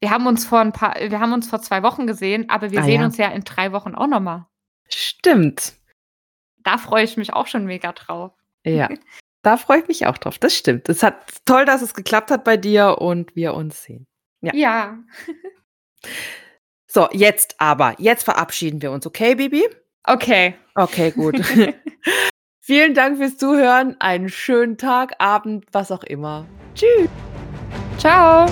Wir 0.00 0.10
haben 0.10 0.26
uns 0.26 0.46
vor 0.46 0.60
ein 0.60 0.72
paar, 0.72 0.94
wir 0.98 1.20
haben 1.20 1.32
uns 1.32 1.48
vor 1.50 1.60
zwei 1.60 1.82
Wochen 1.82 2.06
gesehen, 2.06 2.48
aber 2.48 2.70
wir 2.70 2.80
Ah, 2.80 2.84
sehen 2.84 3.00
ja. 3.00 3.06
uns 3.06 3.16
ja 3.18 3.28
in 3.28 3.42
drei 3.42 3.72
Wochen 3.72 3.94
auch 3.94 4.06
nochmal. 4.06 4.46
Stimmt. 4.88 5.74
Da 6.58 6.78
freue 6.78 7.04
ich 7.04 7.16
mich 7.16 7.32
auch 7.34 7.46
schon 7.46 7.66
mega 7.66 7.92
drauf. 7.92 8.32
Ja. 8.64 8.88
Da 9.48 9.56
freue 9.56 9.78
ich 9.78 9.88
mich 9.88 10.04
auch 10.04 10.18
drauf. 10.18 10.38
Das 10.38 10.54
stimmt. 10.54 10.90
Es 10.90 11.02
hat 11.02 11.24
toll, 11.46 11.64
dass 11.64 11.80
es 11.80 11.94
geklappt 11.94 12.30
hat 12.30 12.44
bei 12.44 12.58
dir 12.58 12.98
und 12.98 13.34
wir 13.34 13.54
uns 13.54 13.82
sehen. 13.82 14.06
Ja. 14.42 14.54
Ja. 14.54 14.98
So, 16.90 17.06
jetzt 17.12 17.54
aber. 17.58 17.94
Jetzt 17.98 18.22
verabschieden 18.22 18.80
wir 18.80 18.90
uns, 18.90 19.06
okay, 19.06 19.34
Bibi? 19.34 19.62
Okay. 20.04 20.54
Okay, 20.74 21.10
gut. 21.10 21.36
Vielen 22.60 22.94
Dank 22.94 23.18
fürs 23.18 23.36
Zuhören. 23.36 23.94
Einen 24.00 24.30
schönen 24.30 24.78
Tag, 24.78 25.14
Abend, 25.18 25.66
was 25.72 25.92
auch 25.92 26.02
immer. 26.02 26.46
Tschüss. 26.74 27.10
Ciao. 27.98 28.46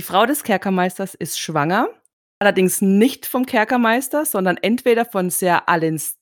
Die 0.00 0.06
Frau 0.06 0.24
des 0.24 0.44
Kerkermeisters 0.44 1.14
ist 1.14 1.38
schwanger, 1.38 1.90
allerdings 2.38 2.80
nicht 2.80 3.26
vom 3.26 3.44
Kerkermeister, 3.44 4.24
sondern 4.24 4.56
entweder 4.56 5.04
von 5.04 5.28
Sir 5.28 5.68
Alins. 5.68 6.18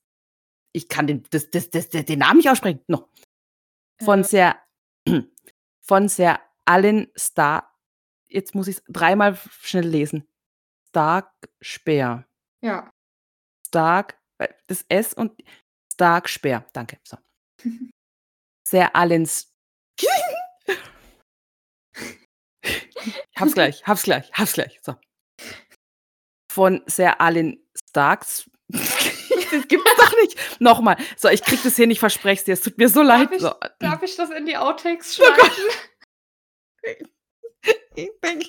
Ich 0.73 0.89
kann 0.89 1.07
den, 1.07 1.23
das, 1.29 1.49
das, 1.49 1.69
das, 1.69 1.87
den 1.87 2.19
Namen 2.19 2.39
nicht 2.39 2.49
aussprechen. 2.49 2.83
No. 2.87 3.09
Von. 4.03 4.25
Sir, 4.25 4.57
von 5.81 6.09
Sir 6.09 6.41
Allen 6.65 7.07
Star. 7.17 7.73
Jetzt 8.27 8.53
muss 8.53 8.67
ich 8.67 8.75
es 8.75 8.83
dreimal 8.89 9.39
schnell 9.61 9.87
lesen. 9.87 10.27
Stark 10.89 11.31
Speer. 11.61 12.27
Ja. 12.61 12.91
Stark, 13.65 14.19
äh, 14.39 14.49
das 14.67 14.83
S 14.89 15.13
und 15.13 15.41
Stark 15.93 16.27
Speer. 16.27 16.65
Danke. 16.73 16.99
So. 17.05 17.15
Sir 18.67 18.93
Allens. 18.93 19.53
hab's 23.39 23.53
gleich, 23.55 23.83
hab's 23.85 24.03
gleich, 24.03 24.31
hab's 24.33 24.53
gleich. 24.53 24.79
So. 24.81 24.95
Von 26.51 26.81
Sir 26.87 27.19
Allen 27.21 27.63
Starks. 27.89 28.49
das 28.69 29.67
gibt's 29.67 29.95
doch 29.97 30.13
nicht. 30.21 30.61
Nochmal. 30.61 30.97
So, 31.17 31.29
ich 31.29 31.43
krieg 31.43 31.61
das 31.63 31.75
hin, 31.75 31.91
ich 31.91 31.99
verspreche 31.99 32.45
dir. 32.45 32.53
Es 32.53 32.61
tut 32.61 32.77
mir 32.77 32.89
so 32.89 33.01
leid. 33.01 33.29
ich- 33.31 33.41
so. 33.41 33.53
Darf 33.79 34.01
ich 34.03 34.15
das 34.15 34.29
in 34.31 34.45
die 34.45 34.57
Outtakes 34.57 35.19
Oh 35.19 35.25
schreiben? 35.25 35.69
Ich 37.95 38.09
denke 38.23 38.47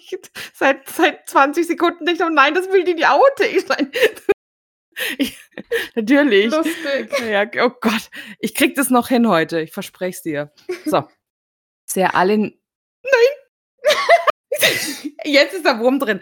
seit, 0.55 0.89
seit 0.89 1.29
20 1.29 1.67
Sekunden 1.67 2.05
nicht, 2.05 2.23
oh 2.23 2.29
nein, 2.29 2.55
das 2.55 2.69
will 2.69 2.85
die 2.85 2.95
die 2.95 3.07
Outtakes 3.07 3.67
sein. 3.67 3.91
Ich, 5.19 5.37
natürlich. 5.97 6.53
Lustig. 6.53 7.11
Ja, 7.19 7.45
oh 7.65 7.71
Gott, 7.81 8.09
ich 8.39 8.55
krieg 8.55 8.77
das 8.77 8.89
noch 8.91 9.09
hin 9.09 9.27
heute. 9.27 9.61
Ich 9.61 9.73
verspreche 9.73 10.17
es 10.17 10.23
dir. 10.23 10.53
So. 10.85 11.09
Sehr 11.91 12.15
allen. 12.15 12.61
Nein! 13.03 13.40
Jetzt 15.25 15.55
ist 15.55 15.65
der 15.65 15.79
Wurm 15.79 15.99
drin. 15.99 16.21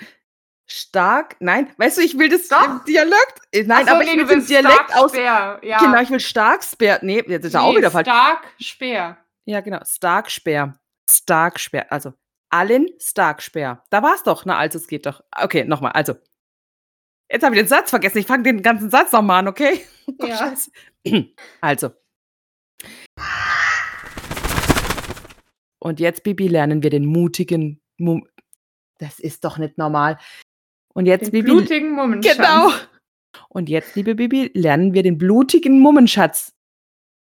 Stark, 0.70 1.36
nein, 1.40 1.72
weißt 1.78 1.96
du, 1.96 2.02
ich 2.02 2.18
will 2.18 2.28
das 2.28 2.46
Doch. 2.48 2.62
im 2.66 2.80
Dialekt. 2.86 3.40
äh, 3.52 3.62
Nein, 3.64 3.86
so, 3.86 3.92
aber 3.92 4.04
nee, 4.04 4.10
ich 4.10 4.16
will 4.18 4.26
den 4.26 4.46
Dialekt 4.46 4.94
aus. 4.94 5.14
Ja. 5.16 5.58
Genau, 5.60 6.00
ich 6.02 6.10
will 6.10 6.20
stark 6.20 6.62
Speer. 6.62 6.98
Nee, 7.00 7.24
jetzt 7.26 7.46
ist 7.46 7.54
er 7.54 7.62
auch 7.62 7.70
Nee, 7.72 7.78
wieder 7.78 7.90
falsch. 7.90 8.06
Stark 8.06 8.46
Speer. 8.60 9.16
Ja, 9.46 9.60
genau. 9.62 9.80
Stark 9.86 10.30
Speer. 10.30 10.78
Stark 11.08 11.58
Speer. 11.58 11.90
Also, 11.90 12.12
allen 12.50 12.86
Stark 13.00 13.40
Speer. 13.42 13.82
Da 13.88 14.02
war's 14.02 14.22
doch. 14.24 14.44
Na, 14.44 14.58
also, 14.58 14.76
es 14.76 14.88
geht 14.88 15.06
doch. 15.06 15.22
Okay, 15.34 15.64
nochmal. 15.64 15.92
Also. 15.92 16.16
Jetzt 17.32 17.42
habe 17.44 17.54
ich 17.54 17.62
den 17.62 17.68
Satz 17.68 17.88
vergessen. 17.88 18.18
Ich 18.18 18.26
fange 18.26 18.42
den 18.42 18.60
ganzen 18.62 18.90
Satz 18.90 19.12
nochmal 19.12 19.38
an, 19.40 19.48
okay? 19.48 19.84
Oh 20.20 20.26
Ja. 20.26 20.54
Also. 21.62 21.92
Und 25.78 26.00
jetzt, 26.00 26.22
Bibi, 26.24 26.48
lernen 26.48 26.82
wir 26.82 26.90
den 26.90 27.06
mutigen. 27.06 27.80
Das 28.98 29.18
ist 29.18 29.44
doch 29.44 29.58
nicht 29.58 29.78
normal. 29.78 30.18
Und 30.94 31.06
jetzt, 31.06 31.26
Den 31.26 31.32
Bibi. 31.32 31.50
blutigen 31.50 31.92
Mummenschanz. 31.92 32.36
Genau. 32.36 32.72
Und 33.48 33.68
jetzt, 33.68 33.94
liebe 33.94 34.14
Bibi, 34.14 34.50
lernen 34.54 34.94
wir 34.94 35.02
den 35.02 35.18
blutigen 35.18 35.80
Mummenschatz. 35.80 36.52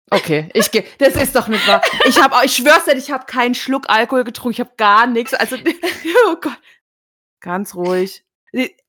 Okay, 0.10 0.50
ich 0.54 0.72
gehe. 0.72 0.84
Das 0.98 1.16
ist 1.16 1.36
doch 1.36 1.48
nicht 1.48 1.66
wahr. 1.68 1.82
Ich 2.06 2.22
habe, 2.22 2.36
ich 2.44 2.56
schwör's 2.56 2.84
dir, 2.84 2.98
ich 2.98 3.12
habe 3.12 3.26
keinen 3.26 3.56
Schluck 3.56 3.86
Alkohol 3.90 4.26
getrunken. 4.26 4.54
Ich 4.54 4.60
habe 4.60 4.74
gar 4.76 5.08
nichts. 5.08 5.34
Also, 5.34 5.56
oh 6.28 6.36
Gott. 6.42 6.60
Ganz 7.40 7.76
ruhig. 7.76 8.26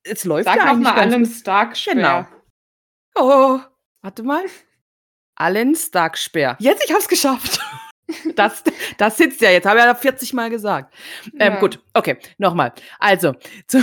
Es 0.02 0.24
läuft 0.24 0.46
Sag 0.46 0.56
ja 0.56 0.64
eigentlich 0.64 0.82
mal 0.82 0.98
allen. 0.98 1.26
Stark 1.26 1.76
Speer. 1.76 1.94
Genau. 1.94 2.26
Oh, 3.14 3.60
warte 4.02 4.22
mal. 4.24 4.44
Allen 5.36 5.74
Starkspeer. 5.74 6.56
Jetzt, 6.58 6.84
ich 6.84 6.92
hab's 6.92 7.08
geschafft. 7.08 7.60
Das, 8.36 8.62
das 8.98 9.16
sitzt 9.16 9.40
ja 9.40 9.50
jetzt, 9.50 9.66
habe 9.66 9.78
ich 9.78 9.84
ja 9.84 9.94
40 9.94 10.32
Mal 10.32 10.50
gesagt. 10.50 10.94
Ähm, 11.38 11.54
Ja. 11.54 11.60
Gut, 11.60 11.80
okay, 11.94 12.16
nochmal. 12.38 12.72
Also, 12.98 13.34
zu, 13.66 13.78